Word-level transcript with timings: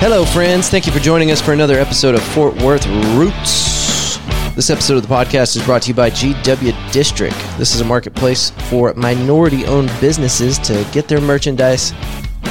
Hello, 0.00 0.24
friends. 0.24 0.68
Thank 0.68 0.86
you 0.86 0.92
for 0.92 1.00
joining 1.00 1.32
us 1.32 1.42
for 1.42 1.52
another 1.52 1.76
episode 1.80 2.14
of 2.14 2.22
Fort 2.22 2.54
Worth 2.62 2.86
Roots. 3.16 4.18
This 4.54 4.70
episode 4.70 4.94
of 4.94 5.02
the 5.02 5.12
podcast 5.12 5.56
is 5.56 5.64
brought 5.64 5.82
to 5.82 5.88
you 5.88 5.94
by 5.94 6.08
GW 6.08 6.92
District. 6.92 7.34
This 7.58 7.74
is 7.74 7.80
a 7.80 7.84
marketplace 7.84 8.50
for 8.70 8.94
minority 8.94 9.66
owned 9.66 9.90
businesses 10.00 10.56
to 10.60 10.86
get 10.92 11.08
their 11.08 11.20
merchandise 11.20 11.92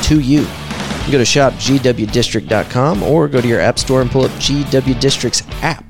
to 0.04 0.20
you. 0.20 0.42
You 0.42 1.12
go 1.14 1.20
to 1.20 1.24
shopgwdistrict.com 1.24 3.04
or 3.04 3.30
go 3.30 3.40
to 3.40 3.48
your 3.48 3.62
app 3.62 3.80
store 3.80 4.02
and 4.02 4.12
pull 4.12 4.26
up 4.26 4.32
GW 4.32 5.00
District's 5.00 5.42
app 5.62 5.90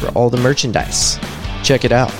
for 0.00 0.08
all 0.14 0.30
the 0.30 0.38
merchandise. 0.38 1.18
Check 1.62 1.84
it 1.84 1.92
out. 1.92 2.14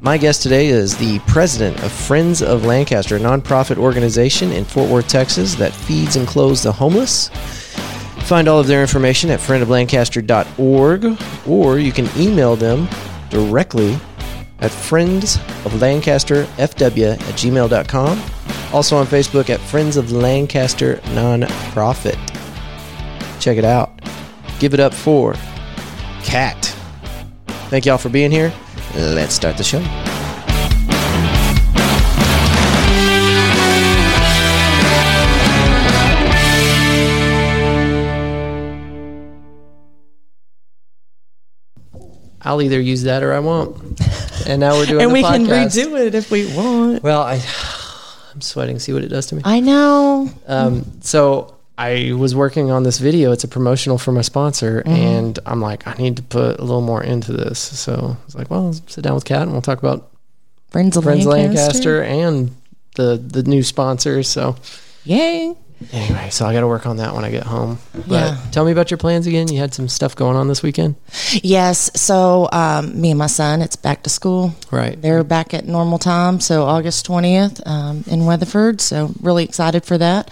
My 0.00 0.16
guest 0.16 0.42
today 0.42 0.68
is 0.68 0.96
the 0.96 1.18
president 1.26 1.82
of 1.84 1.92
Friends 1.92 2.40
of 2.40 2.64
Lancaster, 2.64 3.16
a 3.16 3.20
nonprofit 3.20 3.76
organization 3.76 4.52
in 4.52 4.64
Fort 4.64 4.88
Worth, 4.88 5.06
Texas 5.06 5.54
that 5.56 5.74
feeds 5.74 6.16
and 6.16 6.26
clothes 6.26 6.62
the 6.62 6.72
homeless. 6.72 7.30
Find 8.26 8.48
all 8.48 8.58
of 8.58 8.66
their 8.66 8.80
information 8.80 9.30
at 9.30 9.38
friendoflancaster.org 9.38 11.22
or 11.46 11.78
you 11.78 11.92
can 11.92 12.08
email 12.20 12.56
them 12.56 12.88
directly 13.30 13.92
at 14.58 14.72
friendsoflancasterfw 14.72 17.12
at 17.12 17.20
gmail.com. 17.20 18.22
Also 18.72 18.96
on 18.96 19.06
Facebook 19.06 19.48
at 19.48 19.60
Friends 19.60 19.96
of 19.96 20.10
Lancaster 20.10 20.96
Nonprofit. 21.14 22.18
Check 23.40 23.58
it 23.58 23.64
out. 23.64 23.92
Give 24.58 24.74
it 24.74 24.80
up 24.80 24.92
for 24.92 25.36
Cat. 26.24 26.64
Thank 27.68 27.86
y'all 27.86 27.96
for 27.96 28.08
being 28.08 28.32
here. 28.32 28.52
Let's 28.96 29.34
start 29.34 29.56
the 29.56 29.62
show. 29.62 29.78
I'll 42.46 42.62
either 42.62 42.80
use 42.80 43.02
that 43.02 43.22
or 43.22 43.32
I 43.32 43.40
won't. 43.40 43.76
And 44.46 44.60
now 44.60 44.72
we're 44.74 44.86
doing 44.86 45.02
and 45.04 45.12
we 45.12 45.22
can 45.22 45.46
redo 45.46 45.98
it 46.06 46.14
if 46.14 46.30
we 46.30 46.46
want. 46.56 47.02
Well, 47.02 47.22
I, 47.22 47.42
I'm 48.34 48.40
sweating. 48.40 48.78
See 48.78 48.92
what 48.92 49.02
it 49.04 49.08
does 49.08 49.26
to 49.26 49.34
me. 49.34 49.42
I 49.44 49.60
know. 49.60 50.30
Um, 50.46 50.84
so 51.00 51.54
I 51.78 52.12
was 52.16 52.34
working 52.34 52.70
on 52.70 52.82
this 52.84 52.98
video. 52.98 53.32
It's 53.32 53.44
a 53.44 53.48
promotional 53.48 53.98
for 53.98 54.12
my 54.12 54.22
sponsor, 54.22 54.82
Mm-hmm. 54.82 54.88
and 54.90 55.38
I'm 55.44 55.60
like, 55.60 55.86
I 55.86 55.94
need 55.94 56.16
to 56.18 56.22
put 56.22 56.58
a 56.58 56.62
little 56.62 56.80
more 56.80 57.02
into 57.02 57.32
this. 57.32 57.58
So 57.58 58.16
I 58.20 58.24
was 58.24 58.34
like, 58.34 58.50
well, 58.50 58.72
sit 58.86 59.02
down 59.04 59.14
with 59.14 59.24
Kat 59.24 59.42
and 59.42 59.52
we'll 59.52 59.60
talk 59.62 59.78
about 59.78 60.08
Friends 60.70 60.96
of 60.96 61.04
Friends 61.04 61.26
Lancaster. 61.26 62.00
Lancaster 62.00 62.02
and 62.02 62.54
the 62.94 63.16
the 63.16 63.42
new 63.42 63.62
sponsors. 63.62 64.28
So 64.28 64.56
Yay. 65.04 65.54
Anyway, 65.92 66.28
so 66.30 66.46
I 66.46 66.52
got 66.52 66.60
to 66.60 66.66
work 66.66 66.86
on 66.86 66.96
that 66.98 67.14
when 67.14 67.24
I 67.24 67.30
get 67.30 67.44
home. 67.44 67.78
But 67.94 68.08
Yeah. 68.08 68.36
tell 68.50 68.64
me 68.64 68.72
about 68.72 68.90
your 68.90 68.98
plans 68.98 69.26
again. 69.26 69.48
You 69.48 69.58
had 69.58 69.74
some 69.74 69.88
stuff 69.88 70.14
going 70.16 70.36
on 70.36 70.48
this 70.48 70.62
weekend, 70.62 70.96
Yes. 71.42 71.90
So 71.94 72.48
um, 72.52 73.00
me 73.00 73.10
and 73.10 73.18
my 73.18 73.26
son, 73.26 73.62
it's 73.62 73.76
back 73.76 74.02
to 74.04 74.10
school. 74.10 74.54
right? 74.70 75.00
They're 75.00 75.24
back 75.24 75.54
at 75.54 75.66
normal 75.66 75.98
time. 75.98 76.40
So 76.40 76.64
August 76.64 77.06
20th 77.06 77.66
um, 77.66 78.04
in 78.06 78.26
Weatherford. 78.26 78.80
So 78.80 79.12
really 79.20 79.44
excited 79.44 79.84
for 79.84 79.98
that. 79.98 80.30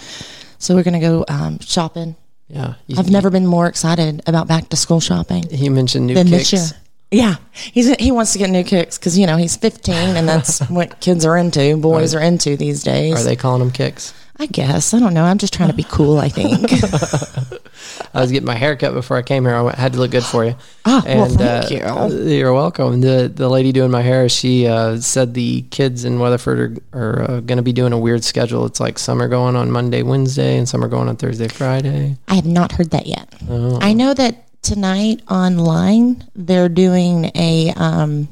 So 0.58 0.74
we're 0.74 0.82
going 0.84 1.00
to 1.00 1.06
go 1.06 1.24
um, 1.28 1.58
shopping. 1.60 2.16
Yeah, 2.48 2.74
you, 2.86 2.96
I've 2.98 3.10
never 3.10 3.30
been 3.30 3.46
more 3.46 3.66
excited 3.66 4.22
about 4.26 4.46
back 4.48 4.68
to 4.68 4.76
school 4.76 5.00
shopping 5.00 5.48
He 5.50 5.70
mentioned 5.70 6.06
new 6.06 6.14
kicks. 6.24 6.74
Yeah, 7.10 7.36
he's 7.52 7.94
he 7.96 8.10
wants 8.12 8.32
to 8.32 8.38
get 8.38 8.50
new 8.50 8.64
kicks 8.64 8.98
because 8.98 9.16
you 9.16 9.26
know 9.26 9.36
he's 9.36 9.56
15 9.56 9.94
and 9.94 10.28
that's 10.28 10.60
what 10.68 11.00
kids 11.00 11.24
are 11.24 11.36
into. 11.36 11.76
Boys 11.76 12.14
are 12.14 12.20
into 12.20 12.56
these 12.56 12.82
days. 12.82 13.14
Are 13.14 13.24
they 13.24 13.34
calling 13.36 13.60
them 13.60 13.70
kicks? 13.70 14.12
I 14.36 14.46
guess 14.46 14.92
I 14.94 14.98
don't 14.98 15.14
know. 15.14 15.24
I'm 15.24 15.38
just 15.38 15.52
trying 15.52 15.70
to 15.70 15.77
be 15.77 15.84
cool. 15.84 16.18
I 16.18 16.28
think. 16.28 16.72
I 18.14 18.20
was 18.20 18.30
getting 18.30 18.46
my 18.46 18.54
hair 18.54 18.77
cut 18.77 18.94
before 18.94 19.16
I 19.16 19.22
came 19.22 19.44
here. 19.44 19.54
I 19.54 19.74
had 19.74 19.92
to 19.94 19.98
look 19.98 20.10
good 20.10 20.24
for 20.24 20.44
you. 20.44 20.54
Ah, 20.84 21.02
well, 21.06 21.28
thank 21.28 21.84
uh, 21.84 22.08
you. 22.08 22.28
You're 22.28 22.52
welcome. 22.52 23.00
The 23.00 23.30
the 23.33 23.48
lady 23.48 23.72
doing 23.72 23.90
my 23.90 24.02
hair, 24.02 24.28
she 24.28 24.67
uh, 24.67 25.00
said 25.00 25.34
the 25.34 25.62
kids 25.70 26.05
in 26.05 26.18
Weatherford 26.18 26.83
are, 26.92 27.00
are 27.00 27.22
uh, 27.22 27.40
going 27.40 27.56
to 27.56 27.62
be 27.62 27.72
doing 27.72 27.92
a 27.92 27.98
weird 27.98 28.24
schedule. 28.24 28.67
It's 28.67 28.80
like 28.80 28.98
some 28.98 29.20
are 29.22 29.28
going 29.28 29.56
on 29.56 29.70
Monday, 29.70 30.02
Wednesday, 30.02 30.56
and 30.56 30.68
some 30.68 30.84
are 30.84 30.89
going 30.89 31.08
on 31.08 31.16
Thursday, 31.16 31.48
Friday. 31.48 32.16
I 32.28 32.34
have 32.34 32.46
not 32.46 32.72
heard 32.72 32.90
that 32.90 33.06
yet. 33.06 33.33
Oh. 33.48 33.78
I 33.80 33.92
know 33.92 34.14
that 34.14 34.62
tonight 34.62 35.20
online 35.30 36.24
they're 36.34 36.70
doing 36.70 37.30
a 37.34 37.72
um 37.77 38.28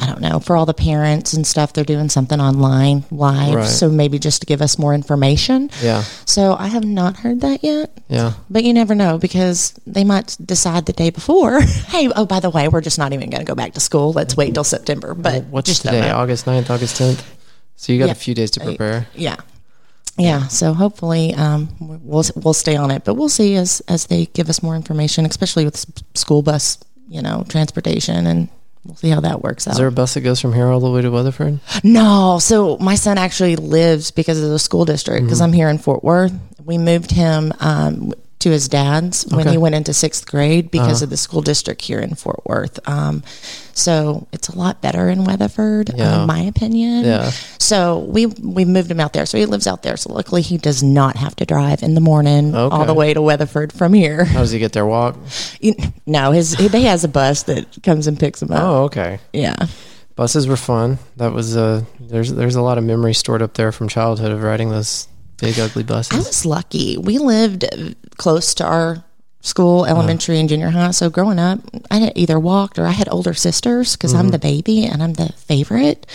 I 0.00 0.06
don't 0.06 0.20
know, 0.20 0.38
for 0.38 0.56
all 0.56 0.64
the 0.66 0.74
parents 0.74 1.32
and 1.32 1.46
stuff, 1.46 1.72
they're 1.72 1.84
doing 1.84 2.08
something 2.08 2.40
online 2.40 3.04
live. 3.10 3.54
Right. 3.54 3.66
So 3.66 3.88
maybe 3.90 4.18
just 4.18 4.40
to 4.42 4.46
give 4.46 4.62
us 4.62 4.78
more 4.78 4.94
information. 4.94 5.70
Yeah, 5.82 6.02
So 6.24 6.54
I 6.58 6.68
have 6.68 6.84
not 6.84 7.16
heard 7.16 7.40
that 7.40 7.64
yet. 7.64 7.90
yeah. 8.08 8.34
But 8.48 8.62
you 8.64 8.72
never 8.72 8.94
know 8.94 9.18
because 9.18 9.74
they 9.86 10.04
might 10.04 10.36
decide 10.44 10.86
the 10.86 10.92
day 10.92 11.10
before, 11.10 11.60
hey, 11.62 12.08
oh, 12.14 12.26
by 12.26 12.38
the 12.40 12.50
way, 12.50 12.68
we're 12.68 12.80
just 12.80 12.98
not 12.98 13.12
even 13.12 13.28
going 13.30 13.40
to 13.40 13.46
go 13.46 13.54
back 13.56 13.74
to 13.74 13.80
school. 13.80 14.12
Let's 14.12 14.36
wait 14.36 14.54
till 14.54 14.64
September. 14.64 15.14
But 15.14 15.44
What's 15.46 15.78
today? 15.80 16.10
August 16.10 16.46
9th, 16.46 16.70
August 16.70 17.00
10th? 17.00 17.22
So 17.76 17.92
you 17.92 17.98
got 17.98 18.06
Yeah. 18.06 18.12
a 18.12 18.14
few 18.16 18.34
days 18.34 18.50
to 18.52 18.60
prepare. 18.60 19.06
Yeah. 19.14 19.36
Yeah, 20.20 20.48
so 20.48 20.74
hopefully 20.74 21.32
um, 21.34 21.68
we'll 22.02 22.24
we'll 22.34 22.52
stay 22.52 22.74
on 22.74 22.90
it, 22.90 23.04
but 23.04 23.14
we'll 23.14 23.28
see 23.28 23.54
as 23.54 23.80
as 23.86 24.06
they 24.06 24.26
give 24.26 24.48
us 24.50 24.64
more 24.64 24.74
information, 24.74 25.24
especially 25.26 25.64
with 25.64 25.86
school 26.14 26.42
bus, 26.42 26.76
you 27.08 27.22
know, 27.22 27.44
transportation, 27.48 28.26
and 28.26 28.48
we'll 28.88 28.96
see 28.96 29.10
how 29.10 29.20
that 29.20 29.42
works 29.42 29.68
out. 29.68 29.72
Is 29.72 29.78
there 29.78 29.86
a 29.86 29.92
bus 29.92 30.14
that 30.14 30.22
goes 30.22 30.40
from 30.40 30.52
here 30.54 30.66
all 30.66 30.80
the 30.80 30.90
way 30.90 31.02
to 31.02 31.10
Weatherford? 31.10 31.60
no, 31.84 32.38
so 32.40 32.76
my 32.78 32.96
son 32.96 33.18
actually 33.18 33.54
lives 33.54 34.10
because 34.10 34.42
of 34.42 34.50
the 34.50 34.58
school 34.58 34.84
district 34.84 35.24
because 35.26 35.38
Mm-hmm. 35.38 35.44
I'm 35.44 35.52
here 35.52 35.68
in 35.68 35.78
Fort 35.78 36.02
Worth. 36.02 36.32
We 36.64 36.78
moved 36.78 37.10
him 37.12 37.52
um, 37.60 38.12
to 38.40 38.50
his 38.50 38.68
dad's 38.68 39.26
when 39.26 39.40
Okay. 39.40 39.50
he 39.52 39.56
went 39.58 39.74
into 39.74 39.92
sixth 39.92 40.26
grade 40.26 40.70
because 40.70 40.98
Uh-huh. 40.98 41.04
of 41.04 41.10
the 41.10 41.16
school 41.16 41.40
district 41.42 41.82
here 41.82 41.98
in 41.98 42.14
Fort 42.14 42.40
Worth. 42.46 42.78
Um, 42.88 43.22
so 43.74 44.26
it's 44.32 44.48
a 44.48 44.56
lot 44.56 44.80
better 44.80 45.08
in 45.08 45.24
Weatherford, 45.24 45.90
Yeah. 45.96 46.20
in 46.20 46.26
my 46.26 46.40
opinion. 46.40 47.04
Yeah. 47.04 47.30
So 47.58 47.98
we 48.08 48.26
we 48.26 48.64
moved 48.64 48.90
him 48.90 49.00
out 49.00 49.12
there. 49.12 49.26
So 49.26 49.38
he 49.38 49.46
lives 49.46 49.66
out 49.66 49.82
there. 49.82 49.96
So 49.96 50.12
luckily 50.12 50.42
he 50.42 50.56
does 50.56 50.82
not 50.82 51.16
have 51.16 51.34
to 51.36 51.44
drive 51.44 51.82
in 51.82 51.94
the 51.94 52.00
morning 52.00 52.54
all 52.54 52.84
the 52.84 52.94
way 52.94 53.12
to 53.14 53.20
Weatherford 53.22 53.72
from 53.72 53.92
here. 53.92 54.24
How 54.24 54.40
does 54.40 54.50
he 54.52 54.58
get 54.58 54.72
there? 54.72 54.86
Walk? 54.86 55.16
You- 55.60 55.74
no, 56.06 56.32
his 56.32 56.54
he, 56.54 56.68
has 56.84 57.02
a 57.04 57.08
bus 57.08 57.42
that 57.44 57.66
comes 57.82 58.06
and 58.06 58.18
picks 58.18 58.40
him 58.40 58.52
up. 58.52 58.62
Oh, 58.62 58.82
okay. 58.84 59.18
Yeah. 59.32 59.56
Buses 60.16 60.46
were 60.48 60.56
fun. 60.56 60.98
That 61.16 61.32
was 61.32 61.56
uh 61.56 61.82
there's 62.00 62.32
there's 62.32 62.56
a 62.56 62.62
lot 62.62 62.78
of 62.78 62.84
memory 62.84 63.14
stored 63.14 63.42
up 63.42 63.54
there 63.54 63.70
from 63.72 63.88
childhood 63.88 64.32
of 64.32 64.42
riding 64.42 64.70
those 64.70 65.06
big 65.38 65.58
ugly 65.58 65.82
buses. 65.82 66.12
I 66.12 66.18
was 66.18 66.44
lucky. 66.46 66.98
We 66.98 67.18
lived 67.18 67.64
close 68.16 68.54
to 68.54 68.64
our 68.64 69.04
school, 69.40 69.82
Uh-huh. 69.82 69.90
elementary 69.94 70.38
and 70.40 70.48
junior 70.48 70.70
high. 70.70 70.90
So 70.90 71.08
growing 71.10 71.38
up, 71.38 71.60
I 71.90 72.10
either 72.16 72.38
walked 72.40 72.78
or 72.78 72.86
I 72.86 72.90
had 72.90 73.08
older 73.10 73.34
sisters 73.34 73.94
because 73.96 74.12
Mm-hmm. 74.12 74.20
I'm 74.20 74.28
the 74.30 74.38
baby 74.38 74.84
and 74.84 75.02
I'm 75.02 75.12
the 75.14 75.32
favorite. 75.46 76.06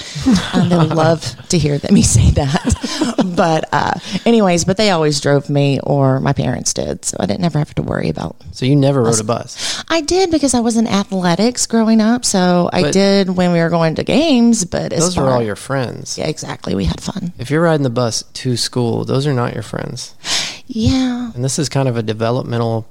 and 0.54 0.70
they 0.72 0.76
love 1.04 1.24
to 1.50 1.58
hear 1.58 1.78
that 1.78 1.92
me 1.92 2.02
say 2.02 2.32
that. 2.32 3.24
but 3.36 3.64
uh, 3.72 3.94
anyways, 4.26 4.66
but 4.66 4.78
they 4.78 4.90
always 4.92 5.20
drove 5.22 5.50
me 5.50 5.80
or 5.84 6.20
my 6.20 6.34
parents 6.34 6.74
did, 6.74 7.06
so 7.06 7.18
I 7.20 7.26
didn't 7.26 7.46
ever 7.46 7.60
have 7.60 7.74
to 7.76 7.82
worry 7.82 8.10
about. 8.10 8.36
So 8.52 8.66
you 8.66 8.76
never 8.76 9.02
rode 9.04 9.20
a 9.20 9.24
bus. 9.24 9.84
I 9.90 10.02
did 10.02 10.30
because 10.30 10.54
I 10.54 10.60
was 10.60 10.76
in 10.78 10.86
athletics 10.88 11.66
growing 11.66 12.02
up, 12.02 12.26
so 12.26 12.70
I 12.74 12.92
did 12.92 13.30
when 13.30 13.54
we 13.54 13.60
were 13.60 13.70
going 13.70 13.96
to 13.96 14.04
games. 14.04 14.66
But 14.66 14.92
Those 14.92 15.16
far, 15.16 15.26
were 15.26 15.32
all 15.32 15.42
your 15.42 15.56
friends. 15.56 16.18
yeah, 16.18 16.28
exactly. 16.28 16.76
We 16.76 16.86
had 16.86 17.02
fun. 17.02 17.32
If 17.40 17.50
you're 17.50 17.62
riding 17.64 17.84
the 17.84 17.90
bus 17.90 18.24
to 18.44 18.58
school, 18.58 19.06
those 19.06 19.26
are 19.26 19.34
not 19.34 19.54
your 19.54 19.64
friends. 19.64 20.14
Yeah, 20.68 21.32
And 21.36 21.44
this 21.44 21.58
is 21.60 21.70
kind 21.70 21.88
of 21.88 21.98
a 21.98 22.04
developmental 22.04 22.86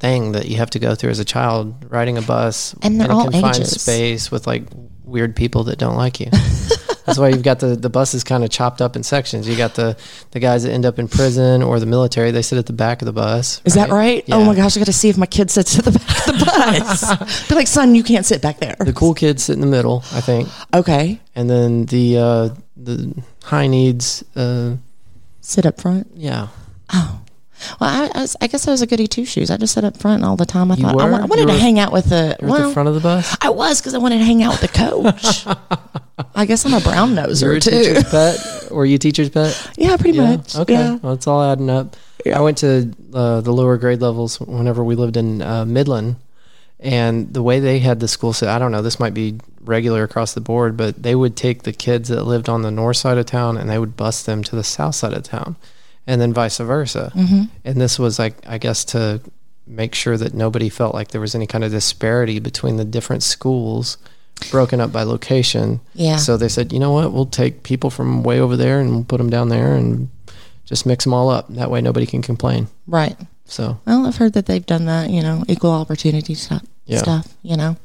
thing 0.00 0.32
that 0.32 0.46
you 0.46 0.56
have 0.56 0.70
to 0.70 0.78
go 0.78 0.94
through 0.94 1.10
as 1.10 1.18
a 1.18 1.24
child, 1.24 1.74
riding 1.90 2.16
a 2.18 2.22
bus 2.22 2.74
And 2.82 2.94
in 2.96 3.02
a 3.02 3.06
confined 3.08 3.56
ages. 3.56 3.80
space 3.82 4.30
with 4.30 4.46
like 4.46 4.64
weird 5.04 5.36
people 5.36 5.64
that 5.64 5.78
don't 5.78 5.96
like 5.96 6.20
you. 6.20 6.26
That's 7.06 7.18
why 7.18 7.30
you've 7.30 7.42
got 7.42 7.58
the, 7.58 7.74
the 7.74 7.90
buses 7.90 8.22
kind 8.22 8.44
of 8.44 8.50
chopped 8.50 8.80
up 8.80 8.94
in 8.94 9.02
sections. 9.02 9.48
You 9.48 9.56
got 9.56 9.74
the, 9.74 9.96
the 10.30 10.38
guys 10.38 10.62
that 10.62 10.70
end 10.70 10.86
up 10.86 10.98
in 10.98 11.08
prison 11.08 11.60
or 11.62 11.80
the 11.80 11.86
military. 11.86 12.30
They 12.30 12.42
sit 12.42 12.56
at 12.58 12.66
the 12.66 12.72
back 12.72 13.02
of 13.02 13.06
the 13.06 13.12
bus. 13.12 13.60
is 13.64 13.74
that 13.74 13.90
right? 13.90 14.22
Oh 14.30 14.44
my 14.44 14.54
gosh, 14.54 14.76
I 14.76 14.80
got 14.80 14.86
to 14.86 14.92
see 14.92 15.08
if 15.08 15.18
my 15.18 15.26
kid 15.26 15.50
sits 15.50 15.76
at 15.78 15.84
the 15.86 15.90
back 15.92 16.28
of 16.28 16.38
the 16.38 16.44
bus. 17.18 17.48
Be 17.48 17.54
like, 17.56 17.66
son, 17.66 17.94
you 17.96 18.04
can't 18.04 18.24
sit 18.24 18.40
back 18.40 18.58
there. 18.60 18.76
The 18.78 18.92
cool 18.92 19.14
kids 19.14 19.42
sit 19.44 19.54
in 19.54 19.60
the 19.60 19.66
middle, 19.66 20.04
I 20.12 20.20
think, 20.20 20.48
Okay, 20.72 21.20
and 21.34 21.50
then 21.50 21.86
the 21.86 22.18
uh, 22.18 22.48
the 22.76 23.20
high 23.42 23.66
needs. 23.66 24.22
Uh, 24.36 24.76
sit 25.40 25.66
up 25.66 25.80
front. 25.80 26.06
yeah, 26.14 26.48
Oh. 26.92 27.20
Well, 27.80 27.90
I, 27.90 28.10
I, 28.14 28.20
was, 28.22 28.36
I 28.40 28.46
guess 28.46 28.66
I 28.66 28.70
was 28.70 28.82
a 28.82 28.86
goody 28.86 29.06
two 29.06 29.24
shoes. 29.24 29.50
I 29.50 29.56
just 29.56 29.74
sat 29.74 29.84
up 29.84 29.96
front 29.96 30.24
all 30.24 30.36
the 30.36 30.46
time. 30.46 30.70
I 30.70 30.76
You 30.76 30.82
thought 30.84 31.00
I, 31.00 31.04
were? 31.04 31.12
wa- 31.12 31.18
I 31.18 31.24
wanted 31.26 31.46
to 31.48 31.54
hang 31.58 31.78
out 31.78 31.92
with 31.92 32.06
the. 32.06 32.36
Well, 32.40 32.68
the 32.68 32.74
front 32.74 32.88
of 32.88 32.94
the 32.94 33.00
bus. 33.00 33.36
I 33.40 33.50
was 33.50 33.80
because 33.80 33.94
I 33.94 33.98
wanted 33.98 34.18
to 34.18 34.24
hang 34.24 34.42
out 34.42 34.60
with 34.60 34.70
the 34.72 34.78
coach. 34.78 35.46
I 36.34 36.44
guess 36.46 36.64
I'm 36.66 36.74
a 36.74 36.80
brown 36.80 37.14
noser 37.14 37.60
too. 37.62 37.70
teacher's 37.70 38.04
pet. 38.10 38.70
Were 38.70 38.84
you 38.84 38.98
teacher's 38.98 39.30
pet? 39.30 39.70
Yeah, 39.76 39.96
pretty 39.96 40.18
Yeah. 40.18 40.36
much. 40.36 40.56
Okay. 40.56 40.74
Yeah. 40.74 40.94
Well, 40.96 41.14
it's 41.14 41.26
all 41.26 41.42
adding 41.42 41.70
up. 41.70 41.96
I 42.34 42.40
went 42.40 42.58
to 42.58 42.92
uh, 43.14 43.40
the 43.40 43.52
lower 43.52 43.78
grade 43.78 44.00
levels 44.02 44.38
whenever 44.40 44.84
we 44.84 44.94
lived 44.94 45.16
in 45.16 45.40
uh, 45.40 45.64
Midland, 45.64 46.16
and 46.78 47.32
the 47.32 47.42
way 47.42 47.60
they 47.60 47.78
had 47.78 48.00
the 48.00 48.08
school 48.08 48.32
set, 48.34 48.48
I 48.48 48.58
don't 48.58 48.72
know, 48.72 48.82
this 48.82 49.00
might 49.00 49.14
be 49.14 49.38
regular 49.62 50.02
across 50.02 50.34
the 50.34 50.40
board, 50.40 50.76
but 50.76 51.02
they 51.02 51.14
would 51.14 51.36
take 51.36 51.62
the 51.62 51.72
kids 51.72 52.08
that 52.10 52.24
lived 52.24 52.48
on 52.48 52.62
the 52.62 52.70
north 52.70 52.96
side 52.98 53.16
of 53.18 53.26
town 53.26 53.56
and 53.56 53.68
they 53.70 53.78
would 53.78 53.96
bus 53.96 54.22
them 54.22 54.42
to 54.44 54.56
the 54.56 54.64
south 54.64 54.94
side 54.94 55.12
of 55.14 55.22
town. 55.22 55.56
And 56.06 56.20
then 56.20 56.32
vice 56.32 56.58
versa. 56.58 57.12
Mm-hmm. 57.14 57.42
And 57.64 57.80
this 57.80 57.98
was 57.98 58.18
like, 58.18 58.34
I 58.46 58.58
guess, 58.58 58.84
to 58.86 59.20
make 59.66 59.94
sure 59.94 60.16
that 60.16 60.34
nobody 60.34 60.68
felt 60.68 60.94
like 60.94 61.08
there 61.08 61.20
was 61.20 61.34
any 61.34 61.46
kind 61.46 61.62
of 61.64 61.70
disparity 61.70 62.38
between 62.40 62.76
the 62.76 62.84
different 62.84 63.22
schools 63.22 63.98
broken 64.50 64.80
up 64.80 64.90
by 64.90 65.02
location. 65.02 65.80
Yeah. 65.94 66.16
So 66.16 66.36
they 66.36 66.48
said, 66.48 66.72
you 66.72 66.78
know 66.78 66.92
what, 66.92 67.12
we'll 67.12 67.26
take 67.26 67.62
people 67.62 67.90
from 67.90 68.22
way 68.22 68.40
over 68.40 68.56
there 68.56 68.80
and 68.80 68.90
we'll 68.90 69.04
put 69.04 69.18
them 69.18 69.30
down 69.30 69.48
there 69.50 69.74
and 69.76 70.08
just 70.64 70.86
mix 70.86 71.04
them 71.04 71.12
all 71.14 71.28
up. 71.28 71.46
That 71.50 71.70
way 71.70 71.80
nobody 71.80 72.06
can 72.06 72.22
complain. 72.22 72.68
Right. 72.86 73.16
So, 73.44 73.78
Well, 73.86 74.06
I've 74.06 74.16
heard 74.16 74.32
that 74.34 74.46
they've 74.46 74.64
done 74.64 74.86
that, 74.86 75.10
you 75.10 75.22
know, 75.22 75.44
equal 75.48 75.72
opportunity 75.72 76.34
stuff, 76.34 76.62
Yeah. 76.86 76.98
stuff 76.98 77.34
you 77.42 77.56
know. 77.56 77.76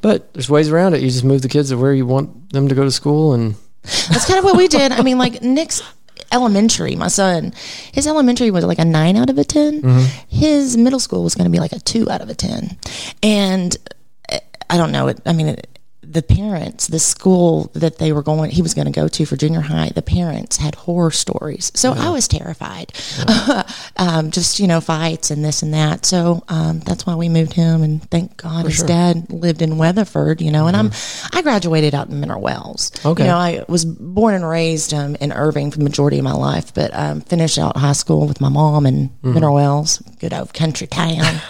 but 0.00 0.32
there's 0.32 0.48
ways 0.48 0.70
around 0.70 0.94
it. 0.94 1.02
You 1.02 1.08
just 1.10 1.24
move 1.24 1.42
the 1.42 1.48
kids 1.48 1.68
to 1.70 1.76
where 1.76 1.92
you 1.92 2.06
want 2.06 2.52
them 2.52 2.68
to 2.68 2.74
go 2.74 2.84
to 2.84 2.90
school 2.90 3.34
and 3.34 3.54
That's 3.82 4.24
kind 4.26 4.38
of 4.38 4.44
what 4.44 4.56
we 4.56 4.66
did. 4.68 4.92
I 4.92 5.02
mean, 5.02 5.18
like 5.18 5.42
Nick's 5.42 5.82
elementary, 6.32 6.96
my 6.96 7.08
son, 7.08 7.52
his 7.92 8.06
elementary 8.06 8.50
was 8.50 8.64
like 8.64 8.78
a 8.78 8.84
nine 8.84 9.16
out 9.16 9.30
of 9.30 9.38
a 9.38 9.44
10. 9.44 9.82
His 10.28 10.76
middle 10.76 11.00
school 11.00 11.24
was 11.24 11.34
going 11.34 11.44
to 11.46 11.50
be 11.50 11.60
like 11.60 11.72
a 11.72 11.78
two 11.80 12.08
out 12.10 12.20
of 12.20 12.28
a 12.28 12.34
10. 12.34 12.76
And 13.22 13.76
uh, 14.30 14.38
I 14.70 14.76
don't 14.76 14.92
know. 14.92 15.08
It, 15.08 15.20
I 15.26 15.32
mean, 15.32 15.48
it, 15.48 15.77
the 16.10 16.22
parents, 16.22 16.86
the 16.86 16.98
school 16.98 17.70
that 17.74 17.98
they 17.98 18.12
were 18.12 18.22
going, 18.22 18.50
he 18.50 18.62
was 18.62 18.72
going 18.72 18.86
to 18.86 18.92
go 18.92 19.08
to 19.08 19.26
for 19.26 19.36
junior 19.36 19.60
high, 19.60 19.90
the 19.94 20.02
parents 20.02 20.56
had 20.56 20.74
horror 20.74 21.10
stories. 21.10 21.70
So 21.74 21.92
I 21.92 22.10
was 22.10 22.26
terrified. 22.26 22.92
um, 23.96 24.30
just, 24.30 24.58
you 24.58 24.66
know, 24.66 24.80
fights 24.80 25.30
and 25.30 25.44
this 25.44 25.62
and 25.62 25.74
that. 25.74 26.06
So 26.06 26.42
um, 26.48 26.80
that's 26.80 27.04
why 27.04 27.14
we 27.14 27.28
moved 27.28 27.52
him. 27.52 27.82
And 27.82 28.02
thank 28.10 28.36
God 28.38 28.64
his 28.64 28.82
dad 28.82 29.30
lived 29.30 29.60
in 29.60 29.76
Weatherford, 29.76 30.40
you 30.40 30.50
know, 30.50 30.66
and 30.66 30.76
I'm, 30.76 30.90
I 31.32 31.42
graduated 31.42 31.94
out 31.94 32.08
in 32.08 32.20
Mineral 32.20 32.40
Wells. 32.40 32.90
Okay. 33.04 33.24
You 33.24 33.28
know, 33.28 33.36
I 33.36 33.64
was 33.68 33.84
born 33.84 34.34
and 34.34 34.48
raised 34.48 34.94
um, 34.94 35.14
in 35.16 35.32
Irving 35.32 35.70
for 35.70 35.78
the 35.78 35.84
majority 35.84 36.18
of 36.18 36.24
my 36.24 36.32
life, 36.32 36.72
but 36.72 36.90
um, 36.94 37.20
finished 37.20 37.58
out 37.58 37.76
high 37.76 37.92
school 37.92 38.26
with 38.26 38.40
my 38.40 38.48
mom 38.48 38.86
in 38.86 39.10
Mineral 39.22 39.54
Wells, 39.54 39.98
good 40.20 40.32
old 40.32 40.54
country 40.54 40.86
town. 40.86 41.40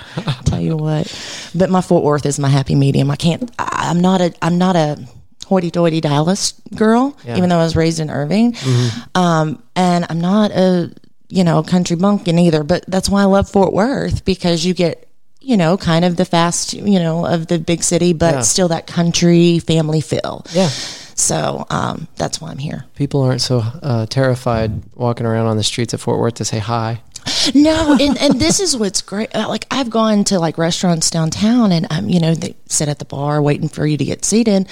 tell 0.44 0.60
you 0.60 0.76
what, 0.76 1.06
but 1.55 1.70
my 1.70 1.81
Fort 1.81 2.02
Worth 2.05 2.26
is 2.26 2.38
my 2.38 2.49
happy 2.49 2.75
medium. 2.75 3.10
I 3.10 3.16
can't. 3.16 3.50
I, 3.58 3.88
I'm 3.90 4.00
not 4.00 4.20
a. 4.20 4.34
I'm 4.49 4.59
not 4.59 4.75
a 4.77 4.99
hoity-toity 5.47 6.00
Dallas 6.00 6.53
girl, 6.75 7.17
even 7.37 7.49
though 7.49 7.59
I 7.59 7.65
was 7.65 7.77
raised 7.77 8.00
in 8.00 8.11
Irving, 8.11 8.56
um, 9.15 9.62
and 9.77 10.05
I'm 10.09 10.21
not 10.21 10.50
a 10.50 10.93
you 11.29 11.45
know 11.45 11.62
country 11.62 11.97
bumpkin 11.97 12.39
either. 12.39 12.65
But 12.65 12.85
that's 12.89 13.09
why 13.09 13.23
I 13.23 13.25
love 13.27 13.49
Fort 13.49 13.73
Worth 13.73 14.25
because 14.25 14.65
you 14.65 14.75
get. 14.75 15.05
You 15.41 15.56
know, 15.56 15.79
kind 15.79 16.05
of 16.05 16.17
the 16.17 16.27
fast, 16.27 16.75
you 16.75 16.99
know, 16.99 17.25
of 17.25 17.47
the 17.47 17.59
big 17.59 17.83
city, 17.83 18.12
but 18.12 18.35
Yeah. 18.35 18.41
still 18.43 18.69
that 18.69 18.87
country 18.87 19.61
family 19.61 20.03
feel. 20.03 20.45
yeah. 20.53 20.69
So 21.15 21.65
um, 21.71 22.06
that's 22.17 22.39
why 22.41 22.51
I'm 22.51 22.59
here. 22.59 22.85
People 22.97 23.23
aren't 23.23 23.41
so 23.41 23.61
uh, 23.83 24.05
terrified 24.06 24.83
walking 24.94 25.25
around 25.25 25.47
on 25.47 25.56
the 25.56 25.62
streets 25.65 25.94
of 25.94 26.03
Fort 26.03 26.19
Worth 26.19 26.35
to 26.35 26.44
say 26.44 26.59
hi. 26.59 27.01
No, 27.55 27.97
and, 28.00 28.19
and 28.19 28.41
this 28.41 28.61
is 28.61 28.76
what's 28.76 29.00
great. 29.03 29.35
Uh, 29.35 29.49
Like 29.49 29.67
I've 29.70 29.91
gone 29.91 30.25
to 30.25 30.38
like 30.38 30.59
restaurants 30.59 31.11
downtown, 31.11 31.73
and 31.73 31.87
um, 31.91 32.09
you 32.09 32.20
know 32.20 32.35
they 32.35 32.55
sit 32.67 32.88
at 32.88 32.99
the 32.99 33.05
bar 33.05 33.41
waiting 33.43 33.69
for 33.69 33.87
you 33.87 33.97
to 33.97 34.05
get 34.05 34.25
seated. 34.25 34.69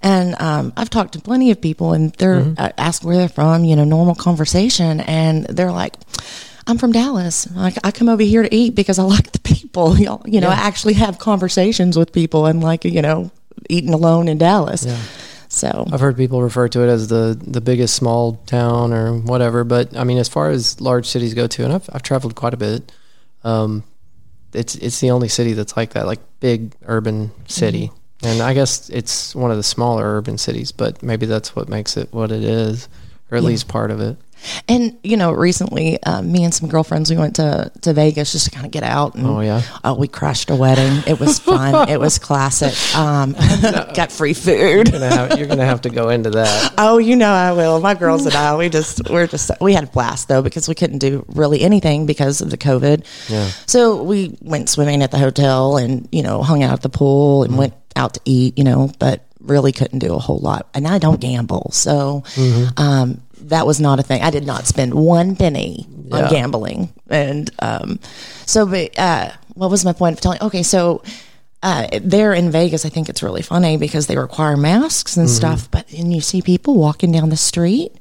And 0.00 0.40
um, 0.40 0.72
I've 0.76 0.90
talked 0.90 1.14
to 1.14 1.20
plenty 1.20 1.50
of 1.50 1.60
people, 1.60 1.92
and 1.92 2.12
they're 2.14 2.54
uh, 2.56 2.70
asked 2.78 3.04
where 3.04 3.16
they're 3.16 3.28
from. 3.28 3.64
You 3.64 3.76
know, 3.76 3.84
normal 3.84 4.14
conversation, 4.14 5.00
and 5.00 5.44
they're 5.46 5.72
like, 5.72 5.94
"I'm 6.66 6.78
from 6.78 6.92
Dallas. 6.92 7.50
Like 7.52 7.76
I 7.84 7.90
come 7.90 8.08
over 8.08 8.22
here 8.22 8.42
to 8.42 8.54
eat 8.54 8.74
because 8.76 8.98
I 8.98 9.02
like 9.02 9.32
the 9.32 9.40
people. 9.40 9.96
Y'all, 10.00 10.22
you 10.26 10.40
know, 10.40 10.48
I 10.50 10.54
actually 10.54 10.94
have 10.94 11.18
conversations 11.18 11.96
with 11.98 12.12
people, 12.12 12.46
and 12.46 12.62
like 12.62 12.84
you 12.84 13.02
know, 13.02 13.30
eating 13.68 13.92
alone 13.92 14.28
in 14.28 14.38
Dallas. 14.38 14.86
So 15.58 15.86
I've 15.92 16.00
heard 16.00 16.16
people 16.16 16.42
refer 16.42 16.68
to 16.68 16.82
it 16.82 16.88
as 16.88 17.08
the 17.08 17.36
the 17.40 17.60
biggest 17.60 17.94
small 17.96 18.34
town 18.46 18.92
or 18.92 19.14
whatever, 19.18 19.64
but 19.64 19.96
I 19.96 20.04
mean, 20.04 20.18
as 20.18 20.28
far 20.28 20.50
as 20.50 20.80
large 20.80 21.06
cities 21.06 21.34
go 21.34 21.46
to, 21.46 21.64
and 21.64 21.72
I've 21.72 21.88
I've 21.92 22.02
traveled 22.02 22.34
quite 22.34 22.54
a 22.54 22.56
bit. 22.56 22.92
Um, 23.44 23.84
it's 24.52 24.76
it's 24.76 25.00
the 25.00 25.10
only 25.10 25.28
city 25.28 25.52
that's 25.52 25.76
like 25.76 25.90
that, 25.94 26.06
like 26.06 26.20
big 26.40 26.74
urban 26.86 27.32
city, 27.48 27.90
and 28.22 28.40
I 28.40 28.54
guess 28.54 28.88
it's 28.90 29.34
one 29.34 29.50
of 29.50 29.56
the 29.56 29.62
smaller 29.62 30.04
urban 30.16 30.38
cities, 30.38 30.72
but 30.72 31.02
maybe 31.02 31.26
that's 31.26 31.54
what 31.56 31.68
makes 31.68 31.96
it 31.96 32.12
what 32.12 32.30
it 32.30 32.44
is, 32.44 32.88
or 33.30 33.38
at 33.38 33.44
least 33.44 33.68
part 33.68 33.90
of 33.90 34.00
it. 34.00 34.16
And 34.68 34.96
you 35.02 35.16
know, 35.16 35.32
recently, 35.32 36.02
uh, 36.02 36.22
me 36.22 36.44
and 36.44 36.54
some 36.54 36.68
girlfriends 36.68 37.10
we 37.10 37.16
went 37.16 37.36
to 37.36 37.70
to 37.82 37.92
Vegas 37.92 38.32
just 38.32 38.44
to 38.46 38.50
kind 38.50 38.66
of 38.66 38.72
get 38.72 38.82
out. 38.82 39.14
And, 39.14 39.26
Oh, 39.26 39.40
yeah? 39.40 39.62
Oh, 39.84 39.94
we 39.94 40.08
crashed 40.08 40.50
a 40.50 40.54
wedding. 40.56 41.02
It 41.06 41.18
was 41.20 41.38
fun. 41.38 41.88
it 41.90 41.98
was 42.00 42.18
classic. 42.18 42.74
Um, 42.96 43.32
got 43.94 44.10
free 44.12 44.34
food. 44.34 44.54
You're 44.58 44.84
gonna 44.84 45.08
have, 45.14 45.38
you're 45.38 45.48
gonna 45.48 45.64
have 45.66 45.80
to 45.82 45.90
go 45.90 46.08
into 46.10 46.30
that. 46.30 46.74
Oh, 46.78 46.98
you 46.98 47.16
know 47.16 47.30
I 47.32 47.52
will. 47.52 47.80
My 47.80 47.94
girls 47.94 48.24
and 48.26 48.34
I, 48.34 48.56
we 48.56 48.68
just 48.68 49.08
we're 49.10 49.26
just 49.26 49.50
we 49.60 49.72
had 49.74 49.84
a 49.84 49.88
blast 49.88 50.28
though 50.28 50.42
because 50.42 50.68
we 50.68 50.74
couldn't 50.74 50.98
do 50.98 51.24
really 51.28 51.60
anything 51.62 52.06
because 52.06 52.40
of 52.40 52.50
the 52.50 52.58
COVID. 52.58 53.04
Yeah. 53.28 53.48
So 53.66 54.02
we 54.02 54.36
went 54.40 54.68
swimming 54.68 55.02
at 55.02 55.10
the 55.10 55.18
hotel 55.18 55.76
and 55.76 56.08
you 56.12 56.22
know 56.22 56.42
hung 56.42 56.62
out 56.62 56.72
at 56.74 56.82
the 56.82 56.88
pool 56.88 57.42
and 57.42 57.58
went 57.58 57.74
out 57.96 58.14
to 58.14 58.20
eat. 58.24 58.56
You 58.56 58.64
know, 58.64 58.92
but 58.98 59.24
really 59.40 59.72
couldn't 59.72 59.98
do 60.00 60.14
a 60.14 60.18
whole 60.18 60.38
lot. 60.38 60.68
And 60.74 60.86
I 60.86 60.98
don't 60.98 61.20
gamble, 61.20 61.70
so 61.72 62.22
um, 62.76 63.20
that 63.48 63.66
was 63.66 63.80
not 63.80 63.98
a 63.98 64.02
thing. 64.02 64.22
I 64.22 64.30
did 64.30 64.46
not 64.46 64.66
spend 64.66 64.94
one 64.94 65.36
penny 65.36 65.86
Yeah. 66.06 66.16
on 66.24 66.30
gambling, 66.30 66.92
and 67.08 67.50
um, 67.58 67.98
so 68.46 68.66
but 68.66 68.98
uh, 68.98 69.30
what 69.54 69.70
was 69.70 69.84
my 69.84 69.92
point 69.92 70.14
of 70.16 70.20
telling? 70.20 70.40
Okay, 70.42 70.62
so 70.62 71.02
uh, 71.62 71.88
there 72.00 72.32
in 72.32 72.50
Vegas, 72.50 72.86
I 72.86 72.88
think 72.88 73.08
it's 73.08 73.22
really 73.22 73.42
funny 73.42 73.76
because 73.76 74.06
they 74.06 74.16
require 74.16 74.56
masks 74.56 75.16
and 75.16 75.28
stuff, 75.28 75.68
but 75.70 75.88
then 75.88 76.10
you 76.12 76.20
see 76.20 76.40
people 76.40 76.76
walking 76.76 77.10
down 77.12 77.28
the 77.30 77.36
street 77.36 77.92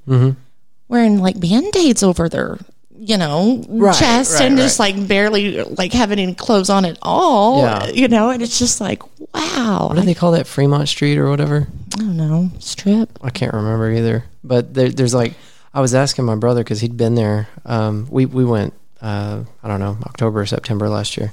wearing 0.87 1.19
like 1.19 1.39
band 1.39 1.75
aids 1.75 2.03
over 2.03 2.29
their, 2.29 2.59
you 2.99 3.17
know, 3.17 3.63
chest 3.97 4.33
right, 4.39 4.45
and 4.47 4.57
just 4.57 4.79
like 4.79 5.07
barely 5.07 5.63
like 5.63 5.93
having 5.93 6.19
any 6.19 6.33
clothes 6.33 6.69
on 6.69 6.85
at 6.85 6.97
all, 7.01 7.61
Yeah. 7.61 7.87
you 7.89 8.07
know, 8.07 8.29
and 8.31 8.41
it's 8.41 8.57
just 8.59 8.81
like, 8.81 9.01
wow, 9.33 9.87
What 9.89 9.95
do 9.97 10.01
they 10.03 10.13
call 10.13 10.31
that? 10.33 10.47
Fremont 10.47 10.87
Street 10.89 11.17
or 11.17 11.29
whatever? 11.29 11.67
I 11.95 11.97
don't 11.99 12.17
know, 12.17 12.49
strip. 12.59 13.17
I 13.21 13.29
can't 13.29 13.53
remember 13.53 13.91
either. 13.91 14.25
But 14.43 14.73
there, 14.73 14.89
there's 14.89 15.13
like, 15.13 15.33
I 15.73 15.81
was 15.81 15.93
asking 15.93 16.25
my 16.25 16.35
brother 16.35 16.63
because 16.63 16.79
he'd 16.81 16.97
been 16.97 17.15
there. 17.15 17.47
Um, 17.65 18.07
we 18.09 18.25
we 18.25 18.43
went, 18.45 18.73
uh, 19.01 19.43
I 19.63 19.67
don't 19.67 19.79
know, 19.79 19.97
October 20.03 20.41
or 20.41 20.45
September 20.45 20.89
last 20.89 21.17
year, 21.17 21.31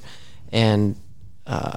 and 0.51 0.95
uh, 1.47 1.73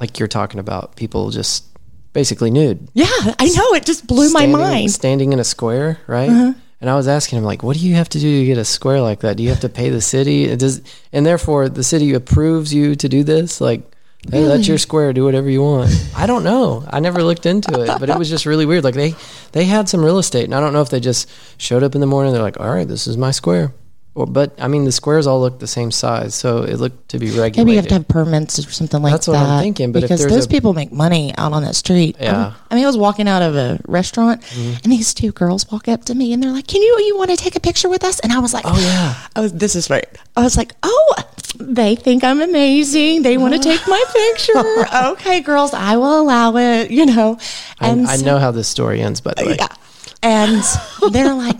like 0.00 0.18
you're 0.18 0.28
talking 0.28 0.60
about, 0.60 0.94
people 0.96 1.30
just 1.30 1.64
basically 2.12 2.50
nude, 2.50 2.88
Yeah, 2.92 3.06
I 3.38 3.46
know. 3.56 3.74
It 3.74 3.84
just 3.86 4.06
blew 4.06 4.30
my 4.32 4.46
mind. 4.46 4.90
standing 4.90 5.32
in 5.32 5.38
a 5.38 5.44
square, 5.44 5.98
right? 6.06 6.54
And 6.82 6.90
I 6.90 6.96
was 6.96 7.06
asking 7.06 7.38
him 7.38 7.44
like, 7.44 7.62
what 7.62 7.76
do 7.76 7.86
you 7.86 7.94
have 7.94 8.08
to 8.08 8.18
do 8.18 8.40
to 8.40 8.44
get 8.44 8.58
a 8.58 8.64
square 8.64 9.00
like 9.00 9.20
that? 9.20 9.36
Do 9.36 9.44
you 9.44 9.50
have 9.50 9.60
to 9.60 9.68
pay 9.68 9.88
the 9.88 10.00
city? 10.00 10.46
It 10.46 10.58
does, 10.58 10.82
and 11.12 11.24
therefore 11.24 11.68
the 11.68 11.84
city 11.84 12.12
approves 12.12 12.74
you 12.74 12.96
to 12.96 13.08
do 13.08 13.22
this, 13.22 13.60
like. 13.60 13.82
Hey, 14.30 14.44
that's 14.44 14.68
your 14.68 14.78
square. 14.78 15.12
Do 15.12 15.24
whatever 15.24 15.50
you 15.50 15.62
want. 15.62 15.90
I 16.16 16.26
don't 16.28 16.44
know. 16.44 16.84
I 16.88 17.00
never 17.00 17.24
looked 17.24 17.44
into 17.44 17.80
it, 17.80 17.88
but 17.98 18.08
it 18.08 18.16
was 18.16 18.30
just 18.30 18.46
really 18.46 18.64
weird. 18.66 18.84
Like 18.84 18.94
they, 18.94 19.16
they 19.50 19.64
had 19.64 19.88
some 19.88 20.04
real 20.04 20.18
estate, 20.18 20.44
and 20.44 20.54
I 20.54 20.60
don't 20.60 20.72
know 20.72 20.80
if 20.80 20.90
they 20.90 21.00
just 21.00 21.28
showed 21.58 21.82
up 21.82 21.96
in 21.96 22.00
the 22.00 22.06
morning. 22.06 22.32
They're 22.32 22.40
like, 22.40 22.60
"All 22.60 22.72
right, 22.72 22.86
this 22.86 23.08
is 23.08 23.16
my 23.16 23.32
square," 23.32 23.74
or, 24.14 24.26
but 24.26 24.52
I 24.60 24.68
mean, 24.68 24.84
the 24.84 24.92
squares 24.92 25.26
all 25.26 25.40
look 25.40 25.58
the 25.58 25.66
same 25.66 25.90
size, 25.90 26.34
so 26.34 26.62
it 26.62 26.76
looked 26.76 27.08
to 27.10 27.18
be 27.18 27.26
regulated. 27.28 27.56
Maybe 27.58 27.70
you 27.72 27.76
have 27.76 27.88
to 27.88 27.94
have 27.94 28.08
permits 28.08 28.58
or 28.58 28.70
something 28.70 29.00
like 29.00 29.10
that. 29.12 29.16
That's 29.16 29.26
that. 29.26 29.32
what 29.32 29.40
I'm 29.40 29.62
thinking, 29.62 29.92
but 29.92 30.02
because 30.02 30.26
those 30.26 30.44
a- 30.44 30.48
people 30.48 30.74
make 30.74 30.92
money 30.92 31.32
out 31.38 31.52
on 31.52 31.62
that 31.62 31.74
street. 31.76 32.16
Yeah. 32.20 32.32
Mm-hmm. 32.34 32.40
I, 32.42 32.66
I 32.70 32.74
mean, 32.74 32.84
I 32.84 32.86
was 32.86 32.98
walking 32.98 33.26
out 33.26 33.40
of 33.40 33.56
a 33.56 33.80
restaurant, 33.88 34.42
and 34.56 34.92
these 34.92 35.14
two 35.14 35.32
girls 35.32 35.70
walk 35.70 35.88
up 35.88 36.04
to 36.06 36.14
me, 36.14 36.32
and 36.32 36.42
they're 36.42 36.52
like, 36.52 36.66
"Can 36.66 36.82
you 36.82 36.98
you 37.00 37.16
want 37.16 37.30
to 37.30 37.36
take 37.36 37.56
a 37.56 37.60
picture 37.60 37.88
with 37.88 38.04
us?" 38.04 38.20
And 38.20 38.32
I 38.32 38.38
was 38.38 38.52
like, 38.52 38.64
Oh 38.66 38.78
yeah. 38.78 39.14
I 39.36 39.40
was, 39.40 39.52
this 39.54 39.74
is 39.74 39.88
right. 39.88 40.06
I 40.36 40.42
was 40.42 40.56
like, 40.56 40.74
oh, 40.82 41.14
they 41.58 41.96
think 41.96 42.22
I'm 42.22 42.40
amazing. 42.42 43.22
They 43.22 43.38
want 43.38 43.54
to 43.54 43.60
take 43.70 43.80
my 43.88 44.04
picture. 44.12 44.96
okay, 45.12 45.40
girls, 45.40 45.72
I 45.72 45.96
will 45.96 46.20
allow 46.20 46.56
it. 46.56 46.90
You 46.90 47.06
know, 47.06 47.38
I, 47.80 47.88
and 47.88 48.06
I 48.06 48.16
so- 48.16 48.26
know 48.26 48.38
how 48.38 48.50
this 48.50 48.68
story 48.68 49.00
ends, 49.00 49.20
by 49.22 49.32
the 49.34 49.46
way. 49.46 49.56
yeah. 49.58 49.68
And 50.22 50.62
they're 51.10 51.34
like, 51.34 51.56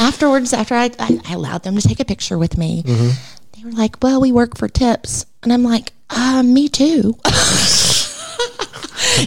afterwards, 0.00 0.52
after 0.52 0.74
I, 0.74 0.90
I, 0.98 1.20
I 1.26 1.34
allowed 1.34 1.62
them 1.62 1.76
to 1.76 1.86
take 1.86 2.00
a 2.00 2.04
picture 2.04 2.36
with 2.38 2.58
me, 2.58 2.82
Mm-hmm. 2.82 3.10
they 3.56 3.64
were 3.64 3.76
like, 3.76 4.02
well, 4.02 4.20
we 4.20 4.32
work 4.32 4.56
for 4.56 4.68
tips. 4.68 5.26
And 5.42 5.52
I'm 5.52 5.62
like, 5.62 5.92
uh, 6.10 6.42
me 6.42 6.68
too. 6.68 7.16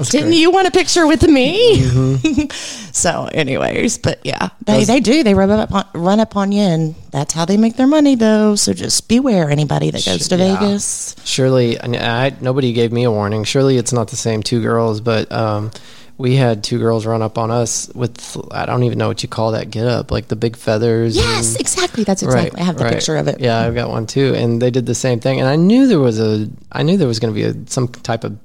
Didn't 0.10 0.34
you 0.34 0.52
want 0.52 0.68
a 0.68 0.72
picture 0.72 1.08
with 1.08 1.24
me? 1.24 1.78
Mm-hmm. 1.82 2.50
so, 2.92 3.30
anyways, 3.32 3.98
but 4.00 4.20
yeah, 4.26 4.50
they, 4.66 4.84
they 4.84 5.00
do. 5.00 5.24
They 5.24 5.34
run 5.34 5.50
up, 5.50 5.72
on, 5.72 5.86
run 5.94 6.20
up 6.20 6.36
on 6.36 6.52
you, 6.52 6.62
and 6.62 6.96
that's 7.12 7.34
how 7.34 7.46
they 7.46 7.58
make 7.58 7.76
their 7.78 7.88
money, 7.88 8.16
though. 8.16 8.56
So 8.56 8.74
just 8.74 9.08
beware 9.08 9.50
anybody 9.50 9.90
that 9.92 10.04
goes 10.06 10.28
to 10.28 10.36
Yeah. 10.36 10.60
Vegas. 10.60 11.16
Surely, 11.24 11.80
I, 11.80 12.36
nobody 12.42 12.74
gave 12.74 12.92
me 12.92 13.04
a 13.06 13.12
warning. 13.12 13.44
Surely, 13.44 13.78
it's 13.78 13.94
not 13.94 14.10
the 14.10 14.16
same 14.18 14.44
two 14.44 14.62
girls, 14.62 15.00
but 15.00 15.32
um, 15.32 15.72
we 16.18 16.36
had 16.36 16.64
two 16.64 16.80
girls 16.80 17.06
run 17.06 17.22
up 17.22 17.38
on 17.38 17.52
us 17.52 17.90
with 17.94 18.38
I 18.52 18.66
don't 18.66 18.84
even 18.84 18.98
know 18.98 19.08
what 19.08 19.22
you 19.22 19.30
call 19.30 19.52
that 19.52 19.70
get 19.70 19.86
up, 19.86 20.12
like 20.12 20.28
the 20.28 20.36
big 20.36 20.56
feathers. 20.56 21.16
Yes, 21.16 21.52
and- 21.52 21.62
exactly. 21.62 22.04
That's 22.04 22.24
exactly. 22.24 22.60
I 22.60 22.64
have 22.64 22.78
the 22.78 22.86
right. 22.86 22.94
picture 22.94 23.18
of 23.18 23.28
it. 23.28 23.40
Yeah, 23.40 23.60
I've 23.60 23.76
got 23.76 23.90
one 23.90 24.08
too, 24.08 24.34
and 24.36 24.62
they 24.62 24.72
did 24.72 24.86
the 24.86 24.96
same 24.96 25.20
thing. 25.20 25.40
And 25.40 25.48
I 25.48 25.56
knew 25.56 25.88
there 25.88 26.00
was 26.00 26.20
a, 26.20 26.50
I 26.72 26.84
knew 26.84 26.98
there 26.98 27.08
was 27.08 27.20
going 27.20 27.34
to 27.34 27.40
be 27.40 27.46
a, 27.46 27.70
some 27.70 27.88
type 27.88 28.24
of 28.24 28.38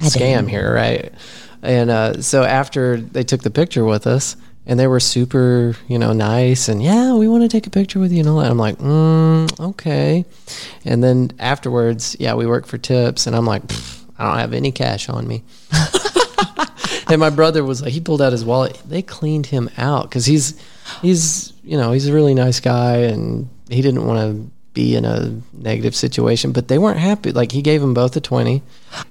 scam 0.00 0.48
here, 0.48 0.72
right? 0.72 1.12
And 1.62 1.90
uh, 1.90 2.22
so 2.22 2.44
after 2.44 2.98
they 2.98 3.24
took 3.24 3.42
the 3.42 3.50
picture 3.50 3.84
with 3.84 4.06
us, 4.06 4.36
and 4.66 4.78
they 4.78 4.86
were 4.86 5.00
super, 5.00 5.76
you 5.86 5.98
know, 5.98 6.12
nice 6.12 6.68
and 6.68 6.82
yeah, 6.82 7.14
we 7.14 7.28
want 7.28 7.42
to 7.42 7.48
take 7.48 7.68
a 7.68 7.70
picture 7.70 8.00
with 8.00 8.10
you 8.10 8.20
and 8.20 8.28
all 8.28 8.38
that. 8.38 8.50
I'm 8.50 8.58
like, 8.58 8.78
mm, 8.78 9.60
okay. 9.70 10.24
And 10.84 11.02
then 11.04 11.30
afterwards, 11.38 12.16
yeah, 12.18 12.34
we 12.34 12.46
work 12.46 12.66
for 12.66 12.76
tips, 12.76 13.26
and 13.26 13.36
I'm 13.36 13.46
like, 13.46 13.62
I 14.18 14.24
don't 14.24 14.38
have 14.38 14.52
any 14.52 14.72
cash 14.72 15.08
on 15.08 15.26
me. 15.26 15.44
and 17.08 17.20
my 17.20 17.30
brother 17.30 17.64
was 17.64 17.82
like, 17.82 17.92
he 17.92 18.00
pulled 18.00 18.22
out 18.22 18.32
his 18.32 18.44
wallet. 18.44 18.80
They 18.86 19.02
cleaned 19.02 19.46
him 19.46 19.70
out 19.76 20.04
because 20.04 20.26
he's 20.26 20.60
he's 21.02 21.52
you 21.64 21.76
know 21.76 21.92
he's 21.92 22.06
a 22.08 22.12
really 22.12 22.34
nice 22.34 22.60
guy, 22.60 22.98
and 22.98 23.48
he 23.68 23.82
didn't 23.82 24.06
want 24.06 24.20
to 24.20 24.50
be 24.76 24.94
in 24.94 25.06
a 25.06 25.40
negative 25.54 25.96
situation, 25.96 26.52
but 26.52 26.68
they 26.68 26.76
weren't 26.76 26.98
happy. 26.98 27.32
Like 27.32 27.50
he 27.50 27.62
gave 27.62 27.80
them 27.80 27.94
both 27.94 28.14
a 28.14 28.20
twenty, 28.20 28.62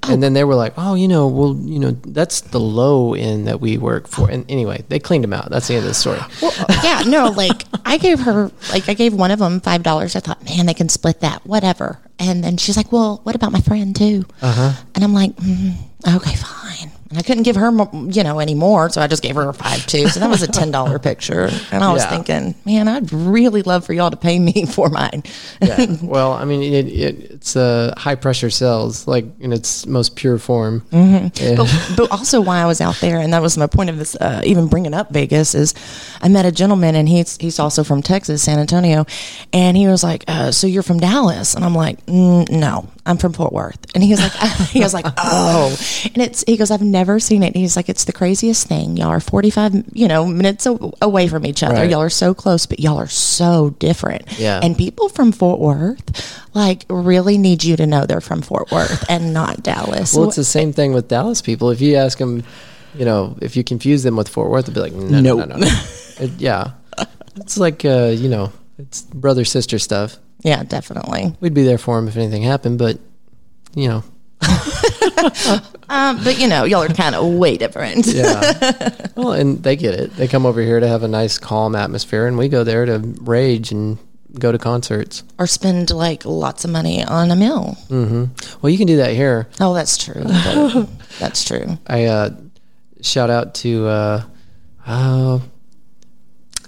and 0.04 0.22
then 0.22 0.34
they 0.34 0.44
were 0.44 0.54
like, 0.54 0.74
"Oh, 0.78 0.94
you 0.94 1.08
know, 1.08 1.28
well, 1.28 1.56
you 1.60 1.80
know, 1.80 1.92
that's 1.92 2.42
the 2.42 2.60
low 2.60 3.16
end 3.16 3.48
that 3.48 3.60
we 3.60 3.80
work 3.80 4.08
for." 4.08 4.30
And 4.30 4.50
anyway, 4.50 4.84
they 4.90 5.00
cleaned 5.00 5.24
him 5.24 5.34
out. 5.34 5.50
That's 5.50 5.68
the 5.68 5.74
end 5.74 5.84
of 5.84 5.90
the 5.90 5.96
story. 5.96 6.20
Well, 6.40 6.54
yeah, 6.84 7.02
no, 7.08 7.30
like 7.32 7.66
I 7.84 7.98
gave 7.98 8.20
her, 8.20 8.52
like 8.72 8.88
I 8.88 8.94
gave 8.94 9.16
one 9.16 9.32
of 9.32 9.40
them 9.40 9.60
five 9.60 9.82
dollars. 9.82 10.16
I 10.16 10.20
thought, 10.20 10.46
man, 10.46 10.68
they 10.68 10.75
can 10.75 10.88
split 10.88 11.22
that, 11.22 11.44
whatever. 11.48 12.00
And 12.20 12.44
then 12.44 12.58
she's 12.58 12.78
like, 12.78 12.92
well, 12.92 13.20
what 13.24 13.36
about 13.36 13.52
my 13.52 13.62
friend 13.62 13.96
too? 13.96 14.25
Uh-huh. 14.42 14.74
And 14.94 15.04
I'm 15.04 15.14
like, 15.14 15.36
mm, 15.38 15.75
okay, 16.16 16.36
fine. 16.36 16.92
I 17.17 17.22
couldn't 17.22 17.43
give 17.43 17.55
her, 17.55 17.72
you 18.10 18.24
know, 18.24 18.39
any 18.39 18.55
more, 18.55 18.89
so 18.89 19.01
I 19.01 19.07
just 19.07 19.22
gave 19.24 19.36
her 19.36 19.48
a 19.50 19.53
five 19.53 19.86
too. 19.88 20.07
So 20.07 20.19
that 20.19 20.29
was 20.29 20.41
a 20.43 20.48
ten 20.48 20.72
dollar 20.72 21.00
picture. 21.10 21.50
And 21.72 21.84
I 21.84 21.91
was 21.93 22.03
Yeah. 22.03 22.10
thinking, 22.10 22.55
man, 22.65 22.88
I'd 22.88 23.12
really 23.13 23.62
love 23.62 23.86
for 23.86 23.93
y'all 23.93 24.12
to 24.12 24.17
pay 24.17 24.38
me 24.39 24.65
for 24.69 24.89
mine. 24.89 25.24
Yeah. 25.62 25.86
well, 26.01 26.34
I 26.34 26.45
mean, 26.45 26.62
it, 26.62 26.88
it, 26.88 27.19
it's 27.31 27.55
uh, 27.55 27.93
high 27.98 28.15
pressure 28.15 28.50
cells, 28.50 29.07
like 29.07 29.25
in 29.39 29.53
its 29.53 29.86
most 29.86 30.15
pure 30.15 30.38
form. 30.39 30.81
Mm-hmm. 30.91 31.27
Yeah. 31.43 31.55
but, 31.55 31.93
but 31.98 32.12
also 32.12 32.41
why 32.41 32.60
I 32.60 32.65
was 32.65 32.81
out 32.81 32.95
there, 33.01 33.19
and 33.19 33.31
that 33.34 33.41
was 33.41 33.57
my 33.57 33.67
point 33.67 33.89
of 33.89 33.98
this, 33.98 34.15
uh, 34.15 34.41
even 34.43 34.67
bringing 34.67 34.93
up 34.93 35.12
Vegas, 35.12 35.53
is 35.53 35.74
I 36.22 36.27
met 36.29 36.45
a 36.45 36.51
gentleman, 36.51 36.95
and 36.95 37.07
he's 37.07 37.38
he's 37.38 37.60
also 37.60 37.84
from 37.84 38.01
Texas, 38.01 38.41
San 38.43 38.57
Antonio, 38.60 39.05
and 39.53 39.77
he 39.77 39.88
was 39.88 40.03
like, 40.03 40.24
uh, 40.27 40.51
"So 40.51 40.65
you're 40.67 40.84
from 40.84 41.00
Dallas?" 41.00 41.53
And 41.53 41.63
I'm 41.63 41.75
like, 41.75 42.03
mm, 42.07 42.50
"No, 42.50 42.88
I'm 43.05 43.17
from 43.17 43.34
Fort 43.34 43.53
Worth." 43.53 43.77
And 43.93 44.03
he 44.03 44.12
was 44.12 44.19
like, 44.22 44.31
"He 44.69 44.79
was 44.79 44.93
like, 44.93 45.05
oh," 45.17 45.69
and 46.05 46.17
it's 46.24 46.43
he 46.48 46.57
goes, 46.57 46.72
"I've 46.72 46.81
never 46.81 47.05
seen 47.20 47.44
it." 47.44 47.48
And 47.48 47.56
he's 47.56 47.76
like, 47.76 47.90
"It's 47.90 48.06
the 48.06 48.12
craziest 48.14 48.68
thing. 48.68 48.98
Y'all 48.98 49.08
are 49.10 49.20
45, 49.20 49.84
you 49.94 50.08
know, 50.08 50.26
minutes 50.26 50.66
a- 50.66 50.78
away 51.02 51.28
from 51.28 51.46
each 51.46 51.64
other. 51.64 51.76
Right. 51.76 51.90
Y'all 51.90 52.02
are 52.02 52.10
so 52.10 52.34
close, 52.34 52.66
but 52.66 52.80
y'all 52.80 52.98
are 52.98 53.08
so 53.08 53.72
different." 53.80 54.24
Yeah. 54.40 54.60
and 54.62 54.78
people 54.78 55.10
from 55.10 55.32
Fort 55.32 55.60
Worth. 55.60 56.42
Like 56.54 56.86
really 56.90 57.38
need 57.38 57.64
you 57.64 57.76
to 57.78 57.86
know 57.86 58.06
they're 58.06 58.22
from 58.22 58.42
Fort 58.42 58.72
Worth 58.72 59.04
and 59.10 59.34
not 59.34 59.62
Dallas. 59.64 60.14
Well, 60.14 60.28
it's 60.28 60.36
the 60.38 60.44
same 60.44 60.72
thing 60.74 60.94
with 60.94 61.08
Dallas 61.10 61.42
people. 61.42 61.70
If 61.72 61.82
you 61.82 61.96
ask 61.96 62.18
them, 62.18 62.44
you 62.98 63.04
know, 63.06 63.38
if 63.42 63.56
you 63.58 63.64
confuse 63.64 64.04
them 64.04 64.16
with 64.16 64.30
Fort 64.30 64.50
Worth, 64.50 64.66
they'll 64.68 64.74
be 64.76 64.80
like, 64.80 64.94
no, 64.94 65.20
no, 65.22 65.36
no, 65.36 65.46
Nope. 65.46 65.60
no. 65.60 65.68
It- 66.20 66.32
yeah. 66.40 66.72
It's 67.38 67.58
like, 67.58 67.84
uh, 67.84 68.14
you 68.16 68.30
know, 68.30 68.54
it's 68.78 69.02
brother 69.02 69.44
sister 69.44 69.78
stuff. 69.80 70.18
Yeah, 70.44 70.64
definitely. 70.64 71.36
We'd 71.42 71.54
be 71.54 71.64
there 71.64 71.78
for 71.78 72.00
him 72.00 72.08
if 72.08 72.16
anything 72.16 72.44
happened, 72.44 72.78
but, 72.80 72.98
you 73.76 73.90
know, 73.90 74.04
Um, 75.88 76.24
but 76.24 76.40
you 76.40 76.48
know, 76.48 76.64
y'all 76.64 76.82
are 76.84 76.88
kind 76.88 77.14
of 77.14 77.32
way 77.34 77.58
different. 77.58 78.08
yeah. 78.08 78.90
well, 79.16 79.34
and 79.34 79.62
they 79.62 79.76
get 79.76 79.94
it. 79.94 80.16
They 80.16 80.28
come 80.28 80.46
over 80.46 80.62
here 80.62 80.80
to 80.80 80.88
have 80.88 81.04
a 81.04 81.08
nice, 81.08 81.38
calm 81.38 81.76
atmosphere, 81.76 82.26
and 82.26 82.38
we 82.38 82.50
go 82.50 82.64
there 82.64 82.86
to 82.86 82.98
rage 83.22 83.72
and 83.72 84.00
go 84.40 84.52
to 84.52 84.58
concerts. 84.58 85.24
Or 85.38 85.48
spend 85.48 85.92
like 85.92 86.26
lots 86.26 86.66
of 86.66 86.72
money 86.72 87.04
on 87.04 87.32
a 87.32 87.36
meal. 87.36 87.78
Well, 88.62 88.70
you 88.70 88.78
can 88.78 88.88
do 88.88 88.98
that 88.98 89.14
here. 89.14 89.48
Oh, 89.60 89.74
that's 89.74 89.98
true. 89.98 90.24
that's 91.20 91.44
true. 91.46 91.78
I 91.88 92.06
uh, 92.06 92.30
shout 93.02 93.30
out 93.30 93.56
to 93.56 93.86
uh, 93.88 94.24
uh, 94.86 95.40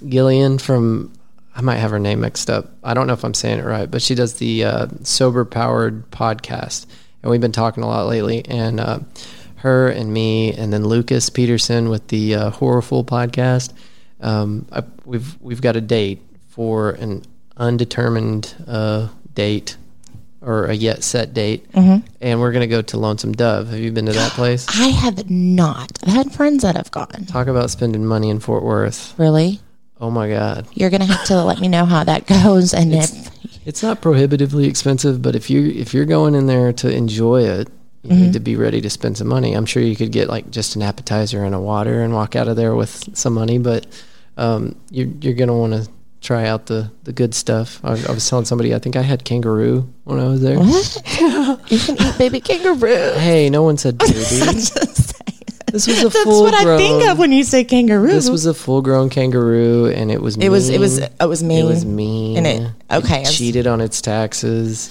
Gillian 0.08 0.58
from. 0.60 1.14
I 1.56 1.62
might 1.62 1.78
have 1.78 1.90
her 1.90 1.98
name 1.98 2.20
mixed 2.22 2.52
up. 2.52 2.70
I 2.84 2.94
don't 2.94 3.08
know 3.08 3.14
if 3.14 3.24
I'm 3.24 3.34
saying 3.34 3.58
it 3.58 3.66
right, 3.66 3.90
but 3.90 4.04
she 4.04 4.14
does 4.14 4.36
the 4.36 4.64
uh, 4.64 4.88
sober 5.02 5.44
powered 5.44 6.12
podcast, 6.12 6.86
and 7.22 7.32
we've 7.32 7.42
been 7.42 7.52
talking 7.52 7.84
a 7.84 7.88
lot 7.88 8.08
lately. 8.08 8.46
And 8.48 8.80
uh, 8.80 9.00
her 9.58 9.90
and 9.90 10.14
me, 10.14 10.54
and 10.54 10.72
then 10.72 10.86
Lucas 10.86 11.30
Peterson 11.30 11.90
with 11.90 12.08
the 12.10 12.36
uh, 12.36 12.52
Horrorful 12.52 13.06
podcast. 13.06 13.74
Um, 14.22 14.66
I, 14.72 14.84
we've 15.06 15.40
we've 15.42 15.62
got 15.62 15.76
a 15.76 15.82
date 15.82 16.22
for 16.48 16.92
an 16.92 17.24
undetermined 17.58 18.56
uh, 18.68 19.10
date 19.34 19.78
or 20.42 20.66
a 20.66 20.74
yet 20.74 21.04
set 21.04 21.34
date, 21.34 21.66
and 21.74 22.40
we're 22.40 22.52
gonna 22.52 22.68
go 22.68 22.82
to 22.82 22.98
Lonesome 22.98 23.34
Dove. 23.34 23.70
Have 23.70 23.80
you 23.80 23.92
been 23.92 24.06
to 24.06 24.14
that 24.14 24.32
place? 24.34 24.66
I 24.70 24.88
have 24.88 25.30
not. 25.30 25.92
I've 26.04 26.14
had 26.14 26.32
friends 26.34 26.64
that 26.64 26.76
have 26.76 26.92
gone. 26.92 27.26
Talk 27.28 27.48
about 27.48 27.70
spending 27.70 28.06
money 28.06 28.30
in 28.30 28.40
Fort 28.40 28.64
Worth. 28.64 29.18
Really? 29.20 29.60
Oh 30.00 30.12
my 30.12 30.30
God. 30.30 30.68
You're 30.74 30.92
gonna 30.92 31.06
have 31.06 31.26
to 31.26 31.44
let 31.44 31.60
me 31.60 31.68
know 31.68 31.86
how 31.86 32.04
that 32.04 32.28
goes, 32.44 32.74
and 32.74 32.94
if 32.94 33.10
It's 33.68 33.84
not 33.84 34.00
prohibitively 34.00 34.66
expensive, 34.66 35.22
but 35.22 35.36
if 35.36 35.50
you 35.50 35.66
if 35.66 35.94
you're 35.94 36.06
going 36.06 36.36
in 36.36 36.48
there 36.48 36.72
to 36.72 36.90
enjoy 36.90 37.44
it, 37.44 37.68
you 38.02 38.16
need 38.16 38.32
to 38.32 38.40
be 38.40 38.56
ready 38.56 38.80
to 38.80 38.90
spend 38.90 39.18
some 39.18 39.28
money. 39.28 39.54
I'm 39.54 39.66
sure 39.66 39.84
you 39.84 39.98
could 39.98 40.14
get 40.14 40.30
like 40.30 40.50
just 40.50 40.78
an 40.78 40.82
appetizer 40.82 41.44
and 41.44 41.54
a 41.54 41.60
water 41.60 42.02
and 42.02 42.14
walk 42.14 42.38
out 42.38 42.48
of 42.48 42.56
there 42.56 42.74
with 42.76 43.10
some 43.14 43.34
money, 43.34 43.58
but 43.58 43.86
um, 44.38 44.78
you're 44.90 45.10
you're 45.20 45.34
gonna 45.34 45.58
want 45.58 45.74
to 45.74 45.90
try 46.22 46.48
out 46.48 46.68
the 46.68 46.90
the 47.04 47.12
good 47.12 47.36
stuff. 47.36 47.84
I, 47.84 47.92
I 48.08 48.12
was 48.14 48.30
telling 48.30 48.46
somebody 48.46 48.74
I 48.74 48.80
think 48.80 48.96
I 48.96 49.02
had 49.02 49.26
kangaroo 49.26 49.86
when 50.06 50.18
I 50.18 50.30
was 50.30 50.42
there. 50.42 50.56
you 51.68 51.80
can 51.80 51.98
eat 52.00 52.18
baby 52.18 52.40
kangaroo. 52.40 53.16
Hey, 53.18 53.50
no 53.50 53.64
one 53.64 53.78
said 53.78 53.98
baby. 53.98 54.14
This 55.72 55.86
was 55.88 56.00
a 56.00 56.04
That's 56.10 56.24
full 56.24 56.44
what 56.44 56.54
I 56.54 56.78
think 56.78 57.04
of 57.08 57.20
when 57.20 57.32
you 57.32 57.44
say 57.44 57.64
kangaroo. 57.64 58.08
This 58.12 58.30
was 58.30 58.46
a 58.46 58.54
full 58.54 58.82
grown 58.82 59.10
kangaroo, 59.10 59.88
and 59.88 60.10
it 60.12 60.22
was 60.22 60.38
it 60.38 60.50
was 60.50 60.70
it 60.70 60.80
was 60.80 61.00
mean. 61.00 61.10
it 61.20 61.26
was 61.28 61.44
mean. 61.44 61.60
It 61.66 61.68
was 61.68 61.86
mean. 61.86 62.38
And 62.38 62.48
it- 62.48 62.72
okay, 62.92 63.18
It 63.18 63.22
it's- 63.22 63.38
cheated 63.38 63.68
on 63.68 63.82
its 63.82 64.02
taxes, 64.02 64.90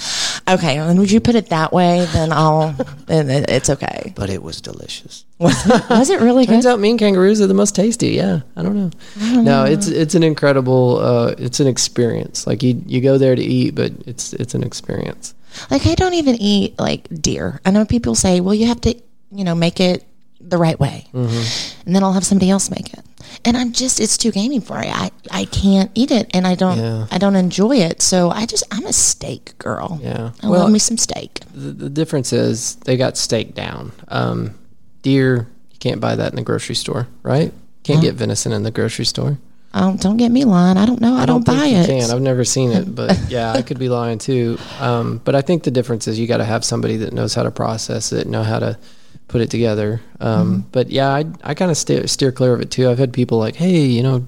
Okay, 0.49 0.79
and 0.79 0.99
would 0.99 1.11
you 1.11 1.21
put 1.21 1.35
it 1.35 1.49
that 1.49 1.73
way? 1.73 2.07
Then 2.13 2.33
I'll. 2.33 2.75
Then 3.07 3.31
it- 3.31 3.49
it's 3.51 3.71
okay. 3.71 4.13
but 4.17 4.31
it 4.31 4.43
was 4.43 4.61
delicious. 4.61 5.25
Was 5.39 5.67
it, 5.67 5.89
was 5.91 6.11
it 6.11 6.21
really 6.21 6.45
good? 6.47 6.53
Turns 6.55 6.67
out 6.67 6.81
mean 6.81 6.99
kangaroos 6.99 7.41
are 7.41 7.47
the 7.47 7.55
most 7.55 7.75
tasty. 7.75 8.09
Yeah, 8.11 8.41
I 8.57 8.63
don't 8.63 8.77
know. 8.77 9.43
no, 9.43 9.65
it's 9.65 9.87
it's 9.89 10.15
an 10.15 10.23
incredible. 10.23 10.99
Uh, 10.99 11.35
it's 11.39 11.61
an 11.61 11.67
experience. 11.67 12.47
Like 12.47 12.63
you 12.63 12.83
you 12.87 13.01
go 13.01 13.17
there 13.19 13.35
to 13.35 13.43
eat, 13.43 13.75
but 13.75 13.93
it's 14.07 14.33
it's 14.35 14.55
an 14.55 14.63
experience. 14.63 15.35
Like 15.71 15.87
I 15.87 15.95
don't 15.95 16.15
even 16.15 16.37
eat 16.37 16.79
like 16.79 17.09
deer. 17.23 17.61
I 17.65 17.71
know 17.71 17.85
people 17.87 18.15
say, 18.15 18.41
well, 18.41 18.55
you 18.55 18.67
have 18.67 18.81
to, 18.83 18.95
you 19.31 19.45
know, 19.45 19.55
make 19.55 19.81
it 19.81 20.05
the 20.41 20.59
right 20.59 20.79
way, 20.79 21.07
Mm-hmm. 21.13 21.87
and 21.87 21.95
then 21.97 22.03
I'll 22.03 22.13
have 22.13 22.25
somebody 22.25 22.51
else 22.51 22.71
make 22.71 22.93
it. 22.93 23.01
And 23.45 23.57
I'm 23.57 23.73
just, 23.73 24.01
it's 24.01 24.17
too 24.17 24.31
gamey 24.31 24.61
for 24.61 24.79
me. 24.79 24.89
I 24.89 25.11
I 25.31 25.45
can't 25.47 25.91
eat 25.95 26.11
it, 26.11 26.31
and 26.35 26.47
I 26.47 26.55
don't 26.55 26.79
Yeah. 26.79 27.07
I 27.11 27.19
don't 27.19 27.37
enjoy 27.37 27.77
it. 27.79 28.03
So 28.03 28.31
I 28.31 28.47
just 28.47 28.65
I'm 28.71 28.87
a 28.87 28.93
steak 28.93 29.57
girl. 29.59 29.99
Yeah. 30.03 30.33
I 30.43 30.49
Well- 30.49 30.61
love 30.63 30.71
me 30.71 30.79
some 30.79 30.99
steak. 30.99 31.41
The, 31.55 31.73
the 31.73 31.89
difference 31.91 32.33
is 32.33 32.77
they 32.85 32.97
got 32.97 33.17
steak 33.17 33.55
down. 33.55 33.93
Um, 34.09 34.55
deer, 35.03 35.49
you 35.73 35.79
can't 35.79 36.01
buy 36.01 36.15
that 36.17 36.33
in 36.33 36.37
the 36.37 36.43
grocery 36.43 36.75
store, 36.75 37.09
right? 37.23 37.53
Can't 37.83 38.01
get 38.03 38.15
venison 38.15 38.53
in 38.53 38.63
the 38.65 38.71
grocery 38.73 39.05
store. 39.05 39.39
Oh, 39.75 39.97
don't 40.01 40.17
get 40.17 40.31
me 40.31 40.45
lying. 40.45 40.77
I 40.79 40.87
don't 40.87 41.01
know. 41.01 41.15
I, 41.17 41.27
don't, 41.27 41.45
think 41.45 41.59
buy 41.59 41.67
it. 41.67 41.87
Can. 41.87 42.11
I've 42.11 42.23
never 42.23 42.45
seen 42.45 42.73
it, 42.73 42.93
but 42.95 43.17
yeah, 43.29 43.53
I 43.53 43.63
could 43.63 43.79
be 43.79 43.89
lying 43.89 44.19
too. 44.19 44.59
Um, 44.81 45.21
but 45.25 45.35
I 45.35 45.43
think 45.43 45.65
the 45.65 45.71
difference 45.71 46.09
is 46.09 46.19
you 46.19 46.27
got 46.27 46.39
to 46.39 46.45
have 46.45 46.65
somebody 46.65 46.97
that 46.99 47.13
knows 47.13 47.35
how 47.35 47.43
to 47.43 47.51
process 47.51 48.11
it, 48.13 48.27
know 48.27 48.43
how 48.43 48.59
to 48.59 48.79
put 49.29 49.41
it 49.41 49.51
together. 49.51 50.01
Um, 50.21 50.37
Mm-hmm. 50.63 50.69
But 50.73 50.91
yeah, 50.91 51.09
I 51.09 51.25
I 51.43 51.55
kind 51.55 51.71
of 51.71 51.77
steer, 51.77 52.07
steer 52.07 52.33
clear 52.33 52.55
of 52.55 52.61
it 52.61 52.71
too. 52.71 52.89
I've 52.91 52.99
had 52.99 53.13
people 53.13 53.39
like, 53.39 53.57
hey, 53.57 53.85
you 53.87 54.03
know, 54.03 54.27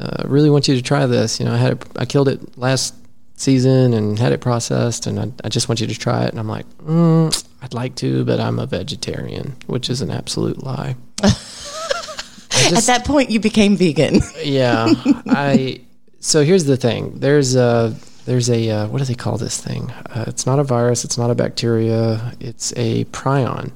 uh, 0.00 0.24
really 0.26 0.50
want 0.50 0.68
you 0.68 0.74
to 0.76 0.82
try 0.82 1.06
this. 1.06 1.38
You 1.40 1.46
know, 1.46 1.54
I 1.54 1.58
had 1.58 1.72
it, 1.72 1.86
I 1.96 2.04
killed 2.06 2.28
it 2.28 2.56
last 2.58 2.94
season 3.36 3.92
and 3.94 4.18
had 4.18 4.32
it 4.32 4.40
processed, 4.40 5.06
and 5.06 5.18
I, 5.18 5.32
I 5.44 5.48
just 5.48 5.68
want 5.68 5.80
you 5.80 5.86
to 5.86 5.98
try 5.98 6.24
it. 6.24 6.30
And 6.30 6.38
I'm 6.38 6.48
like, 6.48 6.66
mm, 6.78 7.44
I'd 7.62 7.74
like 7.74 7.94
to, 7.96 8.24
but 8.24 8.38
I'm 8.40 8.58
a 8.58 8.66
vegetarian, 8.66 9.56
which 9.66 9.90
is 9.90 10.00
an 10.00 10.10
absolute 10.10 10.62
lie. 10.62 10.96
At 11.22 12.84
that 12.84 13.04
point, 13.04 13.30
you 13.30 13.40
became 13.40 13.76
vegan. 13.76 14.20
yeah 14.44 14.86
i 15.26 15.80
so 16.20 16.44
here's 16.44 16.64
the 16.64 16.76
thing 16.76 17.18
there's 17.18 17.54
a 17.56 17.94
there's 18.26 18.48
a 18.50 18.70
uh, 18.70 18.86
what 18.88 18.98
do 18.98 19.04
they 19.04 19.14
call 19.14 19.36
this 19.38 19.60
thing 19.60 19.90
uh, 19.90 20.24
it's 20.28 20.46
not 20.46 20.58
a 20.58 20.62
virus 20.64 21.04
it's 21.04 21.18
not 21.18 21.30
a 21.30 21.34
bacteria 21.34 22.32
it's 22.40 22.72
a 22.76 23.04
prion 23.06 23.72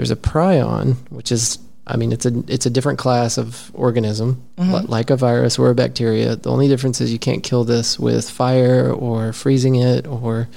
there's 0.00 0.10
a 0.10 0.16
prion 0.16 0.96
which 1.10 1.30
is 1.30 1.58
i 1.86 1.94
mean 1.94 2.10
it's 2.10 2.24
a 2.24 2.32
it's 2.48 2.64
a 2.64 2.70
different 2.70 2.98
class 2.98 3.36
of 3.36 3.70
organism 3.74 4.42
li- 4.56 4.86
like 4.88 5.10
a 5.10 5.16
virus 5.16 5.58
or 5.58 5.68
a 5.68 5.74
bacteria 5.74 6.36
the 6.36 6.50
only 6.50 6.68
difference 6.68 7.02
is 7.02 7.12
you 7.12 7.18
can't 7.18 7.42
kill 7.42 7.64
this 7.64 7.98
with 8.00 8.30
fire 8.30 8.90
or 8.90 9.34
freezing 9.34 9.74
it 9.74 10.06
or 10.06 10.48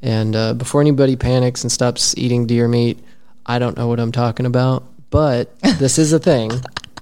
and 0.00 0.34
uh, 0.34 0.54
before 0.54 0.80
anybody 0.80 1.16
panics 1.16 1.62
and 1.62 1.70
stops 1.70 2.16
eating 2.16 2.46
deer 2.46 2.66
meat 2.66 2.98
i 3.44 3.58
don't 3.58 3.76
know 3.76 3.88
what 3.88 4.00
i'm 4.00 4.10
talking 4.10 4.46
about 4.46 4.84
but 5.10 5.60
this 5.78 5.98
is 5.98 6.14
a 6.14 6.18
thing 6.18 6.50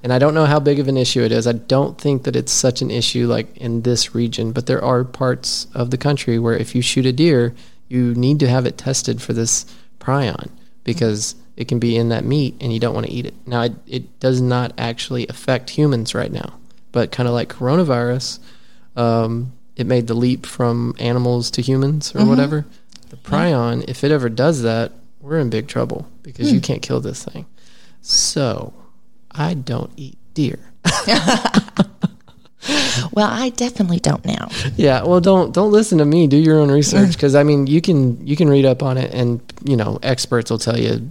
and 0.02 0.12
I 0.12 0.18
don't 0.20 0.34
know 0.34 0.44
how 0.44 0.60
big 0.60 0.78
of 0.78 0.86
an 0.86 0.96
issue 0.96 1.22
it 1.22 1.32
is. 1.32 1.48
I 1.48 1.52
don't 1.52 2.00
think 2.00 2.24
that 2.24 2.36
it's 2.36 2.52
such 2.52 2.80
an 2.80 2.92
issue 2.92 3.26
like 3.26 3.56
in 3.56 3.82
this 3.82 4.14
region, 4.14 4.52
but 4.52 4.66
there 4.66 4.84
are 4.84 5.02
parts 5.02 5.66
of 5.74 5.90
the 5.90 5.96
country 5.96 6.38
where 6.38 6.54
if 6.54 6.76
you 6.76 6.82
shoot 6.82 7.06
a 7.06 7.12
deer, 7.12 7.56
you 7.88 8.14
need 8.14 8.38
to 8.40 8.48
have 8.48 8.66
it 8.66 8.78
tested 8.78 9.20
for 9.20 9.32
this 9.32 9.66
prion 9.98 10.50
because 10.84 11.34
it 11.56 11.68
can 11.68 11.78
be 11.78 11.96
in 11.96 12.10
that 12.10 12.24
meat 12.24 12.54
and 12.60 12.72
you 12.72 12.80
don't 12.80 12.94
want 12.94 13.06
to 13.06 13.12
eat 13.12 13.26
it. 13.26 13.34
Now, 13.46 13.62
it, 13.62 13.74
it 13.86 14.20
does 14.20 14.40
not 14.40 14.72
actually 14.78 15.26
affect 15.28 15.70
humans 15.70 16.14
right 16.14 16.30
now, 16.30 16.54
but 16.92 17.12
kind 17.12 17.28
of 17.28 17.34
like 17.34 17.48
coronavirus, 17.48 18.38
um, 18.96 19.52
it 19.76 19.86
made 19.86 20.06
the 20.06 20.14
leap 20.14 20.46
from 20.46 20.94
animals 20.98 21.50
to 21.52 21.62
humans 21.62 22.14
or 22.14 22.24
whatever. 22.24 22.66
The 23.10 23.16
prion, 23.16 23.84
if 23.88 24.04
it 24.04 24.10
ever 24.10 24.28
does 24.28 24.62
that, 24.62 24.92
we're 25.20 25.38
in 25.38 25.50
big 25.50 25.68
trouble 25.68 26.08
because 26.22 26.52
you 26.52 26.60
can't 26.60 26.82
kill 26.82 27.00
this 27.00 27.24
thing. 27.24 27.46
So, 28.00 28.72
I 29.30 29.54
don't 29.54 29.92
eat 29.96 30.18
deer. 30.34 30.58
Well, 33.12 33.28
I 33.30 33.50
definitely 33.50 34.00
don't 34.00 34.24
now. 34.24 34.48
Yeah, 34.76 35.02
well, 35.04 35.20
don't 35.20 35.54
don't 35.54 35.70
listen 35.70 35.98
to 35.98 36.04
me. 36.04 36.26
Do 36.26 36.36
your 36.36 36.58
own 36.58 36.70
research 36.70 37.12
because 37.12 37.34
I 37.34 37.42
mean, 37.42 37.66
you 37.66 37.80
can 37.80 38.26
you 38.26 38.36
can 38.36 38.48
read 38.48 38.64
up 38.64 38.82
on 38.82 38.98
it, 38.98 39.12
and 39.14 39.40
you 39.64 39.76
know, 39.76 39.98
experts 40.02 40.50
will 40.50 40.58
tell 40.58 40.78
you, 40.78 41.10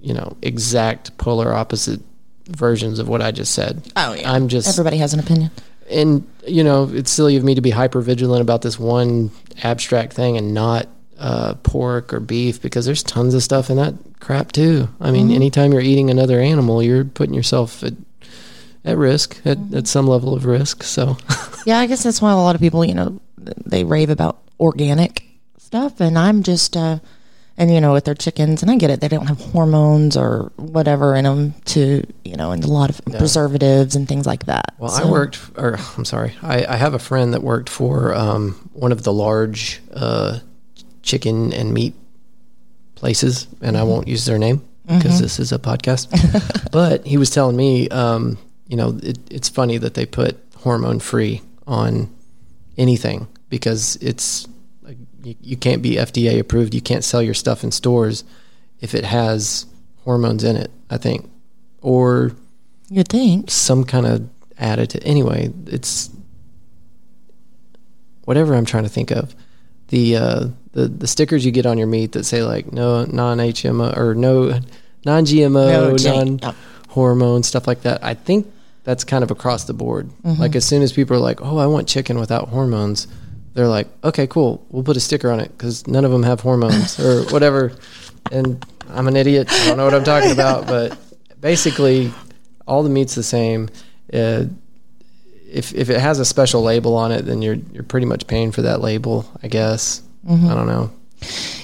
you 0.00 0.14
know, 0.14 0.36
exact 0.42 1.16
polar 1.18 1.52
opposite 1.52 2.00
versions 2.48 2.98
of 2.98 3.08
what 3.08 3.20
I 3.22 3.30
just 3.30 3.54
said. 3.54 3.90
Oh 3.96 4.14
yeah. 4.14 4.30
I'm 4.32 4.48
just 4.48 4.68
Everybody 4.68 4.96
has 4.98 5.12
an 5.14 5.20
opinion. 5.20 5.50
and 5.90 6.26
you 6.46 6.64
know, 6.64 6.88
it's 6.92 7.10
silly 7.10 7.36
of 7.36 7.44
me 7.44 7.54
to 7.54 7.60
be 7.60 7.70
hyper 7.70 8.00
vigilant 8.00 8.40
about 8.42 8.62
this 8.62 8.78
one 8.78 9.30
abstract 9.62 10.12
thing 10.14 10.36
and 10.36 10.54
not 10.54 10.88
uh, 11.18 11.54
pork 11.62 12.14
or 12.14 12.20
beef 12.20 12.62
because 12.62 12.86
there's 12.86 13.02
tons 13.02 13.34
of 13.34 13.42
stuff 13.42 13.70
in 13.70 13.76
that 13.76 13.94
crap 14.20 14.52
too. 14.52 14.88
I 15.00 15.10
mean, 15.10 15.30
anytime 15.32 15.72
you're 15.72 15.82
eating 15.82 16.10
another 16.10 16.40
animal, 16.40 16.82
you're 16.82 17.04
putting 17.04 17.34
yourself 17.34 17.82
at 17.82 17.94
at 18.84 18.96
risk 18.96 19.40
at, 19.44 19.58
at 19.74 19.86
some 19.88 20.06
level 20.06 20.32
of 20.34 20.44
risk. 20.44 20.82
So. 20.84 21.16
Yeah, 21.66 21.80
I 21.80 21.86
guess 21.86 22.02
that's 22.02 22.22
why 22.22 22.32
a 22.32 22.36
lot 22.36 22.54
of 22.54 22.62
people, 22.62 22.82
you 22.82 22.94
know, 22.94 23.20
they 23.36 23.84
rave 23.84 24.08
about 24.08 24.38
organic 24.58 25.22
stuff, 25.58 26.00
and 26.00 26.16
I'm 26.16 26.42
just, 26.42 26.78
uh, 26.78 27.00
and 27.58 27.72
you 27.74 27.80
know, 27.80 27.92
with 27.92 28.04
their 28.04 28.14
chickens, 28.14 28.62
and 28.62 28.70
I 28.70 28.76
get 28.76 28.88
it, 28.88 29.00
they 29.00 29.08
don't 29.08 29.26
have 29.26 29.40
hormones 29.40 30.16
or 30.16 30.52
whatever 30.56 31.14
in 31.16 31.24
them 31.24 31.52
to, 31.66 32.06
you 32.24 32.36
know, 32.36 32.52
and 32.52 32.64
a 32.64 32.68
lot 32.68 32.88
of 32.88 33.04
preservatives 33.04 33.96
and 33.96 34.06
things 34.08 34.26
like 34.26 34.46
that. 34.46 34.74
Well, 34.78 34.90
So- 34.90 35.02
I 35.04 35.10
worked, 35.10 35.40
or 35.56 35.76
I'm 35.96 36.04
sorry, 36.04 36.34
I, 36.40 36.64
I 36.64 36.76
have 36.76 36.94
a 36.94 36.98
friend 37.00 37.34
that 37.34 37.42
worked 37.42 37.68
for 37.68 38.14
um, 38.14 38.70
one 38.72 38.92
of 38.92 39.02
the 39.02 39.12
large 39.12 39.82
uh, 39.92 40.38
chicken 41.02 41.52
and 41.52 41.74
meat 41.74 41.94
places, 42.94 43.48
and 43.60 43.76
I 43.76 43.82
won't 43.82 44.08
use 44.08 44.24
their 44.24 44.38
name 44.38 44.64
because 44.86 45.20
this 45.20 45.38
is 45.38 45.52
a 45.52 45.58
podcast. 45.58 46.08
but 46.72 47.04
he 47.06 47.18
was 47.18 47.28
telling 47.30 47.56
me, 47.56 47.88
um, 47.90 48.38
you 48.68 48.76
know, 48.76 48.98
it, 49.02 49.18
it's 49.30 49.48
funny 49.48 49.78
that 49.78 49.94
they 49.94 50.06
put 50.06 50.36
hormone 50.56 50.98
free 51.00 51.42
on 51.66 52.08
anything 52.76 53.26
because 53.50 53.96
it's 53.96 54.46
you, 55.22 55.34
you 55.40 55.56
can't 55.56 55.82
be 55.82 55.96
FDA 55.96 56.38
approved. 56.38 56.74
You 56.74 56.80
can't 56.80 57.04
sell 57.04 57.22
your 57.22 57.34
stuff 57.34 57.64
in 57.64 57.70
stores 57.72 58.24
if 58.80 58.94
it 58.94 59.04
has 59.04 59.66
hormones 60.04 60.44
in 60.44 60.56
it. 60.56 60.70
I 60.90 60.96
think, 60.98 61.30
or 61.82 62.32
You'd 62.88 63.08
think. 63.08 63.50
some 63.50 63.84
kind 63.84 64.06
of 64.06 64.28
additive. 64.58 65.02
Anyway, 65.04 65.50
it's 65.66 66.10
whatever 68.24 68.54
I'm 68.54 68.64
trying 68.64 68.84
to 68.84 68.88
think 68.88 69.10
of. 69.10 69.34
The 69.88 70.16
uh, 70.16 70.46
the 70.72 70.88
the 70.88 71.06
stickers 71.06 71.44
you 71.46 71.50
get 71.52 71.66
on 71.66 71.78
your 71.78 71.86
meat 71.86 72.12
that 72.12 72.24
say 72.24 72.42
like 72.42 72.72
no 72.72 73.04
non 73.04 73.38
HMO 73.38 73.96
or 73.96 74.14
no 74.14 74.60
non 75.04 75.24
GMO, 75.24 76.04
No, 76.04 76.36
non 76.38 76.54
hormone 76.88 77.42
stuff 77.42 77.66
like 77.66 77.82
that. 77.82 78.02
I 78.04 78.14
think 78.14 78.50
that's 78.84 79.04
kind 79.04 79.24
of 79.24 79.30
across 79.30 79.64
the 79.64 79.72
board. 79.72 80.08
Mm-hmm. 80.24 80.40
Like 80.40 80.56
as 80.56 80.64
soon 80.64 80.82
as 80.82 80.92
people 80.92 81.16
are 81.16 81.20
like, 81.20 81.40
"Oh, 81.40 81.56
I 81.58 81.66
want 81.66 81.88
chicken 81.88 82.18
without 82.18 82.48
hormones," 82.48 83.06
they're 83.58 83.66
like, 83.66 83.88
"Okay, 84.04 84.28
cool. 84.28 84.64
We'll 84.70 84.84
put 84.84 84.96
a 84.96 85.00
sticker 85.00 85.32
on 85.32 85.40
it 85.40 85.50
because 85.50 85.88
none 85.88 86.04
of 86.04 86.12
them 86.12 86.22
have 86.22 86.40
hormones 86.40 86.98
or 87.00 87.24
whatever." 87.32 87.72
And 88.30 88.64
I'm 88.88 89.08
an 89.08 89.16
idiot. 89.16 89.48
I 89.50 89.66
don't 89.66 89.76
know 89.76 89.84
what 89.84 89.94
I'm 89.94 90.04
talking 90.04 90.30
about, 90.38 90.68
but 90.68 90.96
basically, 91.40 92.12
all 92.68 92.84
the 92.84 92.88
meat's 92.88 93.16
the 93.16 93.24
same. 93.24 93.68
Uh, 94.14 94.44
if 95.50 95.74
if 95.74 95.90
it 95.90 96.00
has 96.00 96.20
a 96.20 96.24
special 96.24 96.62
label 96.62 96.94
on 96.94 97.10
it, 97.10 97.22
then 97.22 97.42
you're 97.42 97.58
you're 97.72 97.82
pretty 97.82 98.06
much 98.06 98.28
paying 98.28 98.52
for 98.52 98.62
that 98.62 98.80
label, 98.80 99.28
I 99.42 99.48
guess. 99.48 100.02
Mm-hmm. 100.24 100.46
I 100.48 100.54
don't 100.54 100.66
know. 100.68 100.92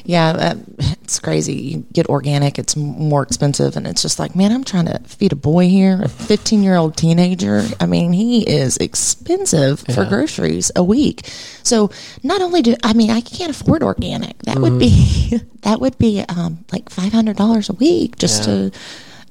Yeah, 0.05 0.29
uh, 0.31 0.55
it's 1.03 1.19
crazy. 1.19 1.55
You 1.55 1.87
get 1.93 2.07
organic, 2.09 2.59
it's 2.59 2.77
more 2.77 3.23
expensive, 3.23 3.77
and 3.77 3.87
it's 3.87 4.03
just 4.03 4.19
like, 4.19 4.37
man, 4.37 4.53
I'm 4.53 4.65
trying 4.65 4.87
to 4.87 4.99
feed 5.01 5.33
a 5.33 5.37
boy 5.37 5.69
here, 5.69 6.01
a 6.03 6.09
15 6.09 6.63
year 6.63 6.77
old 6.77 6.97
teenager. 6.97 7.63
I 7.81 7.87
mean, 7.87 8.13
he 8.13 8.43
is 8.43 8.77
expensive 8.77 9.81
for 9.81 10.05
groceries 10.05 10.71
a 10.77 10.85
week. 10.85 11.27
So 11.63 11.91
not 12.23 12.43
only 12.43 12.61
do 12.63 12.75
I 12.83 12.93
mean, 12.93 13.11
I 13.11 13.21
can't 13.23 13.51
afford 13.51 13.83
organic. 13.83 14.39
That 14.43 14.59
would 14.59 14.79
be 14.79 14.91
Mm-hmm. 14.91 15.47
that 15.63 15.81
would 15.81 15.97
be 15.99 16.23
um, 16.29 16.65
like 16.73 16.91
five 16.91 17.13
hundred 17.13 17.37
dollars 17.37 17.71
a 17.71 17.75
week 17.75 18.17
just 18.17 18.41
Yeah. 18.47 18.71
to 18.71 18.71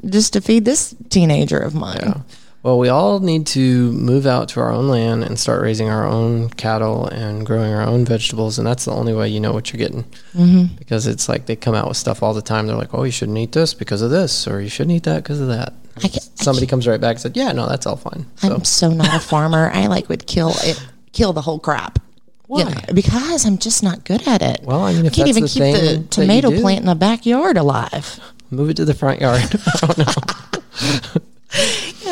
just 0.09 0.33
to 0.33 0.41
feed 0.41 0.65
this 0.65 0.95
teenager 1.09 1.59
of 1.59 1.75
mine. 1.75 2.23
Well, 2.63 2.79
we 2.79 2.87
all 2.87 3.19
need 3.19 3.45
to 3.47 3.91
move 3.91 4.25
out 4.25 4.47
to 4.49 4.61
our 4.61 4.71
own 4.71 4.87
land 4.87 5.25
and 5.25 5.37
start 5.37 5.61
raising 5.61 5.89
our 5.89 6.07
own 6.07 6.49
cattle 6.51 7.07
and 7.07 7.45
growing 7.45 7.73
our 7.73 7.81
own 7.81 8.05
vegetables, 8.05 8.57
and 8.57 8.65
that's 8.65 8.85
the 8.85 8.91
only 8.91 9.13
way 9.13 9.27
you 9.27 9.41
know 9.41 9.51
what 9.51 9.73
you're 9.73 9.77
getting. 9.79 10.03
Mm-hmm. 10.33 10.75
Because 10.77 11.05
it's 11.05 11.27
like 11.27 11.45
they 11.45 11.57
come 11.57 11.75
out 11.75 11.89
with 11.89 11.97
stuff 11.97 12.23
all 12.23 12.33
the 12.33 12.41
time. 12.41 12.65
They're 12.67 12.77
like, 12.77 12.93
"Oh, 12.93 13.03
you 13.03 13.11
shouldn't 13.11 13.37
eat 13.37 13.51
this 13.51 13.73
because 13.73 14.01
of 14.01 14.11
this, 14.11 14.47
or 14.47 14.61
you 14.61 14.69
shouldn't 14.69 14.95
eat 14.95 15.03
that 15.03 15.23
because 15.23 15.41
of 15.41 15.49
that." 15.49 15.73
I 15.97 16.07
ca- 16.07 16.19
I 16.39 16.43
Somebody 16.43 16.65
comes 16.65 16.87
right 16.87 17.01
back 17.01 17.15
and 17.15 17.21
said, 17.21 17.35
"Yeah, 17.35 17.51
no, 17.51 17.67
that's 17.67 17.85
all 17.85 17.97
fine." 17.97 18.25
So 18.37 18.55
I'm 18.55 18.63
so 18.63 18.89
not 18.91 19.13
a 19.13 19.19
farmer. 19.19 19.69
I 19.73 19.87
like 19.87 20.07
would 20.07 20.25
kill 20.25 20.53
it, 20.63 20.81
kill 21.11 21.33
the 21.33 21.41
whole. 21.41 21.61
You 21.65 21.81
Why? 22.47 22.63
know, 22.63 22.93
because 22.93 23.45
I'm 23.45 23.57
just 23.57 23.83
not 23.83 24.05
good 24.05 24.25
at 24.25 24.41
it. 24.41 24.61
Well, 24.63 24.83
I 24.83 24.93
mean, 24.93 25.05
if 25.05 25.13
can't 25.13 25.27
even 25.27 25.43
the 25.43 25.49
keep 25.49 25.63
the 25.63 26.05
tomato 26.09 26.49
plant 26.61 26.79
in 26.81 26.85
the 26.85 26.95
backyard 26.95 27.57
alive. 27.57 28.21
move 28.51 28.69
it 28.69 28.77
to 28.77 28.85
the 28.85 28.93
front 28.93 29.19
yard. 29.19 29.41
I 29.81 29.85
don't 29.85 29.97
know. 29.97 31.21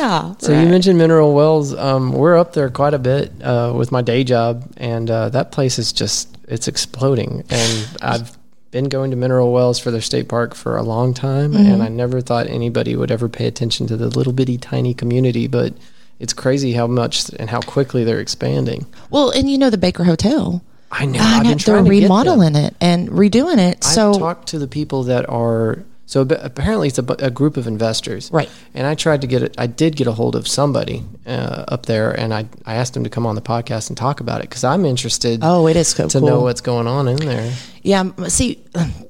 Yeah. 0.01 0.33
So 0.39 0.51
you 0.51 0.67
mentioned 0.67 0.97
Mineral 0.97 1.33
Wells. 1.35 1.73
Um, 1.75 2.11
we're 2.11 2.35
up 2.37 2.53
there 2.53 2.69
quite 2.71 2.95
a 2.95 2.99
bit 2.99 3.31
uh, 3.43 3.71
with 3.75 3.91
my 3.91 4.01
day 4.01 4.23
job, 4.23 4.63
and 4.77 5.09
uh, 5.11 5.29
that 5.29 5.51
place 5.51 5.77
is 5.77 5.93
just 5.93 6.37
it's 6.47 6.67
exploding. 6.67 7.43
And 7.51 7.97
I've 8.01 8.35
been 8.71 8.89
going 8.89 9.11
to 9.11 9.17
Mineral 9.17 9.53
Wells 9.53 9.77
for 9.79 9.91
their 9.91 10.01
state 10.01 10.27
park 10.27 10.55
for 10.55 10.75
a 10.77 10.81
long 10.81 11.13
time, 11.13 11.55
and 11.55 11.83
I 11.83 11.87
never 11.89 12.19
thought 12.19 12.47
anybody 12.47 12.95
would 12.95 13.11
ever 13.11 13.29
pay 13.29 13.45
attention 13.45 13.85
to 13.87 13.97
the 13.97 14.07
little 14.07 14.33
bitty 14.33 14.57
tiny 14.57 14.93
community, 14.95 15.45
but 15.47 15.73
it's 16.19 16.33
crazy 16.33 16.73
how 16.73 16.87
much 16.87 17.29
and 17.39 17.49
how 17.49 17.61
quickly 17.61 18.03
they're 18.03 18.19
expanding. 18.19 18.87
well, 19.11 19.29
and 19.29 19.49
you 19.51 19.57
know 19.57 19.69
the 19.69 19.77
Baker 19.77 20.03
Hotel. 20.05 20.63
I 20.91 21.05
know. 21.05 21.19
I 21.21 21.37
I've 21.37 21.43
know 21.43 21.49
been 21.51 21.57
they're 21.57 21.75
trying 21.75 21.85
to 21.85 21.89
get 21.91 21.99
them. 22.01 22.01
remodeling 22.03 22.55
it 22.55 22.75
and 22.81 23.07
redoing 23.09 23.59
it. 23.59 23.77
I've 23.77 23.83
So 23.83 24.13
talked 24.13 24.47
to 24.49 24.59
the 24.59 24.67
people 24.67 25.03
that 25.03 25.29
are 25.29 25.83
so 26.11 26.21
apparently 26.29 26.89
it's 26.89 26.99
a, 26.99 27.05
a 27.19 27.31
group 27.31 27.55
of 27.55 27.67
investors, 27.67 28.29
Right. 28.33 28.49
And 28.73 28.85
I 28.85 28.95
tried 28.95 29.21
to 29.21 29.27
get 29.27 29.41
it. 29.43 29.55
I 29.57 29.67
did 29.67 29.95
get 29.95 30.07
a 30.07 30.11
hold 30.11 30.35
of 30.35 30.45
somebody 30.45 31.03
uh, 31.25 31.63
up 31.73 31.85
there, 31.85 32.11
and 32.11 32.33
I 32.33 32.41
I 32.65 32.75
asked 32.75 32.93
them 32.95 33.03
to 33.05 33.09
come 33.09 33.25
on 33.25 33.35
the 33.35 33.41
podcast 33.41 33.89
and 33.89 33.97
talk 33.97 34.19
about 34.19 34.41
it 34.41 34.49
because 34.49 34.65
I'm 34.65 34.83
interested 34.85 35.39
oh, 35.41 35.67
it 35.67 35.77
is 35.77 35.87
so 35.87 36.07
to 36.09 36.19
cool. 36.19 36.27
know 36.27 36.41
what's 36.41 36.59
going 36.61 36.87
on 36.87 37.07
in 37.07 37.15
there. 37.15 37.53
Yeah, 37.83 38.03
see, 38.27 38.55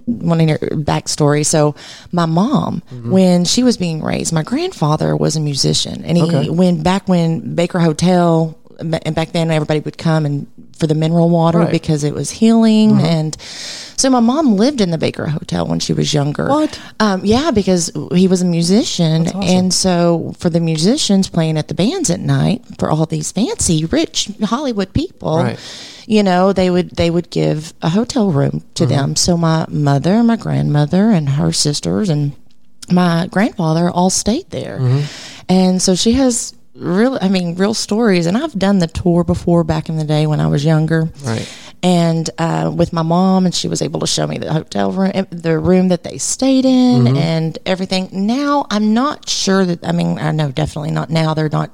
one 0.05 0.39
in 0.41 0.47
your 0.47 0.59
backstory. 0.91 1.43
So, 1.45 1.73
my 2.11 2.25
mom, 2.27 2.81
when 3.03 3.45
she 3.45 3.63
was 3.63 3.77
being 3.77 4.01
raised, 4.03 4.31
my 4.31 4.43
grandfather 4.43 5.17
was 5.17 5.35
a 5.35 5.39
musician, 5.41 6.05
and 6.05 6.17
he 6.17 6.23
Okay. 6.23 6.49
when 6.49 6.83
back 6.83 7.07
when 7.09 7.55
Baker 7.55 7.79
Hotel, 7.79 8.55
and 8.81 9.15
back 9.15 9.31
then 9.31 9.51
everybody 9.51 9.79
would 9.79 9.97
come 9.97 10.25
and 10.25 10.47
for 10.77 10.87
the 10.87 10.95
mineral 10.95 11.29
water 11.29 11.59
Right. 11.59 11.71
because 11.71 12.03
it 12.03 12.13
was 12.13 12.31
healing, 12.31 12.91
mm-hmm. 12.91 13.05
and 13.05 13.37
so 13.41 14.09
my 14.09 14.19
mom 14.19 14.55
lived 14.55 14.81
in 14.81 14.89
the 14.89 14.97
Baker 14.97 15.27
Hotel 15.27 15.67
when 15.67 15.79
she 15.79 15.93
was 15.93 16.11
younger. 16.13 16.47
What? 16.49 16.79
Um, 16.99 17.23
yeah, 17.23 17.51
because 17.51 17.91
he 18.13 18.27
was 18.27 18.41
a 18.41 18.45
musician, 18.45 19.27
awesome. 19.27 19.41
and 19.43 19.73
so 19.73 20.33
for 20.39 20.49
the 20.49 20.59
musicians 20.59 21.29
playing 21.29 21.57
at 21.57 21.67
the 21.67 21.75
bands 21.75 22.09
at 22.09 22.19
night 22.19 22.63
for 22.79 22.89
all 22.89 23.05
these 23.05 23.31
fancy, 23.31 23.85
rich 23.85 24.29
Hollywood 24.43 24.93
people 24.93 25.37
Right. 25.37 25.59
you 26.07 26.23
know 26.23 26.51
they 26.53 26.69
would 26.69 26.91
they 26.91 27.09
would 27.09 27.29
give 27.29 27.73
a 27.81 27.89
hotel 27.89 28.31
room 28.31 28.63
to 28.73 28.83
mm-hmm. 28.83 28.91
them 28.91 29.15
so 29.15 29.37
my 29.37 29.65
mother 29.69 30.23
my 30.23 30.35
grandmother 30.35 31.11
and 31.11 31.29
her 31.29 31.51
sisters 31.51 32.09
and 32.09 32.33
my 32.91 33.27
grandfather 33.31 33.89
all 33.89 34.09
stayed 34.09 34.49
there 34.49 34.79
mm-hmm. 34.79 35.05
and 35.47 35.81
so 35.81 35.95
she 35.95 36.13
has 36.13 36.53
real 36.73 37.17
i 37.21 37.27
mean 37.27 37.55
real 37.55 37.73
stories 37.73 38.25
and 38.25 38.37
i've 38.37 38.57
done 38.57 38.79
the 38.79 38.87
tour 38.87 39.23
before 39.23 39.63
back 39.63 39.89
in 39.89 39.97
the 39.97 40.03
day 40.05 40.25
when 40.25 40.39
i 40.39 40.47
was 40.47 40.63
younger 40.63 41.09
Right. 41.23 41.47
and 41.83 42.29
uh, 42.37 42.71
with 42.73 42.93
my 42.93 43.01
mom 43.01 43.45
and 43.45 43.53
she 43.53 43.67
was 43.67 43.81
able 43.81 43.99
to 43.99 44.07
show 44.07 44.25
me 44.25 44.37
the 44.37 44.53
hotel 44.53 44.91
room 44.91 45.11
the 45.31 45.59
room 45.59 45.89
that 45.89 46.03
they 46.03 46.17
stayed 46.17 46.63
in 46.65 47.03
Mm-hmm. 47.03 47.17
and 47.17 47.59
everything 47.65 48.07
now 48.11 48.65
i'm 48.69 48.93
not 48.93 49.27
sure 49.27 49.65
that 49.65 49.85
i 49.85 49.91
mean 49.91 50.17
i 50.19 50.31
know 50.31 50.49
definitely 50.51 50.91
not 50.91 51.09
now 51.09 51.33
they're 51.33 51.49
not 51.49 51.71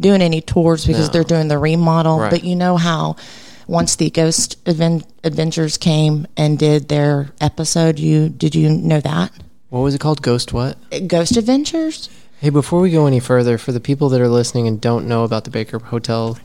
doing 0.00 0.22
any 0.22 0.40
tours 0.40 0.86
because 0.86 1.08
No. 1.08 1.12
they're 1.12 1.24
doing 1.24 1.48
the 1.48 1.58
remodel 1.58 2.18
Right. 2.18 2.30
but 2.30 2.42
you 2.44 2.56
know 2.56 2.76
how 2.78 3.16
once 3.66 3.96
the 3.96 4.08
ghost 4.08 4.64
Adven- 4.64 5.04
adventures 5.24 5.76
came 5.76 6.26
and 6.38 6.58
did 6.58 6.88
their 6.88 7.32
episode 7.40 7.98
you 7.98 8.30
did 8.30 8.54
you 8.54 8.70
know 8.70 9.00
that 9.00 9.30
What 9.68 9.80
was 9.80 9.94
it 9.94 10.00
called? 10.00 10.22
Ghost 10.22 10.54
what? 10.54 10.78
ghost 11.06 11.36
adventures 11.36 12.08
Hey, 12.40 12.50
before 12.50 12.80
we 12.80 12.92
go 12.92 13.06
any 13.06 13.18
further, 13.18 13.58
for 13.58 13.72
the 13.72 13.80
people 13.80 14.08
that 14.10 14.20
are 14.20 14.28
listening 14.28 14.68
and 14.68 14.80
don't 14.80 15.08
know 15.08 15.24
about 15.24 15.42
the 15.42 15.50
Baker 15.50 15.80
Hotel, 15.80 16.38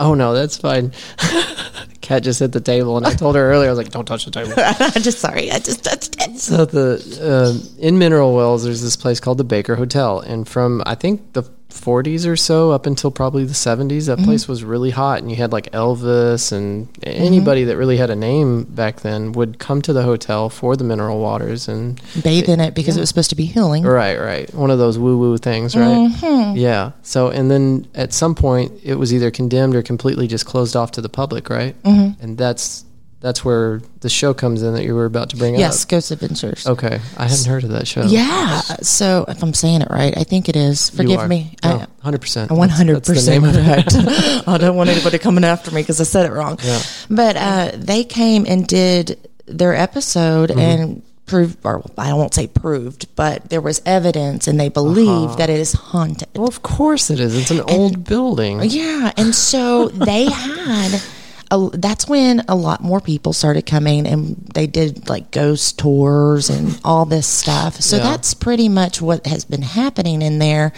oh 0.00 0.14
no, 0.14 0.32
that's 0.32 0.56
fine. 0.56 0.92
Cat 2.00 2.22
just 2.22 2.40
hit 2.40 2.52
the 2.52 2.62
table, 2.62 2.96
and 2.96 3.06
I 3.06 3.12
told 3.12 3.36
her 3.36 3.50
earlier, 3.50 3.68
I 3.68 3.72
was 3.72 3.76
like, 3.76 3.90
"Don't 3.90 4.06
touch 4.06 4.24
the 4.24 4.30
table." 4.30 4.54
i'm 4.56 5.02
just 5.02 5.18
sorry 5.18 5.50
i 5.50 5.58
just 5.58 5.84
touched 5.84 6.16
it 6.18 6.38
So 6.38 6.64
the 6.64 6.96
uh, 7.20 7.78
in 7.78 7.98
Mineral 7.98 8.34
Wells, 8.34 8.64
there's 8.64 8.80
this 8.80 8.96
place 8.96 9.20
called 9.20 9.36
the 9.36 9.44
Baker 9.44 9.76
Hotel, 9.76 10.20
and 10.20 10.48
from 10.48 10.82
I 10.86 10.94
think 10.94 11.34
the 11.34 11.42
40s 11.70 12.26
or 12.26 12.36
so 12.36 12.70
up 12.70 12.86
until 12.86 13.10
probably 13.10 13.44
the 13.44 13.52
70s, 13.52 14.06
that 14.06 14.16
mm-hmm. 14.16 14.24
place 14.24 14.48
was 14.48 14.64
really 14.64 14.90
hot, 14.90 15.18
and 15.20 15.30
you 15.30 15.36
had 15.36 15.52
like 15.52 15.70
Elvis 15.72 16.50
and 16.50 16.92
mm-hmm. 16.94 17.22
anybody 17.22 17.64
that 17.64 17.76
really 17.76 17.96
had 17.96 18.10
a 18.10 18.16
name 18.16 18.64
back 18.64 19.00
then 19.00 19.32
would 19.32 19.58
come 19.58 19.82
to 19.82 19.92
the 19.92 20.02
hotel 20.02 20.48
for 20.48 20.76
the 20.76 20.84
mineral 20.84 21.20
waters 21.20 21.68
and 21.68 22.00
Bathe 22.22 22.48
in 22.48 22.60
it 22.60 22.74
because 22.74 22.96
it 22.96 23.00
was 23.00 23.08
supposed 23.08 23.30
to 23.30 23.36
be 23.36 23.44
healing. 23.44 23.84
Right, 23.84 24.18
right. 24.18 24.52
One 24.54 24.70
of 24.70 24.78
those 24.78 24.98
woo 24.98 25.18
woo 25.18 25.36
things, 25.38 25.76
right? 25.76 26.10
Mm-hmm. 26.10 26.56
Yeah. 26.56 26.92
So, 27.02 27.28
and 27.28 27.50
then 27.50 27.86
at 27.94 28.12
some 28.12 28.34
point, 28.34 28.72
it 28.82 28.94
was 28.94 29.12
either 29.12 29.30
condemned 29.30 29.76
or 29.76 29.82
completely 29.82 30.26
just 30.26 30.46
closed 30.46 30.74
off 30.74 30.92
to 30.92 31.00
the 31.00 31.08
public, 31.08 31.50
right? 31.50 31.80
Mm-hmm. 31.82 32.22
And 32.22 32.38
that's 32.38 32.84
that's 33.20 33.44
where 33.44 33.80
the 34.00 34.08
show 34.08 34.32
comes 34.32 34.62
in 34.62 34.74
that 34.74 34.84
you 34.84 34.94
were 34.94 35.04
about 35.04 35.30
to 35.30 35.36
bring 35.36 35.54
Yes, 35.54 35.60
up. 35.60 35.72
Yes, 35.72 35.84
Ghost 35.86 36.10
Adventures. 36.12 36.66
Okay, 36.66 37.00
I 37.16 37.26
hadn't 37.26 37.46
heard 37.46 37.64
of 37.64 37.70
that 37.70 37.88
show. 37.88 38.02
Yeah. 38.04 38.60
So 38.82 39.24
if 39.28 39.42
I'm 39.42 39.54
saying 39.54 39.82
it 39.82 39.88
right, 39.90 40.16
I 40.16 40.22
think 40.24 40.48
it 40.48 40.54
is. 40.56 40.88
Forgive 40.90 41.28
me. 41.28 41.56
No, 41.64 41.84
hundred 42.00 42.20
percent. 42.20 42.50
One 42.52 42.68
hundred 42.68 43.02
That's 43.04 43.24
the 43.24 43.30
name 43.32 43.42
percent 43.42 43.90
correct. 43.92 43.94
I 44.48 44.58
don't 44.58 44.76
want 44.76 44.90
anybody 44.90 45.18
coming 45.18 45.44
after 45.44 45.70
me 45.72 45.82
because 45.82 46.00
I 46.00 46.04
said 46.04 46.26
it 46.26 46.32
wrong. 46.32 46.58
Yeah. 46.62 46.80
But 47.10 47.36
uh, 47.36 47.70
they 47.74 48.04
came 48.04 48.46
and 48.46 48.66
did 48.66 49.18
their 49.46 49.74
episode 49.74 50.50
Mm-hmm. 50.50 50.58
and 50.60 51.02
proved, 51.26 51.58
or 51.62 51.82
I 51.98 52.14
won't 52.14 52.32
say 52.32 52.46
proved, 52.46 53.14
but 53.14 53.50
there 53.50 53.60
was 53.60 53.82
evidence, 53.84 54.46
and 54.48 54.58
they 54.58 54.70
believe 54.70 55.08
Uh-huh. 55.08 55.34
that 55.36 55.50
it 55.50 55.60
is 55.60 55.72
haunted. 55.74 56.28
Well, 56.34 56.48
of 56.48 56.62
course 56.62 57.10
it 57.10 57.20
is. 57.20 57.36
It's 57.36 57.50
an 57.50 57.60
old 57.62 58.04
building. 58.04 58.60
Yeah, 58.62 59.12
and 59.16 59.34
so 59.34 59.88
they 59.88 60.24
had. 60.30 61.02
A, 61.50 61.70
that's 61.72 62.06
when 62.06 62.44
a 62.48 62.54
lot 62.54 62.82
more 62.82 63.00
people 63.00 63.32
started 63.32 63.64
coming, 63.64 64.06
and 64.06 64.36
they 64.54 64.66
did 64.66 65.08
like 65.08 65.30
ghost 65.30 65.78
tours 65.78 66.50
and 66.50 66.78
all 66.84 67.06
this 67.06 67.26
stuff. 67.26 67.80
So 67.80 67.96
Yeah. 67.96 68.02
that's 68.02 68.34
pretty 68.34 68.68
much 68.68 69.00
what 69.00 69.26
has 69.26 69.44
been 69.46 69.62
happening 69.62 70.20
in 70.20 70.38
there 70.40 70.72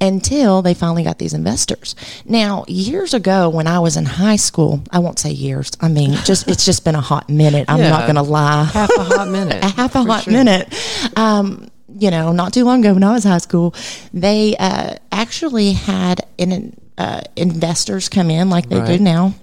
until 0.00 0.60
they 0.62 0.74
finally 0.74 1.04
got 1.04 1.18
these 1.18 1.34
investors. 1.34 1.94
Now, 2.24 2.64
years 2.66 3.14
ago, 3.14 3.48
when 3.48 3.66
I 3.66 3.78
was 3.78 3.96
in 3.96 4.06
high 4.06 4.36
school, 4.36 4.82
I 4.90 4.98
won't 4.98 5.18
say 5.18 5.30
years. 5.30 5.70
I 5.80 5.88
mean, 5.88 6.12
just 6.24 6.48
it's 6.48 6.64
just 6.64 6.84
been 6.84 6.96
a 6.96 7.00
hot 7.00 7.28
minute. 7.30 7.66
I'm 7.68 7.78
Yeah. 7.78 7.90
not 7.90 8.02
going 8.02 8.16
to 8.16 8.22
lie 8.22 8.64
Half 8.64 8.90
a 8.96 9.04
hot 9.04 9.28
minute. 9.28 9.62
a 9.64 9.68
half 9.68 9.94
a 9.94 10.02
hot 10.02 10.24
sure. 10.24 10.32
minute. 10.32 10.74
Um, 11.16 11.68
you 11.98 12.10
know, 12.10 12.32
not 12.32 12.52
too 12.52 12.64
long 12.64 12.80
ago 12.80 12.92
when 12.94 13.04
I 13.04 13.12
was 13.12 13.24
high 13.24 13.38
school, 13.38 13.74
they 14.12 14.56
uh, 14.56 14.96
actually 15.12 15.72
had 15.72 16.20
an, 16.38 16.76
uh, 16.98 17.22
investors 17.36 18.08
come 18.08 18.30
in 18.30 18.50
like 18.50 18.68
they 18.68 18.80
Right. 18.80 18.98
do 18.98 19.02
now. 19.02 19.34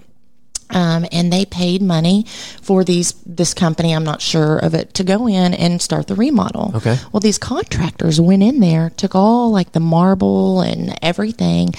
Um, 0.70 1.06
and 1.12 1.32
they 1.32 1.44
paid 1.44 1.80
money 1.80 2.24
for 2.60 2.82
these 2.82 3.12
this 3.24 3.54
company. 3.54 3.92
I'm 3.94 4.02
not 4.04 4.20
sure 4.20 4.58
of 4.58 4.74
it 4.74 4.94
to 4.94 5.04
go 5.04 5.28
in 5.28 5.54
and 5.54 5.80
start 5.80 6.08
the 6.08 6.16
remodel. 6.16 6.72
Okay. 6.74 6.96
Well, 7.12 7.20
these 7.20 7.38
contractors 7.38 8.20
went 8.20 8.42
in 8.42 8.58
there, 8.60 8.90
took 8.90 9.14
all 9.14 9.52
like 9.52 9.72
the 9.72 9.80
marble 9.80 10.60
and 10.62 10.98
everything, 11.02 11.70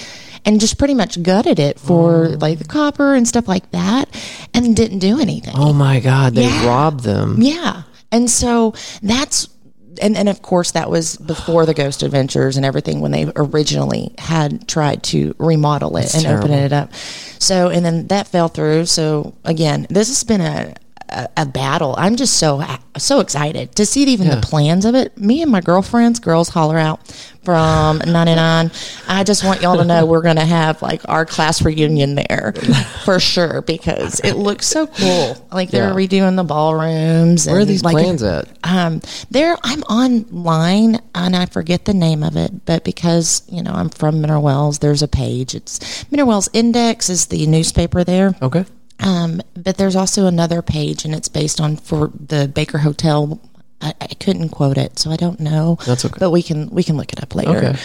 and 0.45 0.59
just 0.61 0.77
pretty 0.77 0.93
much 0.93 1.21
gutted 1.21 1.59
it 1.59 1.79
for 1.79 2.29
like 2.29 2.59
the 2.59 2.65
copper 2.65 3.13
and 3.13 3.27
stuff 3.27 3.47
like 3.47 3.69
that, 3.71 4.07
and 4.53 4.73
didn't 4.75 4.99
do 4.99 5.19
anything. 5.19 5.53
Oh 5.57 5.73
my 5.73 5.99
God! 5.99 6.35
They 6.35 6.43
Yeah. 6.43 6.65
robbed 6.67 7.01
them. 7.03 7.41
Yeah. 7.41 7.81
And 8.09 8.29
so 8.29 8.73
that's 9.03 9.49
and, 9.99 10.17
and 10.17 10.29
of 10.29 10.41
course 10.41 10.71
that 10.71 10.89
was 10.89 11.17
before 11.17 11.65
the 11.65 11.73
Ghost 11.73 12.03
Adventures 12.03 12.57
and 12.57 12.65
everything 12.65 13.01
when 13.01 13.11
they 13.11 13.31
originally 13.35 14.13
had 14.17 14.67
tried 14.67 15.03
to 15.03 15.35
remodel 15.37 15.97
it 15.97 16.13
and 16.15 16.25
open 16.25 16.51
it 16.51 16.73
up. 16.73 16.93
So 17.39 17.69
and 17.69 17.85
then 17.85 18.07
that 18.07 18.27
fell 18.27 18.47
through. 18.47 18.85
So 18.85 19.35
again, 19.43 19.87
this 19.89 20.07
has 20.07 20.23
been 20.23 20.41
a 20.41 20.75
a, 21.09 21.27
a 21.37 21.45
battle. 21.45 21.95
I'm 21.97 22.15
just 22.15 22.37
so 22.37 22.63
so 22.97 23.19
excited 23.19 23.75
to 23.75 23.85
see 23.85 24.03
even 24.05 24.27
Yeah. 24.27 24.35
the 24.35 24.41
plans 24.41 24.85
of 24.85 24.95
it. 24.95 25.17
Me 25.17 25.41
and 25.41 25.51
my 25.51 25.61
girlfriends, 25.61 26.19
girls 26.19 26.49
holler 26.49 26.77
out 26.77 27.07
from 27.43 27.99
99. 28.05 28.71
I 29.07 29.23
just 29.23 29.43
want 29.43 29.61
y'all 29.61 29.77
to 29.77 29.85
know 29.85 30.05
we're 30.05 30.21
going 30.21 30.35
to 30.37 30.45
have 30.45 30.81
like 30.81 31.01
our 31.07 31.25
class 31.25 31.61
reunion 31.61 32.15
there 32.15 32.53
for 33.05 33.19
sure 33.19 33.61
because 33.61 34.19
it 34.21 34.33
looks 34.35 34.65
so 34.67 34.87
cool. 34.87 35.47
Like 35.51 35.69
they're 35.71 35.89
Yeah. 35.89 36.07
redoing 36.07 36.35
the 36.35 36.43
ballrooms. 36.43 37.45
Where 37.47 37.59
are 37.59 37.65
these 37.65 37.83
like, 37.83 37.93
plans 37.93 38.23
at? 38.23 38.47
um, 38.63 39.01
there, 39.31 39.55
I'm 39.63 39.81
online 39.83 40.99
and 41.15 41.35
I 41.35 41.45
forget 41.45 41.85
the 41.85 41.93
name 41.93 42.23
of 42.23 42.35
it, 42.35 42.65
but 42.65 42.83
because 42.83 43.43
you 43.49 43.61
know 43.63 43.71
I'm 43.71 43.89
from 43.89 44.21
Mineral 44.21 44.41
Wells, 44.41 44.79
there's 44.79 45.03
a 45.03 45.07
page. 45.07 45.53
It's 45.55 46.09
Mineral 46.11 46.29
Wells 46.29 46.49
Index 46.53 47.09
is 47.09 47.27
the 47.27 47.45
newspaper 47.47 48.03
there. 48.03 48.35
Okay. 48.41 48.65
Um, 48.99 49.41
but 49.55 49.77
there's 49.77 49.95
also 49.95 50.25
another 50.25 50.61
page, 50.61 51.05
and 51.05 51.13
it's 51.13 51.27
based 51.29 51.61
on 51.61 51.77
for 51.77 52.11
the 52.19 52.47
Baker 52.47 52.79
Hotel. 52.79 53.39
I, 53.79 53.93
I 54.01 54.07
couldn't 54.19 54.49
quote 54.49 54.77
it, 54.77 54.97
so 54.97 55.11
I 55.11 55.17
don't 55.17 55.39
know. 55.39 55.77
That's 55.85 56.03
okay. 56.05 56.17
But 56.19 56.31
we 56.31 56.41
can 56.41 56.69
we 56.69 56.83
can 56.83 56.97
look 56.97 57.13
it 57.13 57.21
up 57.21 57.35
later. 57.35 57.57
Okay. 57.57 57.75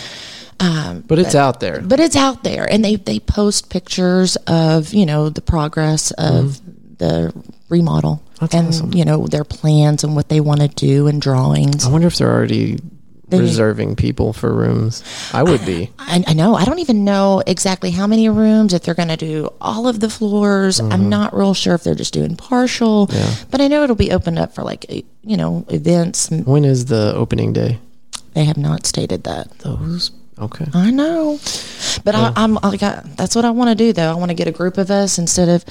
Um, 0.61 1.01
But 1.07 1.19
it's 1.19 1.35
out 1.35 1.61
there. 1.61 1.81
but 1.81 1.99
it's 2.01 2.17
out 2.17 2.45
there, 2.45 2.71
and 2.71 2.85
they 2.85 2.97
they 2.97 3.19
post 3.21 3.69
pictures 3.69 4.37
of 4.47 4.95
you 4.95 5.05
know 5.07 5.29
the 5.29 5.43
progress 5.43 6.11
of 6.13 6.61
the 6.99 7.33
remodel 7.69 8.23
Mm-hmm. 8.43 8.45
That's 8.47 8.55
and 8.55 8.69
awesome. 8.69 8.95
you 8.99 9.05
know 9.05 9.27
their 9.29 9.45
plans 9.45 10.03
and 10.03 10.17
what 10.17 10.29
they 10.29 10.41
want 10.41 10.61
to 10.63 10.69
do 10.69 11.07
and 11.07 11.23
drawings. 11.23 11.87
I 11.87 11.91
wonder 11.91 12.09
if 12.09 12.17
they're 12.19 12.29
already 12.33 12.81
reserving 13.41 13.97
people 13.97 14.33
for 14.33 14.53
rooms. 14.53 15.03
I 15.33 15.43
would 15.43 15.65
be. 15.67 15.91
I, 15.99 16.23
I 16.27 16.33
know. 16.35 16.55
I 16.55 16.65
don't 16.65 16.79
even 16.81 17.05
know 17.05 17.43
exactly 17.47 17.91
how 17.91 18.07
many 18.07 18.29
rooms. 18.29 18.73
If 18.75 18.83
they're 18.83 18.95
going 18.95 19.09
to 19.09 19.17
do 19.17 19.49
all 19.61 19.89
of 19.89 20.01
the 20.01 20.11
floors, 20.11 20.81
I'm 20.81 21.09
not 21.09 21.35
real 21.35 21.55
sure 21.55 21.75
if 21.75 21.83
they're 21.85 21.95
just 21.95 22.13
doing 22.13 22.37
partial. 22.37 23.07
Mm-hmm. 23.07 23.17
Yeah. 23.17 23.45
But 23.51 23.61
I 23.61 23.69
know 23.69 23.83
it'll 23.85 23.97
be 23.97 24.13
opened 24.13 24.39
up 24.39 24.55
for 24.55 24.63
like 24.63 24.87
you 24.91 25.37
know 25.37 25.65
events. 25.69 26.31
When 26.31 26.65
is 26.65 26.87
the 26.87 27.13
opening 27.15 27.53
day? 27.53 27.79
they 28.35 28.45
have 28.45 28.57
not 28.57 28.87
stated 28.87 29.25
that. 29.25 29.51
Those. 29.59 30.11
Okay. 30.39 30.65
I 30.73 30.91
know, 30.91 31.39
but 32.03 32.15
I, 32.15 32.33
I'm 32.35 32.55
like 32.55 32.83
I, 32.83 33.03
that's 33.17 33.37
what 33.37 33.45
I 33.45 33.51
want 33.51 33.69
to 33.69 33.75
do 33.75 33.93
though. 33.93 34.11
I 34.11 34.15
want 34.15 34.31
to 34.31 34.35
get 34.35 34.49
a 34.49 34.51
group 34.53 34.79
of 34.79 34.91
us 34.91 35.19
instead 35.19 35.49
of, 35.51 35.65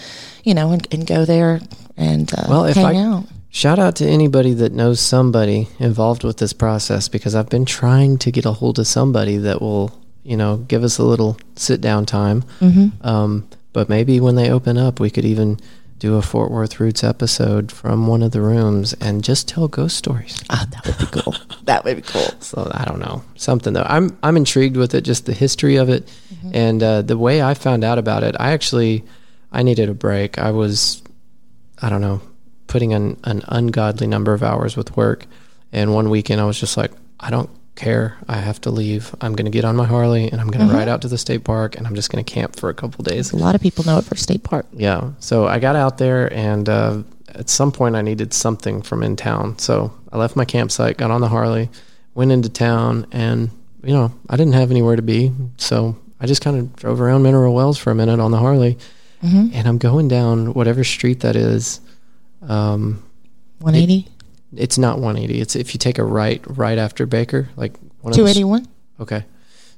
you 0.44 0.54
know, 0.54 0.72
and, 0.72 0.88
and 0.94 1.06
go 1.08 1.26
there 1.26 1.60
and 1.98 2.32
uh, 2.34 2.46
Well, 2.48 2.66
if 2.66 2.76
hang 2.76 2.98
I- 2.98 3.02
out. 3.04 3.24
Shout 3.54 3.80
out 3.80 3.98
to 3.98 4.08
anybody 4.08 4.54
that 4.54 4.72
knows 4.72 5.02
somebody 5.02 5.68
involved 5.78 6.24
with 6.24 6.38
this 6.38 6.54
process 6.54 7.10
because 7.10 7.36
I've 7.36 7.50
been 7.50 7.66
trying 7.66 8.18
to 8.20 8.32
get 8.32 8.46
a 8.46 8.54
hold 8.54 8.80
of 8.80 8.88
somebody 8.88 9.36
that 9.38 9.62
will, 9.62 10.02
you 10.24 10.38
know, 10.38 10.58
give 10.58 10.86
us 10.86 10.98
a 10.98 11.04
little 11.04 11.38
sit 11.58 11.82
down 11.82 12.06
time. 12.06 12.44
Mm-hmm. 12.62 13.06
Um, 13.06 13.50
but 13.74 13.90
maybe 13.90 14.22
when 14.22 14.36
they 14.36 14.50
open 14.50 14.78
up, 14.78 15.02
we 15.02 15.10
could 15.10 15.26
even 15.26 15.60
do 16.00 16.16
a 16.16 16.22
Fort 16.22 16.50
Worth 16.50 16.80
Roots 16.80 17.04
episode 17.04 17.74
from 17.74 18.08
one 18.08 18.24
of 18.24 18.32
the 18.32 18.42
rooms 18.42 18.94
and 18.94 19.22
just 19.22 19.50
tell 19.50 19.68
ghost 19.68 19.98
stories. 19.98 20.42
Oh, 20.50 20.66
that 20.72 20.88
would 20.88 20.98
be 20.98 21.22
cool. 21.22 21.36
that 21.66 21.84
would 21.84 21.98
be 21.98 22.02
cool. 22.04 22.32
So 22.40 22.72
I 22.74 22.86
don't 22.86 23.00
know 23.00 23.22
something 23.36 23.74
though. 23.74 23.86
I'm 23.86 24.18
I'm 24.24 24.38
intrigued 24.38 24.78
with 24.78 24.96
it, 24.96 25.02
just 25.02 25.26
the 25.26 25.34
history 25.34 25.76
of 25.76 25.90
it, 25.90 26.10
and 26.54 26.82
uh, 26.82 27.02
the 27.02 27.18
way 27.18 27.42
I 27.42 27.54
found 27.54 27.84
out 27.84 27.98
about 27.98 28.24
it. 28.24 28.36
I 28.40 28.54
actually 28.54 29.04
I 29.52 29.62
needed 29.62 29.90
a 29.90 29.94
break. 29.94 30.40
I 30.40 30.52
was 30.52 31.04
I 31.82 31.90
don't 31.90 32.02
know 32.02 32.22
putting 32.72 32.92
in 32.92 33.18
an 33.26 33.44
ungodly 33.48 34.08
number 34.08 34.34
of 34.34 34.42
hours 34.42 34.76
with 34.76 34.96
work, 34.98 35.26
and 35.72 35.94
one 35.94 36.10
weekend 36.10 36.42
I 36.42 36.46
was 36.46 36.60
just 36.60 36.78
like 36.78 36.92
I 37.20 37.30
don't 37.30 37.50
care. 37.76 38.18
I 38.28 38.38
have 38.38 38.60
to 38.62 38.72
leave. 38.72 39.14
I'm 39.22 39.34
going 39.34 39.46
to 39.46 39.52
get 39.52 39.66
on 39.66 39.76
my 39.76 39.86
Harley 39.86 40.30
and 40.30 40.42
I'm 40.42 40.50
going 40.50 40.68
to 40.68 40.74
ride 40.74 40.90
out 40.90 41.02
to 41.04 41.08
the 41.08 41.18
state 41.18 41.44
park 41.44 41.78
and 41.78 41.88
I'm 41.88 41.96
just 41.96 42.12
going 42.12 42.24
to 42.24 42.34
camp 42.34 42.58
for 42.58 42.70
a 42.70 42.74
couple 42.74 43.04
days. 43.04 43.32
A 43.32 43.38
lot 43.38 43.56
of 43.56 43.62
people 43.62 43.86
know 43.86 43.98
it 43.98 44.06
for 44.06 44.16
State 44.16 44.44
Park. 44.44 44.66
Yeah. 44.74 45.12
So 45.20 45.48
I 45.48 45.60
got 45.60 45.76
out 45.76 45.98
there, 45.98 46.32
and 46.34 46.68
uh, 46.68 47.04
at 47.30 47.50
some 47.50 47.72
point 47.72 47.96
I 47.96 48.02
needed 48.02 48.34
something 48.34 48.82
from 48.82 49.04
in 49.04 49.16
town. 49.16 49.58
So 49.58 49.94
I 50.12 50.18
left 50.18 50.36
my 50.36 50.46
campsite, 50.46 50.98
got 50.98 51.12
on 51.12 51.22
the 51.22 51.30
Harley, 51.30 51.70
went 52.14 52.32
into 52.32 52.50
town, 52.50 53.08
and 53.12 53.50
you 53.84 53.94
know 53.94 54.12
I 54.30 54.38
didn't 54.38 54.54
have 54.54 54.72
anywhere 54.72 54.96
to 54.96 55.02
be, 55.02 55.32
so 55.58 55.98
I 56.20 56.28
just 56.28 56.42
kind 56.42 56.58
of 56.58 56.76
drove 56.76 57.02
around 57.02 57.24
Mineral 57.24 57.54
Wells 57.54 57.78
for 57.78 57.92
a 57.92 57.96
minute 57.96 58.20
on 58.20 58.32
the 58.32 58.38
Harley, 58.38 58.78
and 59.54 59.68
I'm 59.68 59.78
going 59.78 60.08
down 60.08 60.54
whatever 60.54 60.84
street 60.84 61.22
that 61.22 61.36
is. 61.36 61.80
Um, 62.42 63.04
180, 63.60 64.08
it's 64.56 64.78
not 64.78 64.96
180. 65.00 65.40
It's 65.42 65.56
if 65.56 65.74
you 65.74 65.78
take 65.78 65.98
a 65.98 66.04
right 66.04 66.42
right 66.48 66.78
after 66.78 67.06
Baker, 67.06 67.50
like 67.56 67.78
one 68.02 68.12
of 68.12 68.18
the 68.18 68.24
281, 68.24 68.68
Okay. 69.00 69.26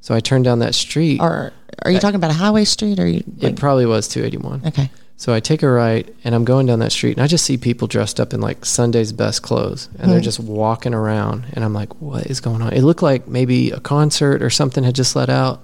So 0.02 0.14
I 0.14 0.20
turned 0.20 0.44
down 0.44 0.60
that 0.60 0.76
street. 0.76 1.22
or 1.22 1.54
are 1.84 1.92
you 1.92 2.00
talking 2.00 2.16
about 2.16 2.32
a 2.32 2.36
highway 2.36 2.66
street? 2.66 3.00
Or 3.00 3.08
you? 3.08 3.24
it 3.40 3.56
probably 3.56 3.86
was 3.86 4.08
281. 4.08 4.68
okay. 4.68 4.90
So 5.16 5.34
I 5.34 5.40
take 5.40 5.64
a 5.64 5.70
right 5.70 6.14
and 6.26 6.36
I'm 6.36 6.44
going 6.44 6.66
down 6.66 6.80
that 6.80 6.92
street 6.92 7.16
and 7.16 7.24
I 7.24 7.28
just 7.28 7.46
see 7.46 7.56
people 7.56 7.88
dressed 7.88 8.20
up 8.20 8.34
in 8.34 8.42
like 8.42 8.66
Sunday's 8.66 9.14
best 9.14 9.42
clothes 9.44 9.88
and 10.00 10.12
they're 10.12 10.20
just 10.20 10.40
walking 10.40 10.94
around 10.94 11.46
and 11.54 11.64
I'm 11.64 11.74
like, 11.74 12.02
what 12.02 12.26
is 12.26 12.42
going 12.42 12.62
on? 12.62 12.74
It 12.74 12.82
looked 12.82 13.02
like 13.04 13.28
maybe 13.28 13.72
a 13.72 13.80
concert 13.80 14.42
or 14.42 14.50
something 14.50 14.84
had 14.84 14.96
just 14.96 15.16
let 15.16 15.30
out, 15.30 15.62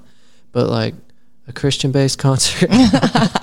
but 0.53 0.69
like 0.69 0.93
a 1.47 1.51
Christian 1.51 1.91
based 1.91 2.19
concert. 2.19 2.69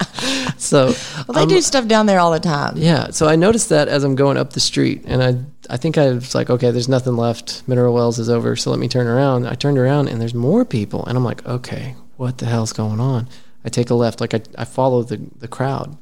so 0.71 0.87
Well, 1.27 1.35
they 1.35 1.42
um, 1.42 1.49
do 1.49 1.61
stuff 1.61 1.87
down 1.87 2.07
there 2.07 2.19
all 2.19 2.33
the 2.33 2.40
time. 2.40 2.75
yeah, 2.77 3.11
so 3.11 3.29
I 3.29 3.37
noticed 3.37 3.69
that 3.69 3.88
as 3.88 4.05
I'm 4.05 4.14
going 4.14 4.37
up 4.37 4.53
the 4.53 4.61
street, 4.61 5.03
and 5.07 5.23
I 5.23 5.37
I 5.73 5.77
think 5.77 5.99
I 5.99 6.11
was 6.12 6.35
like, 6.35 6.49
okay, 6.51 6.71
there's 6.71 6.88
nothing 6.88 7.16
left. 7.16 7.62
Mineral 7.66 7.95
Wells 7.95 8.19
is 8.19 8.29
over, 8.29 8.57
so 8.57 8.71
let 8.71 8.79
me 8.79 8.88
turn 8.88 9.07
around. 9.07 9.47
I 9.47 9.55
turned 9.55 9.79
around, 9.79 10.09
and 10.09 10.21
there's 10.21 10.35
more 10.35 10.64
people, 10.64 11.05
and 11.07 11.16
I'm 11.16 11.25
like, 11.25 11.45
okay, 11.47 11.97
what 12.16 12.38
the 12.38 12.47
hell's 12.47 12.73
going 12.73 13.01
on? 13.01 13.29
I 13.64 13.69
take 13.69 13.90
a 13.90 13.95
left, 13.95 14.21
like 14.21 14.35
I, 14.35 14.42
I 14.57 14.64
follow 14.64 15.03
the 15.03 15.19
the 15.38 15.49
crowd. 15.49 15.97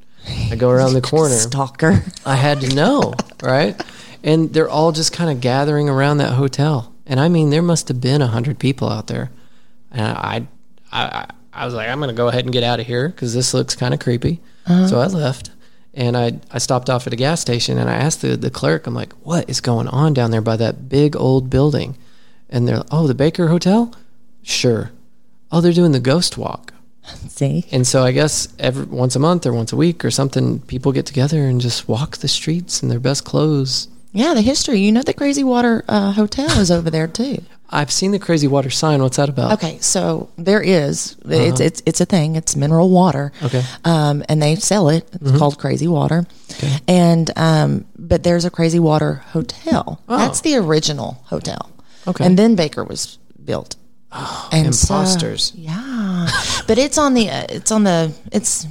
I 0.50 0.56
go 0.56 0.70
around 0.70 0.94
the 0.94 1.00
corner. 1.12 1.34
Stalker. 1.34 2.02
I 2.24 2.36
had 2.36 2.60
to 2.60 2.74
know, 2.74 3.14
right? 3.42 3.80
and 4.22 4.52
they're 4.54 4.70
all 4.70 4.90
just 4.92 5.12
kind 5.12 5.30
of 5.30 5.40
gathering 5.40 5.88
around 5.88 6.16
that 6.18 6.32
hotel. 6.32 6.94
And 7.06 7.20
I 7.20 7.28
mean, 7.28 7.50
there 7.50 7.62
must 7.62 7.88
have 7.88 8.00
been 8.00 8.22
a 8.22 8.26
hundred 8.26 8.58
people 8.58 8.88
out 8.88 9.06
there. 9.06 9.30
And 9.90 10.06
I, 10.06 10.48
I, 10.90 11.04
I, 11.04 11.26
I 11.54 11.64
was 11.64 11.74
like, 11.74 11.88
I'm 11.88 12.00
gonna 12.00 12.12
go 12.12 12.28
ahead 12.28 12.44
and 12.44 12.52
get 12.52 12.64
out 12.64 12.80
of 12.80 12.86
here 12.86 13.08
because 13.08 13.32
this 13.34 13.54
looks 13.54 13.74
kind 13.76 13.94
of 13.94 14.00
creepy. 14.00 14.40
So 14.66 14.98
I 14.98 15.06
left, 15.06 15.50
and 15.92 16.16
I, 16.16 16.40
I 16.50 16.58
stopped 16.58 16.88
off 16.88 17.06
at 17.06 17.12
a 17.12 17.16
gas 17.16 17.40
station, 17.40 17.76
and 17.78 17.88
I 17.90 17.94
asked 17.96 18.22
the 18.22 18.36
the 18.36 18.50
clerk, 18.50 18.86
I'm 18.86 18.94
like, 18.94 19.12
what 19.22 19.48
is 19.48 19.60
going 19.60 19.88
on 19.88 20.14
down 20.14 20.30
there 20.30 20.40
by 20.40 20.56
that 20.56 20.88
big 20.88 21.14
old 21.16 21.50
building? 21.50 21.96
And 22.48 22.66
they're, 22.66 22.82
oh, 22.90 23.06
the 23.06 23.14
Baker 23.14 23.48
Hotel. 23.48 23.92
Sure. 24.42 24.90
Oh, 25.52 25.60
they're 25.60 25.72
doing 25.72 25.92
the 25.92 26.00
ghost 26.00 26.36
walk. 26.38 26.72
See, 27.28 27.66
And 27.70 27.86
so 27.86 28.02
I 28.02 28.12
guess 28.12 28.48
every 28.58 28.84
once 28.86 29.14
a 29.14 29.18
month 29.18 29.44
or 29.44 29.52
once 29.52 29.72
a 29.72 29.76
week 29.76 30.04
or 30.04 30.10
something, 30.10 30.60
people 30.60 30.90
get 30.92 31.04
together 31.04 31.46
and 31.46 31.60
just 31.60 31.86
walk 31.88 32.16
the 32.18 32.28
streets 32.28 32.82
in 32.82 32.88
their 32.88 33.00
best 33.00 33.24
clothes. 33.24 33.88
yeah, 34.12 34.32
the 34.32 34.40
history. 34.40 34.78
You 34.80 34.92
know, 34.92 35.02
the 35.02 35.12
Crazy 35.12 35.44
Water 35.44 35.84
uh, 35.88 36.12
Hotel 36.12 36.58
is 36.58 36.70
over 36.70 36.88
there 36.90 37.06
too. 37.08 37.42
I've 37.70 37.90
seen 37.90 38.12
the 38.12 38.18
crazy 38.18 38.46
water 38.46 38.70
sign. 38.70 39.02
What's 39.02 39.16
that 39.16 39.28
about? 39.28 39.52
Okay, 39.54 39.78
so 39.80 40.30
there 40.36 40.62
is 40.62 41.16
it's 41.24 41.60
it's 41.60 41.82
it's 41.86 42.00
a 42.00 42.04
thing. 42.04 42.36
It's 42.36 42.54
mineral 42.56 42.90
water. 42.90 43.32
Uh-huh. 43.36 43.46
Okay. 43.46 43.60
Mm-hmm. 43.60 43.88
um, 43.90 44.24
and 44.28 44.40
they 44.42 44.54
sell 44.56 44.88
it. 44.90 45.08
It's 45.20 45.36
called 45.38 45.58
Crazy 45.58 45.88
Water. 45.88 46.26
And 46.86 47.30
um, 47.36 47.84
but 47.98 48.22
there's 48.22 48.44
a 48.44 48.50
Crazy 48.50 48.78
Water 48.78 49.14
Hotel. 49.32 50.00
That's 50.08 50.40
the 50.42 50.56
original 50.56 51.18
hotel. 51.26 51.70
Oh. 52.06 52.10
Okay. 52.10 52.26
and 52.26 52.38
then 52.38 52.54
Baker 52.54 52.84
was 52.84 53.18
built. 53.44 53.76
Oh, 54.12 54.48
and 54.52 54.74
so- 54.74 54.94
imposters. 54.94 55.52
yeah, 55.56 56.28
but 56.68 56.78
it's 56.78 56.98
on 56.98 57.14
the 57.14 57.30
uh, 57.30 57.46
it's 57.48 57.72
on 57.72 57.82
the 57.84 58.12
it's 58.30 58.66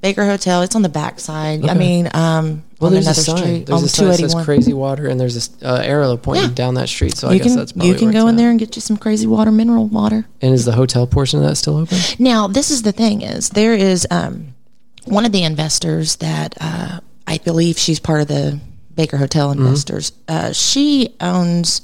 Baker 0.00 0.24
Hotel. 0.24 0.62
It's 0.62 0.74
on 0.76 0.82
the 0.82 0.88
backside. 0.88 1.64
I 1.68 1.74
mean, 1.74 2.08
um, 2.14 2.62
Well, 2.80 2.88
on 2.88 2.92
there's 2.94 3.06
a 3.06 3.10
another 3.10 3.22
sign. 3.22 3.36
street 3.38 3.66
There's 3.66 3.82
a 3.82 3.88
sign 3.88 4.08
that 4.08 4.16
says 4.18 4.34
crazy 4.44 4.72
water, 4.72 5.06
and 5.06 5.18
there's 5.20 5.50
a 5.62 5.68
uh, 5.68 5.82
arrow 5.82 6.16
pointing 6.16 6.50
Yeah. 6.50 6.54
down 6.54 6.74
that 6.74 6.88
street. 6.88 7.16
So 7.16 7.28
I 7.28 7.32
You 7.34 7.38
guess 7.38 7.48
can 7.48 7.56
that's 7.56 7.72
probably 7.72 7.88
you 7.90 7.94
can 7.96 8.10
go 8.10 8.28
in 8.28 8.34
at. 8.34 8.38
there 8.38 8.50
and 8.50 8.58
get 8.58 8.76
you 8.76 8.82
some 8.82 8.96
Crazy 8.96 9.26
Water 9.26 9.50
mineral 9.50 9.86
water. 9.86 10.26
And 10.40 10.54
is 10.54 10.64
the 10.64 10.72
hotel 10.72 11.06
portion 11.06 11.40
of 11.40 11.46
that 11.48 11.56
still 11.56 11.76
open? 11.76 11.98
Now, 12.18 12.46
this 12.48 12.70
is 12.70 12.82
the 12.82 12.92
thing: 12.92 13.22
is 13.22 13.50
there 13.50 13.74
is 13.74 14.06
um, 14.10 14.54
one 15.04 15.24
of 15.24 15.32
the 15.32 15.42
investors 15.44 16.16
that 16.16 16.54
uh, 16.60 17.00
I 17.26 17.38
believe 17.38 17.78
she's 17.78 17.98
part 18.00 18.20
of 18.20 18.28
the 18.28 18.60
Baker 18.94 19.16
Hotel 19.16 19.50
Mm-hmm. 19.50 19.64
investors. 19.66 20.12
Uh, 20.28 20.52
she 20.52 21.14
owns. 21.20 21.82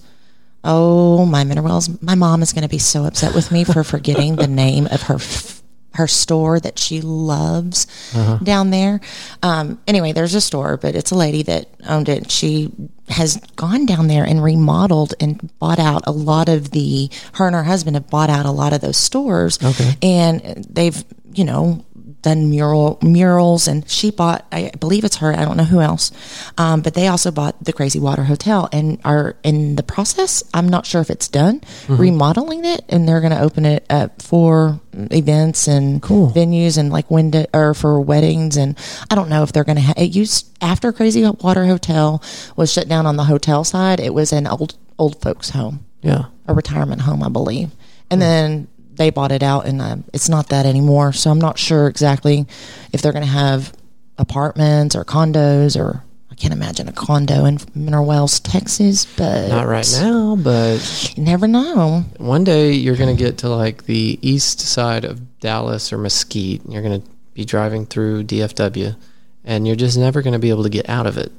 Oh 0.67 1.27
my 1.27 1.45
minerals! 1.45 1.91
My 2.03 2.15
mom 2.15 2.41
is 2.41 2.53
going 2.55 2.63
to 2.63 2.69
be 2.71 2.79
so 2.79 3.05
upset 3.05 3.35
with 3.35 3.51
me 3.53 3.65
for 3.65 3.85
forgetting 3.85 4.37
the 4.37 4.47
name 4.47 4.87
of 4.91 5.03
her 5.03 5.17
f- 5.17 5.61
her 5.95 6.07
store 6.07 6.61
that 6.61 6.79
she 6.79 7.01
loves 7.01 7.87
Uh-huh. 8.15 8.39
down 8.43 8.71
there. 8.71 9.01
Um, 9.43 9.79
anyway, 9.87 10.13
there's 10.13 10.35
a 10.35 10.41
store, 10.41 10.77
but 10.77 10.95
it's 10.95 11.11
a 11.11 11.15
lady 11.17 11.43
that 11.45 11.69
owned 11.89 12.09
it. 12.09 12.31
She 12.31 12.71
has 13.09 13.37
gone 13.57 13.87
down 13.87 14.07
there 14.09 14.25
and 14.25 14.43
remodeled 14.43 15.15
and 15.21 15.51
bought 15.59 15.79
out 15.79 16.03
a 16.07 16.11
lot 16.13 16.49
of 16.49 16.71
the. 16.71 17.11
Her 17.35 17.47
and 17.47 17.55
her 17.55 17.65
husband 17.65 17.97
have 17.97 18.09
bought 18.09 18.31
out 18.31 18.47
a 18.47 18.51
lot 18.51 18.73
of 18.73 18.81
those 18.81 18.97
stores. 18.97 19.59
Okay. 19.63 19.95
and 20.03 20.65
they've 20.71 21.05
you 21.33 21.45
know 21.45 21.85
done 22.25 22.51
mural 22.51 22.99
murals 23.03 23.69
and 23.69 23.89
she 23.89 24.11
bought 24.11 24.45
i 24.51 24.71
believe 24.81 25.05
it's 25.05 25.17
her 25.23 25.33
i 25.33 25.45
don't 25.45 25.57
know 25.57 25.65
who 25.75 25.81
else 25.81 26.11
um, 26.59 26.81
but 26.83 26.95
they 26.95 27.07
also 27.07 27.31
bought 27.31 27.55
the 27.63 27.73
crazy 27.73 28.01
water 28.01 28.25
hotel 28.25 28.69
and 28.73 28.99
are 29.05 29.37
in 29.45 29.77
the 29.77 29.83
process 29.83 30.43
i'm 30.53 30.69
not 30.69 30.85
sure 30.87 31.01
if 31.01 31.11
it's 31.11 31.29
done 31.29 31.61
Mm-hmm. 31.85 31.97
remodeling 32.01 32.65
it 32.65 32.83
and 32.89 33.07
they're 33.07 33.21
going 33.21 33.33
to 33.33 33.41
open 33.41 33.65
it 33.67 33.85
up 33.91 34.21
for 34.23 34.81
events 35.11 35.69
and 35.69 36.01
Cool. 36.03 36.31
venues 36.31 36.79
and 36.79 36.91
like 36.91 37.11
window 37.11 37.45
or 37.53 37.75
for 37.75 38.01
weddings 38.01 38.57
and 38.57 38.77
i 39.11 39.15
don't 39.15 39.29
know 39.29 39.43
if 39.43 39.53
they're 39.53 39.65
going 39.65 39.77
to 39.77 39.83
ha- 39.83 39.95
it 39.97 40.15
used 40.17 40.49
after 40.61 40.93
crazy 40.93 41.23
water 41.41 41.67
hotel 41.67 42.23
was 42.57 42.73
shut 42.73 42.89
down 42.89 43.07
on 43.07 43.17
the 43.17 43.25
hotel 43.25 43.65
side 43.65 44.01
it 44.01 44.15
was 44.15 44.33
an 44.33 44.47
old 44.47 44.77
old 44.99 45.21
folks 45.21 45.51
home 45.51 45.85
Yeah. 46.03 46.25
a 46.49 46.55
retirement 46.55 47.01
home, 47.03 47.23
I 47.23 47.29
believe. 47.29 47.71
And 48.11 48.21
then 48.23 48.69
they 48.97 49.11
bought 49.11 49.33
it 49.33 49.43
out, 49.43 49.67
and 49.67 49.81
uh, 49.83 49.97
it's 50.13 50.29
not 50.29 50.49
that 50.51 50.67
anymore. 50.67 51.13
So 51.13 51.31
I'm 51.31 51.41
not 51.41 51.59
sure 51.59 51.89
exactly 51.89 52.47
if 52.93 53.03
they're 53.03 53.13
going 53.13 53.25
to 53.25 53.31
have 53.31 53.73
apartments 54.19 54.95
or 54.95 55.05
condos, 55.05 55.79
or 55.79 56.03
I 56.31 56.35
can't 56.37 56.53
imagine 56.55 56.89
a 56.89 56.93
condo 56.93 57.45
in 57.45 57.59
Mineral 57.75 58.07
Wells, 58.07 58.41
Texas. 58.41 59.05
But 59.05 59.49
Not 59.49 59.67
right 59.67 59.89
now, 60.01 60.37
but 60.37 61.13
You 61.17 61.23
never 61.25 61.47
know. 61.47 62.05
one 62.19 62.45
day 62.45 62.73
you're 62.73 62.97
going 62.97 63.15
to 63.17 63.23
get 63.23 63.39
to 63.39 63.49
like 63.49 63.85
the 63.87 64.19
east 64.23 64.61
side 64.61 65.05
of 65.05 65.41
Dallas 65.41 65.93
or 65.93 65.99
Mesquite. 65.99 66.63
And 66.65 66.73
you're 66.73 66.83
going 66.83 67.01
to 67.03 67.09
be 67.35 67.45
driving 67.45 67.87
through 67.87 68.25
DFW, 68.25 68.97
and 69.45 69.67
you're 69.67 69.77
just 69.77 69.99
never 69.99 70.23
going 70.23 70.33
to 70.35 70.39
be 70.39 70.51
able 70.51 70.63
to 70.63 70.69
get 70.71 70.89
out 70.89 71.07
of 71.07 71.19
it 71.19 71.33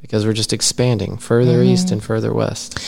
because 0.00 0.24
we're 0.26 0.32
just 0.32 0.52
expanding 0.52 1.16
further 1.18 1.58
Mm-hmm. 1.58 1.70
east 1.74 1.90
and 1.90 2.02
further 2.02 2.32
west. 2.32 2.78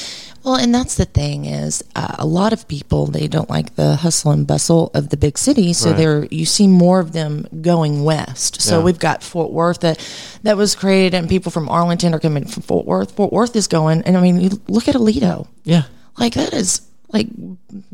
Well, 0.45 0.57
and 0.57 0.75
that's 0.75 0.97
the 0.97 1.07
thing 1.07 1.47
is 1.47 1.83
uh, 1.97 2.17
a 2.19 2.27
lot 2.27 2.53
of 2.53 2.69
people 2.69 3.07
they 3.07 3.27
don't 3.29 3.49
like 3.49 3.77
the 3.77 3.97
hustle 3.97 4.31
and 4.31 4.47
bustle 4.47 4.91
of 4.93 5.09
the 5.09 5.17
big 5.17 5.39
city, 5.39 5.73
so 5.73 5.89
Right. 5.91 5.97
they're 5.97 6.25
you 6.31 6.45
see 6.45 6.69
more 6.69 7.01
of 7.01 7.13
them 7.13 7.47
going 7.63 8.05
west. 8.05 8.61
So 8.61 8.79
Yeah. 8.79 8.85
we've 8.85 8.99
got 8.99 9.23
Fort 9.23 9.51
Worth 9.53 9.81
that 9.81 9.99
that 10.43 10.57
was 10.59 10.75
created, 10.75 11.15
and 11.15 11.29
people 11.29 11.51
from 11.51 11.69
Arlington 11.71 12.13
are 12.15 12.21
coming 12.21 12.45
from 12.45 12.63
Fort 12.63 12.87
Worth. 12.87 13.13
Fort 13.13 13.33
Worth 13.33 13.57
is 13.57 13.67
going, 13.67 14.03
and 14.03 14.17
I 14.19 14.21
mean, 14.21 14.39
you 14.41 14.61
look 14.69 14.87
at 14.87 14.95
Aledo. 14.95 15.47
Yeah. 15.65 15.85
like 16.19 16.35
that 16.35 16.53
is 16.53 16.83
like 17.13 17.29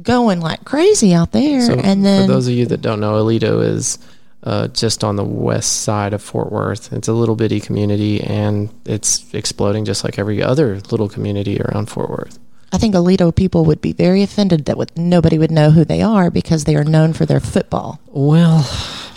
going 0.02 0.40
like 0.40 0.64
crazy 0.64 1.14
out 1.14 1.30
there 1.32 1.60
So 1.66 1.74
and 1.74 2.04
then 2.04 2.26
for 2.26 2.34
those 2.34 2.48
of 2.48 2.54
you 2.54 2.66
that 2.66 2.82
don't 2.82 3.00
know, 3.00 3.12
Aledo 3.22 3.62
is 3.62 3.98
uh, 4.42 4.68
just 4.68 5.05
on 5.05 5.16
the 5.16 5.24
west 5.24 5.83
side 5.83 6.12
of 6.14 6.22
Fort 6.22 6.50
Worth. 6.50 6.92
It's 6.92 7.09
a 7.09 7.12
little 7.12 7.37
bitty 7.37 7.61
community, 7.61 8.20
and 8.22 8.70
it's 8.87 9.33
exploding 9.35 9.85
just 9.85 10.03
like 10.05 10.18
every 10.18 10.42
other 10.42 10.81
little 10.90 11.09
community 11.09 11.61
around 11.61 11.87
Fort 11.90 12.09
Worth. 12.11 12.38
i 12.72 12.79
think 12.79 12.94
aledo 12.94 13.35
people 13.35 13.64
would 13.64 13.81
be 13.81 13.92
very 13.92 14.22
offended 14.22 14.64
that 14.66 14.76
would, 14.79 14.90
nobody 14.96 15.37
would 15.38 15.50
know 15.50 15.70
who 15.72 15.85
they 15.85 16.00
are 16.03 16.31
because 16.31 16.64
they 16.64 16.76
are 16.76 16.85
known 16.85 17.12
for 17.12 17.26
their 17.26 17.40
football 17.40 17.98
Well, 18.07 18.62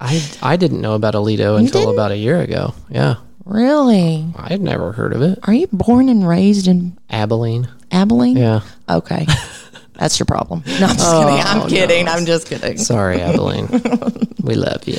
I 0.00 0.22
I 0.42 0.56
didn't 0.56 0.80
know 0.80 0.94
about 0.94 1.14
Aledo 1.14 1.58
until 1.58 1.90
about 1.90 2.10
a 2.12 2.16
year 2.16 2.40
ago. 2.40 2.74
Yeah, 2.90 3.16
really 3.44 4.26
I'd 4.36 4.60
never 4.60 4.92
heard 4.92 5.12
of 5.14 5.22
it. 5.22 5.38
are 5.44 5.54
you 5.54 5.68
born 5.72 6.08
and 6.08 6.26
raised 6.26 6.66
in 6.66 6.96
Abilene. 7.10 7.68
abilene 7.90 8.36
Yeah, 8.36 8.60
okay 8.88 9.26
that's 9.98 10.18
your 10.18 10.26
problem 10.26 10.62
no 10.80 10.86
i'm 10.86 10.96
just 10.96 11.00
Oh, 11.00 11.22
kidding 11.26 11.44
i'm 11.46 11.58
no. 11.58 11.66
kidding 11.66 12.08
i'm 12.08 12.26
just 12.26 12.46
kidding 12.48 12.78
sorry, 12.78 13.20
Abilene. 13.20 13.68
we 14.42 14.54
love 14.54 14.86
you. 14.86 14.98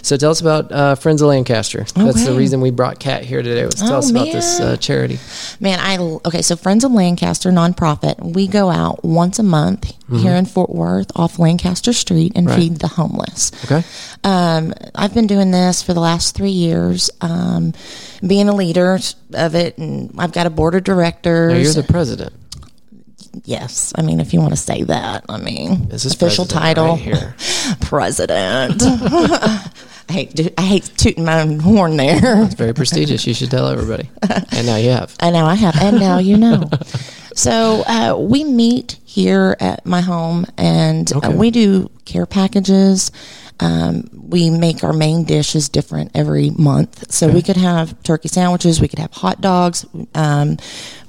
So 0.00 0.16
tell 0.16 0.30
us 0.30 0.40
about 0.40 0.72
uh, 0.72 0.94
Friends 0.94 1.20
of 1.20 1.28
Lancaster. 1.28 1.84
That's 1.94 2.24
the 2.24 2.32
reason 2.32 2.60
we 2.62 2.70
brought 2.70 2.98
Kat 2.98 3.24
here 3.24 3.42
today. 3.42 3.64
Was 3.66 3.74
to 3.74 3.80
tell 3.82 3.94
Oh, 3.96 3.98
us 3.98 4.10
about 4.10 4.26
this 4.26 4.58
uh, 4.60 4.76
charity. 4.78 5.18
Man, 5.60 5.78
I 5.80 5.98
okay. 6.24 6.40
So 6.40 6.56
Friends 6.56 6.84
of 6.84 6.92
Lancaster 6.92 7.50
nonprofit, 7.50 8.18
we 8.34 8.46
go 8.46 8.70
out 8.70 9.04
once 9.04 9.38
a 9.38 9.42
month 9.42 9.92
here 10.10 10.32
in 10.34 10.46
Fort 10.46 10.70
Worth 10.70 11.10
off 11.16 11.38
Lancaster 11.38 11.92
Street 11.92 12.32
and 12.36 12.50
feed 12.50 12.76
the 12.76 12.88
homeless. 12.88 13.50
Okay. 13.64 13.82
Um, 14.24 14.72
I've 14.94 15.12
been 15.12 15.26
doing 15.26 15.50
this 15.50 15.82
for 15.82 15.92
the 15.92 16.00
last 16.00 16.34
three 16.34 16.50
years, 16.52 17.10
um, 17.20 17.74
being 18.26 18.48
a 18.48 18.54
leader 18.54 18.98
of 19.34 19.54
it, 19.54 19.76
and 19.76 20.12
I've 20.18 20.32
got 20.32 20.46
a 20.46 20.50
board 20.50 20.74
of 20.74 20.84
directors. 20.84 21.52
Now 21.52 21.58
you're 21.58 21.72
the 21.82 21.82
president. 21.92 22.32
Yes, 23.44 23.92
I 23.96 24.02
mean 24.02 24.20
if 24.20 24.32
you 24.32 24.40
want 24.40 24.52
to 24.52 24.60
say 24.60 24.82
that, 24.84 25.24
I 25.28 25.38
mean 25.38 25.88
This 25.88 26.04
is 26.04 26.14
official 26.14 26.44
title, 26.46 26.90
right 26.96 26.98
here. 27.00 27.34
president. 27.80 28.82
I 30.10 30.12
hate 30.12 30.52
I 30.56 30.62
hate 30.62 30.90
tooting 30.96 31.24
my 31.24 31.40
own 31.42 31.60
horn 31.60 31.96
there. 31.96 32.44
It's 32.44 32.54
very 32.54 32.72
prestigious. 32.72 33.26
You 33.26 33.34
should 33.34 33.50
tell 33.50 33.68
everybody. 33.68 34.08
And 34.52 34.66
now 34.66 34.76
you 34.76 34.90
have. 34.90 35.14
I 35.20 35.30
know 35.30 35.44
I 35.44 35.54
have, 35.54 35.76
and 35.76 36.00
now 36.00 36.18
you 36.18 36.38
know. 36.38 36.64
So 37.34 37.82
uh, 37.86 38.16
we 38.18 38.42
meet 38.42 38.98
here 39.04 39.56
at 39.60 39.84
my 39.86 40.00
home, 40.00 40.46
and 40.56 41.12
uh, 41.12 41.30
we 41.30 41.50
do 41.50 41.90
care 42.04 42.26
packages. 42.26 43.12
Um, 43.60 44.08
we 44.28 44.50
make 44.50 44.84
our 44.84 44.92
main 44.92 45.24
dishes 45.24 45.68
different 45.70 46.10
every 46.14 46.50
month. 46.50 47.10
So 47.10 47.28
we 47.28 47.40
could 47.40 47.56
have 47.56 48.00
turkey 48.02 48.28
sandwiches, 48.28 48.78
we 48.80 48.88
could 48.88 48.98
have 48.98 49.12
hot 49.12 49.40
dogs. 49.40 49.86
Um, 50.14 50.58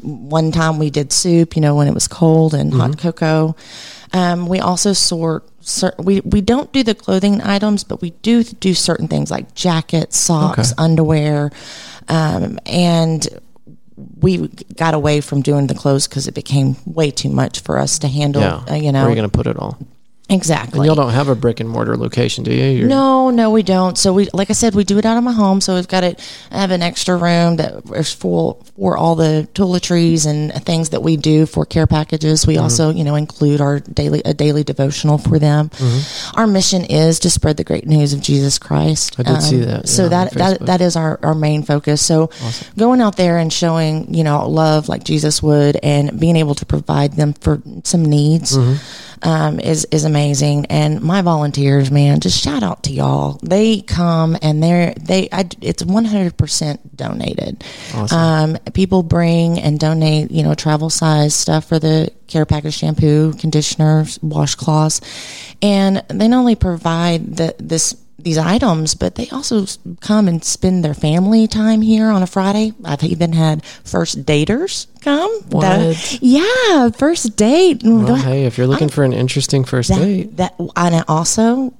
one 0.01 0.51
time 0.53 0.79
we 0.79 0.89
did 0.89 1.11
soup, 1.11 1.55
you 1.55 1.61
know, 1.61 1.75
when 1.75 1.87
it 1.87 1.93
was 1.93 2.07
cold 2.07 2.53
and 2.53 2.73
hot 2.73 2.97
cocoa. 2.97 3.55
Um, 4.13 4.47
we 4.47 4.59
also 4.59 4.93
sort. 4.93 5.43
We 5.99 6.21
we 6.21 6.41
don't 6.41 6.71
do 6.71 6.81
the 6.83 6.95
clothing 6.95 7.41
items, 7.41 7.83
but 7.83 8.01
we 8.01 8.11
do 8.21 8.43
do 8.43 8.73
certain 8.73 9.07
things 9.07 9.29
like 9.29 9.53
jackets, 9.53 10.17
socks, 10.17 10.71
Okay. 10.71 10.83
underwear, 10.83 11.51
um, 12.07 12.57
and 12.65 13.27
we 14.19 14.47
got 14.75 14.93
away 14.93 15.21
from 15.21 15.41
doing 15.41 15.67
the 15.67 15.75
clothes 15.75 16.07
because 16.07 16.27
it 16.27 16.33
became 16.33 16.77
way 16.85 17.11
too 17.11 17.29
much 17.29 17.59
for 17.59 17.77
us 17.77 17.99
to 17.99 18.07
handle. 18.07 18.41
Yeah. 18.41 18.63
Uh, 18.69 18.75
you 18.75 18.91
know, 18.91 19.01
Where 19.01 19.07
are 19.07 19.09
you 19.09 19.15
going 19.15 19.29
to 19.29 19.37
put 19.37 19.45
it 19.45 19.57
all? 19.59 19.77
Exactly. 20.29 20.79
And 20.79 20.85
y'all 20.85 20.95
don't 20.95 21.13
have 21.13 21.27
a 21.27 21.35
brick 21.35 21.59
and 21.59 21.69
mortar 21.69 21.97
location, 21.97 22.43
do 22.43 22.53
you? 22.53 22.65
You're- 22.65 22.87
No, 22.89 23.29
no, 23.29 23.51
we 23.51 23.63
don't. 23.63 23.97
So 23.97 24.13
we, 24.13 24.29
like 24.33 24.49
I 24.49 24.53
said, 24.53 24.75
we 24.75 24.83
do 24.83 24.97
it 24.97 25.05
out 25.05 25.17
of 25.17 25.23
my 25.23 25.31
home. 25.33 25.61
So 25.61 25.75
we've 25.75 25.87
got 25.87 26.03
it. 26.03 26.19
I 26.51 26.57
have 26.59 26.71
an 26.71 26.81
extra 26.81 27.15
room 27.17 27.57
that 27.57 27.81
is 27.95 28.13
full 28.13 28.65
for 28.77 28.97
all 28.97 29.15
the 29.15 29.47
toiletries 29.53 30.25
and 30.25 30.53
things 30.65 30.89
that 30.89 31.01
we 31.03 31.17
do 31.17 31.45
for 31.45 31.65
care 31.65 31.87
packages. 31.87 32.41
Mm-hmm. 32.41 32.51
We 32.51 32.57
also, 32.57 32.91
you 32.91 33.03
know, 33.03 33.15
include 33.15 33.61
our 33.61 33.79
daily 33.79 34.21
a 34.25 34.33
daily 34.33 34.63
devotional 34.63 35.17
for 35.17 35.39
them. 35.39 35.71
Our 36.35 36.47
mission 36.47 36.85
is 36.85 37.19
to 37.21 37.29
spread 37.29 37.57
the 37.57 37.63
great 37.63 37.85
news 37.87 38.13
of 38.13 38.21
Jesus 38.21 38.57
Christ. 38.59 39.17
Mm-hmm. 39.17 39.29
I 39.29 39.33
did 39.33 39.43
see 39.43 39.57
that, 39.61 39.87
So 39.89 40.03
yeah, 40.03 40.05
on 40.05 40.09
that 40.11 40.33
that 40.33 40.65
that 40.65 40.81
is 40.81 40.95
our 40.95 41.19
our 41.23 41.35
main 41.35 41.63
focus. 41.63 42.01
So 42.05 42.29
going 42.77 43.01
out 43.01 43.15
there 43.17 43.37
and 43.37 43.51
showing, 43.51 44.13
you 44.13 44.23
know, 44.23 44.47
love 44.47 44.89
like 44.89 45.03
Jesus 45.03 45.41
would, 45.43 45.77
and 45.83 46.19
being 46.19 46.35
able 46.35 46.55
to 46.55 46.65
provide 46.65 47.13
them 47.13 47.33
for 47.33 47.61
some 47.83 48.03
needs 48.05 48.57
um, 49.21 49.59
is 49.59 49.85
is 49.91 50.03
amazing. 50.05 50.65
And 50.67 51.01
my 51.01 51.21
volunteers, 51.21 51.91
man, 51.91 52.19
just 52.19 52.41
shout 52.41 52.63
out 52.63 52.83
to 52.83 52.91
y'all. 52.93 53.39
They 53.43 53.81
come 53.81 54.37
and 54.41 54.61
they're 54.61 54.93
they. 54.93 55.29
I, 55.31 55.49
it's 55.61 55.83
one 55.83 56.05
hundred 56.05 56.37
percent 56.37 56.95
donated. 56.95 57.63
Um, 58.11 58.57
people 58.73 59.03
bring 59.03 59.59
and 59.59 59.79
donate, 59.79 60.31
you 60.31 60.43
know, 60.43 60.53
travel 60.55 60.89
size 60.89 61.35
stuff 61.35 61.65
for 61.65 61.79
the 61.79 62.11
care 62.27 62.45
package 62.45 62.75
shampoo, 62.75 63.33
conditioners, 63.33 64.17
washcloths, 64.19 65.01
and 65.61 66.03
they 66.09 66.27
not 66.27 66.39
only 66.39 66.55
provide 66.55 67.35
the 67.35 67.55
this 67.59 67.95
these 68.23 68.37
items, 68.37 68.95
but 68.95 69.15
they 69.15 69.27
also 69.29 69.65
come 70.01 70.27
and 70.27 70.43
spend 70.43 70.83
their 70.83 70.93
family 70.93 71.47
time 71.47 71.81
here 71.81 72.07
on 72.09 72.21
a 72.23 72.27
Friday. 72.27 72.73
I've 72.83 73.03
even 73.03 73.33
had 73.33 73.65
first 73.83 74.25
daters 74.25 74.87
come. 75.01 75.29
What? 75.49 75.61
That- 75.61 76.19
yeah, 76.21 76.89
first 76.89 77.35
date. 77.35 77.79
Mm, 77.81 78.05
well, 78.05 78.15
hey, 78.15 78.45
if 78.45 78.57
you're 78.57 78.67
looking 78.67 78.89
for 78.89 79.03
an 79.03 79.13
interesting 79.13 79.63
first 79.63 79.89
date, 79.89 80.37
That, 80.37 80.57
that 80.57 80.69
and 80.75 81.05
also, 81.07 81.73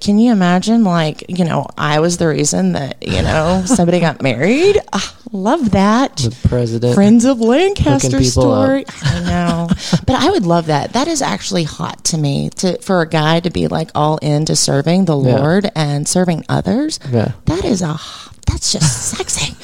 can 0.00 0.18
you 0.18 0.32
imagine? 0.32 0.84
Like, 0.84 1.24
you 1.28 1.44
know, 1.44 1.66
I 1.76 2.00
was 2.00 2.16
the 2.18 2.28
reason 2.28 2.72
that 2.72 2.96
you 3.06 3.22
know 3.22 3.62
somebody 3.66 4.00
got 4.00 4.22
married. 4.22 4.78
Ah, 4.92 5.16
love 5.32 5.70
that. 5.72 6.16
the 6.16 6.48
president. 6.48 6.94
Friends 6.94 7.24
of 7.24 7.40
Lancaster 7.40 8.18
people 8.18 8.50
up. 8.52 8.84
I 9.02 9.20
know, 9.20 9.68
but 10.06 10.16
I 10.16 10.30
would 10.30 10.46
love 10.46 10.66
that. 10.66 10.92
That 10.92 11.08
is 11.08 11.22
actually 11.22 11.64
hot 11.64 12.04
to 12.06 12.18
me. 12.18 12.50
To 12.56 12.78
for 12.82 13.00
a 13.02 13.08
guy 13.08 13.40
to 13.40 13.50
be 13.50 13.68
like 13.68 13.90
all 13.94 14.18
into 14.18 14.56
serving 14.56 15.04
the 15.06 15.16
Yeah. 15.18 15.36
Lord 15.38 15.70
and 15.74 16.06
serving 16.08 16.44
others. 16.48 16.98
Yeah. 17.10 17.32
That 17.46 17.64
is 17.64 17.82
a. 17.82 17.98
That's 18.46 18.72
just 18.72 19.10
sexy. 19.16 19.54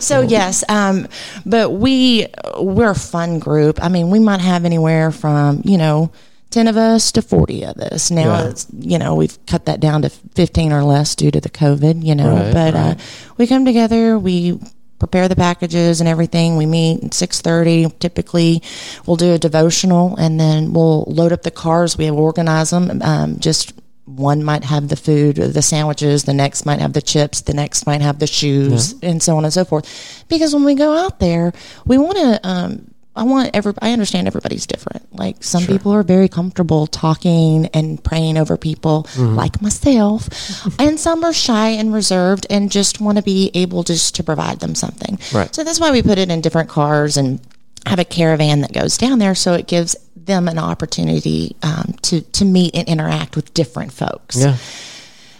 So 0.00 0.22
yes, 0.22 0.64
um, 0.68 1.06
but 1.46 1.70
we 1.70 2.26
we're 2.58 2.90
a 2.90 2.94
fun 2.96 3.38
group. 3.38 3.78
I 3.80 3.88
mean, 3.90 4.10
we 4.10 4.18
might 4.18 4.40
have 4.40 4.64
anywhere 4.64 5.12
from 5.12 5.62
you 5.64 5.78
know 5.78 6.10
ten 6.52 6.68
of 6.68 6.76
us 6.76 7.10
to 7.12 7.22
forty 7.22 7.64
of 7.64 7.76
us. 7.78 8.10
Now 8.10 8.38
Yeah. 8.38 8.48
it's 8.50 8.66
you 8.78 8.98
know 8.98 9.14
we've 9.16 9.36
cut 9.46 9.64
that 9.66 9.80
down 9.80 10.02
to 10.02 10.08
fifteen 10.10 10.72
or 10.72 10.84
less 10.84 11.14
due 11.16 11.30
to 11.30 11.40
the 11.40 11.50
COVID. 11.50 12.04
You 12.04 12.14
know, 12.14 12.32
Right, 12.34 12.52
but 12.54 12.74
Uh, 12.74 12.94
we 13.38 13.46
come 13.46 13.64
together. 13.64 14.18
We 14.18 14.58
prepare 14.98 15.26
the 15.26 15.34
packages 15.34 16.00
and 16.00 16.08
everything. 16.08 16.56
We 16.56 16.66
meet 16.66 17.02
at 17.02 17.14
six 17.14 17.40
thirty. 17.40 17.88
Typically, 17.98 18.62
we'll 19.06 19.16
do 19.16 19.32
a 19.32 19.38
devotional 19.38 20.14
and 20.16 20.38
then 20.38 20.72
we'll 20.72 21.04
load 21.08 21.32
up 21.32 21.42
the 21.42 21.50
cars. 21.50 21.98
We 21.98 22.08
organize 22.10 22.70
them. 22.70 23.00
Um, 23.02 23.40
just 23.40 23.72
one 24.04 24.42
might 24.44 24.64
have 24.64 24.88
the 24.88 24.96
food, 24.96 25.36
the 25.36 25.62
sandwiches, 25.62 26.24
the 26.24 26.34
next 26.34 26.66
might 26.66 26.80
have 26.80 26.92
the 26.92 27.00
chips, 27.00 27.40
the 27.42 27.54
next 27.54 27.86
might 27.86 28.02
have 28.02 28.18
the 28.18 28.26
shoes, 28.26 28.94
and 29.02 29.22
so 29.22 29.36
on 29.36 29.44
and 29.44 29.52
so 29.52 29.64
forth. 29.64 29.86
Because 30.28 30.52
when 30.52 30.64
we 30.64 30.74
go 30.74 30.92
out 30.92 31.18
there, 31.20 31.52
we 31.86 31.98
want 31.98 32.18
to. 32.18 32.40
Um, 32.42 32.91
I 33.14 33.24
want 33.24 33.50
every. 33.54 33.74
I 33.82 33.92
understand 33.92 34.26
everybody's 34.26 34.66
different. 34.66 35.14
Like 35.14 35.42
some 35.44 35.66
people 35.66 35.92
are 35.92 36.02
very 36.02 36.28
comfortable 36.28 36.86
talking 36.86 37.66
and 37.74 38.02
praying 38.02 38.38
over 38.38 38.56
people, 38.56 39.06
like 39.18 39.60
myself, 39.60 40.28
and 40.78 40.98
some 40.98 41.22
are 41.24 41.32
shy 41.32 41.68
and 41.70 41.92
reserved 41.92 42.46
and 42.48 42.70
just 42.70 43.00
want 43.00 43.18
to 43.18 43.22
be 43.22 43.50
able 43.54 43.82
just 43.82 44.14
to 44.16 44.24
provide 44.24 44.60
them 44.60 44.74
something. 44.74 45.18
Right. 45.32 45.54
So 45.54 45.62
that's 45.62 45.78
why 45.78 45.90
we 45.90 46.02
put 46.02 46.18
it 46.18 46.30
in 46.30 46.40
different 46.40 46.70
cars 46.70 47.16
and 47.16 47.40
have 47.86 47.98
a 47.98 48.04
caravan 48.04 48.62
that 48.62 48.72
goes 48.72 48.96
down 48.96 49.18
there, 49.18 49.34
so 49.34 49.52
it 49.54 49.66
gives 49.66 49.94
them 50.16 50.48
an 50.48 50.58
opportunity 50.58 51.56
um, 51.62 51.94
to 52.02 52.22
to 52.22 52.44
meet 52.44 52.74
and 52.74 52.88
interact 52.88 53.36
with 53.36 53.52
different 53.52 53.92
folks. 53.92 54.36
Yeah. 54.36 54.56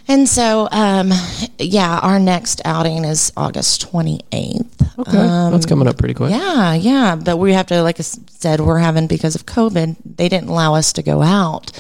And 0.09 0.29
so, 0.29 0.69
um, 0.73 1.13
yeah, 1.59 1.99
our 2.03 2.19
next 2.19 2.61
outing 2.65 3.05
is 3.05 3.33
August 3.37 3.89
28th. 3.91 4.99
Okay. 4.99 5.13
That's 5.13 5.65
coming 5.67 5.87
up 5.89 5.97
pretty 5.97 6.15
quick. 6.15 6.33
Um, 6.33 6.41
Yeah, 6.41 6.75
yeah. 6.75 7.17
But 7.17 7.37
we 7.39 7.53
have 7.53 7.67
to, 7.69 7.83
like 7.83 7.99
I 8.01 8.03
said, 8.03 8.61
we're 8.61 8.79
having, 8.79 9.07
because 9.07 9.35
of 9.35 9.47
COVID, 9.47 9.97
they 10.05 10.29
didn't 10.29 10.49
allow 10.49 10.75
us 10.75 10.93
to 10.95 11.03
go 11.03 11.23
out 11.23 11.71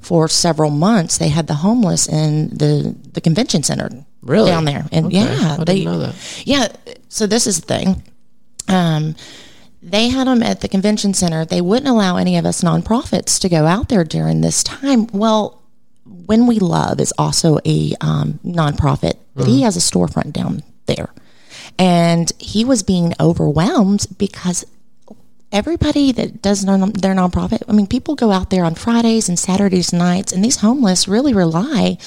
for 0.00 0.28
several 0.28 0.70
months. 0.70 1.18
They 1.18 1.28
had 1.28 1.48
the 1.48 1.54
homeless 1.54 2.08
in 2.08 2.50
the, 2.50 2.96
the 3.12 3.20
convention 3.20 3.62
center 3.62 3.90
Really? 4.22 4.50
down 4.50 4.64
there. 4.64 4.86
And 4.92 5.06
Okay. 5.06 5.16
yeah, 5.16 5.56
they, 5.66 5.84
know 5.84 5.98
that. 5.98 6.42
yeah. 6.46 6.68
So 7.08 7.26
this 7.26 7.46
is 7.46 7.60
the 7.60 7.66
thing. 7.66 8.02
Um, 8.68 9.16
they 9.82 10.08
had 10.08 10.28
them 10.28 10.42
at 10.44 10.60
the 10.60 10.68
convention 10.68 11.12
center. 11.14 11.44
They 11.44 11.60
wouldn't 11.60 11.88
allow 11.88 12.16
any 12.16 12.36
of 12.38 12.46
us 12.46 12.62
nonprofits 12.62 13.40
to 13.40 13.48
go 13.48 13.66
out 13.66 13.88
there 13.88 14.04
during 14.04 14.40
this 14.40 14.62
time. 14.62 15.08
Well, 15.12 15.61
when 16.04 16.46
we 16.46 16.58
love 16.58 17.00
is 17.00 17.12
also 17.18 17.58
a 17.64 17.94
um, 18.00 18.40
nonprofit, 18.44 19.14
but 19.34 19.46
he 19.46 19.62
has 19.62 19.76
a 19.76 19.80
storefront 19.80 20.32
down 20.32 20.62
there, 20.86 21.10
and 21.78 22.32
he 22.38 22.64
was 22.64 22.82
being 22.82 23.14
overwhelmed 23.20 24.06
because 24.18 24.64
everybody 25.52 26.12
that 26.12 26.42
does 26.42 26.64
non- 26.64 26.92
their 26.92 27.14
nonprofit, 27.14 27.62
I 27.68 27.72
mean, 27.72 27.86
people 27.86 28.14
go 28.14 28.32
out 28.32 28.50
there 28.50 28.64
on 28.64 28.74
Fridays 28.74 29.28
and 29.28 29.38
Saturdays 29.38 29.92
nights, 29.92 30.32
and 30.32 30.44
these 30.44 30.56
homeless 30.56 31.06
really 31.06 31.34
rely. 31.34 31.98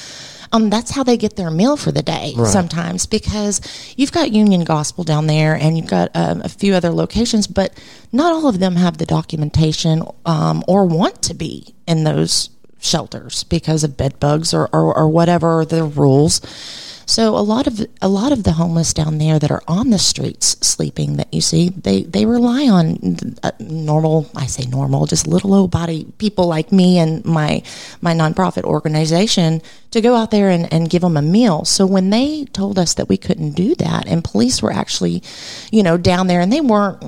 Um, 0.51 0.69
that's 0.69 0.91
how 0.91 1.03
they 1.03 1.17
get 1.17 1.36
their 1.36 1.51
meal 1.51 1.75
for 1.75 1.91
the 1.91 2.03
day 2.03 2.34
sometimes 2.45 3.05
because 3.08 3.60
you've 3.97 4.12
got 4.12 4.31
Union 4.31 4.63
Gospel 4.63 5.03
down 5.03 5.27
there 5.27 5.55
and 5.55 5.75
you've 5.75 5.88
got 5.89 6.12
um, 6.15 6.41
a 6.43 6.49
few 6.49 6.73
other 6.75 6.91
locations, 6.91 7.45
but 7.45 7.73
not 8.13 8.31
all 8.31 8.47
of 8.47 8.60
them 8.60 8.75
have 8.75 8.97
the 8.97 9.05
documentation 9.05 10.03
um, 10.25 10.63
or 10.67 10.86
want 10.86 11.21
to 11.23 11.34
be 11.34 11.75
in 11.88 12.05
those 12.05 12.49
shelters 12.86 13.43
because 13.43 13.84
of 13.84 13.98
bed 13.98 14.19
bugs 14.19 14.54
or, 14.54 14.69
or, 14.74 14.95
or 14.95 15.10
whatever 15.10 15.65
the 15.65 15.84
rules. 15.84 16.41
So 17.08 17.38
a 17.38 17.39
lot 17.39 17.67
of 17.67 17.86
a 18.02 18.08
lot 18.08 18.32
of 18.32 18.43
the 18.43 18.54
homeless 18.54 18.93
down 18.93 19.19
there 19.19 19.38
that 19.38 19.52
are 19.52 19.62
on 19.67 19.91
the 19.91 20.00
streets 20.00 20.58
sleeping 20.65 21.17
that 21.17 21.32
you 21.32 21.41
see, 21.41 21.69
they 21.69 22.02
they 22.02 22.26
rely 22.26 22.67
on 22.67 23.17
uh, 23.43 23.52
normal. 23.60 24.30
I 24.36 24.48
say 24.48 24.65
normal, 24.65 25.06
just 25.06 25.28
little 25.28 25.54
old 25.54 25.69
body 25.69 26.08
people 26.17 26.48
like 26.48 26.71
me 26.71 26.98
and 26.98 27.24
my 27.24 27.62
my 28.02 28.13
nonprofit 28.13 28.63
organization 28.63 29.62
to 29.91 30.02
go 30.02 30.15
out 30.15 30.32
there 30.32 30.50
and, 30.50 30.71
and 30.74 30.89
give 30.89 31.04
them 31.04 31.15
a 31.15 31.21
meal. 31.21 31.63
So 31.63 31.86
when 31.86 32.10
they 32.10 32.45
told 32.45 32.80
us 32.80 32.95
that 32.95 33.08
we 33.08 33.17
couldn't 33.17 33.52
do 33.52 33.76
that, 33.76 34.08
and 34.08 34.24
police 34.24 34.62
were 34.62 34.74
actually, 34.74 35.21
you 35.71 35.84
know, 35.84 35.98
down 35.98 36.26
there, 36.26 36.41
and 36.41 36.52
they 36.52 36.62
weren't 36.62 37.04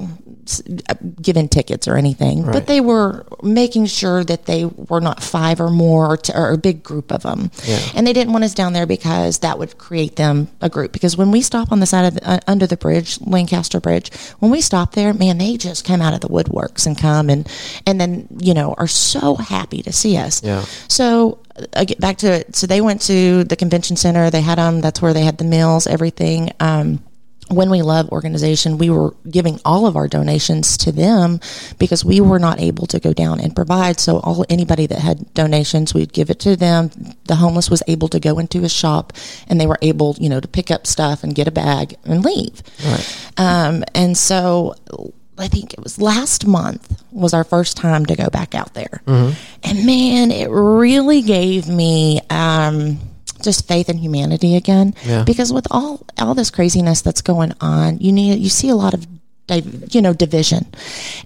given 1.21 1.47
tickets 1.47 1.87
or 1.87 1.95
anything, 1.97 2.43
Right. 2.43 2.53
but 2.53 2.67
they 2.67 2.81
were 2.81 3.25
making 3.43 3.85
sure 3.87 4.23
that 4.23 4.45
they 4.45 4.65
were 4.65 5.01
not 5.01 5.23
five 5.23 5.59
or 5.59 5.69
more 5.69 6.07
or, 6.11 6.17
t- 6.17 6.33
or 6.35 6.51
a 6.51 6.57
big 6.57 6.83
group 6.83 7.11
of 7.11 7.23
them. 7.23 7.51
Yeah. 7.65 7.79
And 7.95 8.05
they 8.07 8.13
didn't 8.13 8.33
want 8.33 8.43
us 8.45 8.53
down 8.53 8.73
there 8.73 8.85
because 8.85 9.39
that 9.39 9.59
would 9.59 9.77
create 9.77 10.15
them 10.15 10.47
a 10.61 10.69
group. 10.69 10.91
Because 10.91 11.17
when 11.17 11.31
we 11.31 11.41
stop 11.41 11.71
on 11.71 11.79
the 11.79 11.85
side 11.85 12.05
of 12.05 12.13
the, 12.15 12.29
uh, 12.29 12.39
under 12.47 12.67
the 12.67 12.77
bridge, 12.77 13.19
Lancaster 13.21 13.79
Bridge, 13.79 14.11
when 14.39 14.51
we 14.51 14.61
stop 14.61 14.93
there, 14.93 15.13
man, 15.13 15.37
they 15.37 15.57
just 15.57 15.85
come 15.85 16.01
out 16.01 16.13
of 16.13 16.21
the 16.21 16.29
woodworks 16.29 16.85
and 16.85 16.97
come 16.97 17.29
and 17.29 17.47
and 17.85 17.99
then 17.99 18.27
you 18.39 18.53
know 18.53 18.73
are 18.77 18.87
so 18.87 19.35
happy 19.35 19.81
to 19.83 19.91
see 19.91 20.17
us. 20.17 20.43
Yeah. 20.43 20.63
So 20.87 21.39
uh, 21.73 21.83
get 21.85 21.99
back 21.99 22.17
to 22.19 22.31
it. 22.31 22.55
So 22.55 22.67
they 22.67 22.81
went 22.81 23.01
to 23.03 23.43
the 23.43 23.55
convention 23.55 23.95
center. 23.97 24.29
They 24.29 24.41
had 24.41 24.57
them. 24.57 24.81
That's 24.81 25.01
where 25.01 25.13
they 25.13 25.23
had 25.23 25.37
the 25.37 25.43
meals, 25.45 25.87
everything. 25.87 26.51
Um, 26.59 27.03
when 27.49 27.69
we 27.69 27.81
love 27.81 28.09
organization, 28.09 28.77
we 28.77 28.89
were 28.89 29.15
giving 29.29 29.59
all 29.63 29.85
of 29.85 29.95
our 29.95 30.07
donations 30.07 30.77
to 30.79 30.91
them 30.91 31.39
because 31.77 32.03
we 32.03 32.19
were 32.19 32.39
not 32.39 32.59
able 32.59 32.87
to 32.87 32.99
go 32.99 33.13
down 33.13 33.39
and 33.39 33.55
provide. 33.55 33.99
So 33.99 34.19
all 34.19 34.45
anybody 34.49 34.85
that 34.87 34.99
had 34.99 35.33
donations, 35.33 35.93
we'd 35.93 36.11
give 36.13 36.29
it 36.29 36.39
to 36.41 36.55
them. 36.55 36.91
The 37.25 37.35
homeless 37.35 37.69
was 37.69 37.81
able 37.87 38.09
to 38.09 38.19
go 38.19 38.39
into 38.39 38.63
a 38.63 38.69
shop 38.69 39.13
and 39.47 39.59
they 39.61 39.67
were 39.67 39.79
able, 39.81 40.15
you 40.19 40.29
know, 40.29 40.39
to 40.39 40.47
pick 40.47 40.71
up 40.71 40.85
stuff 40.85 41.23
and 41.23 41.33
get 41.33 41.47
a 41.47 41.51
bag 41.51 41.95
and 42.05 42.23
leave. 42.23 42.61
Um, 43.37 43.83
and 43.95 44.17
so 44.17 44.75
I 45.37 45.47
think 45.47 45.73
it 45.73 45.81
was 45.81 46.01
last 46.01 46.45
month 46.47 47.01
was 47.11 47.33
our 47.33 47.43
first 47.43 47.77
time 47.77 48.05
to 48.07 48.15
go 48.15 48.29
back 48.29 48.55
out 48.55 48.73
there. 48.73 49.01
And 49.63 49.85
man, 49.85 50.31
it 50.31 50.49
really 50.49 51.21
gave 51.21 51.67
me 51.67 52.19
um, 52.29 52.99
just 53.41 53.67
faith 53.67 53.89
in 53.89 53.97
humanity 53.97 54.55
again. 54.55 54.93
Yeah. 55.05 55.23
Because 55.23 55.51
with 55.53 55.67
all 55.71 56.05
all 56.19 56.35
this 56.35 56.49
craziness 56.49 57.01
that's 57.01 57.21
going 57.21 57.53
on, 57.61 57.99
you 57.99 58.11
need 58.11 58.39
you 58.39 58.49
see 58.49 58.69
a 58.69 58.75
lot 58.75 58.93
of 58.93 59.05
you 59.93 60.01
know 60.01 60.13
division. 60.13 60.65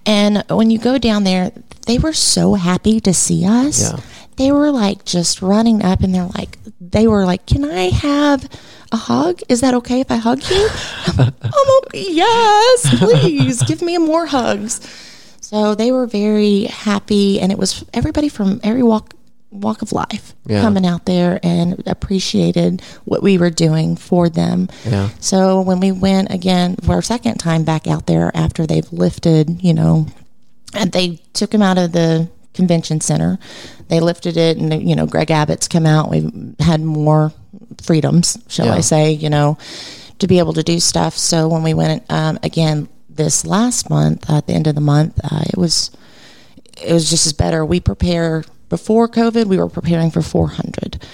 And 0.06 0.44
when 0.48 0.70
you 0.70 0.78
go 0.78 0.98
down 0.98 1.24
there, 1.24 1.52
they 1.86 1.98
were 1.98 2.12
so 2.12 2.54
happy 2.54 3.00
to 3.00 3.12
see 3.14 3.44
us. 3.44 3.92
Yeah. 3.92 4.00
They 4.36 4.52
were 4.52 4.70
like 4.70 5.04
just 5.04 5.42
running 5.42 5.82
up 5.82 6.00
and 6.00 6.14
they're 6.14 6.26
like 6.26 6.58
they 6.80 7.06
were 7.06 7.24
like, 7.24 7.46
"Can 7.46 7.64
I 7.64 7.90
have 7.90 8.48
a 8.92 8.96
hug? 8.96 9.40
Is 9.48 9.60
that 9.60 9.74
okay 9.74 10.00
if 10.00 10.10
I 10.10 10.16
hug 10.16 10.42
you?" 10.48 10.68
I'm 11.18 11.68
okay. 11.84 12.06
Yes, 12.08 12.98
please 12.98 13.62
give 13.64 13.82
me 13.82 13.98
more 13.98 14.26
hugs. 14.26 14.80
So 15.40 15.74
they 15.74 15.92
were 15.92 16.06
very 16.06 16.64
happy, 16.64 17.40
and 17.40 17.52
it 17.52 17.58
was 17.58 17.84
everybody 17.92 18.28
from 18.28 18.60
every 18.62 18.82
walk 18.82 19.14
walk 19.52 19.82
of 19.82 19.92
life 19.92 20.34
Yeah. 20.46 20.62
coming 20.62 20.86
out 20.86 21.04
there 21.04 21.38
and 21.42 21.82
appreciated 21.86 22.82
what 23.04 23.22
we 23.22 23.36
were 23.38 23.50
doing 23.50 23.96
for 23.96 24.28
them. 24.28 24.68
Yeah. 24.88 25.10
So 25.20 25.60
when 25.60 25.78
we 25.78 25.92
went 25.92 26.30
again 26.32 26.76
for 26.82 26.94
our 26.94 27.02
second 27.02 27.36
time 27.38 27.62
back 27.64 27.86
out 27.86 28.06
there 28.06 28.30
after 28.34 28.66
they've 28.66 28.90
lifted, 28.92 29.62
you 29.62 29.74
know, 29.74 30.06
and 30.74 30.90
they 30.92 31.20
took 31.34 31.52
him 31.54 31.60
out 31.62 31.76
of 31.78 31.92
the 31.92 32.28
convention 32.54 33.00
center. 33.00 33.38
They 33.88 34.00
lifted 34.00 34.36
it, 34.36 34.56
and 34.58 34.88
you 34.88 34.96
know, 34.96 35.06
Greg 35.06 35.30
Abbott's 35.30 35.68
come 35.68 35.86
out. 35.86 36.10
We've 36.10 36.30
had 36.60 36.80
more 36.82 37.32
freedoms, 37.82 38.38
shall 38.48 38.66
Yeah. 38.66 38.74
I 38.76 38.80
say, 38.80 39.12
you 39.12 39.28
know, 39.30 39.58
to 40.18 40.26
be 40.26 40.38
able 40.38 40.52
to 40.54 40.62
do 40.62 40.80
stuff. 40.80 41.16
So 41.16 41.48
when 41.48 41.62
we 41.62 41.74
went 41.74 42.04
um, 42.10 42.38
again 42.42 42.88
this 43.10 43.44
last 43.44 43.90
month, 43.90 44.28
uh, 44.30 44.36
at 44.38 44.46
the 44.46 44.54
end 44.54 44.66
of 44.66 44.74
the 44.74 44.80
month, 44.80 45.18
uh, 45.24 45.42
it 45.46 45.56
was 45.58 45.90
it 46.82 46.92
was 46.92 47.08
just 47.10 47.26
as 47.26 47.32
better. 47.34 47.64
We 47.66 47.80
prepare 47.80 48.44
before 48.72 49.06
COVID, 49.06 49.44
we 49.44 49.58
were 49.58 49.68
preparing 49.68 50.10
for 50.10 50.22
400. 50.22 51.04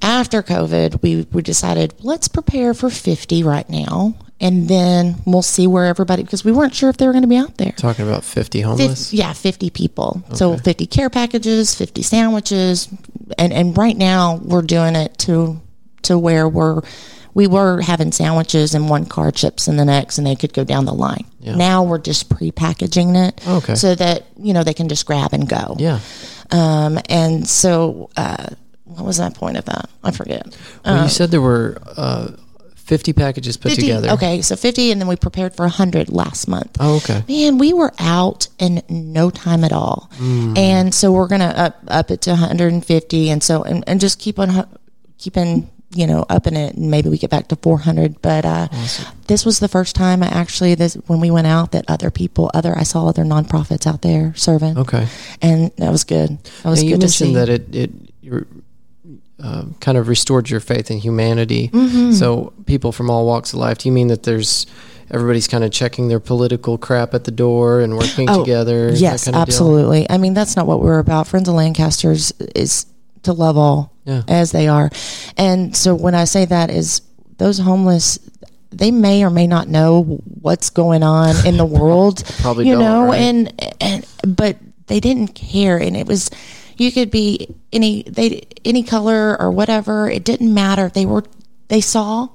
After 0.00 0.40
COVID, 0.40 1.02
we, 1.02 1.26
we 1.32 1.42
decided 1.42 1.94
let's 2.00 2.28
prepare 2.28 2.74
for 2.74 2.88
50 2.90 3.42
right 3.42 3.68
now, 3.68 4.14
and 4.40 4.68
then 4.68 5.16
we'll 5.26 5.42
see 5.42 5.66
where 5.66 5.86
everybody 5.86 6.22
because 6.22 6.44
we 6.44 6.52
weren't 6.52 6.74
sure 6.76 6.90
if 6.90 6.96
they 6.98 7.06
were 7.06 7.12
going 7.12 7.22
to 7.22 7.28
be 7.28 7.36
out 7.36 7.56
there. 7.58 7.72
Talking 7.72 8.06
about 8.06 8.22
50 8.22 8.58
Fif- 8.60 8.66
homeless. 8.66 9.12
yeah, 9.12 9.32
50 9.32 9.70
people. 9.70 10.22
So 10.34 10.56
50 10.56 10.86
care 10.86 11.10
packages, 11.10 11.74
50 11.74 12.02
sandwiches, 12.02 12.88
and 13.36 13.52
and 13.52 13.76
right 13.76 13.96
now 13.96 14.36
we're 14.44 14.62
doing 14.62 14.94
it 14.94 15.18
to 15.18 15.60
to 16.02 16.16
where 16.18 16.48
we're 16.48 16.82
we 17.34 17.46
were 17.46 17.80
having 17.80 18.12
sandwiches 18.12 18.74
in 18.74 18.88
one 18.88 19.06
car, 19.06 19.30
chips 19.32 19.66
in 19.66 19.76
the 19.76 19.84
next, 19.86 20.18
and 20.18 20.26
they 20.26 20.36
could 20.36 20.52
go 20.52 20.64
down 20.64 20.84
the 20.84 20.92
line. 20.94 21.24
Now 21.40 21.82
we're 21.82 21.98
just 21.98 22.28
pre-packaging 22.28 23.16
it, 23.16 23.40
Okay. 23.48 23.74
so 23.74 23.94
that 23.96 24.26
you 24.36 24.52
know 24.52 24.62
they 24.64 24.74
can 24.74 24.88
just 24.88 25.06
grab 25.06 25.32
and 25.32 25.48
go. 25.48 25.76
Yeah. 25.78 25.98
Um, 26.50 26.98
and 27.08 27.48
so, 27.48 28.10
uh, 28.16 28.48
what 28.84 29.04
was 29.04 29.18
that 29.18 29.34
point 29.34 29.56
of 29.56 29.64
that? 29.66 29.88
I 30.02 30.10
forget. 30.10 30.56
Well, 30.84 31.04
you 31.04 31.08
said 31.08 31.30
there 31.30 31.40
were 31.40 31.78
uh, 31.96 32.32
50 32.92 33.12
packages 33.14 33.56
put 33.56 33.70
50, 33.70 33.80
together. 33.82 34.10
Okay, 34.10 34.42
so 34.42 34.54
50, 34.56 34.90
and 34.90 35.00
then 35.00 35.08
we 35.08 35.16
prepared 35.16 35.54
for 35.54 35.62
100 35.62 36.10
last 36.10 36.46
month. 36.46 36.76
Oh, 36.78 36.96
okay. 36.96 37.24
Man, 37.26 37.56
we 37.56 37.72
were 37.72 37.92
out 37.98 38.48
in 38.58 38.82
no 38.88 39.30
time 39.30 39.64
at 39.64 39.72
all. 39.72 40.10
Mm. 40.16 40.58
And 40.58 40.94
so 40.94 41.10
we're 41.12 41.28
going 41.28 41.40
to 41.40 41.58
up, 41.58 41.82
up 41.88 42.10
it 42.10 42.20
to 42.22 42.30
150. 42.32 43.30
And 43.30 43.42
so, 43.42 43.62
and, 43.62 43.82
and 43.86 44.00
just 44.00 44.18
keep 44.18 44.38
on 44.38 44.68
keeping, 45.16 45.70
you 45.94 46.06
know, 46.06 46.24
upping 46.28 46.56
it. 46.56 46.74
And 46.74 46.90
maybe 46.90 47.08
we 47.08 47.18
get 47.18 47.30
back 47.30 47.48
to 47.48 47.56
400. 47.56 48.20
But, 48.22 48.44
uh, 48.44 48.68
this 49.26 49.44
was 49.44 49.60
the 49.60 49.68
first 49.68 49.94
time 49.94 50.22
I 50.22 50.26
actually, 50.28 50.74
this, 50.74 50.94
when 51.06 51.20
we 51.20 51.30
went 51.30 51.46
out 51.46 51.72
that 51.72 51.84
other 51.88 52.10
people, 52.10 52.50
other, 52.54 52.76
I 52.76 52.82
saw 52.82 53.08
other 53.08 53.24
nonprofits 53.24 53.86
out 53.86 54.02
there 54.02 54.32
serving. 54.34 54.78
Okay. 54.78 55.06
And 55.40 55.70
that 55.76 55.90
was 55.90 56.04
good. 56.04 56.42
That 56.62 56.70
was 56.70 56.80
good 56.82 56.88
you 56.90 56.98
to 56.98 57.08
see. 57.08 57.32
mentioned 57.32 57.36
that 57.36 57.48
it, 57.48 57.74
it 57.74 58.46
uh, 59.42 59.64
kind 59.80 59.98
of 59.98 60.08
restored 60.08 60.48
your 60.50 60.60
faith 60.60 60.90
in 60.90 60.98
humanity. 60.98 61.68
Mm-hmm. 61.68 62.12
So 62.12 62.52
people 62.66 62.92
from 62.92 63.10
all 63.10 63.26
walks 63.26 63.52
of 63.52 63.58
life. 63.58 63.78
Do 63.78 63.88
you 63.88 63.92
mean 63.92 64.08
that 64.08 64.22
there's 64.22 64.66
everybody's 65.10 65.48
kind 65.48 65.64
of 65.64 65.70
checking 65.72 66.08
their 66.08 66.20
political 66.20 66.78
crap 66.78 67.12
at 67.12 67.24
the 67.24 67.30
door 67.30 67.80
and 67.80 67.98
working 67.98 68.26
together? 68.28 68.90
Oh, 68.90 68.94
Yes, 68.94 69.24
kind 69.24 69.36
of 69.36 69.46
deal? 69.46 69.54
absolutely. 69.54 70.10
I 70.10 70.18
mean, 70.18 70.34
that's 70.34 70.56
not 70.56 70.66
what 70.66 70.80
we're 70.80 70.98
about. 70.98 71.26
Friends 71.26 71.48
of 71.48 71.54
Lancasters 71.54 72.32
is 72.54 72.86
to 73.24 73.32
love 73.32 73.56
all 73.58 73.91
Yeah. 74.04 74.22
as 74.28 74.52
they 74.52 74.68
are. 74.68 74.90
And 75.36 75.76
so 75.76 75.94
when 75.94 76.14
I 76.14 76.24
say 76.24 76.44
that 76.44 76.70
is 76.70 77.02
those 77.38 77.58
homeless 77.58 78.18
they 78.70 78.90
may 78.90 79.22
or 79.22 79.30
may 79.30 79.46
not 79.46 79.68
know 79.68 80.02
what's 80.40 80.70
going 80.70 81.02
on 81.02 81.46
in 81.46 81.56
the 81.56 81.64
world. 81.80 82.24
Probably 82.40 82.68
you 82.68 82.76
know, 82.76 83.06
right? 83.06 83.20
and 83.20 83.72
and 83.80 84.06
but 84.26 84.56
they 84.86 84.98
didn't 84.98 85.28
care 85.28 85.76
and 85.76 85.96
it 85.96 86.06
was 86.06 86.30
you 86.76 86.90
could 86.90 87.10
be 87.10 87.54
any 87.72 88.02
they 88.02 88.46
any 88.64 88.82
color 88.82 89.40
or 89.40 89.50
whatever, 89.50 90.10
it 90.10 90.24
didn't 90.24 90.52
matter. 90.52 90.88
They 90.88 91.06
were 91.06 91.24
they 91.68 91.80
saw 91.80 92.28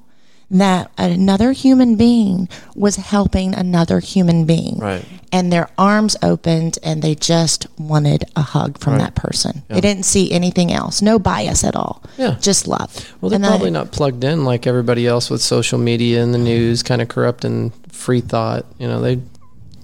that 0.50 0.90
another 0.98 1.52
human 1.52 1.96
being 1.98 2.48
was 2.76 2.96
helping 2.96 3.54
another 3.54 4.00
human 4.00 4.46
being 4.46 4.78
Right. 4.80 5.04
and 5.32 5.52
their 5.52 5.70
arms 5.78 6.16
opened 6.24 6.80
and 6.84 7.02
they 7.02 7.16
just 7.16 7.68
wanted 7.78 8.24
a 8.36 8.42
hug 8.42 8.78
from 8.80 8.98
that 8.98 9.14
person. 9.14 9.64
They 9.68 9.82
didn't 9.82 10.04
see 10.06 10.32
anything 10.32 10.72
else, 10.72 11.02
no 11.02 11.20
bias 11.20 11.66
at 11.66 11.76
all. 11.76 12.02
Yeah. 12.18 12.38
Just 12.40 12.66
love. 12.68 13.14
Well, 13.20 13.30
they're 13.30 13.36
And 13.38 13.46
I- 13.46 13.50
probably 13.50 13.72
not 13.72 13.92
plugged 13.92 14.24
in 14.24 14.46
like 14.46 14.66
everybody 14.66 15.06
else 15.06 15.30
with 15.30 15.42
social 15.42 15.78
media 15.80 16.24
and 16.24 16.34
the 16.34 16.38
news, 16.38 16.82
kind 16.82 17.02
of 17.02 17.10
corrupting 17.10 17.74
free 17.92 18.22
thought. 18.22 18.66
You 18.80 18.88
know, 18.88 19.02
they, 19.02 19.20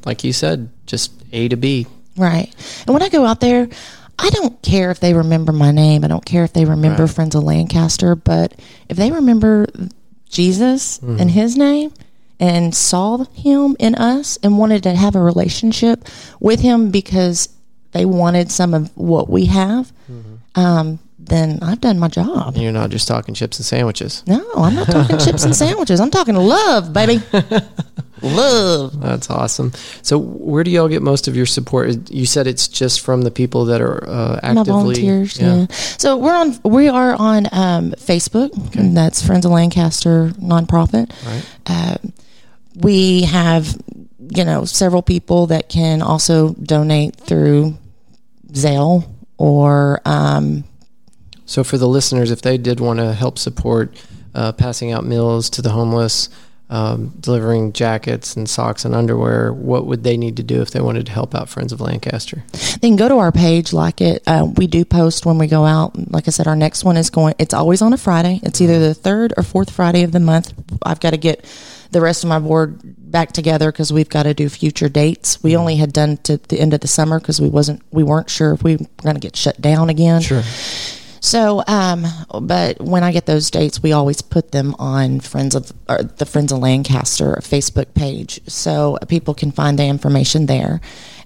like 0.05 0.24
you 0.24 0.32
said, 0.32 0.70
just 0.86 1.11
A 1.34 1.49
to 1.49 1.57
B. 1.57 1.88
Right. 2.16 2.53
And 2.88 2.93
when 2.93 3.03
I 3.03 3.09
go 3.09 3.26
out 3.26 3.41
there, 3.41 3.68
I 4.18 4.30
don't 4.30 4.61
care 4.61 4.91
if 4.91 4.99
they 5.01 5.14
remember 5.14 5.51
my 5.51 5.72
name. 5.72 6.05
I 6.05 6.07
don't 6.07 6.24
care 6.24 6.43
if 6.45 6.53
they 6.53 6.64
remember 6.64 7.03
Right. 7.03 7.11
Friends 7.11 7.36
of 7.36 7.43
Lancaster, 7.43 8.16
but 8.16 8.53
if 8.88 8.95
they 8.95 9.11
remember 9.11 9.66
Jesus 10.34 11.00
Mm-hmm. 11.00 11.20
and 11.22 11.32
his 11.32 11.56
name 11.56 11.94
and 12.40 12.76
saw 12.76 13.24
him 13.34 13.76
in 13.80 13.96
us 13.96 14.38
and 14.44 14.58
wanted 14.58 14.84
to 14.84 14.94
have 14.96 15.16
a 15.16 15.22
relationship 15.22 16.06
with 16.42 16.60
him 16.60 16.90
because 16.92 17.48
they 17.92 18.06
wanted 18.06 18.52
some 18.52 18.74
of 18.74 18.92
what 18.98 19.30
we 19.30 19.46
have, 19.46 19.92
Mm-hmm. 20.12 20.60
um, 20.60 21.00
then 21.20 21.60
I've 21.62 21.80
done 21.80 22.00
my 22.00 22.10
job. 22.10 22.56
And 22.56 22.64
you're 22.64 22.74
not 22.74 22.90
just 22.90 23.08
talking 23.08 23.34
chips 23.34 23.58
and 23.58 23.66
sandwiches. 23.66 24.24
No, 24.28 24.44
I'm 24.58 24.76
not 24.76 24.88
talking 24.88 25.18
chips 25.20 25.46
and 25.46 25.56
sandwiches. 25.64 26.02
I'm 26.02 26.12
talking 26.12 26.36
love, 26.36 26.92
baby. 26.92 27.22
love. 28.24 29.00
That's 29.00 29.30
awesome. 29.30 29.72
So, 30.02 30.18
where 30.18 30.64
do 30.64 30.72
y'all 30.72 30.88
get 30.88 31.02
most 31.02 31.28
of 31.28 31.36
your 31.36 31.46
support? 31.46 32.10
You 32.10 32.26
said 32.26 32.48
it's 32.48 32.68
just 32.68 33.02
from 33.02 33.22
the 33.24 33.32
people 33.32 33.66
that 33.66 33.82
are 33.82 34.04
uh, 34.08 34.40
my 34.42 34.50
actively. 34.50 34.64
volunteers. 34.72 35.40
Yeah. 35.40 35.68
So 35.70 36.18
we're 36.18 36.36
on. 36.36 36.60
We 36.64 36.88
are 36.88 37.16
on 37.16 37.48
um, 37.52 37.92
Facebook. 37.92 38.76
And 38.76 38.96
that's 38.98 39.26
Friends 39.26 39.46
of 39.46 39.52
Lancaster 39.52 40.30
nonprofit. 40.40 41.12
Right. 41.26 41.46
Uh, 41.66 41.98
we 42.76 43.24
have, 43.24 43.76
you 44.20 44.44
know, 44.44 44.66
several 44.66 45.02
people 45.02 45.48
that 45.48 45.70
can 45.70 46.02
also 46.02 46.54
donate 46.54 47.16
through 47.16 47.78
Zelle 48.52 49.08
or 49.38 50.02
um, 50.06 50.64
So, 51.46 51.64
for 51.64 51.78
the 51.78 51.88
listeners, 51.88 52.32
if 52.32 52.42
they 52.42 52.58
did 52.58 52.80
want 52.80 53.00
to 53.00 53.14
help 53.14 53.38
support 53.38 53.96
uh, 54.34 54.52
passing 54.54 54.92
out 54.92 55.06
meals 55.06 55.50
to 55.52 55.62
the 55.62 55.70
homeless, 55.70 56.30
um, 56.70 57.09
delivering 57.20 57.74
jackets 57.74 58.36
and 58.36 58.49
socks 58.49 58.86
and 58.86 58.95
underwear, 58.95 59.53
what 59.53 59.86
would 59.86 60.03
they 60.03 60.18
need 60.18 60.38
to 60.38 60.43
do 60.43 60.61
if 60.61 60.72
they 60.72 60.82
wanted 60.82 61.05
to 61.05 61.11
help 61.11 61.36
out 61.36 61.49
Friends 61.49 61.72
of 61.72 61.82
Lancaster? 61.82 62.43
they 62.51 62.88
can 62.88 62.95
go 62.95 63.07
to 63.07 63.18
our 63.18 63.32
page, 63.32 63.74
like 63.74 64.01
it. 64.01 64.24
Uh, 64.26 64.47
we 64.55 64.66
do 64.68 64.84
post 64.86 65.26
when 65.26 65.38
we 65.38 65.47
go 65.47 65.66
out. 65.66 66.11
Like 66.11 66.28
I 66.28 66.32
said, 66.32 66.47
our 66.47 66.55
next 66.55 66.84
one 66.84 66.97
is 66.97 67.09
going. 67.09 67.36
It's 67.38 67.53
always 67.53 67.82
on 67.82 67.93
a 67.93 67.97
Friday. 67.97 68.39
It's 68.43 68.59
either 68.61 68.80
the 68.80 68.93
third 68.93 69.34
or 69.38 69.43
fourth 69.43 69.70
Friday 69.70 70.03
of 70.03 70.11
the 70.11 70.20
month. 70.20 70.53
I've 70.84 70.99
got 70.99 71.11
to 71.11 71.18
get 71.18 71.45
the 71.91 72.01
rest 72.01 72.24
of 72.24 72.28
my 72.28 72.39
board 72.39 72.80
back 73.11 73.32
together 73.34 73.72
because 73.72 73.93
we've 73.93 74.09
got 74.09 74.24
to 74.24 74.34
do 74.34 74.49
future 74.49 74.89
dates. 74.89 75.43
We 75.43 75.55
only 75.55 75.76
had 75.76 75.93
done 75.93 76.18
to 76.24 76.38
the 76.38 76.59
end 76.59 76.74
of 76.74 76.82
the 76.82 76.88
summer 76.88 77.20
because 77.20 77.39
we 77.39 77.49
wasn't 77.49 77.82
we 77.91 78.03
weren't 78.03 78.30
sure 78.30 78.51
if 78.51 78.64
we 78.64 78.78
were 78.78 78.88
going 79.03 79.16
to 79.16 79.22
get 79.22 79.36
shut 79.36 79.61
down 79.61 79.89
again. 79.89 80.22
So, 81.24 81.64
um, 81.68 82.06
but 82.42 82.82
when 82.82 83.02
I 83.02 83.14
get 83.14 83.26
those 83.28 83.50
dates, 83.50 83.82
we 83.82 83.94
always 83.94 84.22
put 84.22 84.52
them 84.52 84.76
on 84.78 85.22
Friends 85.22 85.56
of 85.56 85.72
or 85.88 86.04
the 86.04 86.26
Friends 86.26 86.52
of 86.52 86.60
Lancaster 86.60 87.38
Facebook 87.40 87.94
page, 87.94 88.42
so 88.46 88.98
people 89.08 89.34
can 89.34 89.54
find 89.54 89.80
the 89.80 89.86
information 89.86 90.48
there, 90.48 90.82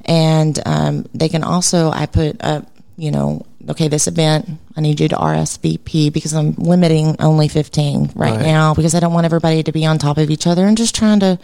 and 0.06 0.60
um, 0.68 1.08
they 1.16 1.28
can 1.30 1.44
also 1.44 1.90
I 1.90 2.06
put 2.06 2.38
up, 2.44 2.68
you 2.96 3.10
know, 3.10 3.44
okay, 3.70 3.88
this 3.88 4.06
event 4.06 4.48
I 4.76 4.82
need 4.82 5.00
you 5.00 5.08
to 5.08 5.16
RSVP 5.16 6.14
because 6.14 6.32
I'm 6.36 6.52
limiting 6.54 7.16
only 7.20 7.48
15 7.48 8.12
right, 8.14 8.36
Right. 8.36 8.40
now 8.42 8.76
because 8.76 8.94
I 8.94 9.00
don't 9.00 9.14
want 9.14 9.26
everybody 9.26 9.64
to 9.64 9.72
be 9.72 9.84
on 9.84 9.98
top 9.98 10.20
of 10.20 10.30
each 10.30 10.46
other 10.46 10.68
and 10.68 10.78
just 10.78 10.94
trying 10.94 11.22
to, 11.22 11.40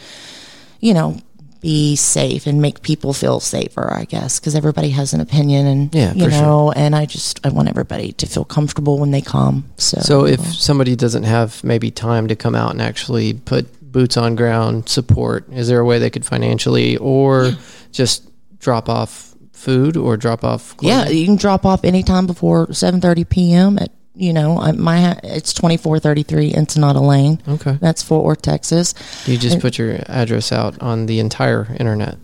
you 0.80 0.94
know. 0.94 1.18
Be 1.64 1.96
safe 1.96 2.46
and 2.46 2.62
make 2.62 2.82
people 2.84 3.14
feel 3.14 3.40
safer, 3.40 3.92
I 3.92 4.04
guess, 4.04 4.40
because 4.40 4.54
everybody 4.54 4.90
has 4.90 5.14
an 5.14 5.22
opinion, 5.22 5.66
and 5.66 5.96
Yeah, 5.96 6.14
you 6.14 6.26
for 6.26 6.32
sure. 6.32 6.42
know, 6.42 6.72
and 6.74 6.94
I 6.96 7.06
just 7.06 7.40
I 7.46 7.50
want 7.50 7.70
everybody 7.70 8.12
to 8.12 8.28
feel 8.28 8.44
comfortable 8.46 9.00
when 9.00 9.12
they 9.12 9.22
come. 9.22 9.64
So, 9.78 10.00
So, 10.02 10.26
if 10.26 10.42
somebody 10.54 10.96
doesn't 10.96 11.24
have 11.24 11.64
maybe 11.64 11.90
time 11.90 12.28
to 12.28 12.36
come 12.36 12.54
out 12.54 12.72
and 12.72 12.82
actually 12.82 13.34
put 13.34 13.66
boots 13.92 14.18
on 14.18 14.36
ground 14.36 14.90
support, 14.90 15.48
is 15.54 15.68
there 15.70 15.80
a 15.80 15.86
way 15.86 16.00
they 16.00 16.10
could 16.10 16.26
financially 16.26 16.98
or 16.98 17.54
just 17.92 18.30
drop 18.60 18.90
off 18.90 19.34
food 19.54 19.96
or 19.96 20.18
drop 20.18 20.44
off 20.44 20.76
yeah, 20.82 21.08
you 21.08 21.26
can 21.26 21.38
drop 21.38 21.66
off 21.66 21.86
anytime 21.86 22.28
before 22.28 22.74
seven 22.74 23.00
thirty 23.00 23.24
p.m. 23.24 23.78
at 23.80 23.92
you 24.16 24.34
know 24.34 24.60
I- 24.60 24.72
my 24.74 25.20
it's 25.24 25.54
twenty 25.54 25.78
four 25.78 26.00
thirty 26.00 26.24
three 26.24 26.54
Ensenada 26.54 27.00
Lane. 27.00 27.42
Okay. 27.48 27.78
That's 27.82 28.04
Fort 28.04 28.24
Worth, 28.26 28.42
Texas. 28.42 28.94
You 29.26 29.38
just 29.38 29.60
put 29.60 29.78
your 29.78 30.00
address 30.08 30.52
out 30.52 30.82
on 30.82 31.06
the 31.08 31.20
entire 31.20 31.76
internet. 31.80 32.18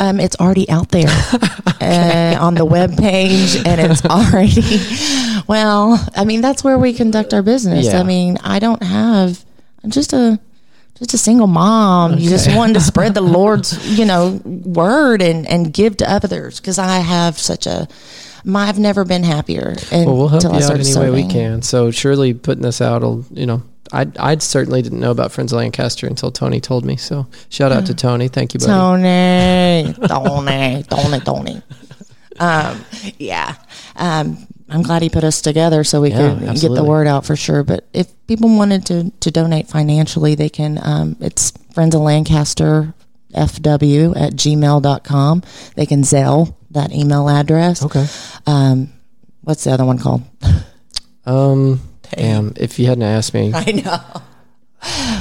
Um, 0.00 0.18
it's 0.18 0.34
already 0.40 0.68
out 0.68 0.88
there 0.88 1.06
uh, 1.80 2.36
on 2.40 2.54
the 2.56 2.64
web 2.64 2.96
page, 2.96 3.56
and 3.64 3.80
it's 3.80 4.04
already 4.04 4.80
well. 5.46 6.04
I 6.16 6.24
mean, 6.24 6.40
that's 6.40 6.64
where 6.64 6.78
we 6.78 6.92
conduct 6.94 7.32
our 7.32 7.42
business. 7.42 7.86
Yeah. 7.86 8.00
I 8.00 8.02
mean, 8.02 8.38
I 8.42 8.58
don't 8.58 8.82
have 8.82 9.44
I'm 9.84 9.90
just 9.90 10.12
a 10.12 10.40
just 10.98 11.14
a 11.14 11.18
single 11.18 11.46
mom. 11.46 12.18
You 12.18 12.28
just 12.30 12.48
wanting 12.54 12.74
to 12.74 12.80
spread 12.80 13.14
the 13.14 13.20
Lord's, 13.38 13.98
you 13.98 14.04
know, 14.04 14.40
word 14.44 15.22
and 15.22 15.46
and 15.46 15.72
give 15.72 15.96
to 15.98 16.10
others 16.10 16.58
because 16.60 16.78
I 16.78 16.98
have 16.98 17.38
such 17.38 17.66
a. 17.66 17.86
My, 18.44 18.66
I've 18.68 18.78
never 18.78 19.04
been 19.04 19.24
happier. 19.24 19.74
And 19.90 20.06
Well, 20.06 20.16
we'll 20.16 20.28
help 20.28 20.42
you 20.44 20.50
I 20.50 20.62
out 20.62 20.78
any 20.78 20.94
way 20.96 21.10
we 21.10 21.26
can. 21.26 21.62
So 21.62 21.90
surely 21.90 22.34
putting 22.34 22.62
this 22.62 22.80
out 22.80 23.02
will, 23.02 23.24
you 23.32 23.46
know, 23.46 23.62
I 23.92 24.06
I 24.18 24.36
certainly 24.38 24.82
didn't 24.82 25.00
know 25.00 25.10
about 25.10 25.32
Friends 25.32 25.52
of 25.52 25.58
Lancaster 25.58 26.06
until 26.06 26.30
Tony 26.30 26.60
told 26.60 26.84
me. 26.84 26.96
So 26.96 27.26
shout 27.48 27.72
out 27.72 27.86
to 27.86 27.94
Tony. 28.06 28.28
Thank 28.28 28.54
you, 28.54 28.60
buddy. 28.60 28.70
Tony, 28.70 29.94
Tony, 30.08 30.82
Tony, 30.84 31.20
Tony. 31.20 31.62
Um, 32.38 32.84
yeah. 33.18 33.54
Um, 33.96 34.46
I'm 34.68 34.82
glad 34.82 35.02
he 35.02 35.10
put 35.10 35.24
us 35.24 35.40
together 35.40 35.84
so 35.84 36.00
we 36.00 36.10
Yeah, 36.10 36.36
could 36.38 36.60
get 36.60 36.74
the 36.74 36.82
word 36.84 37.06
out 37.06 37.24
for 37.26 37.36
sure. 37.36 37.62
But 37.62 37.86
if 37.92 38.08
people 38.26 38.48
wanted 38.56 38.86
to, 38.86 39.10
to 39.20 39.30
donate 39.30 39.68
financially, 39.68 40.34
they 40.34 40.48
can, 40.48 40.80
um, 40.82 41.16
it's 41.20 41.52
Friends 41.74 41.94
of 41.94 42.00
Lancaster 42.00 42.94
FW 43.34 44.16
at 44.16 44.32
gmail.com. 44.32 45.42
They 45.76 45.86
can 45.86 46.02
Zelle 46.02 46.54
that 46.74 46.92
email 46.92 47.28
address. 47.28 47.82
Okay. 47.84 48.06
Um, 48.46 48.92
what's 49.42 49.64
the 49.64 49.72
other 49.72 49.84
one 49.84 49.98
called? 49.98 50.22
Um. 51.26 51.80
Damn. 52.14 52.52
If 52.56 52.78
you 52.78 52.86
hadn't 52.86 53.02
asked 53.02 53.34
me, 53.34 53.50
I 53.54 53.72
know. 53.72 54.20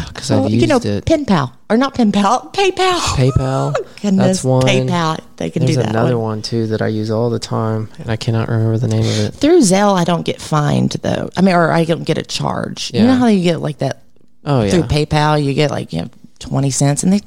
because 0.08 0.30
I've 0.30 0.42
Well, 0.42 0.50
used 0.52 0.62
you 0.62 0.68
know, 0.68 0.80
it. 0.84 1.06
pen 1.06 1.26
pal 1.26 1.58
or 1.70 1.78
not 1.78 1.96
pen 1.96 2.12
pal, 2.12 2.52
PayPal. 2.54 3.00
PayPal. 3.16 3.74
Goodness, 4.02 4.42
That's 4.42 4.44
one. 4.44 4.64
PayPal. 4.64 5.20
They 5.38 5.50
can 5.50 5.62
There's 5.66 5.78
do 5.78 5.82
that. 5.82 5.90
another 5.92 6.18
one. 6.20 6.28
one 6.38 6.42
too 6.42 6.68
that 6.68 6.82
I 6.82 6.88
use 6.88 7.10
all 7.10 7.30
the 7.30 7.40
time, 7.40 7.90
and 8.00 8.12
I 8.12 8.16
cannot 8.18 8.50
remember 8.50 8.78
the 8.78 8.90
name 8.90 9.00
of 9.06 9.20
it. 9.20 9.34
Through 9.34 9.60
Zelle, 9.62 9.96
I 9.98 10.04
don't 10.04 10.24
get 10.26 10.42
fined 10.42 10.92
though. 11.02 11.30
I 11.38 11.42
mean, 11.42 11.56
or 11.56 11.72
I 11.72 11.86
don't 11.86 12.04
get 12.04 12.18
a 12.18 12.24
charge. 12.24 12.92
You 12.94 13.04
know 13.04 13.16
how 13.16 13.28
you 13.28 13.42
get 13.42 13.62
like 13.62 13.78
that 13.80 14.04
Oh 14.46 14.62
yeah. 14.64 14.72
through 14.72 14.84
PayPal? 14.84 15.42
You 15.44 15.54
get 15.54 15.72
like 15.72 15.94
you 15.94 16.02
know 16.02 16.10
twenty 16.40 16.70
cents, 16.70 17.02
and 17.04 17.14
they 17.14 17.22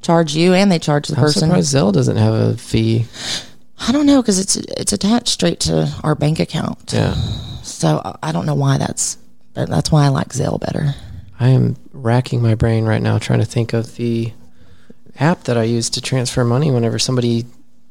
charge 0.00 0.34
you 0.34 0.54
and 0.54 0.72
they 0.72 0.78
charge 0.78 1.08
the 1.08 1.14
I'm 1.16 1.22
person. 1.22 1.42
surprised 1.48 1.74
Zelle 1.74 1.92
doesn't 1.92 2.16
have 2.16 2.32
a 2.34 2.56
fee. 2.56 3.04
I 3.86 3.92
don't 3.92 4.06
know 4.06 4.22
because 4.22 4.38
it's 4.38 4.56
it's 4.56 4.92
attached 4.92 5.28
straight 5.28 5.60
to 5.60 5.92
our 6.02 6.14
bank 6.14 6.40
account. 6.40 6.92
Yeah. 6.92 7.14
So 7.62 8.16
I- 8.22 8.32
don't 8.32 8.46
know 8.46 8.54
why 8.54 8.78
that's. 8.78 9.18
But 9.52 9.68
that's 9.68 9.92
why 9.92 10.04
I 10.04 10.08
like 10.08 10.30
Zelle 10.30 10.58
better. 10.60 10.94
I 11.38 11.48
am 11.48 11.76
racking 11.92 12.42
my 12.42 12.54
brain 12.54 12.84
right 12.86 13.02
now 13.02 13.18
trying 13.18 13.38
to 13.40 13.44
think 13.44 13.72
of 13.72 13.94
the 13.96 14.32
app 15.20 15.44
that 15.44 15.56
I 15.56 15.62
use 15.64 15.90
to 15.90 16.00
transfer 16.00 16.44
money 16.44 16.70
whenever 16.72 16.98
somebody 16.98 17.44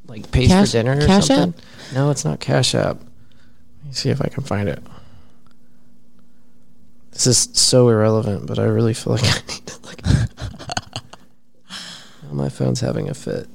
like 0.07 0.29
pays 0.31 0.49
Cash- 0.49 0.67
for 0.67 0.71
dinner 0.73 0.97
or 0.97 1.05
Cash 1.05 1.27
something. 1.27 1.53
No, 1.93 2.09
it's 2.09 2.25
not 2.25 2.39
Cash 2.41 2.75
App. 2.75 2.97
Let 2.97 3.85
me 3.85 3.93
see 3.93 4.09
if 4.09 4.21
I 4.21 4.27
can 4.27 4.43
find 4.43 4.67
it. 4.67 4.81
This 7.11 7.27
is 7.27 7.37
so 7.53 7.87
irrelevant, 7.89 8.47
but 8.47 8.59
I 8.59 8.63
really 8.63 8.93
feel 8.93 9.13
like 9.13 9.23
I 9.25 9.39
need 9.47 9.65
to 9.67 9.79
look. 9.83 10.01
My 12.31 12.49
phone's 12.49 12.79
having 12.81 13.09
a 13.09 13.13
fit. 13.13 13.47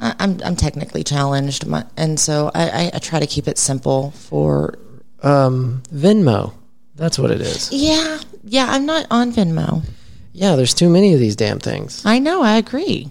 I, 0.00 0.14
I'm 0.18 0.40
I'm 0.44 0.56
technically 0.56 1.04
challenged, 1.04 1.66
my, 1.66 1.84
and 1.96 2.18
so 2.18 2.50
I, 2.54 2.68
I, 2.68 2.90
I 2.94 2.98
try 2.98 3.20
to 3.20 3.26
keep 3.26 3.48
it 3.48 3.58
simple 3.58 4.12
for. 4.12 4.78
Um, 5.22 5.82
Venmo. 5.92 6.54
That's 6.94 7.18
what 7.18 7.30
it 7.30 7.40
is. 7.40 7.72
Yeah, 7.72 8.20
yeah. 8.44 8.66
I'm 8.70 8.86
not 8.86 9.06
on 9.10 9.32
Venmo. 9.32 9.84
Yeah, 10.32 10.54
there's 10.56 10.74
too 10.74 10.88
many 10.88 11.14
of 11.14 11.20
these 11.20 11.34
damn 11.36 11.58
things. 11.58 12.04
I 12.06 12.18
know. 12.18 12.42
I 12.42 12.56
agree. 12.56 13.08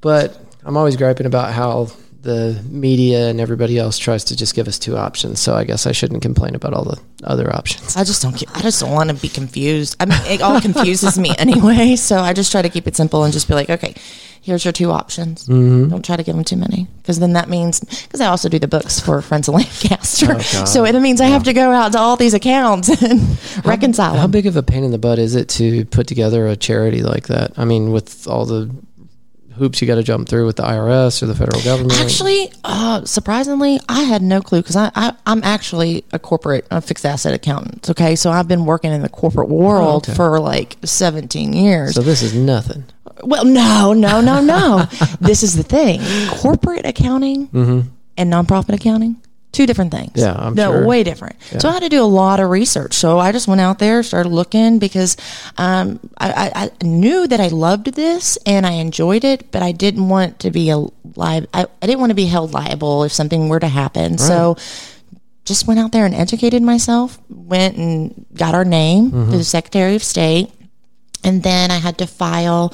But 0.00 0.40
I'm 0.64 0.76
always 0.76 0.96
griping 0.96 1.26
about 1.26 1.52
how 1.52 1.90
the 2.22 2.60
media 2.68 3.28
and 3.28 3.40
everybody 3.40 3.78
else 3.78 3.96
tries 3.96 4.24
to 4.24 4.36
just 4.36 4.54
give 4.54 4.66
us 4.66 4.78
two 4.78 4.96
options. 4.96 5.40
So 5.40 5.54
I 5.54 5.64
guess 5.64 5.86
I 5.86 5.92
shouldn't 5.92 6.22
complain 6.22 6.54
about 6.54 6.74
all 6.74 6.84
the 6.84 7.00
other 7.24 7.54
options. 7.54 7.96
I 7.96 8.04
just 8.04 8.22
don't. 8.22 8.42
I 8.56 8.60
just 8.60 8.80
don't 8.80 8.92
want 8.92 9.10
to 9.10 9.16
be 9.16 9.28
confused. 9.28 9.96
I 10.00 10.06
mean, 10.06 10.20
it 10.26 10.42
all 10.42 10.60
confuses 10.60 11.18
me 11.18 11.34
anyway. 11.38 11.96
So 11.96 12.18
I 12.18 12.32
just 12.32 12.50
try 12.50 12.62
to 12.62 12.68
keep 12.68 12.86
it 12.86 12.96
simple 12.96 13.22
and 13.24 13.32
just 13.32 13.46
be 13.46 13.54
like, 13.54 13.70
okay, 13.70 13.94
here's 14.42 14.64
your 14.64 14.72
two 14.72 14.90
options. 14.90 15.46
Mm-hmm. 15.46 15.90
Don't 15.90 16.04
try 16.04 16.16
to 16.16 16.22
give 16.22 16.34
them 16.34 16.44
too 16.44 16.56
many 16.56 16.88
because 17.02 17.20
then 17.20 17.34
that 17.34 17.48
means 17.48 17.80
because 17.80 18.20
I 18.20 18.26
also 18.26 18.48
do 18.48 18.58
the 18.58 18.68
books 18.68 18.98
for 18.98 19.20
Friends 19.22 19.46
of 19.48 19.54
Lancaster. 19.54 20.34
Oh, 20.36 20.64
so 20.64 20.84
it 20.84 20.98
means 21.00 21.20
I 21.20 21.26
have 21.26 21.44
to 21.44 21.52
go 21.52 21.70
out 21.70 21.92
to 21.92 21.98
all 21.98 22.16
these 22.16 22.34
accounts 22.34 22.88
and 23.02 23.38
reconcile 23.64 24.16
How 24.16 24.26
big 24.26 24.46
of 24.46 24.56
a 24.56 24.62
pain 24.62 24.84
in 24.84 24.90
the 24.90 24.98
butt 24.98 25.18
is 25.18 25.34
it 25.34 25.48
to 25.50 25.84
put 25.86 26.06
together 26.06 26.46
a 26.48 26.56
charity 26.56 27.02
like 27.02 27.28
that? 27.28 27.58
I 27.58 27.64
mean, 27.64 27.92
with 27.92 28.26
all 28.26 28.44
the 28.44 28.74
hoops 29.58 29.80
you 29.80 29.86
got 29.86 29.96
to 29.96 30.02
jump 30.02 30.28
through 30.28 30.46
with 30.46 30.56
the 30.56 30.62
IRS 30.62 31.22
or 31.22 31.26
the 31.26 31.34
federal 31.34 31.62
government. 31.62 32.00
Actually, 32.00 32.52
uh, 32.64 33.04
surprisingly, 33.04 33.80
I 33.88 34.02
had 34.02 34.22
no 34.22 34.40
clue 34.40 34.60
because 34.60 34.76
I, 34.76 34.90
I 34.94 35.14
I'm 35.26 35.42
actually 35.44 36.04
a 36.12 36.18
corporate 36.18 36.66
a 36.70 36.80
fixed 36.80 37.04
asset 37.04 37.34
accountant. 37.34 37.90
Okay, 37.90 38.16
so 38.16 38.30
I've 38.30 38.48
been 38.48 38.64
working 38.64 38.92
in 38.92 39.02
the 39.02 39.08
corporate 39.08 39.48
world 39.48 40.04
okay. 40.04 40.14
for 40.14 40.40
like 40.40 40.76
17 40.84 41.52
years. 41.52 41.94
so 41.94 42.02
this 42.02 42.22
is 42.22 42.34
nothing. 42.34 42.84
Well, 43.22 43.44
no, 43.44 43.92
no, 43.92 44.20
no, 44.20 44.40
no. 44.40 44.84
this 45.20 45.42
is 45.42 45.56
the 45.56 45.62
thing: 45.62 46.00
corporate 46.30 46.86
accounting 46.86 47.48
and 48.16 48.32
nonprofit 48.32 48.74
accounting, 48.74 49.20
two 49.52 49.66
different 49.66 49.90
things. 49.92 50.12
Yeah, 50.14 50.34
I'm 50.34 50.54
no, 50.54 50.72
sure. 50.72 50.86
way 50.86 51.02
different. 51.04 51.36
So 51.58 51.68
I 51.68 51.72
had 51.72 51.82
to 51.82 51.88
do 51.88 52.02
a 52.02 52.04
lot 52.04 52.38
of 52.38 52.50
research. 52.50 52.94
So 52.94 53.18
I 53.18 53.32
just 53.32 53.48
went 53.48 53.60
out 53.60 53.78
there, 53.78 54.02
started 54.02 54.28
looking 54.28 54.78
because 54.78 55.16
um, 55.56 55.98
I, 56.18 56.50
I, 56.54 56.64
I 56.64 56.84
knew 56.84 57.26
that 57.26 57.40
I 57.40 57.48
loved 57.48 57.86
this 57.94 58.36
and 58.44 58.66
I 58.66 58.72
enjoyed 58.72 59.24
it, 59.24 59.50
but 59.50 59.62
I 59.62 59.72
didn't 59.72 60.08
want 60.08 60.40
to 60.40 60.50
be 60.50 60.68
a 60.70 60.76
li- 60.78 60.92
I, 61.16 61.46
I 61.54 61.86
didn't 61.86 62.00
want 62.00 62.10
to 62.10 62.14
be 62.14 62.26
held 62.26 62.52
liable 62.52 63.04
if 63.04 63.12
something 63.12 63.48
were 63.48 63.58
to 63.60 63.68
happen. 63.68 64.18
So 64.18 64.56
just 65.44 65.66
went 65.66 65.80
out 65.80 65.92
there 65.92 66.04
and 66.04 66.14
educated 66.14 66.62
myself. 66.62 67.18
Went 67.30 67.78
and 67.78 68.26
got 68.34 68.54
our 68.54 68.64
name 68.66 69.10
Mm-hmm. 69.10 69.30
to 69.32 69.38
the 69.38 69.44
Secretary 69.44 69.94
of 69.96 70.04
State 70.04 70.50
and 71.24 71.42
then 71.42 71.70
I 71.70 71.76
had 71.78 71.98
to 71.98 72.06
file, 72.06 72.72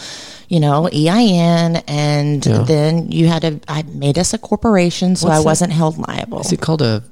you 0.48 0.60
know, 0.60 0.88
EIN, 0.92 1.76
and 1.88 2.42
then 2.42 3.10
you 3.10 3.26
had 3.28 3.42
to. 3.42 3.60
I 3.68 3.82
made 3.82 4.18
us 4.18 4.34
a 4.34 4.38
corporation, 4.38 5.16
so 5.16 5.26
What's 5.28 5.38
I 5.38 5.40
that? 5.40 5.44
wasn't 5.46 5.72
held 5.72 5.98
liable. 5.98 6.40
Is 6.40 6.52
it 6.52 6.60
called 6.60 6.82
a 6.82 7.02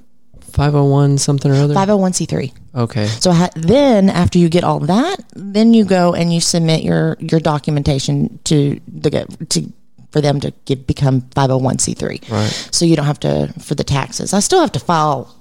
501 0.53 1.19
something 1.19 1.51
or 1.51 1.55
other? 1.55 1.75
Five 1.75 1.89
hundred 1.89 2.01
one 2.03 2.13
c 2.13 2.27
three. 2.27 2.53
okay. 2.75 3.07
So 3.07 3.31
I 3.31 3.35
had, 3.35 3.53
then, 3.55 4.11
after 4.11 4.39
you 4.39 4.49
get 4.49 4.65
all 4.65 4.81
that, 4.81 5.17
then 5.35 5.73
you 5.75 5.85
go 5.85 6.15
and 6.15 6.33
you 6.33 6.41
submit 6.41 6.83
your 6.83 7.17
your 7.21 7.41
documentation 7.41 8.39
to 8.45 8.79
the 8.87 9.11
to 9.51 9.73
for 10.11 10.21
them 10.21 10.41
to 10.41 10.53
get 10.67 10.87
become 10.87 11.23
five 11.35 11.49
hundred 11.51 11.65
one 11.65 11.79
c 11.79 11.95
three. 11.95 12.21
Right. 12.31 12.51
So 12.71 12.85
you 12.85 12.97
don't 12.97 13.07
have 13.07 13.21
to 13.21 13.53
for 13.61 13.75
the 13.75 13.85
taxes. 13.85 14.35
I 14.35 14.41
still 14.41 14.61
have 14.61 14.73
to 14.73 14.81
file. 14.81 15.35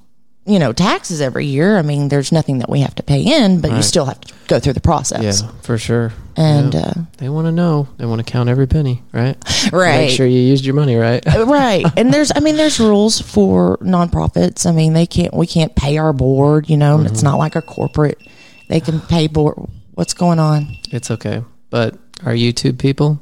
You 0.44 0.58
know, 0.58 0.74
taxes 0.74 1.22
every 1.22 1.46
year. 1.46 1.78
I 1.78 1.84
mean, 1.84 2.10
there's 2.10 2.32
nothing 2.32 2.58
that 2.60 2.70
we 2.70 2.80
have 2.82 2.96
to 2.96 3.04
pay 3.04 3.22
in, 3.22 3.62
but 3.62 3.72
you 3.72 3.84
still 3.84 4.06
have 4.06 4.20
to 4.22 4.34
go 4.48 4.60
through 4.60 4.74
the 4.74 4.82
process. 4.82 5.42
Yeah, 5.44 5.50
for 5.62 5.78
sure. 5.78 6.14
And 6.36 6.74
Yeah. 6.74 6.80
uh, 6.80 6.94
they 7.18 7.30
want 7.30 7.46
to 7.46 7.52
know. 7.52 7.88
They 7.98 8.06
want 8.08 8.26
to 8.26 8.32
count 8.32 8.50
every 8.50 8.66
penny, 8.68 9.04
right? 9.14 9.38
right, 9.72 10.08
Make 10.08 10.10
sure 10.10 10.26
you 10.26 10.40
used 10.40 10.66
your 10.66 10.74
money 10.74 10.96
right. 10.96 11.24
right 11.46 11.86
and 11.96 12.12
there's 12.12 12.32
i 12.36 12.40
mean 12.40 12.56
there's 12.58 12.80
rules 12.80 13.20
for 13.22 13.78
nonprofits 13.78 14.66
i 14.66 14.72
mean 14.72 14.94
they 14.94 15.06
can't 15.06 15.34
we 15.34 15.46
can't 15.46 15.76
pay 15.76 15.98
our 15.98 16.12
board 16.14 16.70
you 16.70 16.78
know 16.78 17.00
it's 17.02 17.22
not 17.22 17.38
like 17.38 17.56
a 17.56 17.62
corporate 17.62 18.20
they 18.68 18.80
can 18.80 19.00
pay 19.02 19.28
board 19.28 19.56
what's 19.94 20.14
going 20.16 20.40
on 20.40 20.76
It's 20.92 21.12
okay. 21.12 21.44
But 21.70 21.96
our 22.26 22.34
YouTube 22.34 22.80
people, 22.80 23.20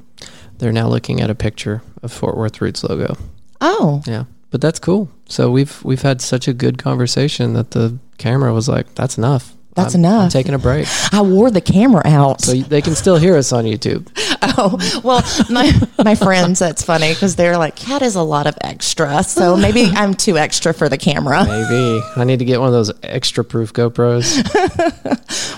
they're 0.58 0.72
now 0.72 0.88
looking 0.88 1.20
at 1.22 1.30
a 1.30 1.36
picture 1.36 1.82
of 2.02 2.12
Fort 2.14 2.38
Worth 2.38 2.62
Roots 2.62 2.84
logo. 2.84 3.16
oh 3.62 4.02
Yeah. 4.08 4.24
But 4.52 4.62
that's 4.62 4.80
cool. 4.80 5.10
So 5.28 5.52
we've 5.52 5.84
we've 5.84 6.02
had 6.02 6.22
such 6.22 6.48
a 6.48 6.54
good 6.54 6.78
conversation 6.78 7.54
that 7.54 7.72
the 7.72 7.98
camera 8.18 8.54
was 8.54 8.68
like, 8.68 8.96
"That's 8.96 9.18
enough. 9.18 9.54
That's 9.76 9.94
I'm, 9.94 10.04
I'm 10.04 10.12
enough." 10.12 10.32
taking 10.32 10.54
a 10.56 10.60
break." 10.60 10.88
i 11.12 11.22
wore 11.22 11.52
the 11.52 11.62
camera 11.62 12.02
out 12.06 12.42
So 12.42 12.54
they 12.54 12.82
can 12.82 12.96
still 12.96 13.18
hear 13.18 13.38
us 13.38 13.54
on 13.54 13.66
YouTube. 13.66 14.08
oh 14.42 15.02
well 15.04 15.22
my 15.50 15.72
my 16.04 16.16
friends 16.16 16.60
that's 16.60 16.84
funny 16.84 17.14
because 17.14 17.36
they're 17.36 17.58
like 17.58 17.76
Kat 17.76 18.02
is 18.02 18.16
a 18.16 18.22
lot 18.22 18.48
of 18.48 18.58
extra 18.62 19.22
so 19.22 19.58
maybe 19.58 19.84
i'm 19.96 20.14
too 20.14 20.38
extra 20.38 20.74
for 20.74 20.88
the 20.88 20.98
camera 20.98 21.44
Maybe 21.46 22.02
I 22.16 22.24
need 22.24 22.40
to 22.40 22.46
get 22.46 22.60
one 22.60 22.68
of 22.68 22.74
those 22.74 22.92
extra 23.04 23.44
proof 23.44 23.74
GoPros. 23.74 24.26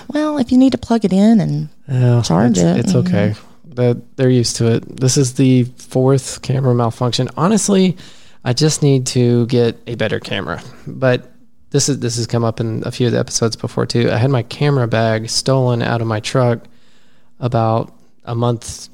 well 0.08 0.38
if 0.38 0.50
you 0.50 0.58
need 0.58 0.72
to 0.72 0.78
plug 0.78 1.04
it 1.04 1.12
in 1.12 1.40
and 1.40 1.68
oh, 1.88 2.16
Yeah, 2.16 2.22
Charge 2.22 2.58
it's, 2.58 2.60
it. 2.60 2.76
It's 2.78 2.92
mm-hmm. 2.92 3.08
okay. 3.08 3.34
That 3.74 4.16
they're 4.16 4.28
used 4.30 4.56
to 4.56 4.70
it. 4.72 5.00
This 5.00 5.16
is 5.16 5.34
the 5.34 5.64
fourth 5.64 6.42
camera 6.42 6.74
malfunction. 6.74 7.30
Honestly, 7.36 7.96
I 8.44 8.52
just 8.52 8.82
need 8.82 9.06
to 9.08 9.46
get 9.46 9.78
a 9.86 9.94
better 9.94 10.18
camera. 10.20 10.62
But 10.86 11.30
this 11.70 11.88
is 11.88 12.00
this 12.00 12.16
has 12.16 12.26
come 12.26 12.44
up 12.44 12.60
in 12.60 12.82
a 12.84 12.90
few 12.90 13.06
of 13.06 13.12
the 13.12 13.18
episodes 13.18 13.56
before 13.56 13.86
too. 13.86 14.10
I 14.10 14.16
had 14.16 14.30
my 14.30 14.42
camera 14.42 14.86
bag 14.88 15.28
stolen 15.30 15.80
out 15.82 16.00
of 16.00 16.06
my 16.06 16.20
truck 16.20 16.64
about 17.40 17.94
a 18.24 18.34
month, 18.34 18.88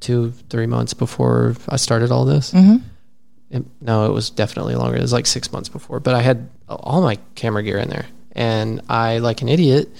two, 0.00 0.32
three 0.50 0.66
months 0.66 0.94
before 0.94 1.54
I 1.68 1.76
started 1.76 2.10
all 2.10 2.24
this. 2.24 2.52
Mm-hmm. 2.52 2.76
It- 3.50 3.64
no, 3.80 4.06
it 4.06 4.12
was 4.12 4.30
definitely 4.30 4.74
longer. 4.76 4.96
It 4.96 5.02
was 5.02 5.12
like 5.12 5.26
six 5.26 5.52
months 5.52 5.68
before. 5.68 6.00
But 6.00 6.14
I 6.14 6.22
had 6.22 6.48
all 6.68 7.02
my 7.02 7.18
camera 7.34 7.62
gear 7.62 7.76
in 7.78 7.88
there, 7.90 8.06
and 8.32 8.80
I, 8.88 9.18
like 9.18 9.42
an 9.42 9.48
idiot, 9.48 9.90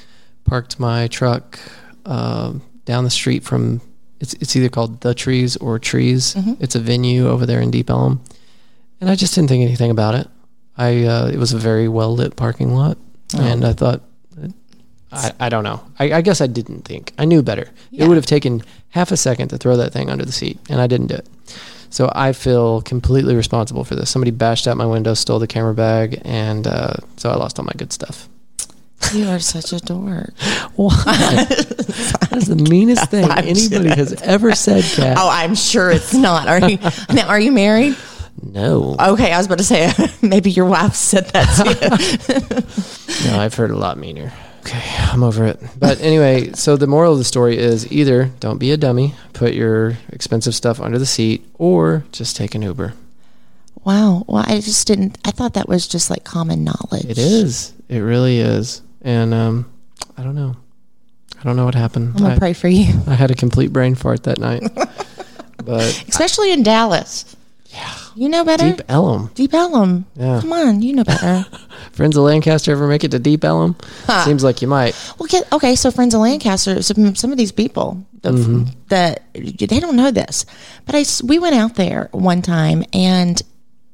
parked 0.45 0.81
my 0.81 1.07
truck 1.09 1.59
um, 2.07 2.63
down 2.85 3.05
the 3.05 3.11
street 3.11 3.43
from. 3.45 3.81
It's 4.21 4.35
it's 4.35 4.55
either 4.57 4.69
called 4.69 5.01
the 5.01 5.15
Trees 5.15 5.57
or 5.59 5.79
Trees. 5.81 6.35
It's 6.61 6.77
a 6.77 6.79
venue 6.81 7.29
over 7.29 7.45
there 7.45 7.61
in 7.61 7.71
Deep 7.73 7.91
Ellum, 7.91 8.23
and 9.03 9.11
I 9.11 9.17
just 9.17 9.35
didn't 9.35 9.49
think 9.49 9.65
anything 9.65 9.91
about 9.91 10.15
it. 10.15 10.29
I 10.79 11.05
uh, 11.05 11.27
it 11.27 11.37
was 11.37 11.53
a 11.53 11.59
very 11.59 11.89
well 11.89 12.15
lit 12.15 12.37
parking 12.37 12.73
lot, 12.75 12.97
and 13.37 13.65
I 13.65 13.73
thought 13.73 14.01
I, 15.11 15.33
I 15.41 15.49
don't 15.49 15.65
know. 15.65 15.83
I, 15.99 16.13
I 16.13 16.21
guess 16.23 16.41
I 16.41 16.47
didn't 16.47 16.83
think. 16.83 17.13
I 17.19 17.25
knew 17.25 17.43
better. 17.43 17.69
Yeah. 17.91 18.05
It 18.05 18.09
would 18.09 18.17
have 18.17 18.27
taken 18.27 18.63
half 18.91 19.11
a 19.11 19.17
second 19.17 19.49
to 19.49 19.59
throw 19.59 19.77
that 19.77 19.93
thing 19.93 20.09
under 20.09 20.25
the 20.25 20.33
seat, 20.33 20.59
and 20.71 20.81
I 20.81 20.87
didn't 20.87 21.09
do 21.09 21.17
it. 21.17 21.29
So 21.91 22.11
I 22.15 22.33
feel 22.33 22.81
completely 22.83 23.35
responsible 23.35 23.85
for 23.85 23.95
this. 23.95 24.09
Somebody 24.09 24.31
bashed 24.31 24.67
out 24.67 24.77
my 24.79 24.87
window, 24.87 25.13
stole 25.15 25.39
the 25.39 25.47
camera 25.47 25.75
bag, 25.75 26.23
and 26.25 26.67
uh, 26.67 26.95
so 27.17 27.29
I 27.29 27.35
lost 27.35 27.59
all 27.59 27.67
my 27.67 27.73
good 27.77 27.93
stuff. 27.93 28.29
You 29.13 29.29
are 29.29 29.41
such 29.41 29.73
a 29.73 29.79
dork. 29.85 30.33
Why? 30.77 30.95
that 30.95 32.29
is 32.37 32.47
the 32.47 32.57
meanest 32.57 33.11
thing 33.11 33.31
I'm 33.31 33.45
anybody 33.47 33.91
has 33.91 34.15
ever 34.23 34.55
said, 34.55 34.85
Kat. 34.85 35.19
Oh, 35.21 35.29
I'm 35.29 35.55
sure 35.55 35.91
it's 35.91 36.15
not. 36.15 36.49
Are 36.49 36.71
you 36.71 36.79
now? 37.13 37.29
Are 37.29 37.41
you 37.41 37.53
married? 37.53 37.97
No, 38.41 38.97
Okay, 38.99 39.33
I 39.33 39.37
was 39.37 39.47
about 39.47 39.59
to 39.59 39.65
say 39.65 39.93
maybe 40.23 40.51
your 40.51 40.67
wife 40.67 40.95
said 40.95 41.27
that 41.31 41.47
to 41.59 43.25
you. 43.25 43.31
no, 43.31 43.39
I've 43.41 43.55
heard 43.55 43.71
a 43.71 43.77
lot 43.77 43.99
meaner. 43.99 44.33
Okay, 44.61 44.83
I'm 45.11 45.23
over 45.23 45.45
it. 45.47 45.61
But 45.79 46.01
anyway, 46.01 46.53
so 46.53 46.77
the 46.77 46.87
moral 46.87 47.13
of 47.13 47.19
the 47.19 47.25
story 47.25 47.59
is 47.59 47.91
either 47.93 48.31
don't 48.41 48.59
be 48.59 48.71
a 48.71 48.77
dummy, 48.77 49.15
put 49.33 49.55
your 49.55 49.99
expensive 50.11 50.55
stuff 50.55 50.81
under 50.81 50.99
the 50.99 51.07
seat, 51.07 51.45
or 51.55 52.05
just 52.13 52.37
take 52.37 52.55
an 52.55 52.63
Uber. 52.63 52.95
wow. 53.85 54.25
Well, 54.29 54.45
I 54.47 54.61
just 54.61 54.87
didn't. 54.87 55.19
I 55.25 55.31
thought 55.33 55.55
that 55.55 55.69
was 55.69 55.87
just 55.89 56.11
like 56.11 56.25
common 56.25 56.63
knowledge. 56.65 57.05
It 57.07 57.19
is. 57.19 57.73
It 57.89 57.99
really 57.99 58.39
is. 58.39 58.83
And 59.03 59.35
um, 59.35 59.73
I 60.17 60.23
don't 60.23 60.37
know. 60.37 60.57
I 61.41 61.43
don't 61.43 61.57
know 61.57 61.65
what 61.65 61.75
happened. 61.75 62.13
I'm 62.15 62.23
gonna 62.23 62.35
I, 62.37 62.39
pray 62.39 62.53
for 62.53 62.69
you, 62.69 62.93
I 63.09 63.15
had 63.15 63.31
a 63.33 63.35
complete 63.35 63.73
brain 63.73 63.97
fart 63.97 64.23
that 64.25 64.39
night. 64.39 64.63
but 65.65 66.05
especially 66.09 66.53
in 66.53 66.63
Dallas. 66.63 67.37
Yeah, 67.73 67.95
you 68.15 68.29
know 68.29 68.45
better. 68.45 68.71
Deep 68.73 68.83
Ellum. 68.89 69.31
Deep 69.35 69.55
Ellum. 69.55 70.05
Yeah. 70.15 70.41
Come 70.41 70.53
on, 70.53 70.83
you 70.83 70.93
know 70.95 71.05
better. 71.05 71.47
Friends 71.93 72.17
of 72.17 72.25
Lancaster 72.25 72.71
ever 72.73 72.87
make 72.87 73.03
it 73.03 73.11
to 73.13 73.19
Deep 73.19 73.45
Ellum? 73.45 73.77
Seems 74.25 74.45
like 74.45 74.61
you 74.63 74.69
might. 74.69 74.95
well, 75.19 75.27
get, 75.27 75.51
okay. 75.53 75.75
So, 75.75 75.91
friends 75.91 76.15
of 76.15 76.21
Lancaster, 76.21 76.83
some, 76.83 77.15
some 77.17 77.33
of 77.33 77.39
these 77.39 77.53
people 77.53 78.05
the, 78.21 78.31
Mm-hmm. 78.33 78.65
that 78.89 79.23
they 79.35 79.81
don't 79.81 79.97
know 79.97 80.11
this, 80.11 80.45
but 80.87 80.95
I 80.95 81.05
we 81.25 81.39
went 81.39 81.55
out 81.55 81.75
there 81.77 82.09
one 82.13 82.43
time 82.43 82.85
and 82.93 83.41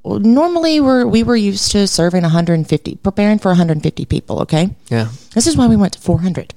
normally 0.04 0.80
we're 0.80 1.06
we 1.06 1.22
were 1.22 1.36
used 1.36 1.70
to 1.72 1.86
serving 1.86 2.22
150, 2.22 2.96
preparing 2.96 3.38
for 3.38 3.48
150 3.50 4.04
people. 4.06 4.40
Okay. 4.42 4.70
Yeah. 4.90 5.08
This 5.34 5.46
is 5.46 5.56
why 5.56 5.66
we 5.66 5.76
went 5.76 5.92
to 5.94 6.00
400. 6.00 6.52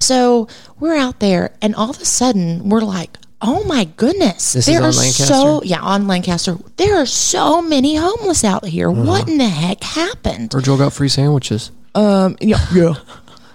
So 0.00 0.48
we're 0.80 0.96
out 0.96 1.20
there, 1.20 1.54
and 1.62 1.74
all 1.74 1.90
of 1.90 2.00
a 2.00 2.04
sudden, 2.04 2.68
we're 2.68 2.80
like, 2.80 3.16
oh 3.42 3.64
my 3.64 3.84
goodness. 3.96 4.52
This 4.52 4.66
is 4.66 4.66
there 4.66 4.78
on 4.82 4.88
are 4.88 4.92
Lancaster? 4.92 5.24
so, 5.24 5.62
yeah, 5.62 5.80
on 5.80 6.06
Lancaster. 6.06 6.56
There 6.76 6.96
are 6.96 7.06
so 7.06 7.62
many 7.62 7.96
homeless 7.96 8.44
out 8.44 8.64
here. 8.64 8.90
Uh-huh. 8.90 9.02
What 9.02 9.28
in 9.28 9.38
the 9.38 9.48
heck 9.48 9.82
happened? 9.82 10.52
Virgil 10.52 10.76
got 10.76 10.92
free 10.92 11.08
sandwiches. 11.08 11.70
Um, 11.94 12.36
yeah, 12.40 12.64
yeah. 12.74 12.94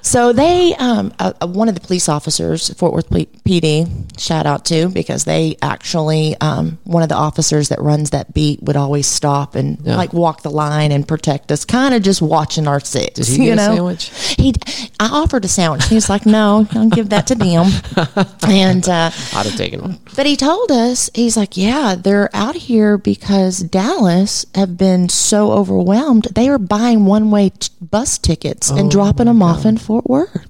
So 0.05 0.33
they, 0.33 0.75
um, 0.75 1.13
uh, 1.17 1.31
uh, 1.41 1.47
one 1.47 1.69
of 1.69 1.75
the 1.75 1.81
police 1.81 2.09
officers, 2.09 2.69
Fort 2.73 2.91
Worth 2.93 3.09
P- 3.09 3.27
PD, 3.45 4.19
shout 4.19 4.45
out 4.45 4.65
to 4.65 4.89
because 4.89 5.23
they 5.23 5.55
actually, 5.61 6.35
um, 6.41 6.77
one 6.83 7.03
of 7.03 7.09
the 7.09 7.15
officers 7.15 7.69
that 7.69 7.81
runs 7.81 8.09
that 8.09 8.33
beat 8.33 8.61
would 8.63 8.75
always 8.75 9.07
stop 9.07 9.55
and 9.55 9.77
Yeah. 9.81 9.95
like 9.95 10.11
walk 10.11 10.41
the 10.41 10.51
line 10.51 10.91
and 10.91 11.07
protect 11.07 11.53
us, 11.53 11.63
kind 11.63 11.93
of 11.95 12.01
just 12.03 12.21
watching 12.21 12.67
our 12.67 12.81
six. 12.81 13.13
Did 13.15 13.27
he 13.27 13.33
you 13.37 13.43
get 13.45 13.53
a 13.53 13.55
know? 13.55 13.75
sandwich? 13.75 14.11
He, 14.37 14.53
I 14.99 15.07
offered 15.07 15.45
a 15.45 15.47
sandwich. 15.47 15.85
He 15.85 15.95
was 15.95 16.09
like, 16.09 16.25
"No, 16.25 16.67
don't 16.73 16.93
give 16.93 17.09
that 17.09 17.25
to 17.27 17.35
them." 17.35 17.67
and 18.47 18.87
uh, 18.89 19.09
I'd 19.33 19.45
have 19.45 19.55
taken 19.55 19.81
one. 19.81 19.99
but 20.17 20.25
he 20.25 20.35
told 20.35 20.69
us, 20.69 21.09
he's 21.13 21.37
like, 21.37 21.55
"Yeah, 21.55 21.95
they're 21.97 22.29
out 22.35 22.55
here 22.55 22.97
because 22.97 23.59
Dallas 23.59 24.45
have 24.53 24.77
been 24.77 25.07
so 25.07 25.53
overwhelmed. 25.53 26.25
They 26.35 26.49
are 26.49 26.57
buying 26.59 27.05
one-way 27.05 27.49
t- 27.51 27.69
bus 27.81 28.17
tickets 28.17 28.69
and 28.69 28.91
dropping 28.91 29.27
them 29.27 29.41
off 29.41 29.65
in 29.65 29.77
Fort 29.77 29.92
Worth." 30.05 30.45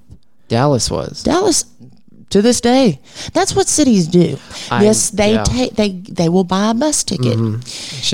Dallas 0.47 0.89
was. 0.91 1.23
Dallas 1.23 1.65
to 2.29 2.41
this 2.41 2.61
day. 2.61 2.99
That's 3.33 3.55
what 3.55 3.67
cities 3.67 4.07
do. 4.07 4.37
I- 4.71 4.83
yes, 4.83 5.09
they 5.11 5.33
yeah. 5.33 5.43
take 5.43 5.75
they 5.75 5.89
they 5.91 6.29
will 6.29 6.43
buy 6.43 6.71
a 6.71 6.73
bus 6.73 7.03
ticket 7.03 7.33
'em 7.33 7.61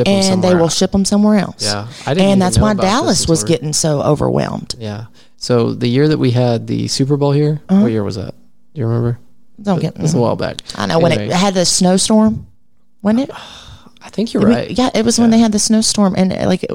and 0.05 0.43
they 0.43 0.53
will 0.55 0.63
else. 0.63 0.75
ship 0.77 0.91
them 0.91 1.05
somewhere 1.05 1.39
else. 1.39 1.63
Yeah. 1.63 1.87
I 2.05 2.13
didn't 2.13 2.29
and 2.31 2.41
that's 2.41 2.59
why 2.59 2.73
Dallas 2.73 3.27
was 3.27 3.43
getting 3.43 3.71
so 3.73 4.01
overwhelmed. 4.01 4.75
Yeah. 4.77 5.05
So 5.37 5.73
the 5.73 5.87
year 5.87 6.07
that 6.09 6.17
we 6.17 6.31
had 6.31 6.67
the 6.67 6.87
Super 6.89 7.15
Bowl 7.15 7.31
here, 7.31 7.61
Uh-huh. 7.69 7.81
what 7.81 7.91
year 7.91 8.03
was 8.03 8.15
that? 8.15 8.33
Do 8.73 8.81
you 8.81 8.87
remember? 8.87 9.19
Don't 9.61 9.79
get 9.81 9.95
It 9.95 10.01
was 10.01 10.13
a 10.13 10.17
while 10.19 10.35
back. 10.35 10.61
I 10.75 10.85
know 10.85 10.99
when 10.99 11.11
it 11.13 11.31
had 11.31 11.53
the 11.53 11.65
snowstorm. 11.65 12.45
When 13.01 13.19
it 13.19 13.29
I 14.01 14.09
think 14.09 14.33
you're 14.33 14.43
right. 14.43 14.69
Yeah, 14.71 14.89
it 14.93 15.05
was 15.05 15.17
when 15.19 15.29
they 15.29 15.39
had 15.39 15.51
the 15.51 15.59
snowstorm, 15.59 16.15
and 16.17 16.31
like 16.47 16.65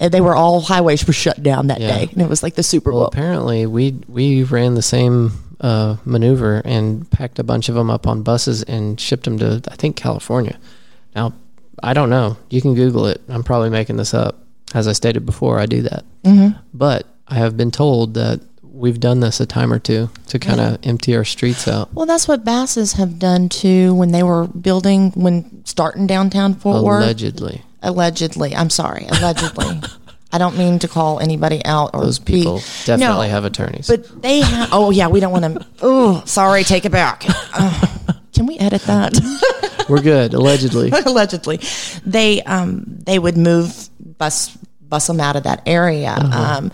uh, 0.00 0.08
they 0.08 0.20
were 0.20 0.34
all 0.34 0.60
highways 0.60 1.06
were 1.06 1.12
shut 1.12 1.42
down 1.42 1.68
that 1.68 1.80
Yeah. 1.80 1.88
day, 1.98 2.08
and 2.12 2.22
it 2.22 2.28
was 2.28 2.42
like 2.42 2.54
the 2.54 2.62
Super 2.62 2.90
Well, 2.92 3.00
Bowl. 3.02 3.08
apparently 3.08 3.66
we 3.66 3.96
we 4.08 4.42
ran 4.44 4.74
the 4.74 4.82
same 4.82 5.32
uh, 5.60 5.96
maneuver 6.04 6.62
and 6.64 7.10
packed 7.10 7.38
a 7.38 7.44
bunch 7.44 7.68
of 7.68 7.74
them 7.74 7.90
up 7.90 8.06
on 8.06 8.22
buses 8.22 8.62
and 8.62 9.00
shipped 9.00 9.24
them 9.24 9.38
to 9.38 9.60
I 9.70 9.74
think 9.76 9.96
California. 9.96 10.56
Now 11.16 11.32
I 11.82 11.94
don't 11.94 12.10
know. 12.10 12.36
You 12.50 12.60
can 12.60 12.74
Google 12.74 13.06
it. 13.06 13.20
I'm 13.28 13.42
probably 13.44 13.70
making 13.70 13.96
this 13.96 14.12
up. 14.14 14.36
As 14.74 14.86
I 14.86 14.92
stated 14.92 15.24
before, 15.24 15.58
I 15.58 15.66
do 15.66 15.82
that. 15.82 16.04
Mm-hmm. 16.24 16.58
But 16.74 17.06
I 17.26 17.36
have 17.36 17.56
been 17.56 17.70
told 17.70 18.14
that 18.14 18.40
we've 18.62 19.00
done 19.00 19.20
this 19.20 19.40
a 19.40 19.46
time 19.46 19.72
or 19.72 19.78
two 19.78 20.10
to 20.28 20.38
kind 20.38 20.60
of 20.60 20.78
empty 20.82 21.16
our 21.16 21.24
streets 21.24 21.66
out. 21.66 21.92
Well, 21.94 22.04
that's 22.06 22.28
what 22.28 22.44
Basses 22.44 22.92
have 22.94 23.18
done 23.18 23.48
too 23.48 23.94
when 23.94 24.12
they 24.12 24.22
were 24.22 24.46
building 24.46 25.10
when 25.12 25.64
starting 25.64 26.06
downtown 26.06 26.54
Fort 26.54 26.84
Worth. 26.84 27.02
Allegedly, 27.02 27.62
Allegedly, 27.82 28.54
I'm 28.54 28.70
sorry, 28.70 29.06
allegedly. 29.06 29.80
I 30.32 30.36
don't 30.38 30.58
mean 30.58 30.78
to 30.80 30.88
call 30.88 31.20
anybody 31.20 31.64
out 31.64 31.90
or 31.94 32.04
those 32.04 32.18
be- 32.18 32.34
people 32.34 32.56
definitely 32.84 33.28
No, 33.28 33.32
have 33.32 33.44
attorneys. 33.46 33.86
But 33.88 34.20
they 34.20 34.40
have. 34.40 34.68
Oh 34.72 34.90
yeah, 34.90 35.08
we 35.08 35.20
don't 35.20 35.32
want 35.32 35.44
to. 35.60 35.66
Oh, 35.80 36.22
sorry, 36.26 36.64
take 36.64 36.84
it 36.84 36.92
back. 36.92 37.20
Can 38.34 38.46
we 38.46 38.58
edit 38.58 38.82
that? 38.82 39.14
We're 39.88 40.02
good. 40.02 40.34
Allegedly, 40.34 40.90
allegedly 40.90 41.60
they 42.04 42.42
um 42.42 42.84
they 43.06 43.18
would 43.18 43.36
move 43.38 43.88
bus 44.18 44.54
bus 44.82 45.06
them 45.06 45.18
out 45.20 45.36
of 45.36 45.44
that 45.44 45.62
area 45.66 46.10
Uh-huh. 46.10 46.58
um 46.58 46.72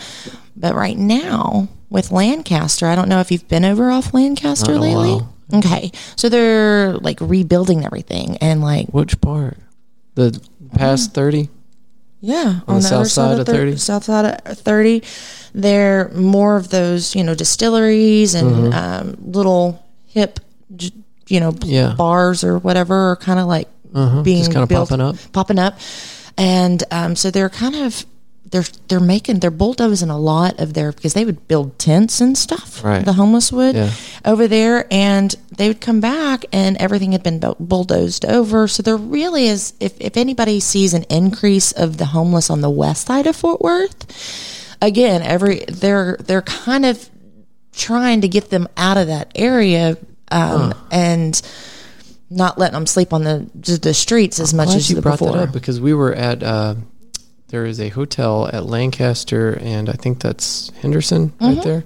but 0.57 0.75
right 0.75 0.97
now 0.99 1.69
with 1.91 2.11
lancaster 2.13 2.87
i 2.87 2.95
don't 2.95 3.09
know 3.09 3.19
if 3.21 3.31
you've 3.33 3.47
been 3.49 3.65
over 3.65 3.91
off 3.91 4.15
lancaster 4.15 4.73
Not 4.75 4.85
in 4.85 4.93
a 4.93 4.99
lately 4.99 5.15
while. 5.15 5.59
okay 5.59 5.91
so 6.17 6.29
they're 6.29 6.95
like 6.95 7.19
rebuilding 7.21 7.85
everything 7.85 8.37
and 8.39 8.61
like 8.63 8.89
which 8.89 9.21
part? 9.21 9.59
The 10.17 10.41
past 10.75 11.15
thirty. 11.15 11.49
yeah 12.21 12.61
On 12.69 12.77
the 12.77 12.83
south 12.83 12.93
other 13.01 13.09
side 13.09 13.39
of 13.41 13.47
thir- 13.47 13.53
30? 13.71 13.77
south 13.77 14.05
side 14.05 14.41
of 14.47 14.59
30 14.59 15.03
they're 15.55 16.09
more 16.15 16.57
of 16.57 16.69
those 16.71 17.15
you 17.15 17.23
know 17.25 17.35
distilleries 17.35 18.35
and 18.35 18.51
Mm-hmm. 18.51 18.73
um, 18.73 19.17
little 19.33 19.85
hip 20.07 20.41
you 21.29 21.41
know 21.41 21.55
Yeah. 21.65 21.95
bars 21.97 22.43
or 22.45 22.59
whatever 22.59 22.95
are 23.13 23.17
kind 23.17 23.39
of 23.41 23.47
like 23.47 23.69
being 24.25 24.45
kinda 24.51 24.67
popping 24.67 25.01
up. 25.01 25.17
popping 25.33 25.59
up 25.59 25.79
and 26.37 26.83
um, 26.91 27.15
so 27.15 27.31
they're 27.31 27.49
kind 27.51 27.77
of 27.77 28.05
they're 28.55 28.65
they're 28.87 29.01
making 29.01 29.41
they're 29.41 29.51
bulldozing 29.51 30.11
a 30.11 30.17
lot 30.19 30.61
of 30.61 30.75
their 30.75 30.93
because 30.93 31.13
they 31.15 31.25
would 31.25 31.49
build 31.49 31.77
tents 31.77 32.21
and 32.21 32.39
stuff 32.39 32.83
Right. 32.85 33.05
the 33.05 33.15
homeless 33.15 33.51
would 33.51 33.75
Yeah. 33.75 33.91
over 34.25 34.47
there 34.47 34.87
and 34.93 35.35
they 35.57 35.67
would 35.67 35.81
come 35.81 35.99
back 35.99 36.45
and 36.53 36.77
everything 36.77 37.11
had 37.13 37.25
been 37.25 37.41
bulldozed 37.59 38.25
over 38.25 38.69
so 38.69 38.81
there 38.85 38.97
really 38.97 39.49
is 39.49 39.73
if, 39.81 40.01
if 40.01 40.17
anybody 40.17 40.61
sees 40.61 40.95
an 40.95 41.03
increase 41.11 41.73
of 41.73 41.97
the 41.97 42.05
homeless 42.07 42.49
on 42.49 42.61
the 42.61 42.71
west 42.71 43.09
side 43.09 43.27
of 43.27 43.35
fort 43.35 43.61
worth 43.61 44.07
again 44.81 45.21
every 45.23 45.65
they're 45.67 46.17
they're 46.21 46.43
kind 46.43 46.87
of 46.87 47.11
trying 47.73 48.21
to 48.21 48.29
get 48.29 48.51
them 48.51 48.69
out 48.77 48.97
of 48.97 49.09
that 49.09 49.33
area 49.35 49.97
um, 50.31 50.73
and 50.93 51.43
not 52.31 52.57
letting 52.57 52.75
them 52.75 52.87
sleep 52.87 53.13
on 53.13 53.25
the 53.25 53.47
the 53.83 53.93
streets 53.95 54.39
as 54.39 54.55
much 54.55 54.75
as 54.75 54.89
you 54.89 55.01
before. 55.01 55.33
that 55.33 55.49
up 55.49 55.53
because 55.53 55.81
we 55.81 55.93
were 55.93 56.15
at 56.15 56.43
uh, 56.43 56.75
there 57.55 57.65
is 57.67 57.79
a 57.81 57.89
hotel 57.91 58.51
at 58.53 58.67
Lancaster 58.67 59.57
and 59.61 59.89
I 59.89 59.93
think 59.93 60.21
that's 60.21 60.71
Henderson 60.83 61.29
Mm-hmm. 61.31 61.45
right 61.47 61.63
there. 61.63 61.85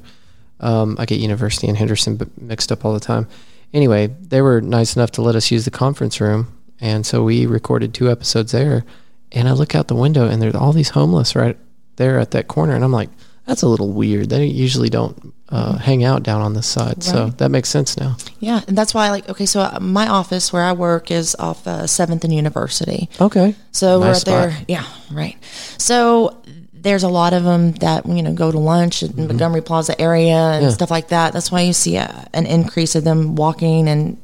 Um, 0.61 0.97
I 0.99 1.05
get 1.05 1.21
University 1.21 1.69
and 1.69 1.77
Henderson 1.77 2.19
mixed 2.41 2.73
up 2.73 2.87
all 2.87 2.95
the 2.95 3.01
time. 3.01 3.29
Anyway, 3.75 4.07
they 4.07 4.41
were 4.41 4.63
nice 4.63 4.97
enough 4.97 5.11
to 5.13 5.23
let 5.23 5.37
us 5.37 5.51
use 5.51 5.67
the 5.67 5.71
conference 5.71 6.23
room, 6.23 6.57
and 6.81 7.05
so 7.05 7.23
we 7.23 7.45
recorded 7.45 7.93
two 7.93 8.11
episodes 8.11 8.53
there. 8.53 8.83
And 9.31 9.47
I 9.47 9.53
look 9.53 9.75
out 9.75 9.89
the 9.89 9.95
window 9.95 10.27
and 10.27 10.41
there's 10.41 10.55
all 10.55 10.73
these 10.73 10.89
homeless 10.89 11.37
right 11.37 11.59
there 11.97 12.19
at 12.19 12.31
that 12.31 12.49
corner, 12.49 12.75
and 12.75 12.83
I'm 12.83 12.93
like, 12.93 13.11
that's 13.49 13.63
a 13.63 13.69
little 13.69 13.91
weird. 13.91 14.29
They 14.31 14.47
usually 14.47 14.89
don't 14.91 15.35
uh, 15.49 15.79
hang 15.79 16.05
out 16.05 16.23
down 16.23 16.43
on 16.43 16.53
this 16.55 16.67
side, 16.67 17.03
so 17.03 17.31
that 17.39 17.51
makes 17.51 17.69
sense 17.71 17.97
now. 17.99 18.17
Yeah, 18.39 18.61
and 18.69 18.77
that's 18.79 18.93
why, 18.95 19.07
I 19.07 19.11
like, 19.11 19.29
okay, 19.29 19.47
so 19.47 19.61
uh, 19.61 19.79
my 19.81 20.07
office 20.07 20.53
where 20.53 20.63
I 20.63 20.73
work 20.73 21.11
is 21.11 21.35
off 21.39 21.67
uh, 21.67 21.87
Seventh 21.87 22.23
and 22.25 22.33
University. 22.35 23.09
Okay, 23.21 23.55
So 23.73 23.99
we're 23.99 24.09
Nice 24.09 24.27
right 24.29 24.51
there. 24.51 24.57
Yeah, 24.69 24.85
right. 25.11 25.37
So 25.79 26.41
there's 26.81 27.03
a 27.03 27.09
lot 27.09 27.33
of 27.33 27.43
them 27.43 27.73
that 27.81 28.07
you 28.07 28.23
know 28.23 28.33
go 28.35 28.53
to 28.53 28.59
lunch 28.59 29.03
in 29.03 29.17
Montgomery 29.17 29.63
Plaza 29.63 30.01
area 30.01 30.37
and 30.37 30.57
Mm-hmm. 30.59 30.65
Yeah. 30.69 30.71
stuff 30.75 30.91
like 30.93 31.09
that. 31.09 31.33
That's 31.33 31.51
why 31.51 31.63
you 31.63 31.73
see 31.73 31.97
a, 31.97 32.29
an 32.35 32.47
increase 32.47 32.95
of 32.95 33.03
them 33.05 33.35
walking 33.35 33.89
and 33.89 34.17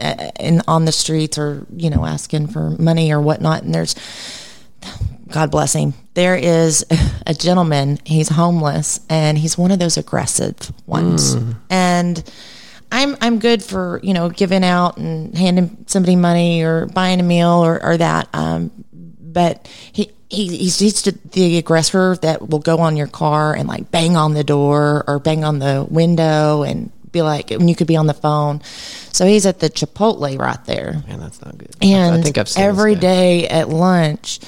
uh, 0.00 0.30
in 0.40 0.62
on 0.66 0.86
the 0.86 0.92
streets 0.92 1.36
or 1.38 1.66
you 1.76 1.90
know 1.90 2.04
asking 2.06 2.48
for 2.48 2.70
money 2.70 3.12
or 3.12 3.20
whatnot. 3.20 3.62
And 3.62 3.72
there's 3.74 3.94
God 5.30 5.50
bless 5.50 5.74
him. 5.74 5.94
There 6.14 6.36
is 6.36 6.84
a 7.26 7.34
gentleman. 7.34 7.98
He's 8.04 8.28
homeless, 8.28 9.00
and 9.08 9.38
he's 9.38 9.56
one 9.56 9.70
of 9.70 9.78
those 9.78 9.96
aggressive 9.96 10.56
ones. 10.86 11.34
And 11.70 12.22
I'm 12.92 13.16
I'm 13.20 13.38
good 13.38 13.62
for 13.62 14.00
you 14.02 14.12
know 14.14 14.28
giving 14.28 14.64
out 14.64 14.96
and 14.98 15.36
handing 15.36 15.84
somebody 15.86 16.16
money 16.16 16.62
or 16.62 16.86
buying 16.86 17.20
a 17.20 17.22
meal 17.22 17.64
or, 17.64 17.82
or 17.82 17.96
that. 17.96 18.28
Um, 18.32 18.70
but 18.92 19.68
he. 19.92 20.10
He, 20.32 20.58
he's 20.58 20.78
just 20.78 21.32
the 21.32 21.58
aggressor 21.58 22.14
that 22.22 22.48
will 22.50 22.60
go 22.60 22.78
on 22.78 22.96
your 22.96 23.08
car 23.08 23.52
and 23.52 23.66
like 23.66 23.90
bang 23.90 24.16
on 24.16 24.32
the 24.32 24.44
door 24.44 25.02
or 25.08 25.18
bang 25.18 25.42
on 25.42 25.58
the 25.58 25.84
window 25.90 26.62
and 26.62 26.92
be 27.10 27.20
like 27.20 27.50
when 27.50 27.66
you 27.66 27.74
could 27.74 27.88
be 27.88 27.96
on 27.96 28.06
the 28.06 28.14
phone. 28.14 28.60
So 29.12 29.26
he's 29.26 29.44
at 29.44 29.58
the 29.58 29.68
Chipotle 29.68 30.38
right 30.38 30.64
there. 30.66 31.02
Man, 31.08 31.18
that's 31.18 31.42
not 31.44 31.58
good. 31.58 31.74
And 31.82 32.14
I 32.14 32.22
think 32.22 32.38
I've 32.38 32.48
seen 32.48 32.62
every 32.62 32.94
day 32.94 33.48
at 33.48 33.70
lunch, 33.70 34.38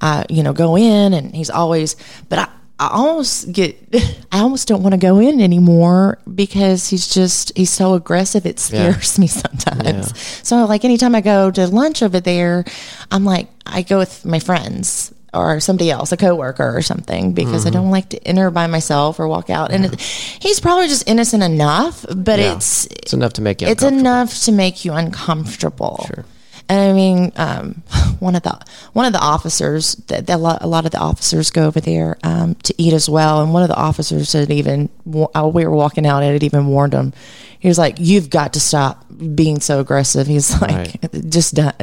I 0.00 0.24
you 0.28 0.42
know 0.42 0.52
go 0.52 0.76
in 0.76 1.12
and 1.14 1.34
he's 1.34 1.50
always. 1.50 1.96
But 2.28 2.38
I, 2.40 2.48
I 2.78 2.88
almost 2.92 3.52
get 3.52 3.76
I 4.32 4.40
almost 4.40 4.66
don't 4.68 4.82
want 4.82 4.94
to 4.94 4.98
go 4.98 5.18
in 5.18 5.40
anymore 5.40 6.18
because 6.34 6.88
he's 6.88 7.06
just 7.12 7.56
he's 7.56 7.70
so 7.70 7.94
aggressive. 7.94 8.46
It 8.46 8.58
scares 8.58 9.18
me 9.18 9.26
sometimes. 9.42 10.16
So 10.46 10.64
like 10.64 10.84
anytime 10.84 11.14
I 11.14 11.20
go 11.20 11.50
to 11.50 11.66
lunch 11.66 12.02
over 12.02 12.20
there, 12.20 12.64
I'm 13.10 13.24
like 13.24 13.48
I 13.66 13.82
go 13.82 13.98
with 13.98 14.24
my 14.24 14.38
friends. 14.38 15.12
Or 15.32 15.60
somebody 15.60 15.92
else, 15.92 16.10
a 16.10 16.16
coworker 16.16 16.76
or 16.76 16.82
something, 16.82 17.34
because 17.34 17.60
Mm-hmm. 17.64 17.68
I 17.68 17.70
don't 17.70 17.90
like 17.92 18.08
to 18.08 18.18
enter 18.26 18.50
by 18.50 18.66
myself 18.66 19.20
or 19.20 19.28
walk 19.28 19.48
out. 19.48 19.70
And 19.70 19.84
it, 19.84 20.00
he's 20.00 20.58
probably 20.58 20.88
just 20.88 21.08
innocent 21.08 21.44
enough, 21.44 22.04
but 22.16 22.40
Yeah. 22.40 22.56
it's 22.56 22.86
It's 22.86 23.12
enough 23.12 23.34
to 23.34 23.40
make 23.40 23.60
you. 23.62 23.68
it's 23.68 23.84
enough 23.84 24.34
to 24.46 24.50
make 24.50 24.84
you 24.84 24.92
uncomfortable. 24.92 26.04
Sure. 26.08 26.24
And 26.70 26.78
I 26.78 26.92
mean, 26.92 27.32
um, 27.34 27.82
one 28.20 28.36
of 28.36 28.42
the 28.44 28.56
one 28.92 29.04
of 29.04 29.12
the 29.12 29.18
officers, 29.18 29.96
that 30.06 30.30
a 30.30 30.36
lot, 30.36 30.62
a 30.62 30.68
lot 30.68 30.84
of 30.84 30.92
the 30.92 30.98
officers 31.00 31.50
go 31.50 31.66
over 31.66 31.80
there 31.80 32.16
um, 32.22 32.54
to 32.62 32.72
eat 32.78 32.92
as 32.92 33.08
well. 33.10 33.42
And 33.42 33.52
one 33.52 33.62
of 33.62 33.68
the 33.68 33.74
officers 33.76 34.32
had 34.32 34.50
even, 34.52 34.88
wa- 35.04 35.28
uh, 35.34 35.48
we 35.52 35.64
were 35.66 35.74
walking 35.74 36.06
out, 36.06 36.22
and 36.22 36.36
it 36.36 36.44
even 36.44 36.68
warned 36.68 36.92
him. 36.94 37.12
He 37.58 37.66
was 37.66 37.76
like, 37.76 37.96
"You've 37.98 38.30
got 38.30 38.52
to 38.52 38.60
stop 38.60 39.04
being 39.34 39.58
so 39.60 39.80
aggressive." 39.80 40.28
He's 40.28 40.60
like, 40.62 41.00
just 41.28 41.54
done, 41.54 41.74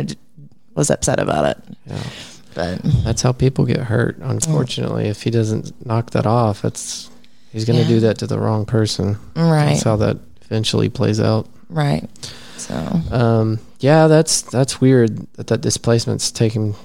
was 0.73 0.89
upset 0.89 1.19
about 1.19 1.45
it. 1.57 1.63
Yeah. 1.85 2.03
But 2.55 2.79
That's 3.03 3.21
how 3.21 3.33
people 3.33 3.65
get 3.65 3.77
hurt. 3.81 4.17
Unfortunately, 4.19 5.09
if 5.09 5.21
he 5.23 5.29
doesn't 5.31 5.85
knock 5.85 6.11
that 6.11 6.25
off, 6.25 6.63
it's 6.65 7.09
he's 7.51 7.65
going 7.65 7.77
to 7.77 7.83
Yeah. 7.83 7.89
do 7.89 7.99
that 7.99 8.17
to 8.19 8.27
the 8.27 8.39
wrong 8.39 8.65
person. 8.65 9.17
right, 9.35 9.65
That's 9.73 9.83
how 9.83 9.97
that 9.97 10.17
eventually 10.43 10.87
plays 10.89 11.19
out. 11.19 11.47
right. 11.69 12.07
So 12.57 12.75
Um, 13.11 13.59
yeah, 13.79 14.07
that's 14.07 14.41
that's 14.43 14.81
weird 14.81 15.27
that 15.33 15.47
that 15.47 15.61
displacement's 15.61 16.31
taking 16.31 16.75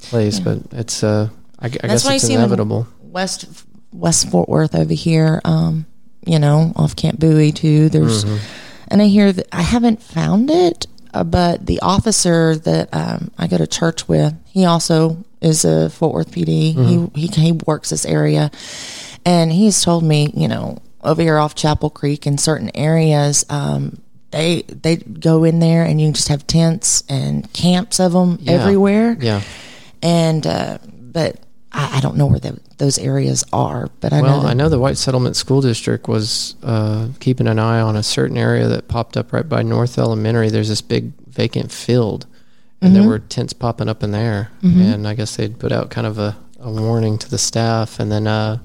place, 0.00 0.40
but 0.40 0.58
it's 0.72 1.02
uh, 1.02 1.28
I, 1.58 1.66
I 1.66 1.68
guess 1.68 2.04
it's 2.04 2.12
you 2.12 2.18
see 2.18 2.32
him- 2.34 2.40
inevitable. 2.40 2.86
West 3.02 3.46
West 3.92 4.30
Fort 4.30 4.48
Worth 4.48 4.74
over 4.74 4.94
here, 4.94 5.40
um, 5.44 5.86
you 6.26 6.38
know, 6.38 6.72
off 6.76 6.96
Camp 6.96 7.18
Bowie 7.18 7.52
too. 7.52 7.88
There's, 7.88 8.24
and 8.88 9.00
I 9.02 9.06
hear 9.06 9.32
that 9.32 9.46
I 9.52 9.62
haven't 9.62 10.02
found 10.02 10.50
it, 10.50 10.86
uh, 11.14 11.24
but 11.24 11.66
the 11.66 11.80
officer 11.80 12.56
that 12.56 12.88
um, 12.92 13.30
I 13.38 13.46
go 13.48 13.58
to 13.58 13.66
church 13.66 14.08
with, 14.08 14.34
he 14.46 14.64
also 14.64 15.24
is 15.40 15.64
a 15.64 15.90
Fort 15.90 16.14
Worth 16.14 16.30
PD. 16.30 16.74
He, 17.14 17.20
he 17.20 17.26
he 17.28 17.52
works 17.52 17.90
this 17.90 18.04
area, 18.06 18.50
and 19.24 19.52
he's 19.52 19.82
told 19.82 20.04
me, 20.04 20.30
you 20.34 20.48
know, 20.48 20.78
over 21.02 21.20
here 21.22 21.38
off 21.38 21.54
Chapel 21.54 21.90
Creek 21.90 22.26
in 22.26 22.38
certain 22.38 22.70
areas. 22.74 23.44
Um, 23.50 24.00
they 24.32 24.62
they 24.62 24.96
go 24.96 25.44
in 25.44 25.60
there 25.60 25.84
and 25.84 26.00
you 26.00 26.08
can 26.08 26.14
just 26.14 26.28
have 26.28 26.46
tents 26.46 27.04
and 27.08 27.50
camps 27.52 28.00
of 28.00 28.12
them 28.12 28.38
Yeah. 28.40 28.52
everywhere 28.52 29.16
Yeah. 29.20 29.42
and 30.02 30.46
uh, 30.46 30.78
but 30.88 31.36
I, 31.72 31.98
I 31.98 32.00
don't 32.00 32.16
know 32.16 32.26
where 32.26 32.38
the, 32.40 32.58
those 32.78 32.98
areas 32.98 33.44
are. 33.52 33.88
But 34.00 34.12
I 34.12 34.20
Well, 34.20 34.36
know, 34.38 34.42
that, 34.42 34.48
I 34.50 34.54
know 34.54 34.68
the 34.68 34.78
White 34.78 34.98
Settlement 34.98 35.36
School 35.36 35.60
District 35.62 36.06
was 36.08 36.54
uh, 36.62 37.08
keeping 37.20 37.46
an 37.46 37.58
eye 37.58 37.80
on 37.80 37.96
a 37.96 38.02
certain 38.02 38.36
area 38.36 38.66
that 38.68 38.88
popped 38.88 39.16
up 39.16 39.32
right 39.32 39.48
by 39.48 39.62
North 39.62 39.96
Elementary. 39.98 40.50
There's 40.50 40.68
this 40.68 40.82
big 40.82 41.12
vacant 41.28 41.70
field, 41.72 42.26
and 42.80 42.92
Mm-hmm. 42.92 43.00
there 43.00 43.08
were 43.08 43.18
tents 43.20 43.52
popping 43.54 43.88
up 43.88 44.02
in 44.02 44.10
there. 44.10 44.50
And 44.62 45.06
I 45.08 45.14
guess 45.14 45.36
they'd 45.36 45.58
put 45.58 45.72
out 45.72 45.88
kind 45.90 46.06
of 46.06 46.18
a, 46.18 46.36
a 46.60 46.70
warning 46.70 47.16
to 47.18 47.30
the 47.30 47.38
staff. 47.38 47.98
And 48.00 48.10
then 48.12 48.26
uh, 48.26 48.58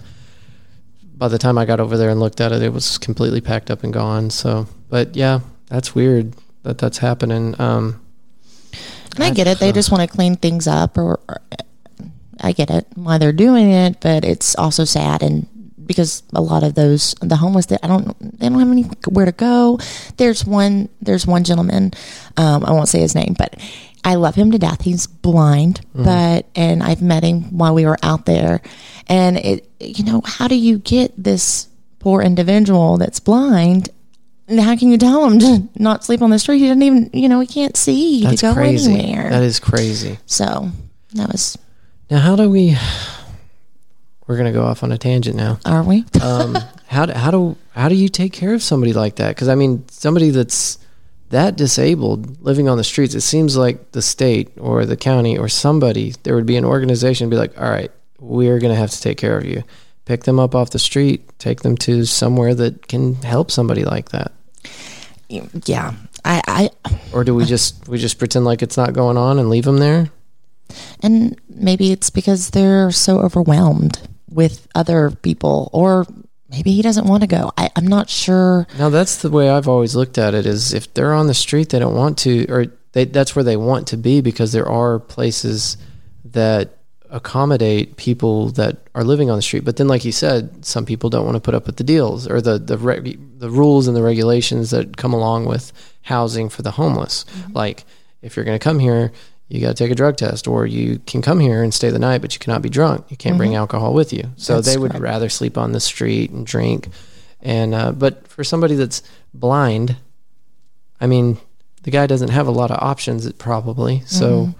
by 1.15 1.27
the 1.27 1.37
time 1.37 1.57
I 1.57 1.65
got 1.65 1.79
over 1.79 1.97
there 1.97 2.09
and 2.09 2.19
looked 2.19 2.41
at 2.41 2.51
it, 2.51 2.61
it 2.61 2.73
was 2.73 2.97
completely 2.97 3.41
packed 3.41 3.71
up 3.71 3.83
and 3.83 3.93
gone. 3.93 4.29
So, 4.31 4.67
but 4.89 5.15
yeah, 5.15 5.39
that's 5.67 5.93
weird 5.95 6.33
that 6.63 6.77
that's 6.77 6.97
happening. 6.97 7.59
Um, 7.59 8.01
and 9.15 9.23
I 9.23 9.31
get 9.31 9.47
it. 9.47 9.59
They 9.59 9.71
just 9.71 9.91
want 9.91 10.09
to 10.09 10.15
clean 10.15 10.35
things 10.35 10.67
up, 10.67 10.97
or, 10.97 11.19
or 11.27 11.41
I 12.41 12.51
get 12.51 12.69
it 12.69 12.87
why 12.95 13.17
they're 13.17 13.31
doing 13.31 13.71
it. 13.71 13.99
But 13.99 14.25
it's 14.25 14.55
also 14.55 14.85
sad 14.85 15.23
and. 15.23 15.47
Because 15.87 16.21
a 16.33 16.41
lot 16.41 16.63
of 16.63 16.75
those 16.75 17.15
the 17.21 17.37
homeless, 17.37 17.67
that 17.67 17.79
I 17.81 17.87
don't, 17.87 18.13
they 18.19 18.49
don't 18.49 18.59
have 18.59 18.69
anywhere 18.69 19.23
to 19.23 19.31
go. 19.31 19.79
There's 20.17 20.43
one, 20.43 20.89
there's 21.01 21.25
one 21.25 21.45
gentleman, 21.45 21.93
um, 22.35 22.65
I 22.65 22.73
won't 22.73 22.89
say 22.89 22.99
his 22.99 23.15
name, 23.15 23.33
but 23.37 23.55
I 24.03 24.15
love 24.15 24.35
him 24.35 24.51
to 24.51 24.57
death. 24.57 24.81
He's 24.81 25.07
blind, 25.07 25.79
but 25.93 26.45
and 26.55 26.83
I've 26.83 27.01
met 27.01 27.23
him 27.23 27.57
while 27.57 27.73
we 27.73 27.85
were 27.85 27.97
out 28.03 28.25
there, 28.25 28.61
and 29.07 29.37
it, 29.37 29.69
you 29.79 30.03
know, 30.03 30.21
how 30.25 30.49
do 30.49 30.55
you 30.55 30.79
get 30.79 31.13
this 31.15 31.69
poor 31.99 32.21
individual 32.21 32.97
that's 32.97 33.21
blind 33.21 33.89
how 34.49 34.75
can 34.77 34.89
you 34.89 34.97
tell 34.97 35.25
him 35.25 35.39
to 35.39 35.67
not 35.81 36.05
sleep 36.05 36.21
on 36.21 36.29
the 36.29 36.39
street? 36.39 36.59
He 36.59 36.67
doesn't 36.67 36.81
even, 36.81 37.09
you 37.13 37.27
know, 37.27 37.39
he 37.39 37.47
can't 37.47 37.75
see 37.75 38.23
that's 38.23 38.41
to 38.41 38.47
go 38.47 38.53
crazy. 38.53 38.93
anywhere. 38.93 39.29
That 39.29 39.43
is 39.43 39.59
crazy. 39.59 40.19
so 40.25 40.69
that 41.13 41.31
was, 41.31 41.57
Now, 42.09 42.19
how 42.19 42.35
do 42.35 42.49
we? 42.49 42.77
We're 44.27 44.37
gonna 44.37 44.51
go 44.51 44.63
off 44.65 44.83
on 44.83 44.91
a 44.91 44.97
tangent 44.97 45.35
now. 45.37 45.59
are 45.65 45.83
we? 45.83 46.03
um, 46.21 46.57
how 46.87 47.05
do, 47.05 47.13
how 47.13 47.31
do 47.31 47.57
how 47.71 47.87
do 47.89 47.95
you 47.95 48.09
take 48.09 48.33
care 48.33 48.53
of 48.53 48.61
somebody 48.61 48.93
like 48.93 49.15
that? 49.17 49.29
Because 49.29 49.47
I 49.47 49.55
mean, 49.55 49.85
somebody 49.89 50.29
that's 50.31 50.79
that 51.29 51.55
disabled 51.55 52.41
living 52.41 52.69
on 52.69 52.77
the 52.77 52.83
streets. 52.83 53.13
It 53.15 53.21
seems 53.21 53.57
like 53.57 53.91
the 53.91 54.01
state 54.01 54.51
or 54.57 54.85
the 54.85 54.97
county 54.97 55.37
or 55.37 55.49
somebody 55.49 56.13
there 56.23 56.35
would 56.35 56.45
be 56.45 56.55
an 56.55 56.65
organization 56.65 57.29
be 57.29 57.35
like, 57.35 57.59
all 57.59 57.69
right, 57.69 57.91
we're 58.19 58.59
gonna 58.59 58.75
have 58.75 58.91
to 58.91 59.01
take 59.01 59.17
care 59.17 59.37
of 59.37 59.45
you. 59.45 59.63
Pick 60.05 60.23
them 60.23 60.39
up 60.39 60.55
off 60.55 60.69
the 60.69 60.79
street, 60.79 61.37
take 61.37 61.61
them 61.61 61.75
to 61.79 62.05
somewhere 62.05 62.55
that 62.55 62.87
can 62.87 63.15
help 63.15 63.51
somebody 63.51 63.83
like 63.83 64.09
that. 64.09 64.31
Yeah. 65.29 65.93
I, 66.23 66.69
I, 66.85 66.97
Or 67.13 67.23
do 67.23 67.35
we 67.35 67.45
just 67.45 67.87
we 67.87 67.97
just 67.97 68.19
pretend 68.19 68.45
like 68.45 68.61
it's 68.61 68.77
not 68.77 68.93
going 68.93 69.17
on 69.17 69.39
and 69.39 69.49
leave 69.49 69.65
them 69.65 69.77
there? 69.77 70.09
and 71.01 71.39
maybe 71.49 71.91
it's 71.91 72.09
because 72.09 72.49
they're 72.49 72.91
so 72.91 73.19
overwhelmed 73.19 73.99
with 74.29 74.67
other 74.75 75.11
people, 75.11 75.69
or 75.73 76.05
maybe 76.49 76.71
he 76.71 76.81
doesn't 76.81 77.07
want 77.07 77.21
to 77.21 77.27
go. 77.27 77.51
I, 77.57 77.69
I'm 77.75 77.87
not 77.87 78.09
sure. 78.09 78.67
Now 78.77 78.89
that's 78.89 79.17
the 79.17 79.29
way 79.29 79.49
I've 79.49 79.67
always 79.67 79.95
looked 79.95 80.17
at 80.17 80.33
it 80.33 80.45
is 80.45 80.73
if 80.73 80.93
they're 80.93 81.13
on 81.13 81.27
the 81.27 81.33
street 81.33 81.69
they 81.69 81.79
don't 81.79 81.95
want 81.95 82.17
to 82.19 82.45
or 82.49 82.65
they, 82.93 83.05
that's 83.05 83.35
where 83.35 83.43
they 83.43 83.57
want 83.57 83.87
to 83.87 83.97
be 83.97 84.21
because 84.21 84.51
there 84.51 84.67
are 84.67 84.99
places 84.99 85.77
that 86.25 86.76
accommodate 87.09 87.97
people 87.97 88.49
that 88.49 88.77
are 88.95 89.03
living 89.03 89.29
on 89.29 89.37
the 89.37 89.41
street. 89.41 89.63
But 89.65 89.77
then 89.77 89.87
like 89.87 90.05
you 90.05 90.11
said 90.11 90.65
some 90.65 90.85
people 90.85 91.09
don't 91.09 91.25
want 91.25 91.35
to 91.35 91.41
put 91.41 91.55
up 91.55 91.65
with 91.65 91.77
the 91.77 91.83
deals 91.83 92.27
or 92.27 92.41
the 92.41 92.57
the 92.57 92.77
re- 92.77 93.17
the 93.37 93.49
rules 93.49 93.87
and 93.87 93.95
the 93.95 94.01
regulations 94.01 94.71
that 94.71 94.97
come 94.97 95.13
along 95.13 95.45
with 95.45 95.71
housing 96.03 96.49
for 96.49 96.61
the 96.61 96.71
homeless. 96.71 97.25
Mm-hmm. 97.25 97.53
Like 97.53 97.85
if 98.21 98.35
you're 98.35 98.45
going 98.45 98.59
to 98.59 98.63
come 98.63 98.79
here 98.79 99.11
you 99.49 99.61
got 99.61 99.77
to 99.77 99.81
take 99.81 99.91
a 99.91 99.95
drug 99.95 100.17
test 100.17 100.45
or 100.45 100.65
you 100.65 100.99
can 101.07 101.21
come 101.21 101.39
here 101.39 101.63
and 101.63 101.73
stay 101.73 101.89
the 101.89 101.99
night 101.99 102.21
but 102.21 102.33
you 102.33 102.39
cannot 102.39 102.61
be 102.61 102.69
drunk. 102.69 103.05
You 103.09 103.17
can't 103.17 103.37
bring 103.37 103.51
mm-hmm. 103.51 103.59
alcohol 103.59 103.93
with 103.93 104.11
you. 104.11 104.29
So 104.35 104.55
That's 104.55 104.67
they 104.67 104.77
would 104.77 104.91
correct. 104.91 105.03
rather 105.03 105.29
sleep 105.29 105.57
on 105.57 105.71
the 105.71 105.79
street 105.79 106.31
and 106.31 106.45
drink. 106.45 106.89
And 107.41 107.73
uh, 107.73 107.91
but 107.93 108.27
for 108.27 108.43
somebody 108.43 108.75
that's 108.75 109.03
blind 109.33 109.97
i 110.99 111.05
mean 111.05 111.37
the 111.87 111.91
guy 111.91 112.05
doesn't 112.05 112.31
have 112.31 112.47
a 112.47 112.51
lot 112.51 112.69
of 112.69 112.83
options 112.83 113.31
probably. 113.31 114.01
So 114.05 114.47
mm-hmm. 114.47 114.59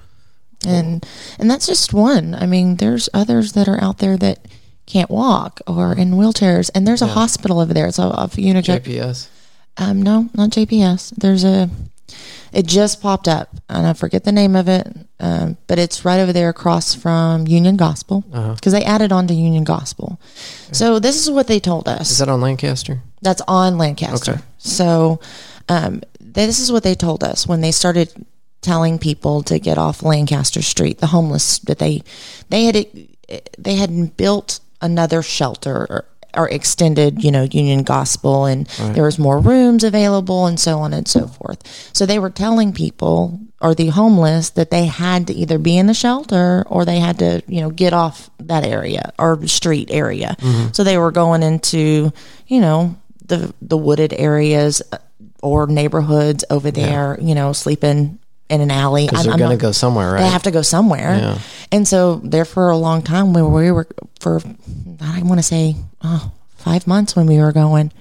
And 0.66 1.06
and 1.40 1.50
that's 1.52 1.68
just 1.68 1.94
one. 1.94 2.34
I 2.36 2.46
mean, 2.46 2.78
there's 2.78 3.10
others 3.14 3.54
that 3.54 3.68
are 3.68 3.82
out 3.82 3.98
there 4.00 4.18
that 4.18 4.40
can't 4.86 5.10
walk 5.10 5.60
or 5.68 5.94
in 5.94 6.12
wheelchairs, 6.14 6.70
and 6.74 6.88
there's 6.88 7.02
a 7.02 7.08
hospital 7.08 7.60
over 7.60 7.74
there. 7.74 7.88
It's 7.88 8.00
off 8.00 8.34
of 8.34 8.40
Unico. 8.40 8.80
jps 8.80 9.28
Um, 9.78 10.02
no, 10.02 10.30
not 10.34 10.50
JPS. 10.52 11.14
There's 11.18 11.44
a. 11.44 11.70
It 12.54 12.66
just 12.66 13.02
popped 13.02 13.28
up, 13.28 13.50
and 13.70 13.86
I 13.86 13.92
forget 13.94 14.24
the 14.24 14.32
name 14.32 14.56
of 14.56 14.70
it, 14.70 14.88
um, 15.20 15.58
but 15.68 15.78
it's 15.78 16.06
right 16.06 16.20
over 16.20 16.32
there 16.32 16.48
across 16.48 16.96
from 16.96 17.46
Union 17.46 17.76
Gospel 17.76 18.24
Uh-huh. 18.34 18.54
because 18.56 18.72
they 18.72 18.86
added 18.86 19.12
on 19.12 19.28
to 19.28 19.34
Union 19.34 19.66
Gospel. 19.66 20.18
So 20.72 20.98
this 21.00 21.22
is 21.22 21.30
what 21.30 21.48
they 21.48 21.60
told 21.60 21.90
us. 21.90 22.10
is 22.10 22.18
that 22.20 22.30
on 22.30 22.40
lancaster 22.40 23.02
That's 23.22 23.42
on 23.50 23.78
Lancaster. 23.78 24.32
Okay. 24.32 24.42
So 24.58 25.20
um, 25.68 26.02
this 26.22 26.60
is 26.60 26.72
what 26.72 26.84
they 26.84 26.96
told 26.96 27.22
us 27.24 27.46
when 27.46 27.60
they 27.60 27.72
started 27.74 28.14
telling 28.62 29.00
people 29.00 29.44
to 29.44 29.60
get 29.60 29.78
off 29.78 30.04
Lancaster 30.04 30.62
Street. 30.62 31.00
The 31.00 31.08
homeless 31.08 31.60
that 31.60 31.80
they 31.80 32.04
they 32.50 32.66
had 32.66 32.88
they 33.58 33.76
had 33.76 34.18
built 34.18 34.60
another 34.82 35.22
shelter 35.22 36.06
or 36.34 36.50
extended, 36.50 37.24
you 37.24 37.32
know, 37.32 37.44
Union 37.44 37.84
Gospel, 37.84 38.46
and 38.46 38.68
there 38.68 39.04
was 39.04 39.18
more 39.18 39.40
rooms 39.40 39.84
available, 39.84 40.46
and 40.46 40.60
so 40.60 40.80
on 40.80 40.94
and 40.94 41.08
so 41.08 41.28
forth. 41.28 41.90
So 41.94 42.06
they 42.06 42.20
were 42.20 42.30
telling 42.30 42.74
people 42.74 43.40
or 43.60 43.74
the 43.74 43.88
homeless 43.88 44.52
that 44.52 44.70
they 44.70 44.86
had 44.86 45.28
to 45.28 45.34
either 45.34 45.58
be 45.58 45.78
in 45.78 45.88
the 45.88 45.94
shelter 45.94 46.64
or 46.68 46.86
they 46.86 47.00
had 47.00 47.20
to, 47.20 47.42
you 47.48 47.62
know, 47.62 47.72
get 47.72 47.92
off 47.92 48.30
that 48.40 48.64
area 48.64 49.12
or 49.18 49.48
street 49.48 49.90
area. 49.92 50.36
Mm-hmm. 50.40 50.74
So 50.74 50.84
they 50.84 50.98
were 50.98 51.12
going 51.12 51.42
into, 51.42 52.14
you 52.48 52.60
know, 52.60 52.96
the 53.26 53.54
the 53.62 53.78
wooded 53.78 54.14
areas 54.14 54.82
or 55.42 55.66
neighborhoods 55.68 56.46
over 56.50 56.72
there, 56.72 57.18
you 57.20 57.34
know, 57.34 57.52
sleeping 57.54 58.20
in 58.50 58.62
an 58.62 58.72
alley. 58.72 59.06
Because 59.08 59.28
I'm- 59.28 59.38
they're 59.38 59.48
going 59.48 59.58
to 59.58 59.62
go 59.62 59.72
somewhere, 59.72 60.14
right? 60.14 60.22
they 60.22 60.30
have 60.30 60.44
to 60.44 60.52
go 60.52 60.62
somewhere. 60.62 61.18
Yeah. 61.18 61.40
And 61.72 61.88
so 61.88 62.16
there 62.24 62.46
for 62.46 62.70
a 62.70 62.78
long 62.78 63.02
time 63.02 63.34
we 63.34 63.42
were, 63.42 63.50
we 63.50 63.72
were 63.72 63.88
for 64.20 64.42
I 65.02 65.22
want 65.24 65.40
to 65.40 65.44
say 65.44 65.76
oh, 66.04 66.32
five 66.56 66.88
months 66.88 67.16
when 67.16 67.26
we 67.28 67.38
were 67.38 67.52
going, 67.52 67.92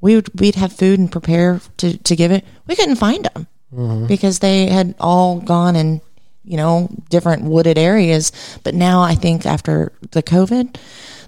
we 0.00 0.14
would 0.14 0.40
we'd 0.40 0.54
have 0.54 0.72
food 0.72 0.98
and 0.98 1.10
prepare 1.10 1.60
to 1.78 1.96
to 1.98 2.16
give 2.16 2.30
it. 2.32 2.44
We 2.66 2.76
couldn't 2.76 2.96
find 2.96 3.24
them 3.24 3.46
Mm-hmm. 3.74 4.06
because 4.06 4.38
they 4.38 4.66
had 4.68 4.94
all 4.98 5.40
gone 5.40 5.76
in 5.76 6.00
you 6.42 6.56
know 6.56 6.88
different 7.10 7.42
wooded 7.42 7.76
areas. 7.76 8.32
But 8.64 8.74
now 8.74 9.02
I 9.02 9.14
think 9.14 9.44
after 9.44 9.92
the 10.12 10.22
COVID, 10.22 10.76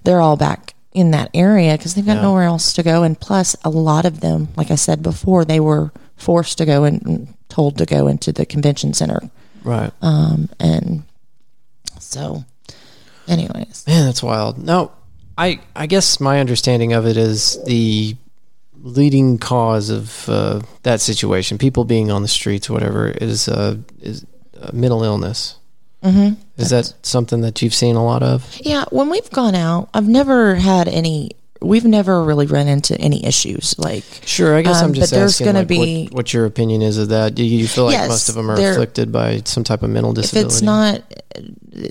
they're 0.05 0.23
all 0.23 0.39
back 0.39 0.73
in 0.93 1.11
that 1.11 1.29
area 1.35 1.77
because 1.77 1.95
they've 1.95 2.07
got 2.07 2.23
nowhere 2.23 2.45
else 2.45 2.73
to 2.75 2.83
go. 2.83 3.03
And 3.03 3.21
plus, 3.21 3.55
a 3.63 3.69
lot 3.69 4.07
of 4.07 4.21
them, 4.21 4.49
like 4.57 4.71
I 4.71 4.77
said 4.77 5.03
before, 5.03 5.45
they 5.45 5.61
were 5.61 5.93
forced 6.17 6.57
to 6.59 6.65
go 6.65 6.85
and 6.85 7.35
told 7.51 7.79
to 7.79 7.87
go 7.87 8.07
into 8.07 8.33
the 8.33 8.47
convention 8.47 8.95
center 8.95 9.21
right. 9.65 9.93
um, 10.03 10.49
and 10.59 11.03
so, 11.99 12.45
anyways, 13.29 13.85
Man, 13.87 14.07
that's 14.07 14.23
wild. 14.23 14.59
No, 14.59 14.93
I 15.39 15.61
I 15.77 15.87
guess 15.87 16.21
my 16.21 16.41
understanding 16.41 16.93
of 16.93 17.07
it 17.07 17.17
is 17.17 17.63
the 17.65 18.17
leading 18.83 19.39
cause 19.39 19.91
of 19.91 20.29
uh, 20.29 20.61
that 20.83 21.01
situation, 21.01 21.59
people 21.59 21.85
being 21.85 22.11
on 22.11 22.23
the 22.23 22.29
streets, 22.29 22.69
or 22.69 22.73
whatever, 22.73 23.09
is 23.09 23.49
uh, 23.49 23.77
is 24.01 24.27
uh, 24.61 24.71
mental 24.73 25.05
illness. 25.05 25.57
Mm-hmm. 26.03 26.41
Is 26.57 26.71
that 26.71 26.95
something 27.03 27.43
that 27.43 27.61
you've 27.61 27.75
seen 27.75 27.97
a 27.97 28.05
lot 28.05 28.23
of? 28.23 28.59
yeah, 28.61 28.85
when 28.91 29.11
we've 29.11 29.31
gone 29.31 29.55
out, 29.55 29.89
I've 29.95 30.09
never 30.09 30.55
had 30.55 30.89
any. 30.89 31.33
We've 31.63 31.85
never 31.85 32.25
really 32.25 32.47
run 32.47 32.69
into 32.69 32.99
any 32.99 33.25
issues 33.27 33.79
like. 33.79 34.05
Sure, 34.25 34.57
I 34.57 34.63
guess 34.63 34.81
Um, 34.81 34.87
I'm 34.89 34.95
just 34.95 35.11
but 35.13 35.17
there's 35.17 35.33
asking 35.35 35.47
gonna 35.47 35.59
like, 35.61 35.69
be- 35.69 36.05
what, 36.05 36.15
what 36.15 36.33
your 36.33 36.47
opinion 36.47 36.81
is 36.83 36.97
of 36.99 37.09
that. 37.11 37.35
Do 37.35 37.45
you 37.45 37.67
feel 37.69 37.85
like 37.85 37.93
Yes, 37.95 38.09
most 38.09 38.29
of 38.31 38.35
them 38.35 38.51
are 38.51 38.55
afflicted 38.61 39.13
by 39.13 39.43
some 39.45 39.63
type 39.65 39.83
of 39.83 39.91
mental 39.91 40.13
disability? 40.13 40.47
If 40.47 40.53
it's 40.53 40.63
not 40.63 41.03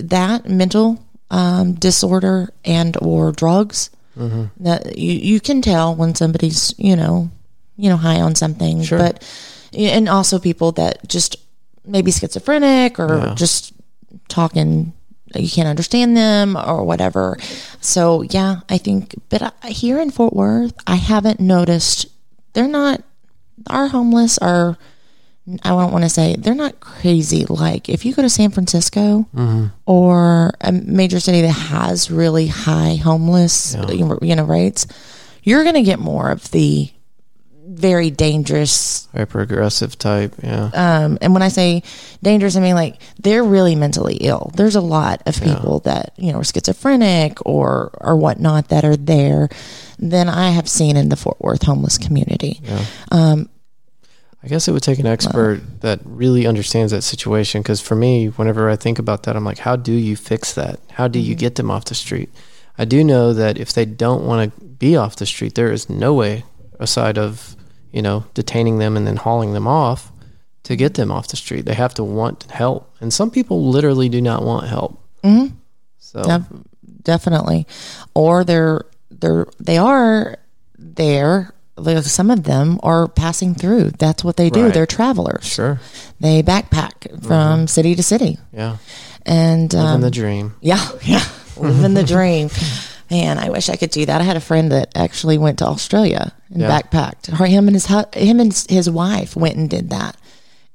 that 0.08 0.48
mental 0.48 1.04
um, 1.30 1.74
disorder 1.74 2.52
and 2.64 2.96
or 3.00 3.32
drugs, 3.32 3.90
Mm-hmm. 4.18 4.64
that 4.64 4.98
you 4.98 5.12
you 5.12 5.40
can 5.40 5.62
tell 5.62 5.94
when 5.94 6.16
somebody's 6.16 6.74
you 6.76 6.96
know 6.96 7.30
you 7.76 7.88
know 7.88 7.96
high 7.96 8.20
on 8.20 8.34
something, 8.34 8.82
Sure. 8.82 8.98
but 8.98 9.22
and 9.72 10.08
also 10.08 10.40
people 10.40 10.72
that 10.72 11.06
just 11.08 11.36
maybe 11.86 12.10
schizophrenic 12.10 12.98
or 12.98 13.16
Yeah. 13.18 13.34
just 13.34 13.72
talking 14.28 14.92
you 15.34 15.48
can't 15.48 15.68
understand 15.68 16.16
them 16.16 16.56
or 16.56 16.84
whatever. 16.84 17.38
So 17.80 18.22
yeah, 18.22 18.60
I 18.68 18.78
think. 18.78 19.14
But 19.28 19.54
here 19.64 20.00
in 20.00 20.10
Fort 20.10 20.34
Worth, 20.34 20.74
I 20.86 20.96
haven't 20.96 21.40
noticed. 21.40 22.06
They're 22.52 22.68
not. 22.68 23.02
Our 23.68 23.88
homeless 23.88 24.38
are. 24.38 24.76
I 25.62 25.70
don't 25.70 25.90
want 25.90 26.04
to 26.04 26.10
say 26.10 26.36
they're 26.36 26.54
not 26.54 26.80
crazy. 26.80 27.44
Like 27.46 27.88
if 27.88 28.04
you 28.04 28.14
go 28.14 28.22
to 28.22 28.28
San 28.28 28.50
Francisco 28.50 29.26
mm-hmm. 29.34 29.66
or 29.84 30.52
a 30.60 30.70
major 30.70 31.18
city 31.18 31.40
that 31.42 31.48
has 31.48 32.10
really 32.10 32.46
high 32.46 32.96
homeless, 32.96 33.74
you 33.88 34.04
know, 34.04 34.18
you 34.22 34.36
know, 34.36 34.44
rates, 34.44 34.86
you're 35.42 35.64
going 35.64 35.74
to 35.74 35.82
get 35.82 35.98
more 35.98 36.30
of 36.30 36.50
the 36.52 36.92
very 37.70 38.10
dangerous 38.10 39.08
hyper 39.12 39.40
aggressive 39.40 39.96
type? 39.98 40.34
Yeah, 40.42 40.70
um, 40.74 41.18
and 41.20 41.32
when 41.32 41.42
I 41.42 41.48
say 41.48 41.82
dangerous, 42.22 42.56
I 42.56 42.60
mean 42.60 42.74
like 42.74 43.00
they're 43.18 43.44
really 43.44 43.74
mentally 43.74 44.16
ill. 44.20 44.50
There's 44.54 44.76
a 44.76 44.80
lot 44.80 45.22
of 45.26 45.40
people 45.40 45.80
that 45.80 46.12
you 46.16 46.32
know 46.32 46.40
are 46.40 46.44
schizophrenic 46.44 47.44
or 47.46 47.90
or 48.00 48.16
whatnot 48.16 48.68
that 48.68 48.84
are 48.84 48.96
there 48.96 49.48
than 49.98 50.28
I 50.28 50.50
have 50.50 50.68
seen 50.68 50.96
in 50.96 51.08
the 51.08 51.16
Fort 51.16 51.40
Worth 51.40 51.62
homeless 51.62 51.98
community. 51.98 52.60
Um, 53.10 53.48
I 54.42 54.48
guess 54.48 54.68
it 54.68 54.72
would 54.72 54.82
take 54.82 54.98
an 54.98 55.06
expert 55.06 55.60
that 55.80 56.00
really 56.04 56.46
understands 56.46 56.92
that 56.92 57.02
situation. 57.02 57.60
Because 57.60 57.80
for 57.80 57.94
me, 57.94 58.28
whenever 58.28 58.70
I 58.70 58.76
think 58.76 58.98
about 58.98 59.24
that, 59.24 59.36
I'm 59.36 59.44
like, 59.44 59.58
how 59.58 59.76
do 59.76 59.92
you 59.92 60.16
fix 60.16 60.54
that? 60.54 60.80
How 60.92 61.08
do 61.08 61.18
you 61.18 61.34
get 61.34 61.56
them 61.56 61.70
off 61.70 61.84
the 61.84 61.94
street? 61.94 62.30
I 62.78 62.86
do 62.86 63.04
know 63.04 63.34
that 63.34 63.58
if 63.58 63.74
they 63.74 63.84
don't 63.84 64.24
want 64.24 64.54
to 64.54 64.64
be 64.64 64.96
off 64.96 65.16
the 65.16 65.26
street, 65.26 65.54
there 65.54 65.70
is 65.70 65.90
no 65.90 66.14
way 66.14 66.44
aside 66.78 67.18
of 67.18 67.54
you 67.92 68.02
know 68.02 68.24
detaining 68.34 68.78
them 68.78 68.96
and 68.96 69.06
then 69.06 69.16
hauling 69.16 69.52
them 69.52 69.66
off 69.66 70.12
to 70.64 70.76
get 70.76 70.94
them 70.94 71.10
off 71.10 71.28
the 71.28 71.36
street. 71.36 71.64
They 71.64 71.74
have 71.74 71.94
to 71.94 72.04
want 72.04 72.44
help, 72.44 72.94
and 73.00 73.12
some 73.12 73.30
people 73.30 73.70
literally 73.70 74.08
do 74.08 74.20
not 74.20 74.44
want 74.44 74.66
help. 74.68 75.02
Mm-hmm. 75.24 75.54
So 75.98 76.22
Def- 76.22 76.46
definitely, 77.02 77.66
or 78.14 78.44
they're 78.44 78.84
they're 79.10 79.46
they 79.58 79.78
are 79.78 80.36
there. 80.78 81.54
Some 82.02 82.30
of 82.30 82.42
them 82.44 82.78
are 82.82 83.08
passing 83.08 83.54
through. 83.54 83.92
That's 83.92 84.22
what 84.22 84.36
they 84.36 84.50
do. 84.50 84.64
Right. 84.64 84.74
They're 84.74 84.86
travelers. 84.86 85.46
sure, 85.46 85.80
They 86.20 86.42
backpack 86.42 87.24
from 87.26 87.68
city 87.68 87.94
to 87.94 88.02
city, 88.02 88.38
yeah, 88.52 88.76
and 89.24 89.72
living 89.72 89.88
um, 89.88 90.00
the 90.02 90.10
dream. 90.10 90.54
Yeah, 90.60 90.86
yeah. 91.02 91.24
Living 91.56 91.94
the 91.94 92.04
dream. 92.04 92.50
Man, 93.10 93.38
I 93.38 93.50
wish 93.50 93.68
I 93.68 93.76
could 93.76 93.90
do 93.90 94.06
that. 94.06 94.20
I 94.20 94.24
had 94.24 94.36
a 94.36 94.40
friend 94.40 94.70
that 94.72 94.90
actually 94.94 95.36
went 95.38 95.58
to 95.58 95.66
Australia 95.66 96.32
and 96.52 96.62
Yeah. 96.62 96.70
backpacked. 96.80 97.26
Her- 97.26 97.46
Him 97.46 97.66
and 97.68 97.74
his 97.74 97.86
him 97.86 98.40
and 98.40 98.64
his 98.68 98.88
wife 98.88 99.34
went 99.36 99.56
and 99.56 99.68
did 99.68 99.90
that, 99.90 100.16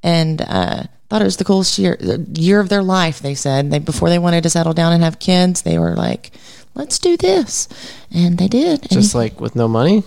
and 0.04 0.42
uh, 0.42 0.84
thought 1.10 1.22
it 1.22 1.26
was 1.26 1.38
the 1.38 1.46
coolest 1.46 1.80
year 1.80 1.98
year 2.34 2.60
of 2.60 2.70
their 2.70 2.84
life. 2.84 3.20
They 3.22 3.36
said 3.36 3.72
they 3.72 3.80
before 3.80 4.10
they 4.10 4.20
wanted 4.20 4.44
to 4.44 4.50
settle 4.50 4.74
down 4.74 4.92
and 4.94 5.04
have 5.04 5.20
kids, 5.20 5.62
they 5.62 5.78
were 5.80 5.96
like, 5.96 6.32
"Let's 6.74 7.00
do 7.00 7.16
this," 7.16 7.68
and 8.12 8.38
they 8.38 8.48
did. 8.50 8.90
Just 8.90 9.14
he- 9.14 9.18
like 9.18 9.40
with 9.40 9.56
no 9.56 9.68
money. 9.68 10.04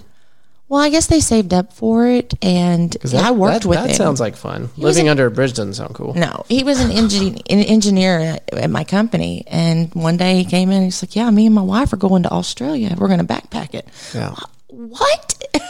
Well, 0.69 0.81
I 0.83 0.91
guess 0.91 1.07
they 1.07 1.21
saved 1.21 1.55
up 1.55 1.73
for 1.73 2.07
it, 2.07 2.35
and 2.43 2.95
'Cause 3.01 3.15
I 3.15 3.31
worked 3.31 3.63
that, 3.63 3.69
with 3.69 3.79
That 3.79 3.91
him. 3.91 3.97
sounds 3.97 4.21
like 4.21 4.37
fun. 4.37 4.71
was 4.77 4.97
Living 4.97 5.09
under 5.09 5.27
a 5.27 5.31
bridge 5.31 5.55
doesn't 5.55 5.75
sound 5.75 5.95
cool. 5.95 6.15
No, 6.15 6.45
he 6.49 6.63
was 6.65 6.81
an, 6.81 6.91
engi- 6.91 7.41
an 7.51 7.61
engineer 7.61 8.39
at, 8.53 8.71
my 8.71 8.85
company, 8.85 9.45
and 9.47 9.93
one 9.95 10.17
day 10.17 10.37
he 10.37 10.45
came 10.45 10.71
in. 10.71 10.77
and 10.77 10.85
He's 10.87 11.03
like, 11.03 11.17
"Yeah, 11.17 11.31
me 11.31 11.47
and 11.47 11.55
my 11.55 11.63
wife 11.63 11.93
are 11.93 11.97
going 11.97 12.23
to 12.25 12.31
Australia. 12.31 12.95
We're 12.99 13.09
going 13.09 13.27
to 13.27 13.33
backpack 13.35 13.75
it." 13.75 13.89
Yeah. 14.15 14.35
What? 14.69 15.35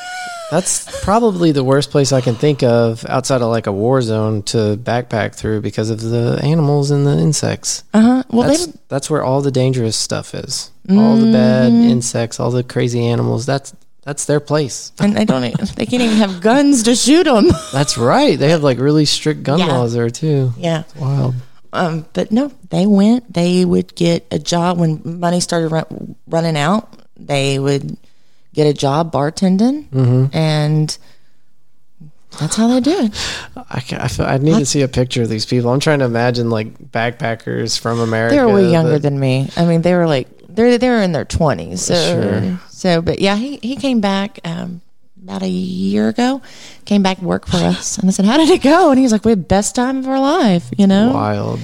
That's 0.51 1.05
probably 1.05 1.53
the 1.53 1.63
worst 1.63 1.91
place 1.91 2.11
I 2.11 2.23
can 2.23 2.35
think 2.35 2.63
of 2.63 3.05
outside 3.07 3.43
of 3.43 3.49
like 3.51 3.67
a 3.67 3.73
war 3.73 4.01
zone 4.01 4.43
to 4.45 4.79
backpack 4.83 5.35
through 5.35 5.61
because 5.61 5.91
of 5.91 6.01
the 6.01 6.41
animals 6.43 6.91
and 6.91 7.07
the 7.07 7.19
insects. 7.19 7.85
Uh 7.93 8.01
huh. 8.01 8.23
Well, 8.31 8.49
That's, 8.49 8.67
that's 8.89 9.11
where 9.11 9.23
all 9.23 9.43
the 9.43 9.51
dangerous 9.51 9.95
stuff 9.95 10.35
is. 10.35 10.71
All 10.91 11.17
the 11.17 11.31
bad 11.33 11.71
Mm-hmm. 11.71 11.91
insects, 11.91 12.41
all 12.41 12.51
the 12.51 12.63
crazy 12.63 13.05
animals. 13.07 13.45
That's 13.45 13.75
that's 14.03 14.25
their 14.25 14.41
place. 14.41 14.93
and 15.01 15.17
they 15.17 15.25
don't. 15.25 15.45
Even, 15.45 15.67
they 15.77 15.85
can't 15.87 16.03
even 16.03 16.17
have 16.17 16.41
guns 16.41 16.85
to 16.85 16.95
shoot 16.95 17.25
them. 17.25 17.49
That's 17.73 17.99
right. 17.99 18.39
They 18.39 18.51
have 18.51 18.63
like 18.63 18.79
really 18.79 19.05
strict 19.05 19.43
gun 19.43 19.59
Yeah. 19.59 19.67
laws 19.67 19.93
there 19.93 20.09
too. 20.09 20.53
yeah. 20.57 20.85
Wild. 20.99 21.35
Um. 21.73 22.07
But 22.15 22.33
no, 22.33 22.51
they 22.71 22.87
went. 22.87 23.31
They 23.33 23.65
would 23.67 23.95
get 23.95 24.27
a 24.31 24.39
job 24.39 24.79
when 24.79 25.03
money 25.05 25.41
started 25.41 25.69
run, 25.71 26.17
running 26.27 26.57
out. 26.57 26.89
They 27.19 27.59
would 27.59 27.99
get 28.55 28.67
a 28.67 28.73
job 28.73 29.13
bartending, 29.13 29.85
Mm-hmm. 29.91 30.35
and 30.37 30.97
that's 32.39 32.57
how 32.57 32.69
they 32.69 32.81
do 32.81 32.91
it. 33.05 33.13
I, 33.57 33.83
I, 33.93 34.09
feel- 34.09 34.27
I 34.27 34.39
need 34.39 34.59
to 34.59 34.67
see 34.67 34.83
a 34.83 34.89
picture 34.89 35.23
of 35.23 35.29
these 35.29 35.45
people. 35.47 35.71
I'm 35.71 35.81
trying 35.81 35.99
to 36.01 36.05
imagine 36.05 36.51
like 36.51 36.79
backpackers 36.79 37.79
from 37.79 38.01
America. 38.01 38.37
They 38.37 38.43
were 38.45 38.53
way 38.55 38.71
younger 38.71 38.93
that- 38.93 39.03
than 39.03 39.19
me. 39.21 39.51
I 39.57 39.65
mean, 39.65 39.83
they 39.83 39.95
were 39.95 40.07
like 40.07 40.29
they're 40.49 40.79
they 40.79 40.89
were 40.89 41.03
in 41.03 41.13
their 41.13 41.25
twenties. 41.25 41.83
So 41.83 41.95
Sure. 41.95 42.61
So, 42.79 43.03
but 43.03 43.19
yeah, 43.19 43.35
he 43.35 43.59
he 43.61 43.75
came 43.75 44.01
back 44.01 44.39
um, 44.45 44.83
about 45.21 45.43
a 45.43 45.49
year 45.49 46.09
ago. 46.09 46.41
Came 46.85 47.03
back 47.03 47.19
to 47.19 47.25
work 47.25 47.49
for 47.49 47.57
us, 47.57 47.99
and 47.99 48.09
I 48.09 48.13
said, 48.13 48.25
"How 48.25 48.37
did 48.37 48.51
it 48.51 48.63
go?" 48.63 48.91
And 48.91 48.99
he 49.01 49.03
was 49.03 49.11
like, 49.11 49.25
"We 49.25 49.33
had 49.33 49.49
best 49.49 49.75
time 49.75 49.99
of 49.99 50.07
our 50.07 50.21
life." 50.21 50.71
You 50.79 50.87
know, 50.87 51.11
wild. 51.13 51.59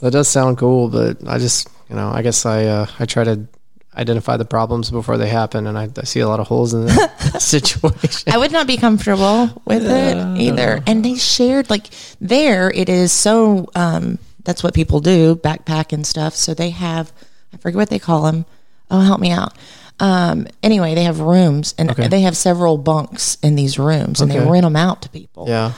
That 0.00 0.12
does 0.12 0.26
sound 0.26 0.56
cool, 0.56 0.88
but 0.88 1.18
I 1.28 1.36
just, 1.36 1.68
you 1.90 1.96
know, 1.96 2.10
I 2.10 2.22
guess 2.22 2.46
I 2.46 2.64
uh, 2.64 2.86
I 2.98 3.04
try 3.04 3.24
to 3.24 3.46
identify 3.94 4.38
the 4.38 4.46
problems 4.46 4.90
before 4.90 5.18
they 5.18 5.28
happen, 5.28 5.66
and 5.66 5.76
I, 5.76 5.90
I 5.98 6.04
see 6.04 6.20
a 6.20 6.28
lot 6.28 6.40
of 6.40 6.46
holes 6.46 6.72
in 6.72 6.86
the 6.86 7.36
situation. 7.38 8.32
I 8.32 8.38
would 8.38 8.50
not 8.50 8.66
be 8.66 8.78
comfortable 8.78 9.62
with 9.66 9.84
it 9.84 10.16
either. 10.40 10.82
And 10.86 11.04
they 11.04 11.16
shared 11.16 11.68
like 11.68 11.88
there 12.22 12.70
it 12.70 12.88
is 12.88 13.12
so 13.12 13.68
um 13.74 14.18
that's 14.44 14.62
what 14.62 14.72
people 14.72 15.00
do, 15.00 15.36
backpack 15.36 15.92
and 15.92 16.06
stuff. 16.06 16.34
So 16.34 16.54
they 16.54 16.70
have 16.70 17.12
I 17.52 17.58
forget 17.58 17.76
what 17.76 17.90
they 17.90 17.98
call 17.98 18.22
them. 18.22 18.46
Oh, 18.90 19.00
help 19.00 19.20
me 19.20 19.30
out. 19.30 19.52
Um 20.00 20.46
anyway, 20.62 20.94
they 20.94 21.04
have 21.04 21.20
rooms 21.20 21.74
and 21.78 21.90
Okay. 21.90 22.08
they 22.08 22.22
have 22.22 22.36
several 22.36 22.78
bunks 22.78 23.36
in 23.42 23.54
these 23.54 23.78
rooms 23.78 24.20
and 24.20 24.30
they 24.30 24.38
rent 24.40 24.64
them 24.64 24.76
out 24.76 25.02
to 25.02 25.08
people. 25.08 25.46
Yeah, 25.48 25.72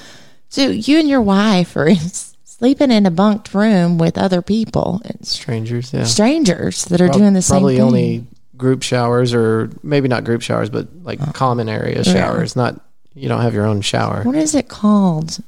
So 0.48 0.68
you 0.68 0.98
and 0.98 1.08
your 1.08 1.20
wife 1.20 1.76
are 1.76 1.90
sleeping 2.44 2.90
in 2.90 3.04
a 3.04 3.10
bunked 3.10 3.52
room 3.52 3.98
with 3.98 4.16
other 4.16 4.40
people, 4.40 5.02
and 5.04 5.26
strangers. 5.26 5.92
Yeah, 5.92 6.04
strangers 6.04 6.84
that 6.86 7.00
are 7.02 7.08
Prob- 7.08 7.18
doing 7.18 7.32
the 7.34 7.42
same 7.42 7.56
thing. 7.56 7.76
Probably 7.76 7.80
only 7.80 8.26
group 8.56 8.82
showers 8.82 9.34
or 9.34 9.68
maybe 9.82 10.08
not 10.08 10.24
group 10.24 10.40
showers, 10.40 10.70
but 10.70 10.88
like 11.02 11.20
common 11.34 11.68
area 11.68 12.02
showers. 12.02 12.56
Not 12.56 12.80
you 13.14 13.28
don't 13.28 13.42
have 13.42 13.52
your 13.52 13.66
own 13.66 13.82
shower. 13.82 14.22
What 14.22 14.36
is 14.36 14.54
it 14.54 14.68
called? 14.68 15.38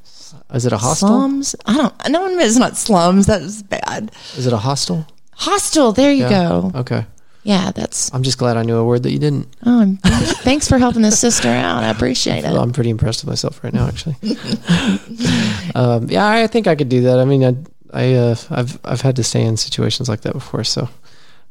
Is 0.52 0.66
it 0.66 0.72
a 0.74 0.78
hostel? 0.78 1.08
Slums? 1.08 1.56
I 1.66 1.76
don't. 1.76 1.94
No, 2.10 2.26
it's 2.38 2.56
not 2.58 2.76
slums. 2.76 3.26
That's 3.26 3.62
bad. 3.62 4.10
Is 4.36 4.46
it 4.46 4.52
a 4.52 4.58
hostel? 4.58 5.06
Hostel. 5.32 5.92
There 5.92 6.12
you 6.12 6.28
go. 6.28 6.72
Okay. 6.74 7.06
Yeah, 7.48 7.70
that's. 7.70 8.12
I'm 8.12 8.22
just 8.22 8.36
glad 8.36 8.58
I 8.58 8.62
knew 8.62 8.76
a 8.76 8.84
word 8.84 9.04
that 9.04 9.10
you 9.10 9.18
didn't. 9.18 9.48
Oh, 9.64 9.96
thanks 10.04 10.68
for 10.68 10.76
helping 10.76 11.00
this 11.00 11.18
sister 11.18 11.48
out. 11.48 11.82
I 11.82 11.88
appreciate 11.88 12.44
it. 12.44 12.52
I'm 12.52 12.74
pretty 12.74 12.90
impressed 12.90 13.24
with 13.24 13.30
myself 13.30 13.64
right 13.64 13.72
now, 13.72 13.88
actually. 13.88 14.16
um, 15.74 16.10
yeah, 16.10 16.28
I 16.28 16.46
think 16.46 16.66
I 16.66 16.74
could 16.74 16.90
do 16.90 17.00
that. 17.04 17.18
I 17.18 17.24
mean, 17.24 17.42
I, 17.42 17.56
I 17.94 18.12
uh, 18.16 18.36
I've 18.50 18.78
I've 18.84 19.00
had 19.00 19.16
to 19.16 19.24
stay 19.24 19.42
in 19.42 19.56
situations 19.56 20.10
like 20.10 20.20
that 20.20 20.34
before, 20.34 20.62
so 20.62 20.90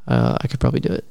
uh, 0.07 0.37
I 0.39 0.45
could 0.45 0.59
probably 0.59 0.81
do 0.81 0.93
it. 0.93 1.03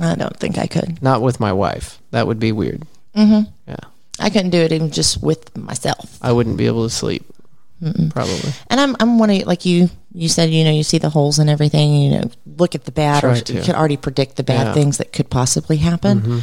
I 0.00 0.16
don't 0.16 0.36
think 0.36 0.58
I 0.58 0.66
could. 0.66 1.00
Not 1.00 1.22
with 1.22 1.38
my 1.38 1.52
wife. 1.52 2.00
That 2.10 2.26
would 2.26 2.40
be 2.40 2.50
weird. 2.50 2.82
Mm-hmm. 3.14 3.48
Yeah, 3.68 3.76
I 4.18 4.30
couldn't 4.30 4.50
do 4.50 4.58
it 4.58 4.72
even 4.72 4.90
just 4.90 5.22
with 5.22 5.56
myself. 5.56 6.18
I 6.20 6.32
wouldn't 6.32 6.56
be 6.56 6.66
able 6.66 6.82
to 6.82 6.90
sleep. 6.90 7.24
Probably. 8.10 8.52
And 8.68 8.80
I'm 8.80 8.96
I'm 9.00 9.18
one 9.18 9.30
of 9.30 9.46
like 9.46 9.64
you 9.66 9.90
you 10.14 10.28
said 10.28 10.50
you 10.50 10.64
know 10.64 10.70
you 10.70 10.82
see 10.82 10.98
the 10.98 11.10
holes 11.10 11.38
and 11.38 11.50
everything 11.50 11.94
you 11.94 12.10
know 12.12 12.30
look 12.56 12.74
at 12.74 12.84
the 12.84 12.92
bad 12.92 13.18
or 13.22 13.28
Try 13.28 13.36
you 13.36 13.42
to. 13.42 13.62
could 13.62 13.74
already 13.74 13.96
predict 13.98 14.36
the 14.36 14.42
bad 14.42 14.54
Yeah. 14.54 14.64
Mm-hmm. 14.66 14.74
things 14.74 14.98
that 14.98 15.12
could 15.12 15.28
possibly 15.28 15.76
happen 15.76 16.22
and 16.24 16.42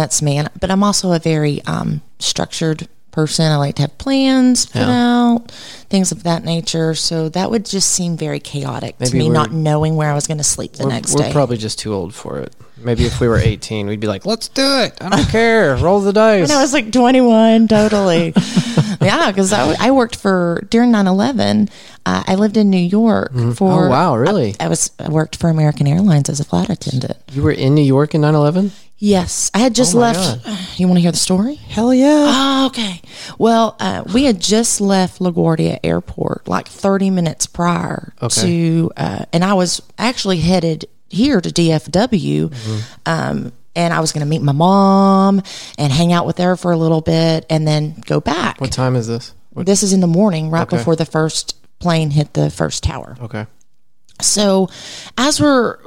that's 0.00 0.20
me 0.22 0.38
and, 0.38 0.50
but 0.58 0.70
I'm 0.72 0.82
also 0.82 1.12
a 1.12 1.18
very 1.20 1.62
um, 1.66 2.00
structured 2.18 2.88
person 3.12 3.44
I 3.52 3.56
like 3.56 3.76
to 3.76 3.82
have 3.82 3.96
plans 3.98 4.66
put 4.66 4.80
Yeah. 4.80 4.88
out 5.36 5.52
things 5.88 6.10
of 6.10 6.24
that 6.24 6.42
nature 6.44 6.94
so 6.96 7.28
that 7.28 7.50
would 7.50 7.64
just 7.66 7.90
seem 7.90 8.16
very 8.16 8.40
chaotic 8.40 8.98
to 8.98 9.14
me 9.14 9.28
not 9.28 9.52
knowing 9.52 9.94
where 9.96 10.10
I 10.10 10.14
was 10.14 10.26
going 10.26 10.38
to 10.38 10.44
sleep 10.44 10.72
the 10.72 10.84
We're, 10.84 10.90
next 10.90 11.14
we're 11.14 11.24
day 11.24 11.32
probably 11.32 11.58
just 11.58 11.78
too 11.78 11.94
old 11.94 12.12
for 12.14 12.40
it. 12.40 12.54
Maybe 12.84 13.04
if 13.04 13.20
we 13.20 13.28
were 13.28 13.38
18, 13.38 13.86
we'd 13.86 14.00
be 14.00 14.06
like, 14.06 14.26
"Let's 14.26 14.48
do 14.48 14.62
it. 14.80 14.96
I 15.00 15.08
don't 15.08 15.28
care. 15.30 15.76
Roll 15.76 16.00
the 16.00 16.12
dice." 16.12 16.50
And 16.50 16.58
I 16.58 16.62
was 16.62 16.72
like 16.72 16.92
21, 16.92 17.68
totally. 17.68 18.32
yeah, 19.00 19.30
because 19.30 19.52
I, 19.52 19.74
I 19.88 19.90
worked 19.90 20.16
for 20.16 20.66
during 20.70 20.90
9 20.92 21.06
11. 21.06 21.68
Uh, 22.04 22.24
I 22.26 22.34
lived 22.34 22.56
in 22.56 22.70
New 22.70 22.78
York 22.78 23.32
for. 23.54 23.86
Oh, 23.86 23.90
wow, 23.90 24.16
really? 24.16 24.54
I, 24.60 24.64
I 24.66 24.68
was 24.68 24.90
I 24.98 25.08
worked 25.08 25.36
for 25.36 25.48
American 25.50 25.86
Airlines 25.86 26.28
as 26.28 26.40
a 26.40 26.44
flight 26.44 26.68
attendant. 26.70 27.16
you 27.32 27.42
were 27.42 27.52
in 27.52 27.74
New 27.74 27.82
York 27.84 28.14
in 28.14 28.20
9/11. 28.22 28.70
Yes, 28.98 29.50
I 29.52 29.58
had 29.58 29.74
just 29.74 29.94
Oh, 29.96 29.98
left. 29.98 30.46
You 30.78 30.86
want 30.88 30.96
to 30.98 31.02
hear 31.02 31.10
the 31.12 31.18
story? 31.18 31.56
Hell 31.56 31.92
yeah! 31.92 32.06
Oh, 32.28 32.66
okay. 32.66 33.02
Well, 33.38 33.76
uh, 33.78 34.04
we 34.14 34.24
had 34.24 34.40
just 34.40 34.80
left 34.80 35.20
LaGuardia 35.20 35.78
Airport 35.84 36.48
like 36.48 36.66
30 36.66 37.10
minutes 37.10 37.46
prior 37.46 38.14
Okay. 38.22 38.40
to, 38.40 38.90
uh, 38.96 39.24
and 39.32 39.44
I 39.44 39.52
was 39.54 39.82
actually 39.98 40.38
headed 40.38 40.86
here 41.12 41.40
to 41.40 41.48
DFW. 41.50 42.48
Mm-hmm. 42.48 42.78
Um, 43.06 43.52
and 43.74 43.94
I 43.94 44.00
was 44.00 44.12
going 44.12 44.20
to 44.24 44.28
meet 44.28 44.42
my 44.42 44.52
mom 44.52 45.42
and 45.78 45.92
hang 45.92 46.12
out 46.12 46.26
with 46.26 46.38
her 46.38 46.56
for 46.56 46.72
a 46.72 46.76
little 46.76 47.00
bit 47.00 47.46
and 47.48 47.66
then 47.66 48.02
go 48.06 48.20
back. 48.20 48.60
What 48.60 48.72
time 48.72 48.96
is 48.96 49.06
this? 49.06 49.34
What, 49.50 49.64
This 49.66 49.82
is 49.82 49.92
in 49.92 50.00
the 50.00 50.06
morning, 50.06 50.50
right 50.50 50.62
Okay. 50.62 50.76
before 50.76 50.94
the 50.96 51.06
first 51.06 51.56
plane 51.78 52.10
hit 52.10 52.34
the 52.34 52.50
first 52.50 52.82
tower. 52.82 53.16
okay. 53.22 53.46
So 54.20 54.68
as 55.18 55.40
we're, 55.40 55.78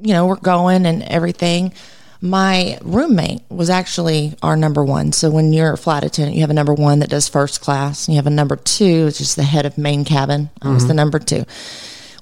you 0.00 0.12
know, 0.12 0.26
we're 0.26 0.36
going 0.36 0.84
and 0.84 1.02
everything, 1.04 1.72
my 2.20 2.78
roommate 2.82 3.42
was 3.48 3.70
actually 3.70 4.36
our 4.42 4.56
number 4.56 4.84
one. 4.84 5.12
So 5.12 5.30
when 5.30 5.52
you're 5.52 5.72
a 5.72 5.78
flight 5.78 6.02
attendant, 6.04 6.34
you 6.34 6.42
have 6.42 6.50
a 6.50 6.54
number 6.54 6.74
one 6.74 6.98
that 6.98 7.08
does 7.08 7.28
first 7.28 7.60
class, 7.60 8.06
and 8.06 8.14
you 8.14 8.18
have 8.18 8.26
a 8.26 8.30
number 8.30 8.56
two, 8.56 9.04
which 9.06 9.20
is 9.20 9.36
the 9.36 9.44
head 9.44 9.64
of 9.64 9.78
main 9.78 10.04
cabin. 10.04 10.50
I 10.60 10.72
was 10.74 10.86
the 10.88 10.92
number 10.94 11.18
two. 11.20 11.44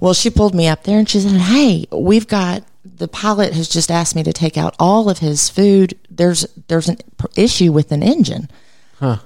Well, 0.01 0.15
she 0.15 0.31
pulled 0.31 0.55
me 0.55 0.69
up 0.69 0.85
there 0.85 0.99
and 0.99 1.09
she 1.09 1.21
said, 1.21 1.33
"Hey, 1.41 1.87
we've 1.93 2.29
got 2.29 2.63
the 2.85 3.09
pilot 3.09 3.53
has 3.53 3.69
just 3.69 3.91
asked 3.91 4.15
me 4.15 4.23
to 4.23 4.33
take 4.33 4.57
out 4.57 4.75
all 4.79 5.09
of 5.11 5.19
his 5.19 5.49
food. 5.49 5.99
There's 6.11 6.47
there's 6.69 6.89
an 6.89 6.99
issue 7.37 7.73
with 7.73 7.93
an 7.93 8.03
engine." 8.03 8.49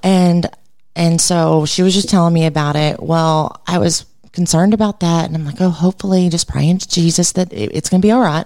And 0.03 0.47
and 0.95 1.21
so 1.21 1.65
she 1.65 1.83
was 1.83 1.93
just 1.93 2.09
telling 2.09 2.33
me 2.33 2.45
about 2.45 2.75
it. 2.75 3.01
Well, 3.01 3.61
I 3.67 3.77
was 3.77 4.05
concerned 4.33 4.73
about 4.73 4.99
that, 5.01 5.25
and 5.25 5.35
I'm 5.35 5.45
like, 5.45 5.59
oh, 5.61 5.69
hopefully, 5.69 6.27
just 6.29 6.47
praying 6.47 6.77
to 6.79 6.89
Jesus 6.89 7.31
that 7.33 7.51
it- 7.53 7.71
it's 7.73 7.89
going 7.89 8.01
to 8.01 8.05
be 8.05 8.11
all 8.11 8.21
right. 8.21 8.45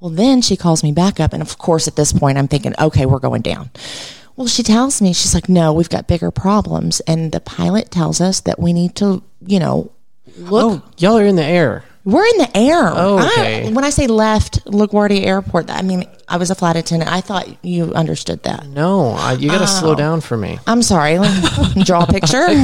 Well, 0.00 0.10
then 0.10 0.40
she 0.42 0.56
calls 0.56 0.82
me 0.82 0.90
back 0.92 1.20
up, 1.20 1.32
and 1.32 1.42
of 1.42 1.58
course, 1.58 1.86
at 1.86 1.96
this 1.96 2.12
point, 2.12 2.36
I'm 2.38 2.48
thinking, 2.48 2.74
okay, 2.78 3.06
we're 3.06 3.18
going 3.18 3.42
down. 3.42 3.70
Well, 4.36 4.46
she 4.48 4.62
tells 4.62 5.00
me, 5.02 5.12
she's 5.12 5.34
like, 5.34 5.48
no, 5.50 5.72
we've 5.72 5.88
got 5.90 6.06
bigger 6.08 6.30
problems, 6.30 7.00
and 7.00 7.30
the 7.32 7.40
pilot 7.40 7.90
tells 7.90 8.20
us 8.20 8.40
that 8.40 8.58
we 8.58 8.72
need 8.72 8.94
to, 8.96 9.22
you 9.46 9.58
know, 9.58 9.90
look. 10.36 10.82
Oh, 10.84 10.90
y'all 10.98 11.18
are 11.18 11.24
in 11.24 11.36
the 11.36 11.44
air. 11.44 11.84
We're 12.04 12.24
in 12.26 12.38
the 12.38 12.56
air. 12.56 12.90
Oh, 12.92 13.18
I- 13.18 13.26
okay. 13.26 13.72
when 13.72 13.84
I 13.84 13.90
say 13.90 14.08
left 14.08 14.64
LaGuardia 14.64 15.24
Airport, 15.24 15.70
I 15.70 15.82
mean 15.82 16.04
I 16.26 16.36
was 16.36 16.50
a 16.50 16.54
flight 16.56 16.74
attendant. 16.74 17.12
I 17.12 17.20
thought 17.20 17.46
you 17.64 17.92
understood 17.94 18.42
that. 18.42 18.66
No, 18.66 19.10
I, 19.10 19.34
you 19.34 19.48
got 19.48 19.58
to 19.58 19.64
oh. 19.64 19.66
slow 19.66 19.94
down 19.94 20.20
for 20.20 20.36
me. 20.36 20.58
I'm 20.66 20.82
sorry. 20.82 21.18
Let 21.18 21.76
me 21.76 21.84
draw 21.84 22.04
a 22.04 22.06
picture. 22.06 22.46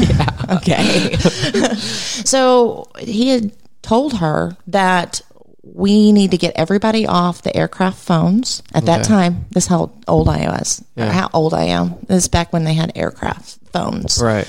Okay. 0.50 1.12
so 1.14 2.88
he 2.98 3.28
had 3.28 3.52
told 3.82 4.14
her 4.14 4.56
that 4.68 5.20
we 5.62 6.10
need 6.12 6.30
to 6.30 6.38
get 6.38 6.54
everybody 6.56 7.06
off 7.06 7.42
the 7.42 7.54
aircraft 7.54 7.98
phones. 7.98 8.62
At 8.74 8.86
that 8.86 9.00
Okay. 9.00 9.08
time, 9.08 9.44
this 9.50 9.64
is 9.64 9.68
how 9.68 9.92
old 10.08 10.28
I 10.30 10.48
was. 10.48 10.82
Yeah. 10.96 11.12
How 11.12 11.28
old 11.34 11.52
I 11.52 11.64
am. 11.64 11.96
This 12.06 12.24
is 12.24 12.28
back 12.28 12.52
when 12.52 12.64
they 12.64 12.72
had 12.72 12.92
aircraft 12.94 13.58
phones. 13.72 14.20
Right. 14.22 14.48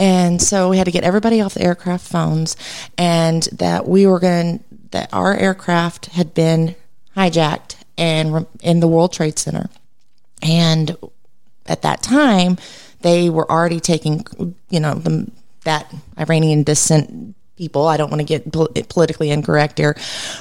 And 0.00 0.40
so 0.40 0.70
we 0.70 0.78
had 0.78 0.86
to 0.86 0.90
get 0.90 1.04
everybody 1.04 1.42
off 1.42 1.52
the 1.54 1.62
aircraft 1.62 2.06
phones, 2.08 2.56
and 2.96 3.42
that 3.52 3.86
we 3.86 4.06
were 4.06 4.18
going 4.18 4.64
that 4.92 5.10
our 5.12 5.36
aircraft 5.36 6.06
had 6.06 6.32
been 6.34 6.74
hijacked 7.16 7.76
and 7.98 8.46
in 8.62 8.80
the 8.80 8.88
World 8.88 9.12
Trade 9.12 9.38
Center, 9.38 9.68
and 10.42 10.96
at 11.66 11.82
that 11.82 12.02
time 12.02 12.56
they 13.02 13.28
were 13.30 13.50
already 13.50 13.78
taking, 13.80 14.24
you 14.70 14.80
know, 14.80 14.94
the, 14.94 15.30
that 15.64 15.92
Iranian 16.18 16.62
descent 16.62 17.34
people. 17.56 17.86
I 17.86 17.96
don't 17.98 18.10
want 18.10 18.20
to 18.20 18.24
get 18.26 18.50
pol- 18.50 18.68
politically 18.88 19.30
incorrect 19.30 19.78
here, 19.78 19.96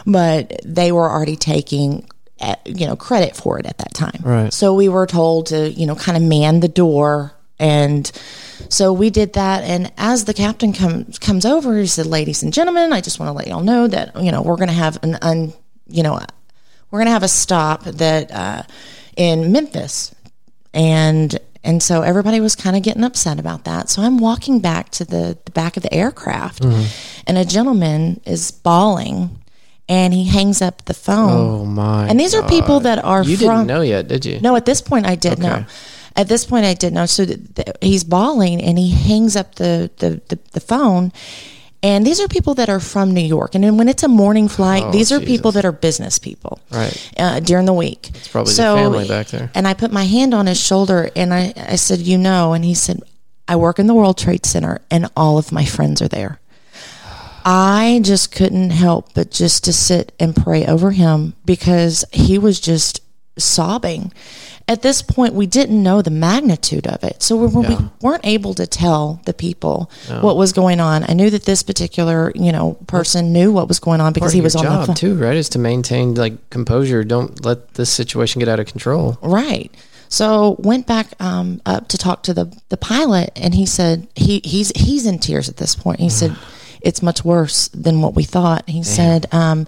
but 0.06 0.62
they 0.64 0.92
were 0.92 1.10
already 1.10 1.36
taking. 1.36 2.08
uh, 2.42 2.56
You 2.66 2.88
know, 2.88 2.96
credit 2.96 3.36
for 3.36 3.60
it 3.60 3.66
at 3.66 3.78
that 3.80 3.94
time. 3.94 4.22
Right. 4.24 4.54
So 4.54 4.74
we 4.74 4.88
were 4.88 5.06
told 5.06 5.48
to, 5.48 5.70
you 5.70 5.86
know, 5.86 5.96
kind 5.96 6.16
of 6.16 6.24
man 6.24 6.62
the 6.62 6.70
door 6.70 7.34
and 7.60 8.10
so 8.70 8.94
we 8.94 9.10
did 9.10 9.34
that. 9.34 9.64
And 9.64 9.92
as 9.98 10.26
the 10.26 10.34
captain 10.34 10.74
comes 10.74 11.20
comes 11.20 11.46
over, 11.46 11.78
he 11.78 11.88
said, 11.88 12.06
"Ladies 12.06 12.44
and 12.44 12.54
gentlemen, 12.54 12.94
I 12.94 13.02
just 13.02 13.20
want 13.20 13.30
to 13.30 13.34
let 13.34 13.48
y'all 13.48 13.64
know 13.64 13.88
that 13.88 14.16
you 14.22 14.32
know 14.32 14.42
we're 14.42 14.56
going 14.56 14.70
to 14.70 14.74
have 14.74 14.98
an 15.04 15.18
un, 15.22 15.54
you 15.88 16.04
know, 16.04 16.20
we're 16.92 17.00
going 17.00 17.08
to 17.08 17.12
have 17.12 17.24
a 17.24 17.28
stop 17.28 17.84
that 17.84 18.32
uh, 18.32 18.64
in 19.18 19.52
Memphis." 19.52 20.14
And 20.74 21.38
and 21.64 21.84
so 21.84 22.02
everybody 22.04 22.40
was 22.40 22.56
kind 22.56 22.76
of 22.78 22.84
getting 22.84 23.04
upset 23.04 23.40
about 23.40 23.66
that. 23.66 23.90
So 23.90 24.02
I'm 24.02 24.18
walking 24.18 24.60
back 24.60 24.90
to 24.92 25.06
the, 25.06 25.38
the 25.44 25.52
back 25.52 25.76
of 25.78 25.84
the 25.84 25.94
aircraft, 25.94 26.64
and 26.64 27.38
a 27.38 27.44
gentleman 27.44 28.22
is 28.26 28.52
bawling, 28.52 29.40
and 29.90 30.14
he 30.14 30.26
hangs 30.26 30.62
up 30.62 30.86
the 30.86 30.94
phone. 30.94 31.32
Oh 31.32 31.66
my. 31.66 32.08
and 32.08 32.20
these 32.20 32.34
are 32.34 32.48
people 32.48 32.80
that 32.82 33.04
are 33.04 33.24
you 33.24 33.36
from 33.36 33.48
didn't 33.48 33.68
know 33.68 33.82
yet, 33.82 34.08
did 34.08 34.26
you? 34.26 34.40
no, 34.40 34.56
at 34.56 34.66
this 34.66 34.82
point 34.82 35.06
I 35.06 35.16
did 35.16 35.40
know. 35.40 35.66
At 36.20 36.28
this 36.28 36.44
point 36.46 36.66
I 36.66 36.74
didn't 36.74 36.96
know. 36.96 37.06
So 37.06 37.26
th- 37.26 37.40
th- 37.56 37.68
he's 37.82 38.04
bawling 38.04 38.62
and 38.62 38.78
he 38.78 38.90
hangs 38.92 39.36
up 39.36 39.56
the, 39.56 39.90
the, 39.98 40.22
the, 40.28 40.38
the 40.52 40.60
phone. 40.60 41.12
And 41.82 42.06
these 42.06 42.20
are 42.20 42.28
people 42.28 42.56
that 42.56 42.68
are 42.70 42.82
from 42.82 43.14
New 43.14 43.22
York. 43.38 43.56
And 43.56 43.64
then 43.64 43.78
when 43.78 43.88
it's 43.88 44.04
a 44.04 44.10
morning 44.10 44.50
flight, 44.50 44.84
Oh, 44.86 44.92
these 44.92 45.14
are 45.14 45.20
Jesus. 45.20 45.34
people 45.34 45.52
that 45.54 45.64
are 45.64 45.72
business 45.72 46.20
people 46.20 46.60
Right. 46.72 47.12
uh, 47.18 47.40
during 47.40 47.66
the 47.66 47.74
week. 47.86 48.10
It's 48.16 48.28
probably 48.28 48.52
the 48.54 48.64
family 48.64 49.08
back 49.08 49.28
there. 49.28 49.50
And 49.56 49.66
I 49.66 49.74
put 49.74 49.92
my 49.94 50.04
hand 50.04 50.34
on 50.34 50.48
his 50.48 50.60
shoulder 50.60 51.10
and 51.16 51.34
I, 51.34 51.54
I 51.56 51.78
said, 51.78 52.00
You 52.00 52.18
know, 52.18 52.52
and 52.54 52.66
he 52.66 52.74
said, 52.76 53.00
I 53.48 53.56
work 53.56 53.80
in 53.80 53.88
the 53.88 53.96
World 53.96 54.18
Trade 54.18 54.46
Center 54.46 54.82
and 54.92 55.10
all 55.16 55.38
of 55.38 55.54
my 55.54 55.64
friends 55.64 56.02
are 56.02 56.10
there. 56.10 56.40
I 57.46 58.02
just 58.04 58.32
couldn't 58.34 58.72
help 58.72 59.14
but 59.14 59.32
just 59.32 59.64
to 59.64 59.74
sit 59.74 60.12
and 60.20 60.36
pray 60.36 60.66
over 60.66 60.92
him 60.92 61.34
because 61.46 62.04
he 62.12 62.38
was 62.38 62.60
just 62.60 63.00
sobbing. 63.44 64.12
At 64.68 64.84
this 64.84 65.02
point, 65.02 65.34
we 65.34 65.48
didn't 65.48 65.82
know 65.82 66.04
the 66.04 66.12
magnitude 66.12 66.86
of 66.86 67.04
it. 67.04 67.24
So 67.24 67.36
we, 67.38 67.48
we 67.68 67.76
weren't 68.02 68.24
able 68.26 68.54
to 68.54 68.68
tell 68.68 69.20
the 69.26 69.34
people 69.34 69.90
what 70.22 70.38
was 70.38 70.54
going 70.54 70.80
on. 70.80 71.04
I 71.10 71.14
knew 71.14 71.32
that 71.32 71.46
this 71.46 71.64
particular, 71.64 72.32
you 72.36 72.52
know, 72.52 72.76
person 72.86 73.34
knew 73.34 73.52
what 73.52 73.68
was 73.68 73.80
going 73.80 74.00
on 74.00 74.14
because 74.14 74.32
he 74.32 74.42
was 74.42 74.56
on 74.56 74.64
job 74.64 74.82
the 74.82 74.86
phone. 74.88 74.96
too, 74.96 75.16
right? 75.16 75.36
Is 75.36 75.50
to 75.50 75.60
maintain 75.60 76.14
like 76.14 76.52
composure. 76.52 77.04
Don't 77.04 77.44
let 77.44 77.74
this 77.74 77.90
situation 77.90 78.38
get 78.40 78.48
out 78.48 78.60
of 78.60 78.68
control. 78.68 79.18
Right. 79.24 79.74
So 80.08 80.56
went 80.60 80.86
back 80.86 81.14
um, 81.20 81.62
up 81.66 81.88
to 81.90 81.98
talk 81.98 82.24
to 82.24 82.34
the, 82.34 82.56
the 82.70 82.78
pilot, 82.78 83.32
and 83.36 83.54
he 83.56 83.66
said 83.66 84.08
he 84.16 84.40
he's 84.44 84.72
he's 84.76 85.06
in 85.08 85.18
tears 85.20 85.50
at 85.50 85.58
this 85.58 85.76
point. 85.76 86.00
He 86.00 86.10
said 86.10 86.36
it's 86.82 87.02
much 87.02 87.26
worse 87.26 87.68
than 87.70 88.02
what 88.02 88.14
we 88.16 88.24
thought. 88.24 88.70
He 88.70 88.84
said 88.84 89.26
um, 89.34 89.66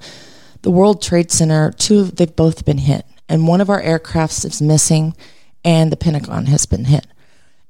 the 0.61 0.72
World 0.72 1.01
Trade 1.01 1.32
Center 1.32 1.72
two 1.72 1.99
of- 2.01 2.15
they've 2.15 2.36
both 2.36 2.65
been 2.65 2.80
hit, 2.80 3.05
and 3.32 3.48
one 3.48 3.62
of 3.62 3.70
our 3.70 3.82
aircrafts 3.82 4.46
is 4.46 4.62
missing, 4.62 5.16
and 5.64 5.92
the 5.92 5.98
Pentagon 5.98 6.46
has 6.48 6.66
been 6.66 6.86
hit. 6.86 7.08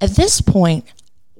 At 0.01 0.11
this 0.11 0.41
point, 0.41 0.85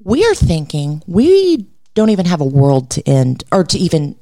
we 0.02 0.24
are 0.24 0.34
thinking 0.34 1.02
we 1.06 1.66
don't 1.94 2.10
even 2.10 2.26
have 2.26 2.40
a 2.40 2.44
world 2.46 2.90
to 2.90 3.02
end 3.08 3.44
or 3.52 3.64
to 3.64 3.78
even 3.78 4.16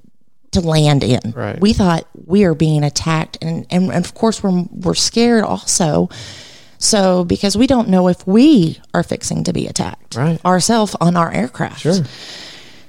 to 0.53 0.61
land 0.61 1.05
in. 1.05 1.31
Right. 1.37 1.61
We 1.61 1.73
thought 1.73 2.09
we 2.27 2.45
are 2.45 2.55
being 2.55 2.83
attacked, 2.83 3.39
and, 3.41 3.67
and 3.71 3.93
and 3.93 4.05
of 4.05 4.15
course 4.15 4.43
we're 4.43 4.65
we're 4.71 4.95
scared 4.95 5.45
also. 5.45 6.09
So 6.79 7.25
because 7.25 7.57
we 7.59 7.67
don't 7.67 7.89
know 7.89 8.09
if 8.09 8.27
we 8.27 8.81
are 8.95 9.03
fixing 9.03 9.45
to 9.45 9.53
be 9.53 9.67
attacked 9.67 10.17
Right. 10.17 10.43
ourselves 10.45 10.97
on 11.01 11.15
our 11.15 11.31
aircraft. 11.31 11.81
Sure. 11.81 12.03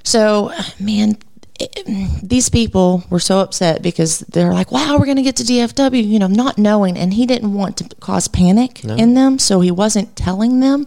So, 0.02 0.50
man, 0.80 1.16
it- 1.60 2.28
these 2.28 2.48
people 2.48 3.04
were 3.10 3.20
so 3.20 3.38
upset 3.40 3.82
because 3.82 4.20
they're 4.20 4.52
like, 4.52 4.72
wow, 4.72 4.96
we're 4.98 5.04
going 5.06 5.16
to 5.16 5.22
get 5.22 5.36
to 5.36 5.42
DFW, 5.44 6.06
you 6.06 6.18
know, 6.18 6.26
not 6.26 6.58
knowing. 6.58 6.96
And 6.96 7.12
he 7.14 7.26
didn't 7.26 7.54
want 7.54 7.76
to 7.78 7.88
cause 7.96 8.28
panic 8.28 8.84
in 8.84 9.14
them. 9.14 9.38
So 9.38 9.60
he 9.60 9.70
wasn't 9.70 10.14
telling 10.16 10.60
them. 10.60 10.86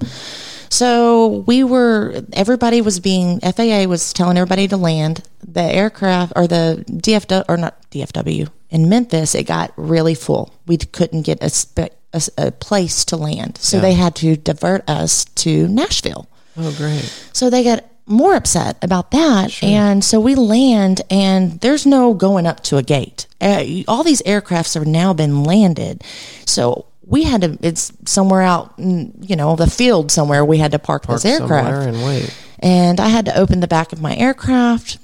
So 0.69 1.43
we 1.47 1.63
were, 1.63 2.21
everybody 2.33 2.81
was 2.81 2.99
being, 2.99 3.39
FAA 3.39 3.85
was 3.87 4.11
telling 4.13 4.37
everybody 4.37 4.67
to 4.67 4.77
land. 4.77 5.23
The 5.47 5.61
aircraft 5.61 6.33
or 6.35 6.47
the 6.47 6.83
DFW, 6.89 7.45
or 7.47 7.57
not 7.57 7.79
DFW, 7.91 8.49
in 8.71 8.89
Memphis, 8.89 9.35
it 9.35 9.43
got 9.43 9.71
really 9.77 10.15
full. 10.15 10.53
We 10.65 10.77
couldn't 10.77 11.21
get 11.21 11.41
a, 11.41 11.49
spe- 11.49 11.93
a, 12.13 12.21
a 12.37 12.51
place 12.51 13.05
to 13.05 13.15
land. 13.17 13.57
So 13.59 13.77
Yeah. 13.77 13.81
they 13.81 13.93
had 13.93 14.15
to 14.17 14.35
divert 14.35 14.89
us 14.89 15.25
to 15.25 15.67
Nashville. 15.67 16.27
Oh, 16.57 16.73
great. 16.77 17.03
So 17.31 17.49
they 17.49 17.63
got 17.63 17.85
more 18.07 18.35
upset 18.35 18.77
about 18.83 19.11
that. 19.11 19.63
And 19.63 20.03
so 20.03 20.19
we 20.19 20.35
land, 20.35 21.01
and 21.09 21.59
there's 21.61 21.85
no 21.85 22.13
going 22.13 22.45
up 22.45 22.61
to 22.65 22.77
a 22.77 22.83
gate. 22.83 23.27
Uh, 23.41 23.63
all 23.87 24.03
these 24.03 24.21
aircrafts 24.23 24.75
have 24.75 24.85
now 24.85 25.13
been 25.13 25.43
landed. 25.43 26.03
So 26.45 26.85
we 27.05 27.23
had 27.23 27.41
to, 27.41 27.57
it's 27.61 27.91
somewhere 28.05 28.41
out, 28.41 28.73
you 28.77 29.35
know, 29.35 29.55
the 29.55 29.69
field 29.69 30.11
somewhere, 30.11 30.43
we 30.45 30.57
had 30.57 30.71
to 30.71 30.79
park, 30.79 31.03
Park 31.03 31.21
this 31.21 31.39
aircraft. 31.39 31.87
and 31.87 32.03
wait. 32.03 32.35
And 32.59 32.99
I 32.99 33.07
had 33.09 33.25
to 33.25 33.37
open 33.37 33.59
the 33.59 33.67
back 33.67 33.91
of 33.93 34.01
my 34.01 34.15
aircraft 34.15 34.97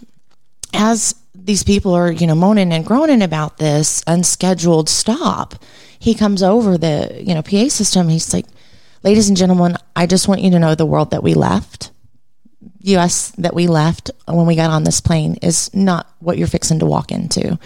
as 0.73 1.15
these 1.35 1.63
people 1.63 1.93
are, 1.93 2.11
you 2.11 2.27
know, 2.27 2.35
moaning 2.35 2.71
and 2.71 2.85
groaning 2.85 3.21
about 3.21 3.57
this 3.57 4.03
unscheduled 4.07 4.89
stop. 4.89 5.55
He 5.99 6.13
comes 6.15 6.41
over 6.43 6.77
the, 6.77 7.21
you 7.23 7.33
know, 7.33 7.41
PA 7.41 7.67
system. 7.69 8.09
He's 8.09 8.33
like, 8.33 8.45
ladies 9.03 9.27
and 9.27 9.37
gentlemen, 9.37 9.75
I 9.95 10.07
just 10.07 10.27
want 10.27 10.41
you 10.41 10.51
to 10.51 10.59
know 10.59 10.75
the 10.75 10.85
world 10.85 11.11
that 11.11 11.23
we 11.23 11.33
left, 11.33 11.91
US 12.83 13.31
that 13.31 13.53
we 13.53 13.67
left 13.67 14.11
when 14.27 14.45
we 14.45 14.55
got 14.55 14.71
on 14.71 14.83
this 14.83 15.01
plane 15.01 15.35
is 15.41 15.73
not 15.73 16.07
what 16.19 16.37
you're 16.37 16.47
fixing 16.47 16.79
to 16.79 16.85
walk 16.85 17.11
into. 17.11 17.57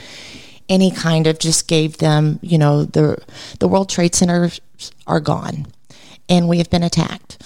And 0.68 0.82
he 0.82 0.92
kind 0.92 1.28
of 1.28 1.38
just 1.40 1.68
gave 1.68 1.98
them, 1.98 2.40
you 2.42 2.58
know, 2.58 2.86
the 2.86 3.18
the 3.60 3.68
World 3.68 3.90
Trade 3.90 4.16
Centers 4.16 4.60
are 5.08 5.20
gone 5.20 5.68
and 6.28 6.48
we 6.48 6.58
have 6.58 6.70
been 6.70 6.84
attacked. 6.84 7.42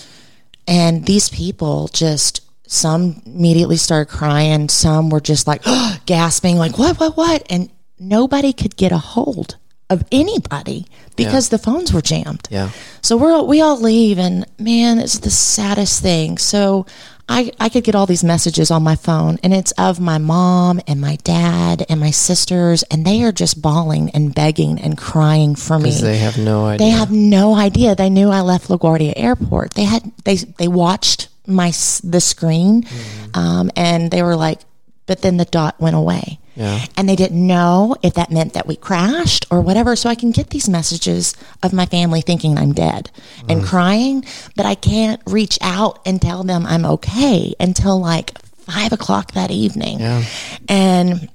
And 0.67 1.05
these 1.05 1.29
people 1.29 1.89
just 1.89 2.41
some 2.67 3.21
immediately 3.25 3.77
started 3.77 4.11
crying, 4.11 4.69
some 4.69 5.09
were 5.09 5.19
just 5.19 5.47
like 5.47 5.63
gasping, 6.05 6.57
like, 6.57 6.77
what, 6.77 6.99
what, 6.99 7.17
what? 7.17 7.43
And 7.49 7.69
nobody 7.99 8.53
could 8.53 8.77
get 8.77 8.91
a 8.91 8.97
hold 8.97 9.57
of 9.89 10.03
anybody 10.11 10.85
because 11.15 11.49
the 11.49 11.57
phones 11.57 11.91
were 11.91 12.01
jammed. 12.01 12.47
Yeah. 12.51 12.69
So 13.01 13.17
we're 13.17 13.41
we 13.41 13.61
all 13.61 13.79
leave, 13.79 14.19
and 14.19 14.45
man, 14.59 14.99
it's 14.99 15.19
the 15.19 15.31
saddest 15.31 16.01
thing. 16.01 16.37
So 16.37 16.85
I 17.29 17.51
I 17.59 17.69
could 17.69 17.83
get 17.83 17.93
all 17.95 18.05
these 18.07 18.23
messages 18.23 18.71
on 18.71 18.81
my 18.83 18.95
phone, 18.95 19.37
and 19.43 19.53
it's 19.53 19.71
of 19.77 19.99
my 19.99 20.17
mom 20.17 20.81
and 20.87 20.99
my 20.99 21.15
dad 21.17 21.85
and 21.87 21.99
my 21.99 22.09
sisters, 22.11 22.83
and 22.89 23.05
they 23.05 23.23
are 23.23 23.31
just 23.31 23.61
bawling 23.61 24.09
and 24.11 24.33
begging 24.33 24.79
and 24.81 24.97
crying 24.97 25.55
for 25.55 25.77
me. 25.77 25.91
They 25.91 26.17
have 26.17 26.37
no 26.37 26.65
idea. 26.65 26.85
They 26.85 26.91
have 26.91 27.11
no 27.11 27.53
idea. 27.55 27.95
They 27.95 28.09
knew 28.09 28.29
I 28.29 28.41
left 28.41 28.67
LaGuardia 28.67 29.13
Airport. 29.15 29.75
They 29.75 29.83
had 29.85 30.11
they 30.25 30.35
they 30.37 30.67
watched 30.67 31.29
my 31.45 31.69
the 32.03 32.19
screen, 32.19 32.83
Mm-hmm. 32.83 33.39
um, 33.39 33.71
and 33.75 34.09
they 34.11 34.23
were 34.23 34.35
like, 34.35 34.59
but 35.05 35.21
then 35.21 35.37
the 35.37 35.45
dot 35.45 35.79
went 35.79 35.95
away. 35.95 36.39
Yeah. 36.59 36.83
And 36.97 37.07
they 37.07 37.15
didn't 37.15 37.47
know 37.47 37.95
if 38.03 38.15
that 38.15 38.31
meant 38.31 38.51
that 38.53 38.67
we 38.67 38.75
crashed 38.75 39.45
or 39.49 39.61
whatever. 39.61 39.95
So 39.95 40.09
I 40.09 40.15
can 40.15 40.31
get 40.31 40.49
these 40.49 40.67
messages 40.67 41.33
of 41.63 41.71
my 41.71 41.85
family 41.85 42.19
thinking 42.21 42.57
I'm 42.57 42.73
dead 42.73 43.09
Mm. 43.43 43.51
and 43.51 43.63
crying, 43.63 44.25
but 44.57 44.65
I 44.65 44.75
can't 44.75 45.21
reach 45.25 45.57
out 45.61 45.99
and 46.05 46.21
tell 46.21 46.43
them 46.43 46.65
I'm 46.65 46.85
okay 46.85 47.53
until 47.61 47.97
like 47.99 48.37
five 48.65 48.91
o'clock 48.91 49.31
that 49.31 49.51
evening. 49.51 49.99
Yeah. 50.01 50.23
And 50.67 51.29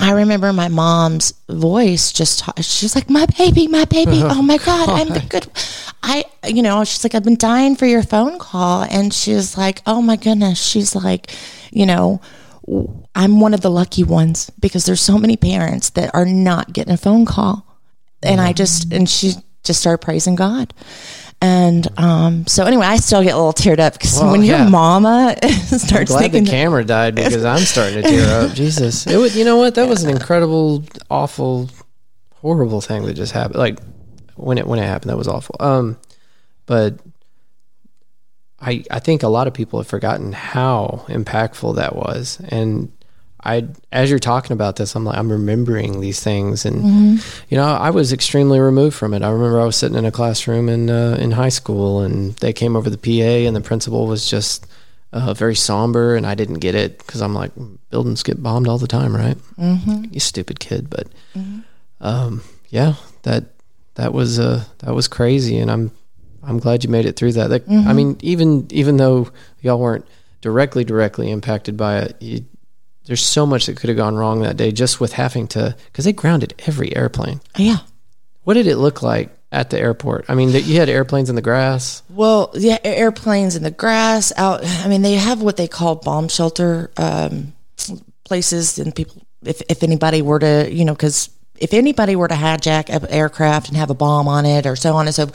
I 0.00 0.10
remember 0.10 0.52
my 0.52 0.66
mom's 0.66 1.34
voice 1.48 2.10
just, 2.10 2.42
she's 2.64 2.96
like, 2.96 3.08
my 3.08 3.26
baby, 3.38 3.68
my 3.68 3.84
baby. 3.84 4.22
Oh 4.24 4.42
my 4.42 4.56
God, 4.58 4.88
I'm 4.88 5.08
the 5.10 5.20
good. 5.20 5.46
I, 6.02 6.24
you 6.48 6.62
know, 6.62 6.82
she's 6.82 7.04
like, 7.04 7.14
I've 7.14 7.22
been 7.22 7.36
dying 7.38 7.76
for 7.76 7.86
your 7.86 8.02
phone 8.02 8.40
call. 8.40 8.82
And 8.82 9.14
she's 9.14 9.56
like, 9.56 9.82
oh 9.86 10.02
my 10.02 10.16
goodness. 10.16 10.60
She's 10.60 10.96
like, 10.96 11.30
you 11.70 11.86
know, 11.86 12.20
I'm 13.14 13.40
one 13.40 13.54
of 13.54 13.60
the 13.60 13.70
lucky 13.70 14.04
ones 14.04 14.50
because 14.58 14.86
there's 14.86 15.00
so 15.00 15.18
many 15.18 15.36
parents 15.36 15.90
that 15.90 16.14
are 16.14 16.24
not 16.24 16.72
getting 16.72 16.94
a 16.94 16.96
phone 16.96 17.24
call. 17.26 17.66
And 18.22 18.40
I 18.40 18.54
just, 18.54 18.92
and 18.92 19.08
she 19.08 19.32
just 19.64 19.80
started 19.80 19.98
praising 19.98 20.34
God. 20.34 20.72
And 21.42 21.86
um, 21.98 22.46
so 22.46 22.64
anyway, 22.64 22.86
I 22.86 22.96
still 22.96 23.22
get 23.22 23.34
a 23.34 23.36
little 23.36 23.52
teared 23.52 23.78
up 23.78 23.92
because 23.92 24.18
Well, 24.18 24.32
when 24.32 24.42
yeah. 24.42 24.62
your 24.62 24.70
mama 24.70 25.36
starts 25.42 26.10
Glad 26.10 26.20
thinking, 26.20 26.44
the 26.44 26.50
camera 26.50 26.84
died 26.84 27.14
because 27.14 27.44
I'm 27.44 27.58
starting 27.58 28.02
to 28.02 28.08
tear 28.08 28.40
up. 28.46 28.52
Jesus, 28.54 29.06
it 29.06 29.18
was. 29.18 29.36
You 29.36 29.44
know 29.44 29.56
what? 29.58 29.74
That 29.74 29.86
was 29.86 30.04
an 30.04 30.10
incredible, 30.10 30.84
awful, 31.10 31.68
horrible 32.36 32.80
thing 32.80 33.04
that 33.04 33.12
just 33.12 33.32
happened. 33.32 33.58
Like 33.58 33.78
when 34.36 34.56
it 34.56 34.66
when 34.66 34.78
it 34.78 34.86
happened, 34.86 35.10
that 35.10 35.18
was 35.18 35.28
awful. 35.28 35.56
Um, 35.60 35.98
but 36.64 36.94
I 38.64 38.84
I 38.90 38.98
think 38.98 39.22
a 39.22 39.28
lot 39.28 39.46
of 39.46 39.54
people 39.54 39.78
have 39.78 39.86
forgotten 39.86 40.32
how 40.32 41.04
impactful 41.08 41.76
that 41.76 41.94
was, 41.94 42.40
and 42.48 42.90
I 43.44 43.68
as 43.92 44.08
you're 44.08 44.18
talking 44.18 44.52
about 44.52 44.76
this, 44.76 44.96
I'm 44.96 45.04
like 45.04 45.18
I'm 45.18 45.30
remembering 45.30 46.00
these 46.00 46.20
things, 46.20 46.64
and 46.64 47.20
you 47.48 47.56
know 47.56 47.66
I 47.66 47.90
was 47.90 48.12
extremely 48.12 48.58
removed 48.58 48.96
from 48.96 49.12
it. 49.12 49.22
I 49.22 49.30
remember 49.30 49.60
I 49.60 49.66
was 49.66 49.76
sitting 49.76 49.98
in 49.98 50.06
a 50.06 50.10
classroom 50.10 50.68
in 50.68 50.88
uh, 50.88 51.18
in 51.20 51.32
high 51.32 51.50
school, 51.50 52.00
and 52.00 52.34
they 52.36 52.52
came 52.52 52.74
over 52.74 52.88
the 52.88 52.98
PA, 52.98 53.46
and 53.46 53.54
the 53.54 53.60
principal 53.60 54.06
was 54.06 54.28
just 54.28 54.66
uh, 55.12 55.34
very 55.34 55.54
somber, 55.54 56.16
and 56.16 56.26
I 56.26 56.34
didn't 56.34 56.60
get 56.60 56.74
it 56.74 56.98
because 56.98 57.20
I'm 57.20 57.34
like 57.34 57.52
buildings 57.90 58.22
get 58.22 58.42
bombed 58.42 58.66
all 58.66 58.78
the 58.78 58.88
time, 58.88 59.14
right? 59.14 59.36
Mm-hmm. 59.58 60.04
You 60.10 60.20
stupid 60.20 60.58
kid, 60.58 60.88
but 60.88 61.08
um, 62.00 62.42
yeah, 62.70 62.94
that 63.22 63.44
that 63.96 64.14
was 64.14 64.38
uh, 64.38 64.64
that 64.78 64.94
was 64.94 65.06
crazy, 65.06 65.58
and 65.58 65.70
I'm 65.70 65.90
I'm 66.46 66.58
glad 66.58 66.84
you 66.84 66.90
made 66.90 67.06
it 67.06 67.16
through 67.16 67.32
that. 67.32 67.50
Like, 67.50 67.68
I 67.68 67.92
mean, 67.92 68.16
even 68.20 68.66
even 68.70 68.96
though 68.96 69.30
y'all 69.60 69.78
weren't 69.78 70.06
directly 70.40 70.84
directly 70.84 71.30
impacted 71.30 71.76
by 71.76 71.98
it, 71.98 72.16
you, 72.20 72.44
there's 73.06 73.24
so 73.24 73.46
much 73.46 73.66
that 73.66 73.76
could 73.76 73.88
have 73.88 73.96
gone 73.96 74.14
wrong 74.16 74.40
that 74.42 74.56
day 74.56 74.72
just 74.72 75.00
with 75.00 75.12
having 75.12 75.46
to 75.48 75.76
because 75.86 76.04
they 76.04 76.12
grounded 76.12 76.54
every 76.66 76.94
airplane. 76.96 77.40
yeah. 77.56 77.78
What 78.44 78.54
did 78.54 78.66
it 78.66 78.76
look 78.76 79.00
like 79.02 79.30
at 79.52 79.70
the 79.70 79.78
airport? 79.78 80.26
I 80.28 80.34
mean, 80.34 80.52
that 80.52 80.62
you 80.62 80.78
had 80.78 80.90
airplanes 80.90 81.30
in 81.30 81.34
the 81.34 81.40
grass. 81.40 82.02
Well, 82.10 82.50
yeah, 82.52 82.76
airplanes 82.84 83.56
in 83.56 83.62
the 83.62 83.70
grass 83.70 84.34
out. 84.36 84.60
I 84.62 84.88
mean, 84.88 85.00
they 85.00 85.14
have 85.14 85.40
what 85.40 85.56
they 85.56 85.66
call 85.66 85.94
bomb 85.94 86.28
shelter 86.28 86.90
um, 86.98 87.54
places, 88.24 88.78
and 88.78 88.94
people, 88.94 89.22
if 89.46 89.62
if 89.70 89.82
anybody 89.82 90.20
were 90.20 90.40
to, 90.40 90.68
you 90.70 90.84
know, 90.84 90.92
because 90.92 91.30
if 91.56 91.72
anybody 91.72 92.16
were 92.16 92.28
to 92.28 92.34
hijack 92.34 92.90
an 92.94 93.08
aircraft 93.08 93.68
and 93.68 93.78
have 93.78 93.88
a 93.88 93.94
bomb 93.94 94.28
on 94.28 94.44
it, 94.44 94.66
or 94.66 94.76
so 94.76 94.94
on 94.94 95.06
and 95.06 95.14
so. 95.14 95.30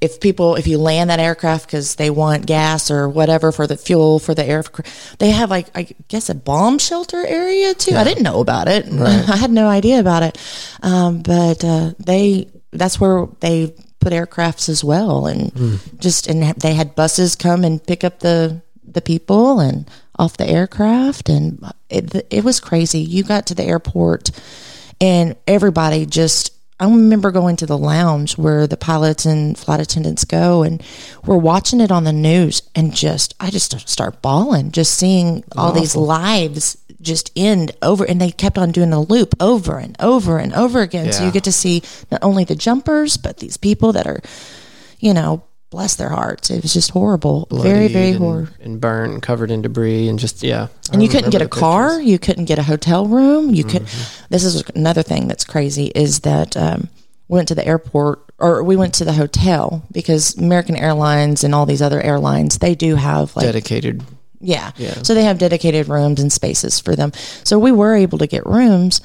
If 0.00 0.20
people, 0.20 0.56
if 0.56 0.66
you 0.66 0.78
land 0.78 1.10
that 1.10 1.20
aircraft 1.20 1.66
because 1.66 1.94
they 1.96 2.10
want 2.10 2.46
gas 2.46 2.90
or 2.90 3.08
whatever 3.08 3.50
for 3.52 3.66
the 3.66 3.76
fuel 3.76 4.18
for 4.18 4.34
the 4.34 4.44
aircraft, 4.44 5.18
they 5.18 5.30
have 5.30 5.50
like 5.50 5.68
I 5.74 5.88
guess 6.08 6.28
a 6.28 6.34
bomb 6.34 6.78
shelter 6.78 7.24
area 7.26 7.74
too. 7.74 7.94
I 7.96 8.04
didn't 8.04 8.22
know 8.22 8.40
about 8.40 8.68
it. 8.68 8.86
I 8.92 9.36
had 9.36 9.50
no 9.50 9.68
idea 9.68 10.00
about 10.00 10.22
it, 10.22 10.38
um, 10.82 11.22
but 11.22 11.64
uh, 11.64 11.92
they 11.98 12.48
that's 12.72 13.00
where 13.00 13.26
they 13.40 13.74
put 14.00 14.12
aircrafts 14.12 14.68
as 14.68 14.84
well, 14.84 15.26
and 15.26 15.80
just 15.98 16.26
and 16.28 16.42
they 16.60 16.74
had 16.74 16.94
buses 16.94 17.34
come 17.34 17.64
and 17.64 17.84
pick 17.84 18.04
up 18.04 18.20
the 18.20 18.60
the 18.86 19.00
people 19.02 19.60
and 19.60 19.90
off 20.18 20.36
the 20.36 20.48
aircraft, 20.48 21.28
and 21.28 21.60
it 21.88 22.26
it 22.30 22.44
was 22.44 22.60
crazy. 22.60 23.00
You 23.00 23.22
got 23.24 23.46
to 23.46 23.54
the 23.54 23.64
airport, 23.64 24.30
and 25.00 25.36
everybody 25.46 26.06
just. 26.06 26.52
I 26.78 26.84
remember 26.84 27.30
going 27.30 27.56
to 27.56 27.66
the 27.66 27.78
lounge 27.78 28.36
where 28.36 28.66
the 28.66 28.76
pilots 28.76 29.24
and 29.24 29.56
flight 29.56 29.80
attendants 29.80 30.24
go, 30.24 30.62
and 30.62 30.82
we're 31.24 31.38
watching 31.38 31.80
it 31.80 31.90
on 31.90 32.04
the 32.04 32.12
news, 32.12 32.62
and 32.74 32.94
just 32.94 33.34
I 33.40 33.50
just 33.50 33.88
start 33.88 34.20
bawling, 34.20 34.72
just 34.72 34.94
seeing 34.94 35.42
all 35.56 35.72
these 35.72 35.96
lives 35.96 36.76
just 37.00 37.30
end 37.36 37.72
over, 37.82 38.04
and 38.04 38.20
they 38.20 38.30
kept 38.30 38.58
on 38.58 38.72
doing 38.72 38.90
the 38.90 39.00
loop 39.00 39.34
over 39.40 39.78
and 39.78 39.96
over 40.00 40.38
and 40.38 40.52
over 40.54 40.80
again. 40.80 41.12
So 41.12 41.24
you 41.24 41.30
get 41.30 41.44
to 41.44 41.52
see 41.52 41.82
not 42.10 42.22
only 42.22 42.44
the 42.44 42.56
jumpers, 42.56 43.16
but 43.16 43.38
these 43.38 43.56
people 43.56 43.92
that 43.92 44.06
are, 44.06 44.20
you 44.98 45.14
know, 45.14 45.44
bless 45.70 45.96
their 45.96 46.08
hearts. 46.10 46.50
It 46.50 46.62
was 46.62 46.72
just 46.72 46.90
horrible, 46.90 47.48
very, 47.50 47.88
very 47.88 48.12
bloodied 48.12 48.16
horrible. 48.18 48.52
and, 48.60 48.72
and 48.72 48.80
burnt 48.80 49.22
covered 49.22 49.50
in 49.50 49.62
debris 49.62 50.08
and 50.08 50.18
just 50.18 50.42
yeah. 50.42 50.68
I 50.90 50.94
And 50.94 51.02
you 51.02 51.08
couldn't 51.08 51.30
get 51.30 51.42
a 51.42 51.48
car. 51.48 51.90
pictures. 51.90 52.06
You 52.10 52.18
couldn't 52.18 52.44
get 52.46 52.58
a 52.58 52.62
hotel 52.62 53.06
room. 53.06 53.50
You 53.54 53.64
could. 53.64 53.82
Mm-hmm. 53.82 54.26
This 54.30 54.44
is 54.44 54.62
another 54.74 55.02
thing 55.02 55.28
that's 55.28 55.44
crazy 55.44 55.86
is 55.94 56.20
that 56.20 56.56
um, 56.56 56.88
we 57.28 57.36
went 57.36 57.48
to 57.48 57.54
the 57.54 57.66
airport 57.66 58.22
or 58.38 58.62
we 58.62 58.76
went 58.76 58.94
to 58.94 59.04
the 59.04 59.12
hotel 59.12 59.82
because 59.92 60.36
American 60.36 60.76
Airlines 60.76 61.42
and 61.42 61.54
all 61.54 61.66
these 61.66 61.82
other 61.82 62.00
airlines 62.00 62.58
they 62.58 62.74
do 62.74 62.94
have 62.94 63.34
like 63.34 63.46
dedicated 63.46 64.02
Yeah. 64.40 64.70
Yeah. 64.76 65.02
So 65.02 65.14
they 65.14 65.24
have 65.24 65.38
dedicated 65.38 65.88
rooms 65.88 66.20
and 66.20 66.32
spaces 66.32 66.78
for 66.80 66.94
them. 66.94 67.12
So 67.44 67.58
we 67.58 67.72
were 67.72 67.94
able 67.94 68.18
to 68.18 68.26
get 68.26 68.46
rooms. 68.46 69.00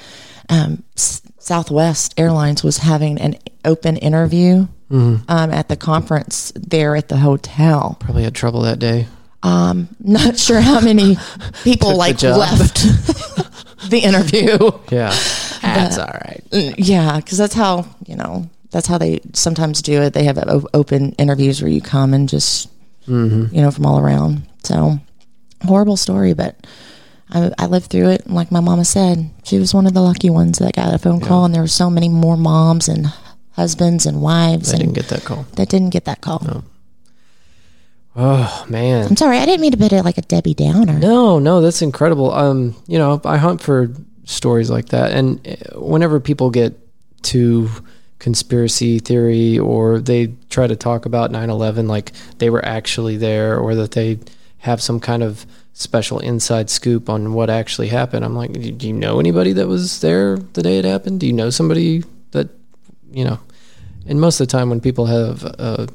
Um, 0.50 0.84
Southwest 0.96 2.14
Airlines 2.18 2.64
was 2.64 2.78
having 2.78 3.20
an 3.20 3.36
open 3.66 3.98
interview 3.98 4.68
Mm-hmm. 4.92 5.24
um, 5.32 5.52
at 5.52 5.70
the 5.70 5.76
conference 5.78 6.52
there 6.56 6.96
at 6.96 7.08
the 7.10 7.18
hotel. 7.18 7.98
Probably 8.00 8.24
had 8.24 8.36
trouble 8.36 8.62
that 8.62 8.80
day. 8.80 9.08
Um, 9.44 9.88
Not 10.00 10.38
sure 10.38 10.62
how 10.62 10.82
many 10.82 11.18
people 11.64 11.96
like 11.96 12.22
left 12.22 12.76
the 13.90 14.00
interview. 14.04 14.58
Yeah, 14.92 15.16
that's 15.62 15.98
all 15.98 16.06
right. 16.14 16.44
Yeah, 16.52 17.18
because 17.18 17.38
that's 17.40 17.54
how 17.56 17.88
you 18.06 18.16
know 18.16 18.50
that's 18.70 18.88
how 18.88 18.98
they 19.00 19.22
sometimes 19.34 19.82
do 19.82 20.02
it. 20.04 20.14
They 20.14 20.26
have 20.26 20.38
open 20.74 21.14
interviews 21.14 21.62
where 21.62 21.72
you 21.72 21.82
come 21.82 22.14
and 22.14 22.30
just 22.30 22.70
Mm-hmm. 23.08 23.54
you 23.56 23.62
know 23.64 23.72
from 23.72 23.86
all 23.88 24.00
around. 24.00 24.44
So 24.64 25.00
horrible 25.66 25.98
story, 25.98 26.34
but 26.36 26.56
I, 27.32 27.52
I 27.58 27.66
lived 27.66 27.88
through 27.90 28.10
it. 28.10 28.26
And 28.28 28.36
Like 28.36 28.52
my 28.52 28.60
mama 28.60 28.86
said, 28.86 29.32
she 29.44 29.58
was 29.58 29.74
one 29.74 29.88
of 29.88 29.94
the 29.96 30.02
lucky 30.02 30.30
ones 30.30 30.60
that 30.60 30.76
got 30.76 30.94
a 30.94 31.00
phone 31.00 31.20
call, 31.20 31.46
and 31.46 31.54
there 31.54 31.64
were 31.64 31.68
so 31.68 31.90
many 31.90 32.10
more 32.10 32.38
moms 32.38 32.88
and 32.88 33.08
husbands 33.62 34.06
and 34.06 34.22
wives 34.22 34.70
I 34.70 34.74
and 34.74 34.80
didn't 34.82 34.96
get 34.96 35.08
that 35.10 35.24
call. 35.24 35.46
that 35.58 35.70
didn't 35.70 35.92
get 35.92 36.06
that 36.06 36.22
call. 36.22 36.64
Oh 38.16 38.66
man, 38.68 39.08
I'm 39.08 39.16
sorry, 39.16 39.38
I 39.38 39.46
didn't 39.46 39.62
mean 39.62 39.72
to 39.72 39.78
put 39.78 39.94
it 39.94 40.04
like 40.04 40.18
a 40.18 40.22
Debbie 40.22 40.54
Downer. 40.54 41.00
No, 41.00 41.40
no, 41.40 41.62
that's 41.62 41.82
incredible. 41.82 42.32
Um, 42.34 42.76
you 42.88 42.98
know, 42.98 43.22
I 43.24 43.38
hunt 43.38 43.62
for 43.62 43.90
stories 44.26 44.70
like 44.70 44.88
that, 44.90 45.12
and 45.12 45.40
uh, 45.48 45.80
whenever 45.80 46.20
people 46.20 46.50
get 46.50 46.78
to 47.24 47.70
conspiracy 48.20 49.00
theory 49.00 49.58
or 49.58 50.00
they 50.00 50.34
try 50.50 50.68
to 50.68 50.76
talk 50.76 51.06
about 51.06 51.32
9/11 51.32 51.88
like 51.88 52.12
they 52.38 52.50
were 52.52 52.64
actually 52.64 53.18
there 53.18 53.58
or 53.58 53.74
that 53.76 53.92
they 53.92 54.20
have 54.60 54.80
some 54.82 55.00
kind 55.00 55.24
of 55.24 55.46
special 55.74 56.20
inside 56.20 56.70
scoop 56.70 57.10
on 57.10 57.34
what 57.34 57.50
actually 57.50 57.88
happened, 57.88 58.26
I'm 58.26 58.36
like, 58.36 58.52
do 58.54 58.88
you 58.88 58.94
know 58.94 59.20
anybody 59.20 59.54
that 59.54 59.68
was 59.68 60.02
there 60.02 60.38
the 60.38 60.62
day 60.62 60.78
it 60.78 60.86
happened? 60.86 61.20
Do 61.20 61.28
you 61.28 61.34
know 61.34 61.50
somebody 61.50 62.04
that, 62.32 62.50
you 63.12 63.24
know? 63.26 63.40
And 64.08 64.20
most 64.20 64.40
of 64.40 64.48
the 64.48 64.52
time, 64.52 64.70
when 64.70 64.82
people 64.82 65.06
have 65.06 65.44
a, 65.44 65.88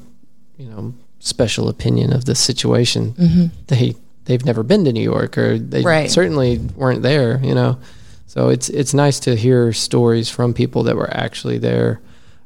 you 0.57 0.67
know, 0.69 0.93
special 1.19 1.67
opinion 1.69 2.13
of 2.13 2.25
the 2.25 2.35
situation, 2.35 3.51
they 3.67 3.95
they've 4.25 4.45
never 4.45 4.63
been 4.63 4.85
to 4.85 4.91
New 4.93 5.03
York 5.03 5.37
or 5.37 5.57
they 5.57 5.81
Right. 5.83 6.09
certainly 6.11 6.57
weren't 6.75 7.01
there, 7.01 7.39
you 7.43 7.53
know. 7.55 7.77
So 8.27 8.49
it's 8.49 8.69
it's 8.69 8.93
nice 8.93 9.19
to 9.21 9.35
hear 9.35 9.73
stories 9.73 10.29
from 10.29 10.53
people 10.53 10.83
that 10.83 10.95
were 10.95 11.09
actually 11.15 11.57
there. 11.57 11.99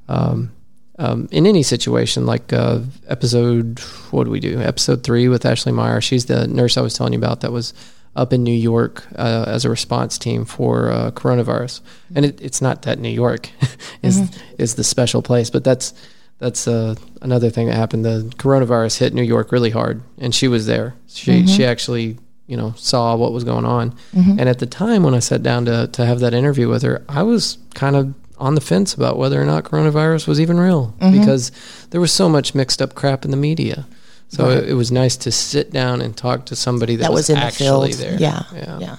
Um, 0.09 0.51
um, 0.99 1.27
in 1.31 1.47
any 1.47 1.63
situation, 1.63 2.25
like 2.27 2.53
uh, 2.53 2.79
episode, 3.07 3.79
what 4.11 4.25
do 4.25 4.29
we 4.29 4.39
do? 4.39 4.59
Episode 4.59 5.03
three 5.03 5.27
with 5.27 5.45
Ashley 5.45 5.71
Meyer. 5.71 6.01
She's 6.01 6.25
the 6.25 6.47
nurse 6.47 6.77
I 6.77 6.81
was 6.81 6.93
telling 6.93 7.13
you 7.13 7.19
about 7.19 7.41
that 7.41 7.51
was 7.51 7.73
up 8.15 8.33
in 8.33 8.43
New 8.43 8.53
York 8.53 9.07
uh, 9.17 9.45
as 9.47 9.63
a 9.65 9.69
response 9.69 10.17
team 10.17 10.45
for 10.45 10.91
uh, 10.91 11.11
coronavirus. 11.11 11.81
And 12.13 12.25
it, 12.25 12.41
it's 12.41 12.61
not 12.61 12.81
that 12.81 12.99
New 12.99 13.09
York 13.09 13.49
is 14.01 14.19
is 14.57 14.75
the 14.75 14.83
special 14.83 15.21
place, 15.21 15.49
but 15.49 15.63
that's 15.63 15.93
that's 16.39 16.67
uh, 16.67 16.95
another 17.21 17.49
thing 17.49 17.67
that 17.67 17.75
happened. 17.75 18.03
The 18.03 18.31
coronavirus 18.37 18.97
hit 18.97 19.13
New 19.13 19.23
York 19.23 19.51
really 19.51 19.69
hard, 19.69 20.01
and 20.17 20.33
she 20.33 20.47
was 20.47 20.65
there. 20.65 20.95
She 21.07 21.45
she 21.47 21.65
actually 21.65 22.17
you 22.47 22.57
know 22.57 22.73
saw 22.75 23.15
what 23.15 23.31
was 23.31 23.43
going 23.43 23.63
on. 23.65 23.95
And 24.39 24.49
at 24.49 24.59
the 24.59 24.65
time 24.65 25.03
when 25.03 25.13
I 25.13 25.19
sat 25.19 25.41
down 25.43 25.65
to 25.65 25.87
to 25.87 26.05
have 26.05 26.19
that 26.19 26.33
interview 26.33 26.67
with 26.67 26.81
her, 26.83 27.03
I 27.07 27.23
was 27.23 27.57
kind 27.75 27.95
of 27.95 28.13
on 28.37 28.55
the 28.55 28.61
fence 28.61 28.93
about 28.95 29.17
whether 29.17 29.39
or 29.41 29.45
not 29.45 29.63
coronavirus 29.63 30.27
was 30.27 30.39
even 30.41 30.59
real 30.59 30.95
because 31.13 31.51
there 31.91 32.01
was 32.01 32.11
so 32.11 32.27
much 32.27 32.55
mixed 32.55 32.81
up 32.81 32.95
crap 32.95 33.23
in 33.23 33.31
the 33.31 33.37
media. 33.37 33.85
So 34.31 34.49
it, 34.49 34.69
it 34.69 34.73
was 34.75 34.91
nice 34.93 35.17
to 35.17 35.31
sit 35.31 35.71
down 35.71 35.99
and 36.01 36.15
talk 36.15 36.45
to 36.47 36.55
somebody 36.55 36.95
that, 36.95 37.03
that 37.03 37.13
was 37.13 37.29
in 37.29 37.37
actually 37.37 37.91
field. 37.93 38.01
there. 38.01 38.17
Yeah, 38.19 38.43
yeah, 38.55 38.79
yeah. 38.79 38.95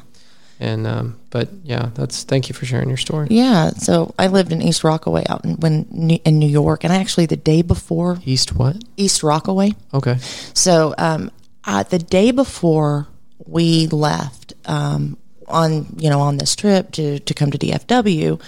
And 0.61 0.87
um, 0.87 1.19
but 1.31 1.49
yeah, 1.65 1.89
that's 1.95 2.23
thank 2.25 2.49
you 2.49 2.55
for 2.55 2.67
sharing 2.67 2.89
your 2.89 2.99
story. 2.99 3.29
Yeah, 3.31 3.71
so 3.71 4.15
I 4.19 4.27
lived 4.29 4.53
in 4.53 4.61
East 4.63 4.85
Rockaway 4.85 5.25
out 5.29 5.45
in 5.45 5.55
when 5.57 5.85
in 6.25 6.39
New 6.39 6.49
York, 6.49 6.85
and 6.85 6.93
actually 6.93 7.27
the 7.27 7.37
day 7.39 7.63
before 7.63 8.19
East 8.25 8.55
what? 8.55 8.77
East 8.97 9.23
Rockaway. 9.23 9.73
Okay. 9.95 10.19
So 10.55 10.95
um, 10.99 11.31
uh, 11.65 11.83
the 11.85 11.99
day 11.99 12.31
before 12.31 13.09
we 13.47 13.87
left 13.89 14.53
um, 14.67 15.17
on 15.49 15.87
you 15.99 16.11
know 16.11 16.21
on 16.21 16.37
this 16.37 16.55
trip 16.55 16.93
to 16.93 17.19
to 17.21 17.35
come 17.35 17.51
to 17.51 17.59
DFW, 17.59 18.41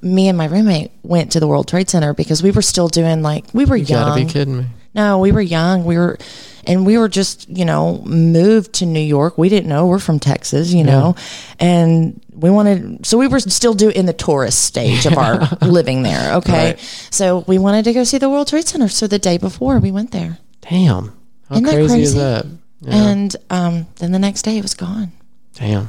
me 0.00 0.28
and 0.28 0.38
my 0.38 0.46
roommate 0.46 0.92
went 1.02 1.32
to 1.32 1.40
the 1.40 1.46
World 1.48 1.66
Trade 1.68 1.90
Center 1.90 2.14
because 2.14 2.42
we 2.42 2.50
were 2.52 2.62
still 2.62 2.88
doing 2.88 3.22
like 3.22 3.44
we 3.52 3.64
were 3.66 3.76
You 3.76 3.84
young. 3.86 4.06
gotta 4.08 4.24
be 4.24 4.30
kidding 4.30 4.58
me. 4.58 4.66
No, 4.94 5.18
we 5.18 5.32
were 5.32 5.40
young. 5.40 5.84
We 5.84 5.96
were, 5.96 6.18
and 6.66 6.84
we 6.84 6.98
were 6.98 7.08
just, 7.08 7.48
you 7.48 7.64
know, 7.64 8.02
moved 8.04 8.74
to 8.74 8.86
New 8.86 9.00
York. 9.00 9.38
We 9.38 9.48
didn't 9.48 9.68
know 9.68 9.86
we're 9.86 9.98
from 9.98 10.18
Texas, 10.18 10.72
you 10.72 10.84
know, 10.84 11.14
and 11.58 12.20
we 12.32 12.50
wanted, 12.50 13.06
so 13.06 13.18
we 13.18 13.26
were 13.26 13.40
still 13.40 13.74
do 13.74 13.90
in 13.90 14.06
the 14.06 14.12
tourist 14.12 14.64
stage 14.64 15.06
of 15.06 15.16
our 15.16 15.48
living 15.62 16.02
there. 16.02 16.34
Okay. 16.36 16.70
Right. 16.70 16.78
So 17.10 17.44
we 17.46 17.58
wanted 17.58 17.84
to 17.84 17.92
go 17.92 18.04
see 18.04 18.18
the 18.18 18.28
World 18.30 18.48
Trade 18.48 18.66
Center. 18.66 18.88
So 18.88 19.06
the 19.06 19.18
day 19.18 19.38
before 19.38 19.78
we 19.78 19.90
went 19.90 20.10
there 20.10 20.38
Damn. 20.62 21.16
How 21.48 21.54
Isn't 21.54 21.64
that 21.64 21.74
crazy, 21.74 22.02
is 22.02 22.14
that? 22.14 22.46
Yeah. 22.80 23.08
and, 23.10 23.36
um, 23.50 23.86
then 23.96 24.12
the 24.12 24.18
next 24.18 24.42
day 24.42 24.58
it 24.58 24.62
was 24.62 24.74
gone. 24.74 25.12
Damn. 25.54 25.88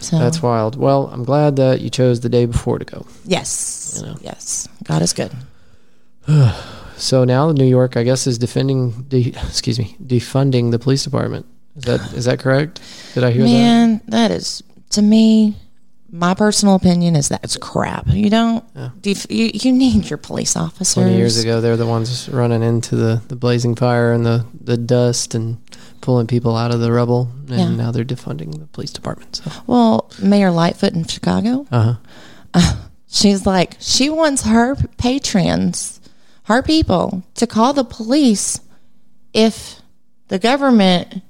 So 0.00 0.18
That's 0.18 0.42
wild. 0.42 0.76
Well, 0.76 1.06
I'm 1.06 1.24
glad 1.24 1.56
that 1.56 1.80
you 1.80 1.88
chose 1.88 2.20
the 2.20 2.28
day 2.28 2.44
before 2.44 2.78
to 2.78 2.84
go. 2.84 3.06
yes, 3.24 3.94
You 4.00 4.06
know. 4.08 4.16
yes, 4.20 4.68
God 4.84 5.00
is 5.02 5.12
good. 5.12 5.32
So 7.02 7.24
now 7.24 7.50
New 7.50 7.64
York, 7.66 7.96
I 7.96 8.04
guess, 8.04 8.26
is 8.28 8.38
defending, 8.38 8.90
de- 9.08 9.28
excuse 9.48 9.78
me, 9.78 9.96
defunding 10.02 10.70
the 10.70 10.78
police 10.78 11.02
department. 11.04 11.46
Is 11.76 11.84
that 11.84 12.12
is 12.12 12.24
that 12.26 12.38
correct? 12.38 12.80
Did 13.14 13.24
I 13.24 13.30
hear 13.32 13.42
that? 13.42 13.48
Man, 13.48 14.00
that 14.08 14.30
is 14.30 14.62
to 14.90 15.02
me. 15.02 15.56
My 16.14 16.34
personal 16.34 16.74
opinion 16.74 17.16
is 17.16 17.30
that's 17.30 17.56
crap. 17.56 18.06
You 18.08 18.28
don't. 18.28 18.62
def- 19.00 19.30
you, 19.30 19.50
you 19.54 19.72
need 19.72 20.10
your 20.10 20.18
police 20.18 20.54
officers. 20.56 20.92
Twenty 20.92 21.16
years 21.16 21.38
ago, 21.42 21.62
they're 21.62 21.78
the 21.78 21.86
ones 21.86 22.28
running 22.28 22.62
into 22.62 22.94
the, 22.96 23.22
the 23.28 23.36
blazing 23.36 23.74
fire 23.74 24.12
and 24.12 24.26
the, 24.26 24.44
the 24.60 24.76
dust 24.76 25.34
and 25.34 25.56
pulling 26.02 26.26
people 26.26 26.54
out 26.54 26.70
of 26.74 26.80
the 26.80 26.92
rubble, 26.92 27.30
and 27.48 27.58
Yeah. 27.58 27.70
now 27.70 27.90
they're 27.92 28.04
defunding 28.04 28.58
the 28.60 28.66
police 28.66 28.92
department. 28.92 29.36
So, 29.36 29.50
Well, 29.66 30.10
Mayor 30.22 30.50
Lightfoot 30.50 30.92
in 30.92 31.04
Chicago, 31.06 31.66
uh 31.72 31.94
huh. 32.54 32.76
she's 33.08 33.46
like, 33.46 33.76
she 33.80 34.10
wants 34.10 34.42
her 34.44 34.76
patrons, 34.98 35.98
her 36.44 36.62
people, 36.62 37.22
to 37.34 37.46
call 37.46 37.72
the 37.72 37.84
police 37.84 38.60
if 39.32 39.80
the 40.28 40.38
government. 40.38 41.22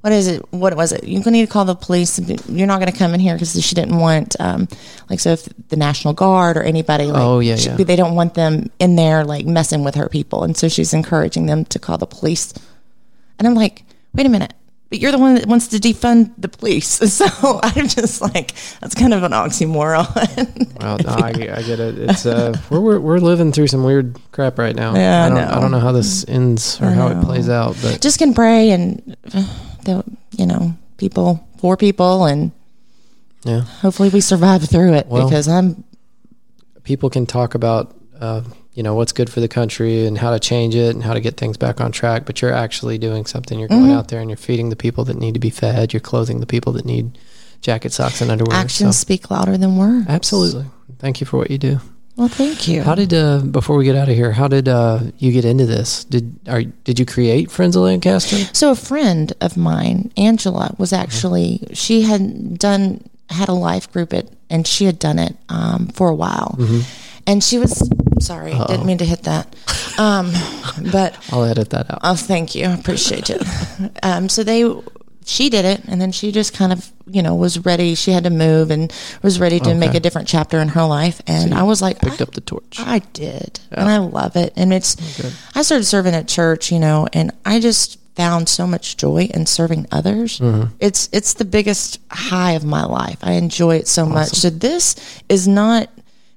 What 0.00 0.12
is 0.12 0.26
it? 0.28 0.42
What 0.52 0.76
was 0.76 0.92
it? 0.92 1.04
You're 1.04 1.22
gonna 1.22 1.38
need 1.38 1.46
to 1.46 1.50
call 1.52 1.64
the 1.64 1.74
police. 1.74 2.18
You're 2.46 2.66
not 2.66 2.78
going 2.78 2.92
to 2.92 2.98
come 2.98 3.14
in 3.14 3.20
here 3.20 3.34
because 3.36 3.58
she 3.64 3.74
didn't 3.74 3.96
want, 3.96 4.36
um, 4.38 4.68
like, 5.08 5.18
so 5.18 5.30
if 5.30 5.48
the 5.70 5.76
National 5.76 6.12
Guard 6.12 6.58
or 6.58 6.62
anybody, 6.62 7.04
like, 7.06 7.22
Oh, 7.22 7.38
yeah, 7.40 7.56
she- 7.56 7.70
yeah. 7.70 7.76
they 7.76 7.96
don't 7.96 8.14
want 8.14 8.34
them 8.34 8.70
in 8.78 8.96
there 8.96 9.24
like 9.24 9.46
messing 9.46 9.82
with 9.82 9.94
her 9.94 10.10
people, 10.10 10.44
and 10.44 10.54
so 10.58 10.68
she's 10.68 10.92
encouraging 10.92 11.46
them 11.46 11.64
to 11.66 11.78
call 11.78 11.96
the 11.96 12.04
police. 12.06 12.52
And 13.38 13.48
I'm 13.48 13.54
like, 13.54 13.84
wait 14.12 14.26
a 14.26 14.28
minute, 14.28 14.52
but 14.90 15.00
you're 15.00 15.12
the 15.12 15.18
one 15.18 15.34
that 15.34 15.46
wants 15.46 15.68
to 15.68 15.78
defund 15.78 16.32
the 16.38 16.48
police. 16.48 17.00
So 17.14 17.60
I'm 17.62 17.88
just 17.88 18.20
like, 18.20 18.54
that's 18.80 18.94
kind 18.94 19.14
of 19.14 19.22
an 19.22 19.32
oxymoron. 19.32 20.70
Well, 20.80 20.98
no, 20.98 21.12
I, 21.12 21.28
I 21.28 21.62
get 21.62 21.80
it. 21.80 21.98
It's 21.98 22.26
uh, 22.26 22.54
we're, 22.68 22.80
we're 22.80 23.00
we're 23.00 23.18
living 23.18 23.52
through 23.52 23.68
some 23.68 23.84
weird 23.84 24.18
crap 24.32 24.58
right 24.58 24.76
now. 24.76 24.94
Yeah, 24.94 25.22
I 25.22 25.26
I 25.26 25.28
don't 25.28 25.38
know. 25.38 25.56
I 25.56 25.60
don't 25.60 25.70
know 25.70 25.78
how 25.78 25.92
this 25.92 26.28
ends 26.28 26.78
or 26.80 26.90
how 26.90 27.08
it 27.08 27.24
plays 27.24 27.48
out, 27.48 27.76
but 27.80 28.02
just 28.02 28.18
can 28.18 28.34
pray 28.34 28.70
and 28.70 29.16
uh, 29.34 29.46
the 29.84 30.04
you 30.32 30.46
know 30.46 30.76
people 30.98 31.46
for 31.58 31.76
people 31.76 32.26
and 32.26 32.52
yeah. 33.44 33.60
hopefully 33.60 34.10
we 34.10 34.20
survive 34.20 34.64
through 34.68 34.94
it 34.94 35.06
Well- 35.06 35.26
because 35.26 35.48
I'm 35.48 35.84
people 36.82 37.08
can 37.08 37.24
talk 37.24 37.54
about 37.54 37.94
uh, 38.20 38.42
you 38.74 38.82
know 38.82 38.94
what's 38.94 39.12
good 39.12 39.30
for 39.30 39.40
the 39.40 39.48
country 39.48 40.04
and 40.04 40.18
how 40.18 40.30
to 40.30 40.40
change 40.40 40.74
it 40.74 40.94
and 40.94 41.04
how 41.04 41.14
to 41.14 41.20
get 41.20 41.36
things 41.36 41.56
back 41.56 41.80
on 41.80 41.92
track 41.92 42.26
but 42.26 42.42
you're 42.42 42.52
actually 42.52 42.98
doing 42.98 43.24
something. 43.24 43.58
You're 43.58 43.68
going 43.68 43.92
out 43.92 44.08
there 44.08 44.20
and 44.20 44.28
you're 44.28 44.36
feeding 44.36 44.70
the 44.70 44.76
people 44.76 45.04
that 45.04 45.16
need 45.16 45.34
to 45.34 45.40
be 45.40 45.50
fed. 45.50 45.92
You're 45.92 46.00
clothing 46.00 46.40
the 46.40 46.46
people 46.46 46.72
that 46.72 46.84
need 46.84 47.16
jacket 47.60 47.92
socks 47.92 48.20
and 48.20 48.30
underwear 48.30 48.56
actions 48.56 48.96
so. 48.96 49.00
speak 49.00 49.30
louder 49.30 49.56
than 49.56 49.76
words. 49.76 50.06
absolutely. 50.08 50.66
Thank 50.98 51.20
you 51.20 51.26
for 51.26 51.38
what 51.38 51.50
you 51.50 51.58
do. 51.58 51.80
Well, 52.16 52.28
thank 52.28 52.68
you. 52.68 52.82
how 52.82 52.94
did 52.94 53.12
uh, 53.12 53.40
before 53.40 53.76
we 53.76 53.84
get 53.84 53.96
out 53.96 54.08
of 54.08 54.14
here 54.14 54.30
how 54.30 54.46
did 54.46 54.68
uh, 54.68 55.00
you 55.18 55.32
get 55.32 55.44
into 55.44 55.66
this? 55.66 56.04
Did 56.04 56.38
are 56.48 56.62
did 56.62 56.98
you 56.98 57.06
create 57.06 57.50
friends 57.50 57.74
of 57.76 57.82
lancaster? 57.82 58.36
So 58.54 58.70
a 58.70 58.76
friend 58.76 59.32
of 59.40 59.56
mine, 59.56 60.12
Angela, 60.16 60.74
was 60.78 60.92
actually 60.92 61.66
she 61.72 62.02
had 62.02 62.58
done 62.58 63.08
had 63.30 63.48
a 63.48 63.52
life 63.52 63.90
group 63.92 64.12
at 64.12 64.28
and 64.48 64.66
she 64.66 64.84
had 64.84 64.98
done 64.98 65.18
it 65.18 65.36
um, 65.48 65.88
for 65.88 66.08
a 66.08 66.14
while, 66.14 66.56
and 67.26 67.42
she 67.42 67.58
was 67.58 67.88
sorry, 68.20 68.52
didn't 68.52 68.86
mean 68.86 68.98
to 68.98 69.04
hit 69.04 69.22
that, 69.24 69.54
um, 69.98 70.32
but 70.92 71.16
i'll 71.32 71.44
edit 71.44 71.70
that 71.70 71.90
out. 71.90 72.00
Oh, 72.02 72.16
thank 72.16 72.54
you, 72.54 72.66
I 72.66 72.72
appreciate 72.72 73.30
it. 73.30 73.42
Um, 74.02 74.28
so 74.28 74.44
they 74.44 74.70
she 75.24 75.48
did 75.48 75.64
it 75.64 75.82
and 75.86 76.00
then 76.00 76.12
she 76.12 76.30
just 76.30 76.52
kind 76.52 76.72
of 76.72 76.90
you 77.06 77.22
know 77.22 77.34
was 77.34 77.64
ready. 77.64 77.94
She 77.94 78.10
had 78.10 78.24
to 78.24 78.30
move 78.30 78.70
and 78.70 78.92
was 79.22 79.40
ready 79.40 79.58
to 79.60 79.74
make 79.74 79.94
a 79.94 80.00
different 80.00 80.28
chapter 80.28 80.58
in 80.58 80.68
her 80.68 80.84
life. 80.84 81.22
And 81.26 81.54
i 81.54 81.62
was 81.62 81.80
like 81.80 82.00
Picked 82.00 82.20
I, 82.20 82.24
up 82.24 82.32
the 82.32 82.40
torch. 82.40 82.76
I 82.78 83.00
did. 83.12 83.60
And 83.72 83.88
i 83.88 83.98
love 83.98 84.36
it. 84.36 84.52
And 84.56 84.72
it's 84.72 84.96
i 85.56 85.62
started 85.62 85.84
serving 85.84 86.14
at 86.14 86.28
church 86.28 86.70
you 86.70 86.78
know 86.78 87.08
and 87.12 87.32
i 87.44 87.60
just 87.60 87.98
found 88.14 88.48
so 88.48 88.66
much 88.66 88.96
joy 88.96 89.28
in 89.34 89.46
serving 89.46 89.86
others. 89.90 90.40
It's 90.80 91.08
it's 91.12 91.34
the 91.34 91.44
biggest 91.44 91.98
high 92.10 92.52
of 92.52 92.64
my 92.64 92.84
life. 92.84 93.18
I 93.22 93.32
enjoy 93.32 93.76
it 93.76 93.88
so 93.88 94.06
much. 94.06 94.28
So 94.28 94.50
this 94.50 94.94
is 95.28 95.48
not 95.48 95.88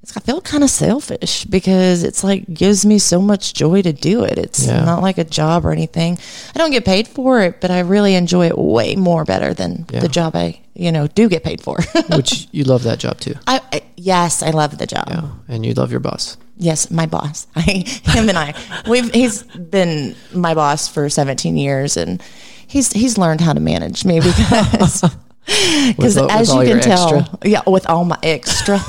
it's, 0.03 0.15
I 0.15 0.19
feel 0.21 0.41
kind 0.41 0.63
of 0.63 0.69
selfish 0.69 1.45
because 1.45 2.03
it's 2.03 2.23
like 2.23 2.45
gives 2.53 2.85
me 2.85 2.99
so 2.99 3.19
much 3.21 3.53
joy 3.53 3.81
to 3.81 3.91
do 3.93 4.23
it. 4.23 4.37
It's 4.37 4.65
Yeah. 4.65 4.83
not 4.85 5.01
like 5.01 5.17
a 5.17 5.23
job 5.23 5.65
or 5.65 5.71
anything. 5.71 6.17
I 6.55 6.59
don't 6.59 6.71
get 6.71 6.85
paid 6.85 7.07
for 7.07 7.41
it, 7.41 7.59
but 7.61 7.71
I 7.71 7.79
really 7.79 8.15
enjoy 8.15 8.47
it 8.47 8.57
way 8.57 8.95
more 8.95 9.25
better 9.25 9.53
than 9.53 9.85
Yeah. 9.91 9.99
the 10.01 10.07
job 10.07 10.35
I, 10.35 10.59
you 10.75 10.91
know, 10.91 11.07
do 11.07 11.27
get 11.29 11.43
paid 11.43 11.61
for. 11.61 11.77
Which 12.15 12.47
you 12.51 12.63
love 12.63 12.83
that 12.83 12.99
job 12.99 13.19
too. 13.19 13.35
I, 13.47 13.61
I 13.73 13.81
yes, 13.95 14.41
I 14.43 14.51
love 14.51 14.77
the 14.77 14.87
job. 14.87 15.05
Yeah. 15.09 15.29
And 15.47 15.65
you 15.65 15.73
love 15.73 15.91
your 15.91 15.99
boss. 15.99 16.37
Yes, 16.59 16.89
my 16.89 17.05
boss. 17.05 17.45
I, 17.55 17.83
him 18.03 18.29
and 18.29 18.37
I. 18.37 18.53
We've 18.87 19.11
he's 19.13 19.43
been 19.43 20.15
my 20.33 20.53
boss 20.53 20.87
for 20.87 21.09
17 21.09 21.55
years 21.57 21.97
and 21.97 22.21
he's 22.67 22.91
he's 22.93 23.17
learned 23.17 23.41
how 23.41 23.53
to 23.53 23.59
manage 23.59 24.05
me 24.05 24.19
because 24.21 25.01
because 25.45 26.17
as 26.17 26.53
you 26.53 26.61
can 26.61 26.81
tell, 26.81 27.15
extra? 27.19 27.39
yeah, 27.49 27.61
with 27.67 27.87
all 27.89 28.03
my 28.05 28.17
extra, 28.21 28.79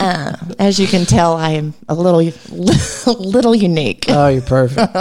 uh, 0.00 0.36
as 0.58 0.78
you 0.78 0.86
can 0.86 1.04
tell, 1.06 1.34
I 1.36 1.50
am 1.52 1.74
a 1.88 1.94
little 1.94 2.20
little 3.18 3.54
unique. 3.54 4.06
Oh, 4.08 4.28
you're 4.28 4.42
perfect. 4.42 4.94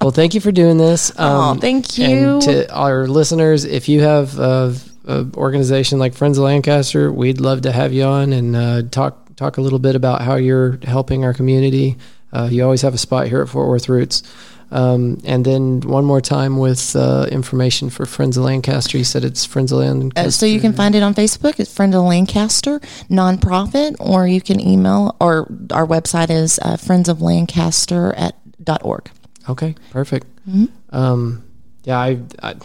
well, 0.00 0.10
thank 0.10 0.34
you 0.34 0.40
for 0.40 0.52
doing 0.52 0.78
this. 0.78 1.12
Um, 1.18 1.28
Aw, 1.28 1.54
thank 1.54 1.98
And 1.98 2.42
you. 2.44 2.52
to 2.52 2.72
our 2.74 3.06
listeners, 3.08 3.64
if 3.64 3.88
you 3.88 4.00
have 4.02 4.38
uh, 4.38 4.72
an 5.06 5.32
organization 5.36 5.98
like 5.98 6.14
Friends 6.14 6.38
of 6.38 6.44
Lancaster, 6.44 7.10
we'd 7.12 7.40
love 7.40 7.62
to 7.62 7.72
have 7.72 7.92
you 7.92 8.04
on 8.04 8.32
and 8.32 8.54
uh, 8.56 8.82
talk 8.90 9.34
talk 9.36 9.56
a 9.58 9.60
little 9.60 9.78
bit 9.78 9.94
about 9.96 10.22
how 10.22 10.36
you're 10.36 10.78
helping 10.84 11.24
our 11.24 11.32
community. 11.34 11.96
Uh, 12.32 12.48
you 12.50 12.62
always 12.62 12.82
have 12.82 12.94
a 12.94 12.98
spot 12.98 13.26
here 13.28 13.40
at 13.42 13.48
Fort 13.48 13.68
Worth 13.68 13.88
Roots. 13.88 14.22
Um, 14.70 15.18
and 15.24 15.44
then 15.44 15.80
one 15.80 16.04
more 16.04 16.20
time 16.20 16.58
with 16.58 16.94
uh, 16.94 17.26
information 17.30 17.88
for 17.88 18.04
Friends 18.04 18.36
of 18.36 18.44
Lancaster. 18.44 18.98
You 18.98 19.04
said 19.04 19.24
it's 19.24 19.44
Friends 19.44 19.72
of 19.72 19.78
Lancaster. 19.78 20.28
Uh, 20.28 20.30
so 20.30 20.46
you 20.46 20.60
can 20.60 20.72
find 20.72 20.94
it 20.94 21.02
on 21.02 21.14
Facebook. 21.14 21.58
It's 21.58 21.72
Friends 21.72 21.94
of 21.94 22.02
Lancaster 22.02 22.80
nonprofit, 23.08 23.96
or 23.98 24.26
you 24.26 24.40
can 24.40 24.60
email. 24.60 25.16
Or 25.20 25.50
our 25.72 25.86
website 25.86 26.30
is 26.30 26.58
uh, 26.58 26.76
Lancaster 27.18 28.12
at 28.14 28.36
dot 28.62 28.82
org. 28.84 29.10
Okay, 29.48 29.74
perfect. 29.90 30.26
Mm-hmm. 30.46 30.66
Um, 30.94 31.44
yeah, 31.84 31.98
I, 31.98 32.18
I 32.42 32.56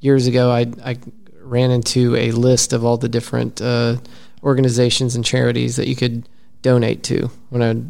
years 0.00 0.26
ago 0.26 0.50
I 0.50 0.66
I 0.84 0.98
ran 1.40 1.70
into 1.70 2.14
a 2.16 2.30
list 2.30 2.72
of 2.72 2.84
all 2.84 2.96
the 2.96 3.08
different 3.08 3.60
uh, 3.60 3.96
organizations 4.42 5.16
and 5.16 5.24
charities 5.24 5.76
that 5.76 5.88
you 5.88 5.96
could 5.96 6.28
donate 6.62 7.02
to. 7.04 7.30
When 7.50 7.62
I 7.62 7.82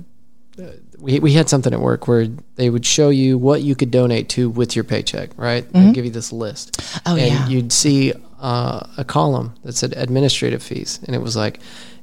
we 1.03 1.19
we 1.21 1.33
had 1.33 1.49
something 1.49 1.73
at 1.75 1.81
work 1.81 2.09
where 2.09 2.29
they 2.57 2.71
would 2.71 2.87
show 2.87 3.11
you 3.11 3.37
what 3.37 3.63
you 3.63 3.75
could 3.75 3.91
donate 3.91 4.29
to 4.31 4.49
with 4.49 4.75
your 4.77 4.85
paycheck, 4.85 5.31
right? 5.37 5.71
They'd 5.73 5.95
give 5.95 6.05
you 6.05 6.11
this 6.11 6.33
list, 6.33 6.81
Oh, 7.05 7.17
and 7.17 7.33
yeah. 7.33 7.49
you'd 7.49 7.73
see 7.73 8.13
uh, 8.41 8.87
a 8.97 9.05
column 9.05 9.55
that 9.65 9.75
said 9.75 9.93
administrative 9.97 10.63
fees, 10.63 11.01
and 11.07 11.15
it 11.15 11.21
was 11.21 11.37
like. 11.37 11.61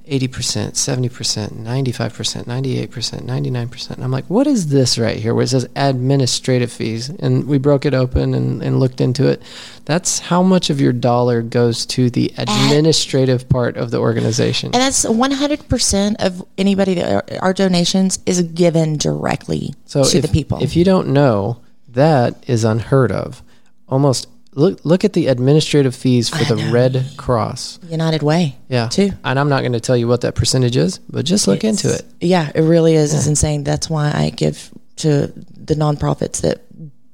80%, 0.09 0.71
70%, 0.71 1.51
95%, 1.63 2.43
98%, 2.45 3.21
99%. 3.21 3.91
And 3.91 4.03
I'm 4.03 4.11
like, 4.11 4.25
what 4.25 4.47
is 4.47 4.69
this 4.69 4.97
right 4.97 5.17
here 5.17 5.33
where 5.33 5.43
it 5.43 5.49
says 5.49 5.69
administrative 5.75 6.71
fees? 6.71 7.09
And 7.09 7.47
we 7.47 7.57
broke 7.57 7.85
it 7.85 7.93
open 7.93 8.33
and, 8.33 8.61
and 8.63 8.79
looked 8.79 8.99
into 8.99 9.27
it. 9.27 9.41
That's 9.85 10.19
how 10.19 10.41
much 10.41 10.69
of 10.69 10.81
your 10.81 10.93
dollar 10.93 11.41
goes 11.41 11.85
to 11.87 12.09
the 12.09 12.33
administrative 12.37 13.47
part 13.49 13.77
of 13.77 13.91
the 13.91 13.97
organization. 13.99 14.67
And 14.73 14.81
that's 14.81 15.05
100% 15.05 16.15
of 16.19 16.45
anybody 16.57 16.95
that 16.95 17.39
our 17.41 17.53
donations 17.53 18.19
is 18.25 18.41
given 18.41 18.97
directly 18.97 19.73
So 19.85 20.03
to 20.03 20.17
if, 20.17 20.21
the 20.23 20.27
people. 20.29 20.61
if 20.61 20.75
you 20.75 20.83
don't 20.83 21.09
know, 21.09 21.61
that 21.87 22.43
is 22.47 22.63
unheard 22.63 23.11
of. 23.11 23.43
Almost 23.87 24.27
look 24.53 24.83
look 24.83 25.03
at 25.03 25.13
the 25.13 25.27
administrative 25.27 25.95
fees 25.95 26.29
for 26.29 26.43
the 26.43 26.69
Red 26.71 27.05
Cross. 27.17 27.79
United 27.89 28.23
Way. 28.23 28.57
Yeah. 28.67 28.87
Too. 28.87 29.11
And 29.23 29.39
I'm 29.39 29.49
not 29.49 29.61
going 29.61 29.73
to 29.73 29.79
tell 29.79 29.97
you 29.97 30.07
what 30.07 30.21
that 30.21 30.35
percentage 30.35 30.77
is, 30.77 30.99
but 30.99 31.25
just 31.25 31.47
look 31.47 31.63
into 31.63 31.93
it. 31.93 32.03
Yeah, 32.19 32.51
it 32.53 32.61
really 32.61 32.95
is. 32.95 33.13
It's 33.13 33.27
insane. 33.27 33.63
That's 33.63 33.89
why 33.89 34.11
I 34.13 34.29
give 34.29 34.71
to 34.97 35.27
the 35.27 35.75
nonprofits 35.75 36.41
that 36.41 36.61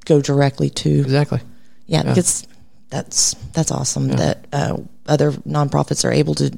go 0.05 0.21
directly 0.21 0.69
to 0.69 0.89
Exactly. 0.89 1.41
Yeah, 1.87 2.03
because 2.03 2.47
that's 2.89 3.33
that's 3.53 3.71
awesome 3.71 4.07
that 4.09 4.47
uh, 4.51 4.77
other 5.07 5.31
nonprofits 5.31 6.05
are 6.05 6.11
able 6.11 6.35
to. 6.35 6.57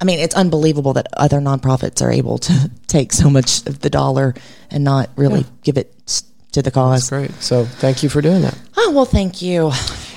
I 0.00 0.04
mean, 0.04 0.20
it's 0.20 0.34
unbelievable 0.34 0.92
that 0.94 1.08
other 1.16 1.38
nonprofits 1.38 2.02
are 2.02 2.10
able 2.10 2.38
to 2.38 2.70
take 2.86 3.12
so 3.12 3.28
much 3.28 3.66
of 3.66 3.80
the 3.80 3.90
dollar 3.90 4.34
and 4.70 4.84
not 4.84 5.10
really 5.16 5.44
give 5.62 5.76
it 5.76 5.94
to 6.52 6.62
the 6.62 6.70
cause. 6.70 7.08
That's 7.08 7.28
great. 7.30 7.42
So 7.42 7.64
thank 7.64 8.02
you 8.02 8.08
for 8.08 8.20
doing 8.20 8.42
that. 8.42 8.58
Oh 8.76 8.92
well, 8.94 9.04
thank 9.04 9.42
you. 9.42 9.70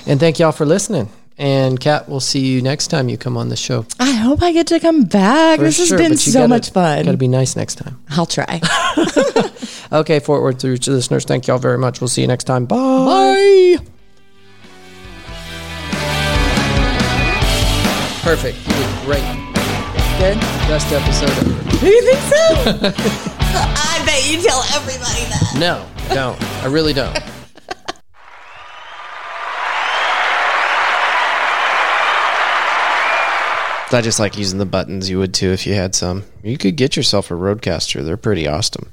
And 0.06 0.18
thank 0.18 0.38
y'all 0.38 0.52
for 0.52 0.66
listening. 0.66 1.08
And 1.38 1.80
Kat, 1.80 2.08
we'll 2.08 2.20
see 2.20 2.40
you 2.40 2.60
next 2.62 2.88
time 2.88 3.08
you 3.08 3.16
come 3.16 3.36
on 3.36 3.48
the 3.48 3.56
show. 3.56 3.86
I 3.98 4.12
hope 4.12 4.42
I 4.42 4.52
get 4.52 4.66
to 4.68 4.78
come 4.80 5.04
back. 5.04 5.58
For 5.58 5.64
this 5.64 5.76
sure, 5.88 5.98
has 5.98 6.08
been 6.08 6.16
so 6.18 6.32
gotta- 6.40 6.48
much 6.48 6.70
fun. 6.70 7.04
Got 7.04 7.12
to 7.12 7.16
be 7.16 7.26
nice 7.28 7.56
next 7.56 7.76
time. 7.76 7.98
I'll 8.10 8.26
try. 8.26 8.60
Okay, 9.92 10.20
Fort 10.20 10.40
Worth 10.42 10.64
Roots 10.64 10.88
listeners, 10.88 11.26
thank 11.26 11.46
y'all 11.46 11.58
very 11.58 11.76
much. 11.76 12.00
We'll 12.00 12.08
see 12.08 12.22
you 12.22 12.26
next 12.26 12.44
time. 12.44 12.64
Bye. 12.64 13.76
Bye. 13.76 13.76
Perfect. 18.22 18.56
You 18.66 18.74
did 18.74 19.04
great. 19.04 19.41
Good. 20.22 20.38
Best 20.68 20.92
episode 20.92 21.30
ever. 21.30 21.80
Do 21.80 21.86
you 21.90 22.02
think 22.02 22.18
so? 22.20 22.36
I 23.40 24.02
bet 24.06 24.30
you 24.30 24.40
tell 24.40 24.62
everybody 24.72 25.24
that. 25.24 25.56
No, 25.58 25.84
don't. 26.14 26.40
I 26.62 26.66
really 26.66 26.92
don't. 26.92 27.18
I 33.92 34.00
just 34.00 34.20
like 34.20 34.38
using 34.38 34.60
the 34.60 34.64
buttons. 34.64 35.10
You 35.10 35.18
would 35.18 35.34
too 35.34 35.50
if 35.50 35.66
you 35.66 35.74
had 35.74 35.96
some. 35.96 36.22
You 36.44 36.56
could 36.56 36.76
get 36.76 36.94
yourself 36.96 37.32
a 37.32 37.34
RODECaster. 37.34 38.04
They're 38.04 38.16
pretty 38.16 38.46
awesome. 38.46 38.92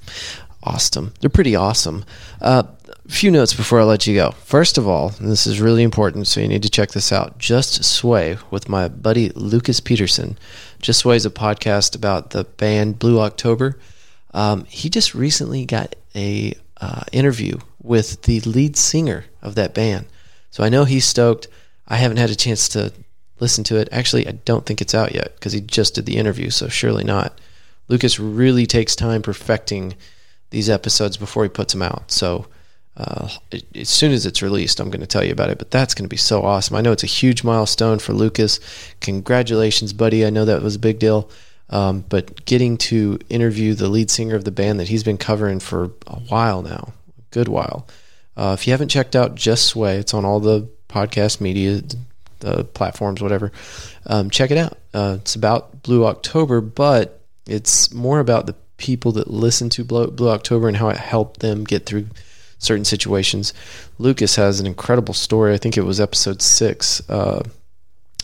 Awesome. 0.64 1.14
They're 1.20 1.30
pretty 1.30 1.56
awesome. 1.56 2.06
Uh, 2.42 2.64
a 3.06 3.12
few 3.12 3.30
notes 3.30 3.54
before 3.54 3.80
I 3.80 3.84
let 3.84 4.08
you 4.08 4.16
go. 4.16 4.32
First 4.32 4.80
of 4.80 4.88
all, 4.88 5.14
and 5.20 5.32
this 5.32 5.46
is 5.46 5.62
really 5.62 5.84
important, 5.84 6.26
so 6.26 6.42
you 6.42 6.48
need 6.48 6.64
to 6.64 6.70
check 6.72 6.90
this 6.90 7.12
out. 7.12 7.38
Just 7.38 7.84
Sway 7.84 8.40
with 8.50 8.68
my 8.68 8.88
buddy 8.88 9.30
Lucas 9.30 9.80
Peterson. 9.80 10.36
Just 10.80 11.00
Sway 11.00 11.18
is 11.18 11.26
a 11.26 11.30
podcast 11.30 11.96
about 11.96 12.30
the 12.30 12.46
band 12.46 13.00
Blue 13.00 13.20
October. 13.20 13.78
Um, 14.34 14.66
he 14.66 14.90
just 14.90 15.14
recently 15.14 15.66
got 15.66 15.96
a 16.16 16.54
uh, 16.80 17.04
interview 17.12 17.58
with 17.82 18.22
the 18.24 18.40
lead 18.42 18.78
singer 18.78 19.26
of 19.42 19.56
that 19.56 19.74
band, 19.74 20.06
so 20.52 20.64
I 20.64 20.70
know 20.70 20.86
he's 20.86 21.06
stoked. 21.06 21.48
I 21.88 21.96
haven't 21.98 22.18
had 22.18 22.30
a 22.30 22.36
chance 22.36 22.70
to 22.70 22.94
listen 23.40 23.64
to 23.66 23.78
it. 23.78 23.90
Actually, 23.92 24.28
I 24.28 24.32
don't 24.32 24.66
think 24.66 24.82
it's 24.82 24.96
out 24.96 25.14
yet 25.14 25.34
because 25.36 25.54
he 25.54 25.62
just 25.62 25.96
did 25.96 26.06
the 26.06 26.18
interview, 26.18 26.50
so 26.50 26.68
surely 26.70 27.04
not. 27.04 27.38
Lucas 27.88 28.20
really 28.20 28.66
takes 28.66 28.96
time 28.96 29.22
perfecting 29.22 29.96
these 30.52 30.70
episodes 30.70 31.18
before 31.18 31.44
he 31.44 31.50
puts 31.50 31.74
them 31.74 31.82
out. 31.82 32.12
So 32.12 32.48
uh, 33.00 33.30
as 33.76 33.88
soon 33.88 34.12
as 34.12 34.26
it's 34.26 34.42
released, 34.42 34.80
I'm 34.80 34.90
going 34.90 35.00
to 35.02 35.08
tell 35.08 35.24
you 35.24 35.32
about 35.32 35.50
it. 35.50 35.58
But 35.58 35.72
that's 35.72 35.94
going 35.94 36.04
to 36.04 36.10
be 36.10 36.18
so 36.18 36.44
awesome. 36.44 36.76
I 36.76 36.82
know 36.82 36.92
it's 36.92 37.04
a 37.04 37.08
huge 37.08 37.44
milestone 37.44 38.00
for 38.00 38.14
Lucas. 38.14 38.60
Congratulations, 39.00 39.94
buddy. 39.94 40.26
I 40.26 40.30
know 40.30 40.46
that 40.46 40.62
was 40.62 40.76
a 40.76 40.80
big 40.80 41.00
deal. 41.00 41.30
Um, 41.70 42.04
but 42.10 42.46
getting 42.46 42.78
to 42.78 43.20
interview 43.30 43.74
the 43.74 43.90
lead 43.90 44.10
singer 44.10 44.36
of 44.36 44.44
the 44.44 44.52
band 44.52 44.80
that 44.80 44.90
he's 44.90 45.04
been 45.04 45.18
covering 45.18 45.60
for 45.60 45.92
a 46.08 46.20
while 46.20 46.62
now, 46.62 46.94
a 47.18 47.22
good 47.32 47.48
while. 47.48 47.88
Uh, 48.36 48.56
if 48.58 48.66
you 48.66 48.74
haven't 48.74 48.90
checked 48.90 49.16
out 49.16 49.36
Just 49.36 49.68
Sway, 49.68 49.98
it's 49.98 50.14
on 50.14 50.26
all 50.26 50.40
the 50.40 50.68
podcast 50.90 51.40
media, 51.40 51.82
the 52.40 52.64
platforms, 52.64 53.22
whatever. 53.22 53.52
Um, 54.08 54.30
check 54.30 54.50
it 54.52 54.58
out. 54.58 54.78
Uh, 54.94 55.18
it's 55.20 55.36
about 55.36 55.84
Blue 55.84 56.06
October, 56.06 56.60
but 56.60 57.22
it's 57.46 57.94
more 57.94 58.20
about 58.20 58.48
the 58.48 58.56
people 58.78 59.12
that 59.14 59.30
listen 59.30 59.70
to 59.70 59.84
Blue, 59.84 60.08
Blue 60.08 60.30
October 60.30 60.68
and 60.68 60.78
how 60.78 60.90
it 60.90 60.98
helped 60.98 61.42
them 61.42 61.64
get 61.64 61.86
through 61.86 62.08
certain 62.60 62.86
situations. 62.86 63.54
Lucas 63.98 64.36
has 64.36 64.60
an 64.60 64.68
incredible 64.68 65.14
story. 65.14 65.54
I 65.54 65.58
think 65.58 65.78
it 65.78 65.84
was 65.84 66.00
episode 66.00 66.42
six 66.42 67.02
uh, 67.10 67.44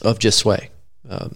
of 0.03 0.19
Just 0.19 0.37
Sway. 0.37 0.69
Um, 1.09 1.35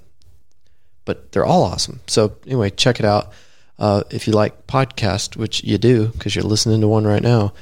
but 1.05 1.31
they're 1.31 1.45
all 1.45 1.63
awesome. 1.63 2.01
So 2.07 2.35
anyway, 2.45 2.69
check 2.69 2.99
it 2.99 3.05
out. 3.05 3.33
Uh, 3.79 4.03
if 4.11 4.27
you 4.27 4.33
like 4.33 4.67
podcast, 4.67 5.37
which 5.37 5.63
you 5.63 5.77
do 5.77 6.07
because 6.09 6.35
you're 6.35 6.43
listening 6.43 6.81
to 6.81 6.87
one 6.87 7.07
right 7.07 7.23
now, 7.23 7.53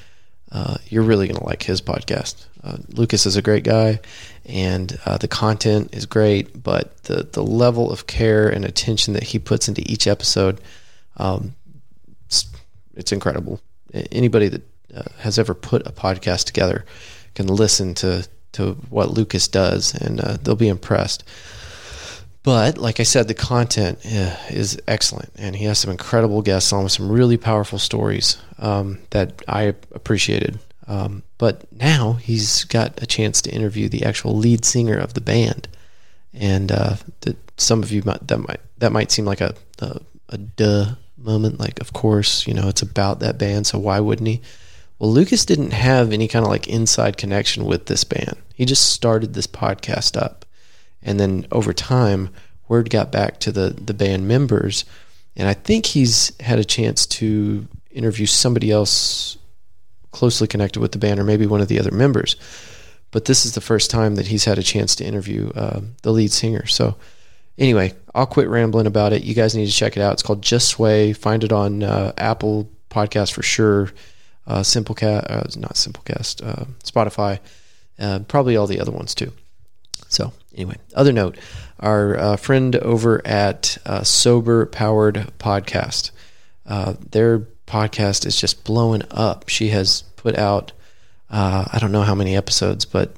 uh, 0.52 0.78
you're 0.90 1.04
really 1.04 1.28
going 1.28 1.40
to 1.40 1.46
like 1.46 1.64
his 1.64 1.80
podcast. 1.80 2.46
Uh, 2.64 2.78
Lucas 2.90 3.26
is 3.26 3.38
a 3.38 3.42
great 3.42 3.64
guy, 3.64 4.00
and 4.46 5.00
uh, 5.06 5.18
the 5.18 5.28
content 5.28 5.94
is 5.94 6.06
great, 6.06 6.62
but 6.62 7.04
the 7.04 7.28
the 7.32 7.44
level 7.44 7.92
of 7.92 8.08
care 8.08 8.50
and 8.50 8.66
attention 8.66 9.14
that 9.14 9.24
he 9.24 9.40
puts 9.40 9.68
into 9.68 9.84
each 9.86 10.08
episode, 10.08 10.60
um, 11.18 11.54
it's, 12.26 12.48
it's 12.96 13.12
incredible. 13.12 13.62
Anybody 14.12 14.48
that 14.50 14.64
uh, 14.96 15.04
has 15.20 15.38
ever 15.38 15.54
put 15.54 15.86
a 15.86 15.92
podcast 15.92 16.46
together 16.46 16.86
can 17.38 17.48
listen 17.48 17.94
to 17.94 18.28
to 18.54 18.74
what 18.90 19.12
Lucas 19.12 19.48
does, 19.48 19.94
and 19.94 20.20
uh, 20.20 20.38
they'll 20.42 20.56
be 20.56 20.68
impressed. 20.68 21.24
But 22.42 22.78
like 22.80 23.00
I 23.00 23.04
said, 23.04 23.28
the 23.28 23.36
content 23.36 24.00
uh, 24.04 24.36
is 24.50 24.82
excellent, 24.88 25.32
and 25.38 25.56
he 25.56 25.66
has 25.66 25.78
some 25.78 25.92
incredible 25.92 26.42
guests 26.42 26.74
on 26.74 26.84
with 26.84 26.94
some 26.94 27.12
really 27.12 27.38
powerful 27.38 27.78
stories 27.78 28.38
um, 28.58 29.00
that 29.12 29.44
I 29.48 29.76
appreciated. 29.94 30.58
Um, 30.88 31.22
but 31.38 31.72
now 31.72 32.14
he's 32.14 32.64
got 32.64 33.04
a 33.04 33.06
chance 33.06 33.42
to 33.44 33.52
interview 33.52 33.88
the 33.90 34.04
actual 34.04 34.36
lead 34.36 34.66
singer 34.66 34.98
of 34.98 35.14
the 35.14 35.22
band, 35.22 35.68
and 36.34 36.72
uh, 36.72 36.96
some 37.58 37.84
of 37.84 37.92
you 37.92 38.02
might, 38.04 38.26
that 38.28 38.40
might 38.40 38.62
that 38.80 38.92
might 38.92 39.12
seem 39.12 39.26
like 39.26 39.42
a, 39.42 39.54
a 39.80 40.02
a 40.30 40.38
duh 40.38 40.96
moment. 41.18 41.60
Like, 41.60 41.80
of 41.82 41.94
course, 41.94 42.48
you 42.48 42.56
know 42.56 42.68
it's 42.68 42.82
about 42.82 43.20
that 43.20 43.38
band, 43.38 43.68
so 43.68 43.78
why 43.78 44.00
wouldn't 44.00 44.28
he? 44.28 44.42
Well, 45.00 45.12
Lucas 45.12 45.46
didn't 45.46 45.74
have 45.74 46.12
any 46.12 46.28
kind 46.28 46.44
of 46.44 46.50
like 46.50 46.68
inside 46.68 47.18
connection 47.18 47.66
with 47.66 47.86
this 47.86 48.04
band. 48.04 48.36
He 48.54 48.66
just 48.66 48.92
started 48.92 49.34
this 49.34 49.48
podcast 49.48 50.20
up, 50.20 50.46
and 51.04 51.20
then 51.20 51.46
over 51.52 51.72
time, 51.74 52.30
word 52.68 52.90
got 52.90 53.12
back 53.12 53.40
to 53.42 53.52
the 53.52 53.70
the 53.70 53.94
band 53.94 54.28
members, 54.28 54.86
and 55.36 55.48
I 55.48 55.54
think 55.54 55.86
he's 55.86 56.32
had 56.40 56.60
a 56.60 56.66
chance 56.66 57.06
to 57.08 57.68
interview 57.92 58.26
somebody 58.26 58.72
else 58.72 59.38
closely 60.12 60.48
connected 60.48 60.80
with 60.80 60.94
the 60.94 60.98
band, 60.98 61.20
or 61.20 61.24
maybe 61.24 61.46
one 61.46 61.62
of 61.62 61.68
the 61.68 61.80
other 61.80 61.92
members. 61.92 62.36
But 63.12 63.26
this 63.26 63.46
is 63.46 63.54
the 63.54 63.62
first 63.62 63.90
time 63.92 64.16
that 64.16 64.28
he's 64.28 64.46
had 64.46 64.58
a 64.58 64.64
chance 64.64 64.96
to 64.96 65.06
interview 65.06 65.52
uh, 65.52 65.82
the 66.02 66.12
lead 66.12 66.32
singer. 66.32 66.66
So, 66.66 66.98
anyway, 67.58 67.94
I'll 68.14 68.26
quit 68.26 68.50
rambling 68.50 68.88
about 68.88 69.14
it. 69.14 69.24
You 69.24 69.34
guys 69.34 69.56
need 69.56 69.68
to 69.68 69.72
check 69.72 69.96
it 69.96 70.02
out. 70.02 70.14
It's 70.14 70.24
called 70.24 70.42
Just 70.42 70.70
Sway. 70.70 71.14
Find 71.14 71.44
it 71.44 71.52
on 71.52 71.84
uh, 71.84 72.14
Apple 72.18 72.70
Podcast 72.90 73.32
for 73.32 73.44
sure. 73.44 73.92
Uh, 74.48 74.62
Simplecast, 74.62 75.30
uh, 75.30 75.60
not 75.60 75.74
Simplecast, 75.74 76.42
uh, 76.42 76.64
Spotify, 76.82 77.40
uh, 78.00 78.20
probably 78.30 78.56
all 78.56 78.66
the 78.66 78.80
other 78.80 78.94
ones 78.94 79.14
too. 79.14 79.34
So, 80.08 80.32
anyway, 80.56 80.78
other 80.96 81.12
note 81.12 81.38
our 81.82 82.18
uh, 82.18 82.38
friend 82.38 82.78
over 82.78 83.22
at 83.28 83.78
uh, 83.86 84.04
Sober 84.04 84.66
Powered 84.66 85.34
Podcast, 85.38 86.12
their 87.12 87.40
podcast 87.68 88.26
is 88.26 88.40
just 88.40 88.64
blowing 88.64 89.04
up. 89.12 89.50
She 89.50 89.68
has 89.70 90.04
put 90.16 90.38
out, 90.38 90.72
I 91.30 91.78
don't 91.82 91.92
know 91.92 92.04
how 92.04 92.16
many 92.16 92.38
episodes, 92.38 92.86
but 92.86 93.16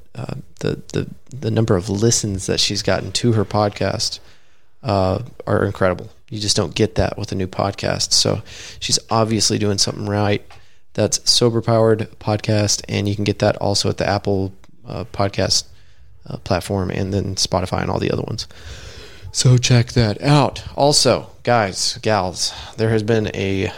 the, 0.58 0.82
the, 0.92 1.08
the 1.30 1.50
number 1.52 1.76
of 1.76 1.88
listens 1.88 2.46
that 2.46 2.58
she's 2.58 2.82
gotten 2.82 3.12
to 3.12 3.32
her 3.34 3.44
podcast 3.44 4.18
are 4.82 5.64
incredible. 5.64 6.10
You 6.28 6.40
just 6.40 6.56
don't 6.56 6.74
get 6.74 6.96
that 6.96 7.16
with 7.16 7.30
a 7.30 7.36
new 7.36 7.46
podcast. 7.46 8.12
So 8.12 8.42
she's 8.80 8.98
obviously 9.10 9.58
doing 9.58 9.78
something 9.78 10.06
right. 10.06 10.44
That's 10.94 11.30
Sober 11.30 11.62
Powered 11.62 12.00
Podcast, 12.18 12.82
and 12.88 13.08
you 13.08 13.14
can 13.14 13.24
get 13.24 13.38
that 13.40 13.56
also 13.56 13.88
at 13.88 13.98
the 13.98 14.08
Apple 14.08 14.52
uh, 14.86 15.04
Podcast 15.12 15.64
uh, 16.26 16.36
platform 16.38 16.90
and 16.90 17.12
then 17.12 17.36
Spotify 17.36 17.82
and 17.82 17.90
all 17.90 17.98
the 17.98 18.10
other 18.10 18.22
ones. 18.22 18.46
So 19.32 19.56
check 19.56 19.92
that 19.92 20.20
out. 20.22 20.64
Also, 20.76 21.30
guys, 21.44 21.98
gals, 22.02 22.52
there 22.76 22.90
has 22.90 23.02
been 23.02 23.30
a 23.34 23.72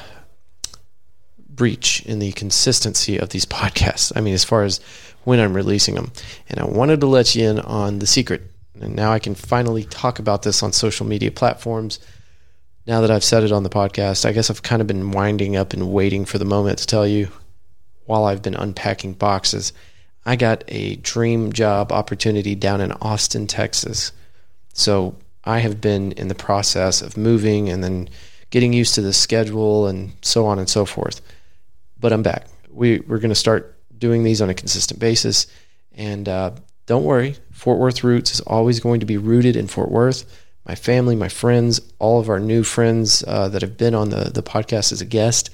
breach 1.49 2.05
in 2.07 2.19
the 2.19 2.33
consistency 2.33 3.19
of 3.19 3.29
these 3.29 3.45
podcasts. 3.61 4.13
I 4.17 4.21
mean, 4.21 4.35
as 4.35 4.45
far 4.45 4.65
as 4.65 4.81
when 5.25 5.41
I'm 5.41 5.55
releasing 5.55 5.95
them. 5.95 6.13
And 6.49 6.59
I 6.61 6.65
wanted 6.65 7.01
to 7.01 7.07
let 7.07 7.35
you 7.35 7.49
in 7.49 7.61
on 7.61 7.99
the 7.99 8.07
secret. 8.07 8.43
And 8.81 8.97
now 8.97 9.13
I 9.13 9.19
can 9.19 9.35
finally 9.35 9.85
talk 9.85 10.19
about 10.19 10.43
this 10.43 10.63
on 10.63 10.73
social 10.73 11.07
media 11.07 11.31
platforms. 11.31 12.01
Now 12.87 13.01
that 13.01 13.11
I've 13.11 13.23
said 13.23 13.45
it 13.45 13.53
on 13.53 13.63
the 13.63 13.71
podcast, 13.71 14.25
I 14.25 14.33
guess 14.33 14.51
I've 14.51 14.63
kind 14.63 14.81
of 14.81 14.89
been 14.89 15.13
winding 15.13 15.57
up 15.57 15.73
and 15.73 15.93
waiting 15.93 16.25
for 16.25 16.39
the 16.39 16.45
moment 16.45 16.79
to 16.79 16.87
tell 16.87 17.07
you 17.07 17.29
while 18.07 18.25
I've 18.25 18.43
been 18.43 18.57
unpacking 18.57 19.15
boxes. 19.15 19.73
I 20.27 20.35
got 20.37 20.65
a 20.69 20.97
dream 20.97 21.53
job 21.53 21.93
opportunity 21.93 22.55
down 22.55 22.81
in 22.81 22.93
Austin, 22.93 23.47
Texas. 23.47 24.13
So 24.73 25.17
I 25.45 25.61
have 25.61 25.81
been 25.81 26.13
in 26.13 26.29
the 26.29 26.35
process 26.35 27.03
of 27.03 27.17
moving 27.17 27.69
and 27.69 27.85
then 27.85 28.09
getting 28.51 28.73
used 28.73 28.95
to 28.97 29.01
the 29.03 29.13
schedule 29.13 29.87
and 29.87 30.13
so 30.23 30.47
on 30.47 30.59
and 30.59 30.69
so 30.69 30.85
forth. 30.85 31.21
But 32.01 32.13
I'm 32.13 32.23
back. 32.23 32.47
We, 32.71 33.01
we're 33.01 33.19
going 33.19 33.31
to 33.31 33.35
start 33.35 33.79
doing 33.97 34.25
these 34.25 34.43
on 34.43 34.51
a 34.51 34.55
consistent 34.55 34.99
basis. 34.99 35.47
And 35.95 36.29
uh, 36.29 36.53
don't 36.87 37.05
worry, 37.05 37.37
Fort 37.53 37.79
Worth 37.79 38.03
Roots 38.03 38.35
is 38.35 38.41
always 38.41 38.81
going 38.81 39.01
to 39.01 39.07
be 39.07 39.19
rooted 39.19 39.55
in 39.55 39.69
Fort 39.69 39.91
Worth. 39.91 40.25
My 40.67 40.75
family, 40.75 41.17
my 41.17 41.29
friends, 41.29 41.81
all 41.99 42.21
of 42.21 42.29
our 42.29 42.39
new 42.39 42.63
friends 42.63 43.25
uh, 43.27 43.49
that 43.49 43.63
have 43.63 43.77
been 43.77 43.95
on 43.95 44.11
the, 44.11 44.31
the 44.33 44.43
podcast 44.43 44.93
as 44.93 45.01
a 45.01 45.07
guest, 45.07 45.51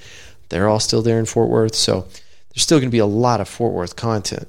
they're 0.49 0.67
all 0.67 0.79
still 0.79 1.01
there 1.01 1.19
in 1.19 1.25
Fort 1.25 1.49
Worth. 1.49 1.75
So 1.75 2.01
there's 2.01 2.63
still 2.63 2.79
going 2.79 2.89
to 2.89 2.91
be 2.91 2.99
a 2.99 3.05
lot 3.05 3.41
of 3.41 3.47
Fort 3.47 3.73
Worth 3.73 3.95
content. 3.95 4.47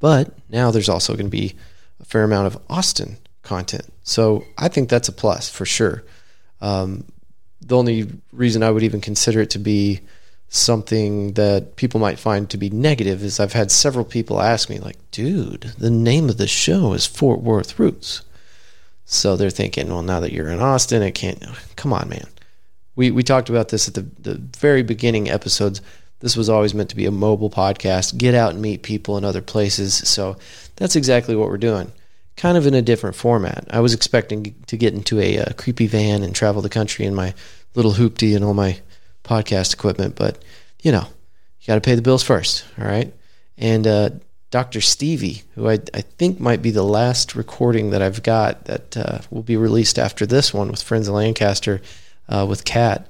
But 0.00 0.32
now 0.48 0.70
there's 0.70 0.88
also 0.88 1.14
going 1.14 1.26
to 1.26 1.30
be 1.30 1.54
a 2.00 2.04
fair 2.04 2.24
amount 2.24 2.46
of 2.46 2.62
Austin 2.68 3.18
content. 3.42 3.92
So 4.02 4.44
I 4.56 4.68
think 4.68 4.88
that's 4.88 5.08
a 5.08 5.12
plus 5.12 5.48
for 5.48 5.64
sure. 5.64 6.04
Um, 6.60 7.04
the 7.60 7.76
only 7.76 8.08
reason 8.32 8.62
I 8.62 8.70
would 8.70 8.82
even 8.82 9.00
consider 9.00 9.40
it 9.40 9.50
to 9.50 9.58
be 9.58 10.00
something 10.48 11.34
that 11.34 11.76
people 11.76 12.00
might 12.00 12.18
find 12.18 12.48
to 12.50 12.56
be 12.56 12.70
negative 12.70 13.22
is 13.22 13.38
I've 13.38 13.52
had 13.52 13.70
several 13.70 14.04
people 14.04 14.40
ask 14.40 14.70
me, 14.70 14.78
like, 14.78 14.96
dude, 15.10 15.72
the 15.78 15.90
name 15.90 16.28
of 16.28 16.38
the 16.38 16.46
show 16.46 16.94
is 16.94 17.06
Fort 17.06 17.40
Worth 17.40 17.78
Roots. 17.78 18.22
So 19.10 19.36
they're 19.36 19.48
thinking, 19.48 19.88
well, 19.88 20.02
now 20.02 20.20
that 20.20 20.32
you're 20.32 20.50
in 20.50 20.60
Austin, 20.60 21.00
it 21.00 21.12
can't. 21.12 21.42
Come 21.76 21.94
on, 21.94 22.10
man. 22.10 22.26
We, 22.94 23.10
we 23.10 23.22
talked 23.22 23.48
about 23.48 23.70
this 23.70 23.88
at 23.88 23.94
the, 23.94 24.02
the 24.20 24.34
very 24.58 24.82
beginning 24.82 25.30
episodes. 25.30 25.80
This 26.20 26.36
was 26.36 26.50
always 26.50 26.74
meant 26.74 26.90
to 26.90 26.96
be 26.96 27.06
a 27.06 27.10
mobile 27.10 27.48
podcast, 27.48 28.18
get 28.18 28.34
out 28.34 28.52
and 28.52 28.60
meet 28.60 28.82
people 28.82 29.16
in 29.16 29.24
other 29.24 29.40
places. 29.40 29.94
So 29.94 30.36
that's 30.76 30.94
exactly 30.94 31.34
what 31.34 31.48
we're 31.48 31.56
doing, 31.56 31.90
kind 32.36 32.58
of 32.58 32.66
in 32.66 32.74
a 32.74 32.82
different 32.82 33.16
format. 33.16 33.66
I 33.70 33.80
was 33.80 33.94
expecting 33.94 34.54
to 34.66 34.76
get 34.76 34.92
into 34.92 35.18
a, 35.20 35.38
a 35.38 35.54
creepy 35.54 35.86
van 35.86 36.22
and 36.22 36.34
travel 36.34 36.60
the 36.60 36.68
country 36.68 37.06
in 37.06 37.14
my 37.14 37.32
little 37.74 37.94
hoopty 37.94 38.36
and 38.36 38.44
all 38.44 38.52
my 38.52 38.78
podcast 39.24 39.72
equipment, 39.72 40.16
but 40.16 40.38
you 40.82 40.92
know, 40.92 41.06
you 41.60 41.66
got 41.66 41.76
to 41.76 41.80
pay 41.80 41.94
the 41.94 42.02
bills 42.02 42.22
first. 42.22 42.66
All 42.78 42.84
right. 42.84 43.14
And 43.56 43.86
uh, 43.86 44.10
Dr. 44.50 44.80
Stevie, 44.80 45.42
who 45.54 45.68
I, 45.68 45.78
I 45.92 46.00
think 46.00 46.40
might 46.40 46.62
be 46.62 46.70
the 46.70 46.82
last 46.82 47.34
recording 47.34 47.90
that 47.90 48.00
I've 48.00 48.22
got 48.22 48.64
that 48.64 48.96
uh, 48.96 49.18
will 49.30 49.42
be 49.42 49.56
released 49.56 49.98
after 49.98 50.24
this 50.24 50.54
one 50.54 50.70
with 50.70 50.82
Friends 50.82 51.08
of 51.08 51.14
Lancaster 51.14 51.82
uh, 52.28 52.46
with 52.48 52.64
Kat. 52.64 53.08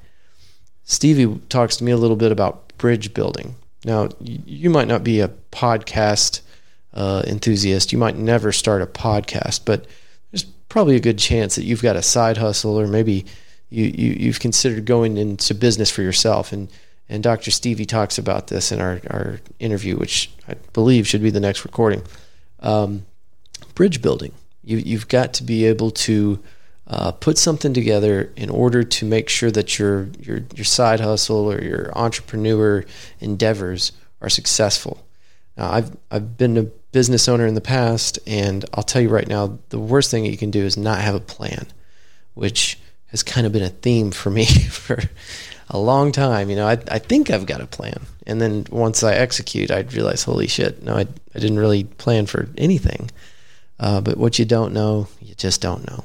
Stevie 0.85 1.41
talks 1.49 1.77
to 1.77 1.85
me 1.85 1.93
a 1.93 1.97
little 1.97 2.17
bit 2.17 2.33
about 2.33 2.77
bridge 2.79 3.15
building. 3.15 3.55
Now, 3.85 4.09
you 4.21 4.71
might 4.71 4.89
not 4.89 5.05
be 5.05 5.21
a 5.21 5.29
podcast 5.53 6.41
uh, 6.93 7.23
enthusiast. 7.27 7.93
You 7.93 7.99
might 7.99 8.17
never 8.17 8.51
start 8.51 8.83
a 8.83 8.87
podcast, 8.87 9.61
but 9.65 9.87
there's 10.33 10.45
probably 10.69 10.97
a 10.97 11.01
good 11.01 11.19
chance 11.19 11.55
that 11.55 11.65
you've 11.65 11.83
got 11.83 11.95
a 11.95 12.03
side 12.03 12.39
hustle 12.39 12.79
or 12.79 12.89
maybe 12.89 13.25
you, 13.71 13.85
you 13.85 14.17
you've 14.19 14.41
considered 14.41 14.87
going 14.87 15.17
into 15.17 15.55
business 15.55 15.91
for 15.91 16.03
yourself 16.03 16.53
and 16.53 16.69
and 17.09 17.23
Dr. 17.23 17.51
Stevie 17.51 17.87
talks 17.87 18.19
about 18.19 18.49
this 18.49 18.71
in 18.71 18.81
our, 18.81 19.01
our 19.09 19.41
interview, 19.59 19.97
which 19.97 20.31
I 20.47 20.55
believe 20.73 21.07
should 21.07 21.23
be 21.23 21.31
the 21.31 21.41
next 21.41 21.65
recording. 21.65 22.03
Um, 22.61 23.07
bridge 23.75 24.03
building. 24.03 24.33
You, 24.63 24.79
you've 24.79 25.09
got 25.09 25.33
to 25.35 25.43
be 25.43 25.65
able 25.65 25.91
to 25.93 26.39
uh, 26.87 27.13
put 27.13 27.39
something 27.39 27.73
together 27.73 28.33
in 28.37 28.51
order 28.51 28.83
to 28.83 29.07
make 29.07 29.29
sure 29.29 29.51
that 29.51 29.79
your, 29.79 30.09
your, 30.21 30.43
your 30.55 30.65
side 30.65 31.01
hustle 31.01 31.51
or 31.51 31.63
your 31.63 31.97
entrepreneur 31.97 32.85
endeavors 33.21 33.93
are 34.21 34.29
successful. 34.29 35.05
Now, 35.57 35.71
I've, 35.71 35.97
I've 36.11 36.37
been 36.37 36.57
a 36.57 36.63
business 36.93 37.29
owner 37.29 37.47
in 37.47 37.55
the 37.55 37.61
past, 37.61 38.19
and 38.27 38.65
I'll 38.75 38.83
tell 38.83 39.03
you 39.03 39.09
right 39.09 39.29
now, 39.29 39.59
the 39.69 39.79
worst 39.79 40.11
thing 40.11 40.25
you 40.25 40.37
can 40.37 40.51
do 40.51 40.65
is 40.65 40.77
not 40.77 41.01
have 41.01 41.15
a 41.15 41.21
plan, 41.21 41.67
which 42.35 42.79
has 43.09 43.23
kind 43.23 43.47
of 43.47 43.53
been 43.53 43.63
a 43.63 43.69
theme 43.69 44.11
for 44.11 44.31
me 44.31 44.47
for 44.71 45.01
a 45.69 45.79
long 45.79 46.13
time. 46.13 46.51
You 46.51 46.57
know, 46.57 46.67
I, 46.67 46.79
I 46.91 46.99
think 46.99 47.31
I've 47.31 47.47
got 47.47 47.61
a 47.61 47.67
plan. 47.67 48.03
And 48.27 48.41
then 48.41 48.67
once 48.71 49.03
I 49.03 49.15
execute, 49.15 49.71
I 49.71 49.81
realize, 49.81 50.23
holy 50.23 50.47
shit, 50.47 50.83
no, 50.83 50.95
I, 50.95 51.01
I 51.35 51.39
didn't 51.39 51.59
really 51.59 51.85
plan 51.85 52.27
for 52.27 52.49
anything. 52.59 53.11
Uh, 53.81 54.01
but 54.01 54.17
what 54.17 54.39
you 54.39 54.45
don't 54.45 54.73
know, 54.73 55.09
you 55.21 55.35
just 55.35 55.61
don't 55.61 55.87
know. 55.87 56.05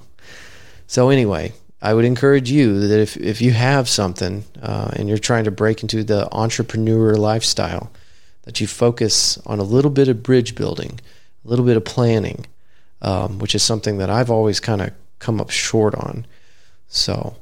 So, 0.88 1.10
anyway, 1.10 1.54
I 1.82 1.94
would 1.94 2.06
encourage 2.06 2.52
you 2.52 2.88
that 2.88 3.00
if, 3.00 3.18
if 3.18 3.42
you 3.42 3.52
have 3.52 3.90
something 3.90 4.46
uh, 4.62 4.92
and 4.94 5.10
you're 5.10 5.18
trying 5.18 5.44
to 5.46 5.52
break 5.52 5.82
into 5.82 6.04
the 6.04 6.34
entrepreneur 6.34 7.16
lifestyle, 7.16 7.92
that 8.44 8.62
you 8.62 8.68
focus 8.68 9.38
on 9.46 9.60
a 9.60 9.64
little 9.64 9.92
bit 9.92 10.08
of 10.08 10.24
bridge 10.24 10.56
building, 10.56 11.00
a 11.44 11.48
little 11.48 11.66
bit 11.66 11.78
of 11.78 11.84
planning, 11.84 12.46
um, 13.02 13.40
which 13.40 13.56
is 13.56 13.64
something 13.64 13.98
that 13.98 14.10
I've 14.10 14.32
always 14.32 14.60
kind 14.60 14.82
of 14.82 14.92
come 15.20 15.42
up 15.42 15.50
short 15.50 15.96
on. 15.96 16.26
So, 16.94 17.36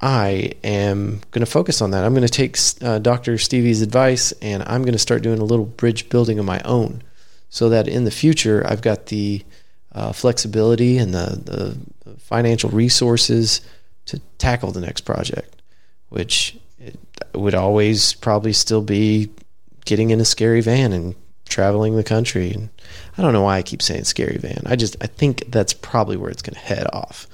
I 0.00 0.52
am 0.62 1.20
going 1.30 1.44
to 1.44 1.50
focus 1.50 1.80
on 1.80 1.90
that. 1.92 2.04
I'm 2.04 2.14
going 2.14 2.26
to 2.26 2.28
take 2.28 2.58
uh, 2.82 2.98
Dr. 2.98 3.38
Stevie's 3.38 3.82
advice 3.82 4.32
and 4.42 4.62
I'm 4.66 4.82
going 4.82 4.92
to 4.92 4.98
start 4.98 5.22
doing 5.22 5.38
a 5.38 5.44
little 5.44 5.64
bridge 5.64 6.08
building 6.08 6.38
of 6.38 6.44
my 6.44 6.60
own 6.64 7.02
so 7.48 7.68
that 7.70 7.88
in 7.88 8.04
the 8.04 8.10
future 8.10 8.62
I've 8.66 8.82
got 8.82 9.06
the 9.06 9.42
uh, 9.92 10.12
flexibility 10.12 10.98
and 10.98 11.14
the, 11.14 11.78
the 12.04 12.16
financial 12.18 12.68
resources 12.70 13.60
to 14.06 14.20
tackle 14.38 14.72
the 14.72 14.80
next 14.80 15.02
project, 15.02 15.62
which 16.10 16.58
would 17.34 17.54
always 17.54 18.12
probably 18.14 18.52
still 18.52 18.82
be 18.82 19.30
getting 19.84 20.10
in 20.10 20.20
a 20.20 20.24
scary 20.24 20.60
van 20.60 20.92
and 20.92 21.14
traveling 21.48 21.96
the 21.96 22.04
country. 22.04 22.50
And 22.50 22.68
I 23.16 23.22
don't 23.22 23.32
know 23.32 23.42
why 23.42 23.56
I 23.56 23.62
keep 23.62 23.80
saying 23.80 24.04
scary 24.04 24.36
van. 24.36 24.62
I 24.66 24.76
just 24.76 24.96
I 25.00 25.06
think 25.06 25.50
that's 25.50 25.72
probably 25.72 26.16
where 26.16 26.30
it's 26.30 26.42
going 26.42 26.54
to 26.54 26.60
head 26.60 26.86
off. 26.92 27.26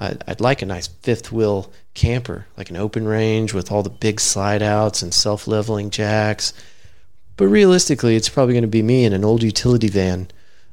I'd, 0.00 0.24
I'd 0.26 0.40
like 0.40 0.62
a 0.62 0.66
nice 0.66 0.86
fifth 0.88 1.30
wheel 1.30 1.70
camper, 1.94 2.46
like 2.56 2.70
an 2.70 2.76
open 2.76 3.06
range 3.06 3.52
with 3.52 3.70
all 3.70 3.82
the 3.82 3.90
big 3.90 4.18
slide 4.18 4.62
outs 4.62 5.02
and 5.02 5.12
self 5.12 5.46
leveling 5.46 5.90
jacks. 5.90 6.54
But 7.36 7.48
realistically, 7.48 8.16
it's 8.16 8.28
probably 8.28 8.54
going 8.54 8.62
to 8.62 8.68
be 8.68 8.82
me 8.82 9.04
in 9.04 9.12
an 9.12 9.24
old 9.24 9.42
utility 9.42 9.88
van. 9.88 10.28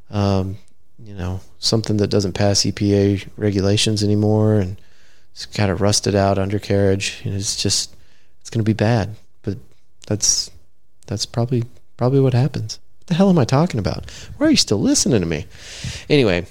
Um, 0.10 0.58
you 1.04 1.14
know, 1.14 1.41
something 1.60 1.98
that 1.98 2.08
doesn't 2.08 2.34
pass 2.34 2.62
EPA 2.62 3.28
regulations 3.38 4.04
anymore, 4.04 4.56
and 4.56 4.80
it's 5.34 5.45
got 5.45 5.70
a 5.70 5.76
rusted 5.76 6.16
out 6.16 6.40
undercarriage. 6.40 7.22
And 7.24 7.36
it's 7.36 7.62
just, 7.62 7.95
it's 8.41 8.49
going 8.49 8.64
to 8.64 8.70
be 8.70 8.74
bad. 8.74 9.16
But 9.44 9.58
that's 10.08 10.49
that's 11.06 11.26
probably 11.26 11.66
probably 11.98 12.22
what 12.22 12.34
happens. 12.34 12.80
What 12.99 13.08
the 13.08 13.14
hell 13.14 13.30
am 13.30 13.40
I 13.40 13.45
talking 13.45 13.80
about? 13.80 14.10
Why 14.38 14.48
are 14.48 14.52
you 14.52 14.58
still 14.58 14.80
listening 14.80 15.20
to 15.20 15.28
me? 15.28 15.45
Anyway, 16.10 16.45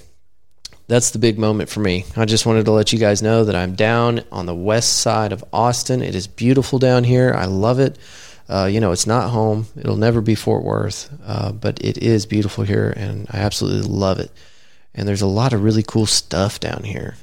that's 0.87 1.11
the 1.11 1.19
big 1.19 1.37
moment 1.37 1.69
for 1.69 1.81
me. 1.81 2.05
I 2.15 2.25
just 2.25 2.45
wanted 2.45 2.65
to 2.65 2.71
let 2.71 2.93
you 2.93 2.99
guys 2.99 3.21
know 3.21 3.43
that 3.43 3.55
I'm 3.55 3.75
down 3.75 4.23
on 4.31 4.45
the 4.45 4.55
west 4.55 4.99
side 4.99 5.33
of 5.33 5.43
Austin. 5.51 6.01
It 6.01 6.15
is 6.15 6.27
beautiful 6.27 6.79
down 6.79 7.03
here. 7.03 7.33
I 7.33 7.45
love 7.45 7.79
it. 7.79 7.97
Uh, 8.49 8.69
you 8.71 8.79
know, 8.79 8.93
it's 8.93 9.07
not 9.07 9.29
home. 9.29 9.67
It'll 9.77 9.97
never 9.97 10.21
be 10.21 10.35
Fort 10.35 10.63
Worth, 10.63 11.09
uh, 11.25 11.51
but 11.51 11.83
it 11.83 11.97
is 11.97 12.25
beautiful 12.25 12.63
here, 12.63 12.93
and 12.95 13.27
I 13.29 13.39
absolutely 13.39 13.89
love 13.89 14.19
it. 14.19 14.31
And 14.95 15.07
there's 15.07 15.21
a 15.21 15.27
lot 15.27 15.51
of 15.51 15.63
really 15.63 15.83
cool 15.83 16.05
stuff 16.05 16.59
down 16.59 16.83
here. 16.83 17.15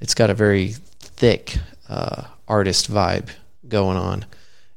It's 0.00 0.14
got 0.14 0.28
a 0.28 0.34
very 0.34 0.74
thick 0.98 1.56
uh, 1.88 2.24
artist 2.48 2.90
vibe 2.90 3.28
going 3.68 3.96
on, 3.96 4.26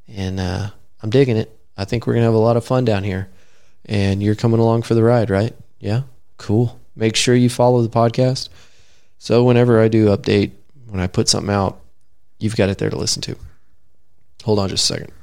and 0.08 0.40
uh, 0.40 0.70
I'm 1.02 1.10
digging 1.10 1.38
it. 1.38 1.58
I 1.76 1.86
think 1.86 2.06
we're 2.06 2.14
gonna 2.14 2.26
have 2.26 2.36
a 2.36 2.38
lot 2.38 2.58
of 2.58 2.64
fun 2.64 2.86
down 2.86 3.04
here, 3.04 3.28
and 3.86 4.22
you're 4.22 4.36
coming 4.36 4.60
along 4.60 4.84
for 4.84 4.94
the 4.94 5.04
ride, 5.04 5.32
right? 5.32 5.56
Yeah, 5.80 6.04
cool. 6.38 6.79
Make 7.00 7.16
sure 7.16 7.34
you 7.34 7.50
follow 7.50 7.82
the 7.82 7.88
podcast. 7.88 8.50
So 9.20 9.46
whenever 9.46 9.82
I 9.82 9.88
do 9.88 10.08
update, 10.08 10.52
when 10.90 11.00
I 11.00 11.08
put 11.08 11.30
something 11.30 11.54
out, 11.54 11.80
you've 12.40 12.58
got 12.58 12.68
it 12.68 12.78
there 12.78 12.90
to 12.90 12.98
listen 12.98 13.22
to. 13.22 13.38
Hold 14.44 14.60
on 14.60 14.68
just 14.68 14.84
a 14.90 14.94
second. 14.96 15.14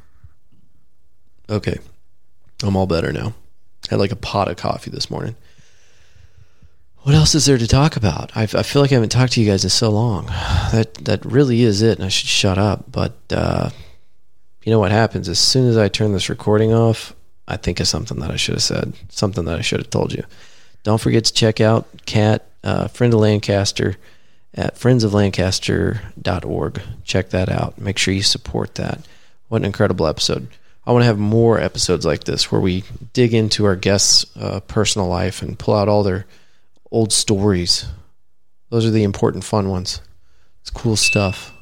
Okay. 1.51 1.79
I'm 2.63 2.77
all 2.77 2.87
better 2.87 3.13
now. 3.13 3.35
Had 3.91 3.99
like 3.99 4.11
a 4.11 4.17
pot 4.17 4.49
of 4.49 4.57
coffee 4.57 4.91
this 4.91 5.11
morning. 5.11 5.37
What 7.03 7.15
else 7.15 7.35
is 7.35 7.45
there 7.45 7.59
to 7.59 7.69
talk 7.69 7.97
about? 7.97 8.35
I, 8.35 8.45
I 8.45 8.63
feel 8.63 8.81
like 8.81 8.91
I 8.91 8.95
haven't 8.95 9.11
talked 9.11 9.35
to 9.35 9.43
you 9.43 9.49
guys 9.49 9.63
in 9.63 9.71
so 9.71 9.91
long. 9.91 10.27
That 10.73 10.95
that 11.05 11.25
really 11.27 11.63
is 11.63 11.83
it, 11.83 11.99
and 11.99 12.07
I 12.07 12.09
should 12.09 12.29
shut 12.29 12.57
up. 12.57 12.91
But 12.91 13.17
uh, 13.31 13.69
you 14.65 14.73
know 14.73 14.81
what 14.81 14.93
happens? 14.93 15.29
As 15.29 15.39
soon 15.39 15.69
as 15.69 15.77
I 15.77 15.89
turn 15.89 16.13
this 16.13 16.31
recording 16.31 16.73
off, 16.73 17.15
I 17.47 17.59
think 17.59 17.81
of 17.81 17.87
something 17.87 18.19
that 18.21 18.31
I 18.31 18.37
should 18.37 18.55
have 18.55 18.63
said, 18.63 18.95
something 19.11 19.45
that 19.45 19.59
I 19.59 19.63
should 19.63 19.79
have 19.79 19.91
told 19.91 20.15
you. 20.15 20.25
Don't 20.87 21.01
forget 21.01 21.25
to 21.25 21.33
check 21.33 21.61
out 21.61 21.89
Kat, 22.07 22.47
uh, 22.63 22.87
friend 22.87 23.13
of 23.13 23.19
Lancaster, 23.19 23.97
at 24.55 24.77
friendsoflancaster.org. 24.77 26.83
Check 27.03 27.31
that 27.31 27.49
out. 27.49 27.77
Make 27.77 27.99
sure 27.99 28.15
you 28.15 28.23
support 28.23 28.77
that. 28.77 29.01
What 29.49 29.63
an 29.63 29.65
incredible 29.65 30.07
episode. 30.07 30.47
I 30.87 30.93
want 30.93 31.03
to 31.03 31.07
have 31.07 31.19
more 31.19 31.59
episodes 31.59 32.07
like 32.07 32.23
this 32.23 32.53
where 32.53 32.61
we 32.61 32.85
dig 33.15 33.35
into 33.35 33.65
our 33.65 33.75
guests' 33.75 34.27
uh, 34.37 34.61
personal 34.61 35.09
life 35.09 35.43
and 35.43 35.59
pull 35.59 35.75
out 35.75 35.89
all 35.89 36.05
their 36.05 36.25
old 36.93 37.13
stories. 37.13 37.87
Those 38.71 38.87
are 38.87 38.91
the 38.91 39.03
important, 39.03 39.43
fun 39.43 39.69
ones. 39.69 40.01
It's 40.61 40.71
cool 40.71 40.95
stuff. 40.95 41.53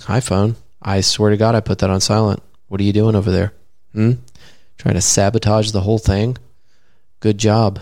Hi, 0.00 0.18
phone. 0.18 0.56
I 0.82 1.00
swear 1.00 1.30
to 1.30 1.36
God, 1.36 1.54
I 1.54 1.60
put 1.60 1.78
that 1.78 1.90
on 1.90 2.00
silent. 2.00 2.42
What 2.66 2.80
are 2.80 2.84
you 2.84 2.92
doing 2.92 3.14
over 3.14 3.30
there? 3.30 3.52
Hmm? 3.92 4.14
Trying 4.78 4.96
to 4.96 5.00
sabotage 5.00 5.70
the 5.70 5.82
whole 5.82 5.98
thing? 5.98 6.38
Good 7.20 7.38
job. 7.38 7.78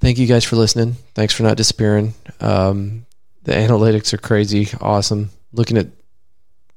Thank 0.00 0.18
you 0.18 0.26
guys 0.26 0.44
for 0.44 0.56
listening. 0.56 0.94
Thanks 1.14 1.34
for 1.34 1.42
not 1.42 1.56
disappearing. 1.56 2.14
Um, 2.40 3.06
the 3.42 3.52
analytics 3.52 4.12
are 4.12 4.18
crazy, 4.18 4.68
awesome. 4.80 5.30
Looking 5.52 5.78
at 5.78 5.88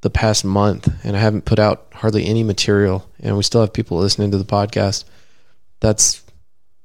the 0.02 0.10
past 0.10 0.44
month, 0.44 0.90
and 1.04 1.16
I 1.16 1.20
haven't 1.20 1.46
put 1.46 1.60
out 1.60 1.88
hardly 1.94 2.26
any 2.26 2.44
material, 2.44 3.08
and 3.20 3.38
we 3.38 3.44
still 3.44 3.62
have 3.62 3.74
people 3.74 4.00
listening 4.00 4.32
to 4.32 4.38
the 4.38 4.44
podcast. 4.44 5.04
That's 5.80 6.24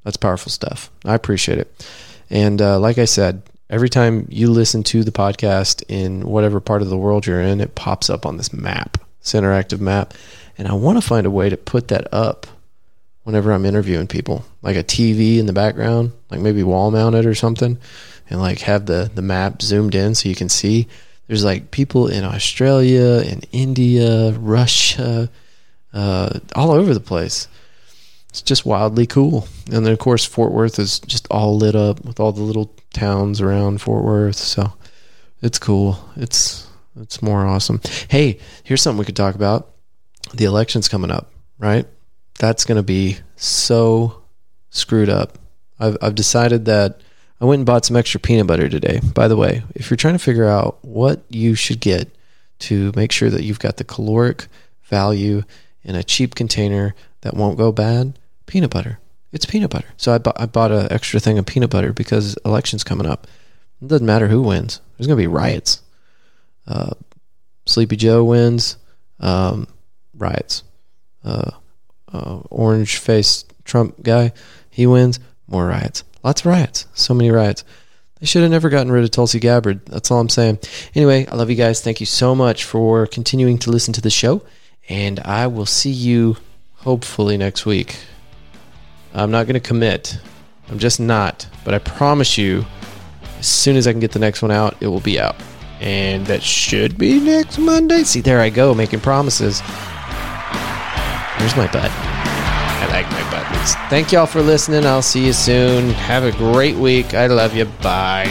that's 0.05 0.17
powerful 0.17 0.53
stuff. 0.53 0.91
I 1.05 1.15
appreciate 1.15 1.59
it. 1.59 1.89
And 2.31 2.61
uh, 2.61 2.79
like 2.79 2.99
I 2.99 3.07
said, 3.07 3.43
every 3.71 3.89
time 3.89 4.27
you 4.31 4.51
listen 4.51 4.83
to 4.85 5.03
the 5.03 5.11
podcast 5.11 5.83
in 5.89 6.27
whatever 6.27 6.61
part 6.61 6.83
of 6.83 6.89
the 6.89 6.99
world 6.99 7.27
you're 7.27 7.41
in, 7.41 7.61
it 7.61 7.75
pops 7.75 8.11
up 8.11 8.27
on 8.27 8.37
this 8.37 8.53
map, 8.53 8.99
this 9.21 9.33
interactive 9.33 9.81
map. 9.81 10.15
And 10.59 10.69
I 10.69 10.75
want 10.75 11.01
to 11.01 11.07
find 11.07 11.27
a 11.27 11.31
way 11.31 11.49
to 11.49 11.57
put 11.57 11.89
that 11.89 12.13
up 12.13 12.47
whenever 13.27 13.51
I'm 13.51 13.67
interviewing 13.67 14.07
people, 14.07 14.45
like 14.63 14.77
a 14.77 14.85
TV 14.85 15.39
in 15.39 15.47
the 15.47 15.53
background, 15.53 16.13
like 16.31 16.39
maybe 16.39 16.63
wall 16.63 16.93
mounted 16.93 17.27
or 17.27 17.35
something, 17.35 17.77
and 18.31 18.41
like 18.41 18.61
have 18.61 18.87
the 18.87 19.11
the 19.13 19.21
map 19.21 19.61
zoomed 19.61 19.97
in 19.97 20.15
so 20.15 20.29
you 20.29 20.37
can 20.37 20.49
see. 20.49 20.87
There's 21.27 21.45
like 21.45 21.73
people 21.73 22.07
in 22.07 22.23
Australia, 22.23 23.21
in 23.29 23.43
India, 23.51 24.31
Russia, 24.31 25.29
uh, 25.93 26.39
all 26.55 26.71
over 26.71 26.95
the 26.95 27.01
place. 27.01 27.49
It's 28.29 28.43
just 28.43 28.65
wildly 28.65 29.09
cool. 29.09 29.49
And 29.73 29.85
then 29.85 29.93
of 29.93 29.99
course 29.99 30.25
Fort 30.25 30.53
Worth 30.53 30.79
is 30.79 31.01
just 31.01 31.27
all 31.29 31.57
lit 31.57 31.75
up 31.75 32.05
with 32.05 32.21
all 32.21 32.31
the 32.31 32.43
little 32.43 32.73
towns 32.93 33.41
around 33.41 33.83
Fort 33.83 34.05
Worth. 34.05 34.37
So 34.37 34.73
it's 35.43 35.59
cool. 35.59 35.99
It's 36.15 36.69
it's 37.01 37.23
more 37.23 37.45
awesome. 37.45 37.81
Hey, 38.09 38.39
here's 38.63 38.83
something 38.83 39.01
we 39.01 39.05
could 39.05 39.17
talk 39.17 39.35
about. 39.35 39.73
The 40.33 40.45
election's 40.45 40.87
coming 40.87 41.11
up, 41.11 41.33
right? 41.59 41.89
That's 42.39 42.65
going 42.65 42.77
to 42.77 42.83
be 42.83 43.19
so 43.37 44.23
screwed 44.71 45.09
up. 45.09 45.39
I've, 45.79 45.97
I've 46.01 46.15
decided 46.15 46.65
that 46.67 47.01
I 47.41 47.45
went 47.45 47.61
and 47.61 47.67
bought 47.67 47.85
some 47.85 47.97
extra 47.97 48.21
peanut 48.21 48.47
butter 48.47 48.69
today. 48.69 49.01
By 49.15 49.29
the 49.29 49.37
way, 49.37 49.63
if 49.75 49.91
you're 49.91 49.97
trying 49.97 50.15
to 50.15 50.19
figure 50.19 50.49
out 50.49 50.79
what 50.83 51.23
you 51.29 51.55
should 51.55 51.81
get 51.81 52.09
to 52.61 52.93
make 52.97 53.13
sure 53.13 53.29
that 53.29 53.43
you've 53.43 53.59
got 53.59 53.77
the 53.77 53.85
caloric 53.85 54.47
value 54.85 55.43
in 55.83 55.95
a 55.95 56.03
cheap 56.03 56.35
container 56.35 56.95
that 57.21 57.35
won't 57.35 57.59
go 57.59 57.73
bad, 57.73 58.19
peanut 58.47 58.71
butter. 58.71 58.99
It's 59.33 59.45
peanut 59.45 59.71
butter. 59.71 59.89
So 59.97 60.15
I 60.15 60.19
bought, 60.19 60.41
I 60.41 60.47
bought 60.47 60.73
an 60.73 60.91
extra 60.91 61.21
thing 61.21 61.39
of 61.39 61.45
peanut 61.45 61.71
butter 61.71 61.93
because 61.93 62.39
election's 62.45 62.85
coming 62.85 63.07
up. 63.07 63.27
It 63.83 63.89
doesn't 63.89 64.07
matter 64.07 64.29
who 64.29 64.41
wins. 64.43 64.81
There's 64.97 65.07
going 65.07 65.19
to 65.19 65.23
be 65.23 65.27
riots. 65.27 65.83
Uh, 66.67 66.95
Sleepy 67.67 67.97
Joe 67.97 68.25
wins, 68.25 68.79
um, 69.21 69.67
riots. 70.15 70.63
Uh, 71.23 71.51
uh, 72.13 72.41
orange 72.51 72.99
faced 72.99 73.53
Trump 73.65 74.03
guy, 74.03 74.33
he 74.71 74.87
wins, 74.87 75.21
more 75.49 75.67
riots. 75.67 76.05
Lots 76.23 76.41
of 76.43 76.47
riots. 76.47 76.87
So 76.95 77.15
many 77.15 77.31
riots. 77.31 77.65
They 78.21 78.27
should 78.27 78.43
have 78.43 78.51
never 78.51 78.69
gotten 78.71 78.91
rid 78.91 79.05
of 79.05 79.11
Tulsi 79.11 79.39
Gabbard. 79.39 79.85
That's 79.87 80.11
all 80.11 80.21
I'm 80.21 80.29
saying. 80.29 80.59
Anyway, 80.95 81.27
I 81.27 81.35
love 81.37 81.51
you 81.51 81.57
guys. 81.57 81.83
Thank 81.83 82.01
you 82.01 82.07
so 82.07 82.35
much 82.35 82.65
for 82.65 83.07
continuing 83.07 83.59
to 83.59 83.71
listen 83.71 83.93
to 83.95 84.01
the 84.01 84.11
show. 84.11 84.43
And 84.89 85.21
I 85.21 85.47
will 85.47 85.67
see 85.67 85.91
you 85.91 86.37
hopefully 86.77 87.37
next 87.37 87.67
week. 87.67 87.97
I'm 89.13 89.31
not 89.31 89.47
going 89.47 89.55
to 89.55 89.61
commit. 89.61 90.19
I'm 90.69 90.79
just 90.79 90.99
not. 90.99 91.47
But 91.65 91.75
I 91.75 91.79
promise 91.79 92.39
you, 92.39 92.65
as 93.39 93.47
soon 93.47 93.77
as 93.77 93.87
I 93.87 93.93
can 93.93 94.01
get 94.01 94.13
the 94.13 94.19
next 94.19 94.43
one 94.43 94.51
out, 94.51 94.77
it 94.81 94.87
will 94.87 95.01
be 95.01 95.21
out. 95.21 95.37
And 95.81 96.27
that 96.27 96.43
should 96.43 96.97
be 96.97 97.21
next 97.21 97.59
Monday. 97.59 98.03
See, 98.03 98.21
there 98.21 98.41
I 98.41 98.49
go, 98.49 98.75
making 98.75 99.01
promises. 99.01 99.61
Here's 101.39 101.57
my 101.57 101.67
butt. 101.67 101.91
I 101.93 102.89
like 102.91 103.11
my 103.11 103.31
buttons. 103.31 103.75
Thank 103.91 104.13
y'all 104.13 104.27
for 104.27 104.43
listening. 104.43 104.87
I'll 104.87 105.03
see 105.03 105.27
you 105.27 105.33
soon. 105.33 105.91
Have 105.91 106.25
a 106.25 106.33
great 106.33 106.77
week. 106.77 107.15
I 107.15 107.27
love 107.27 107.55
you. 107.55 107.67
Bye. 107.83 108.27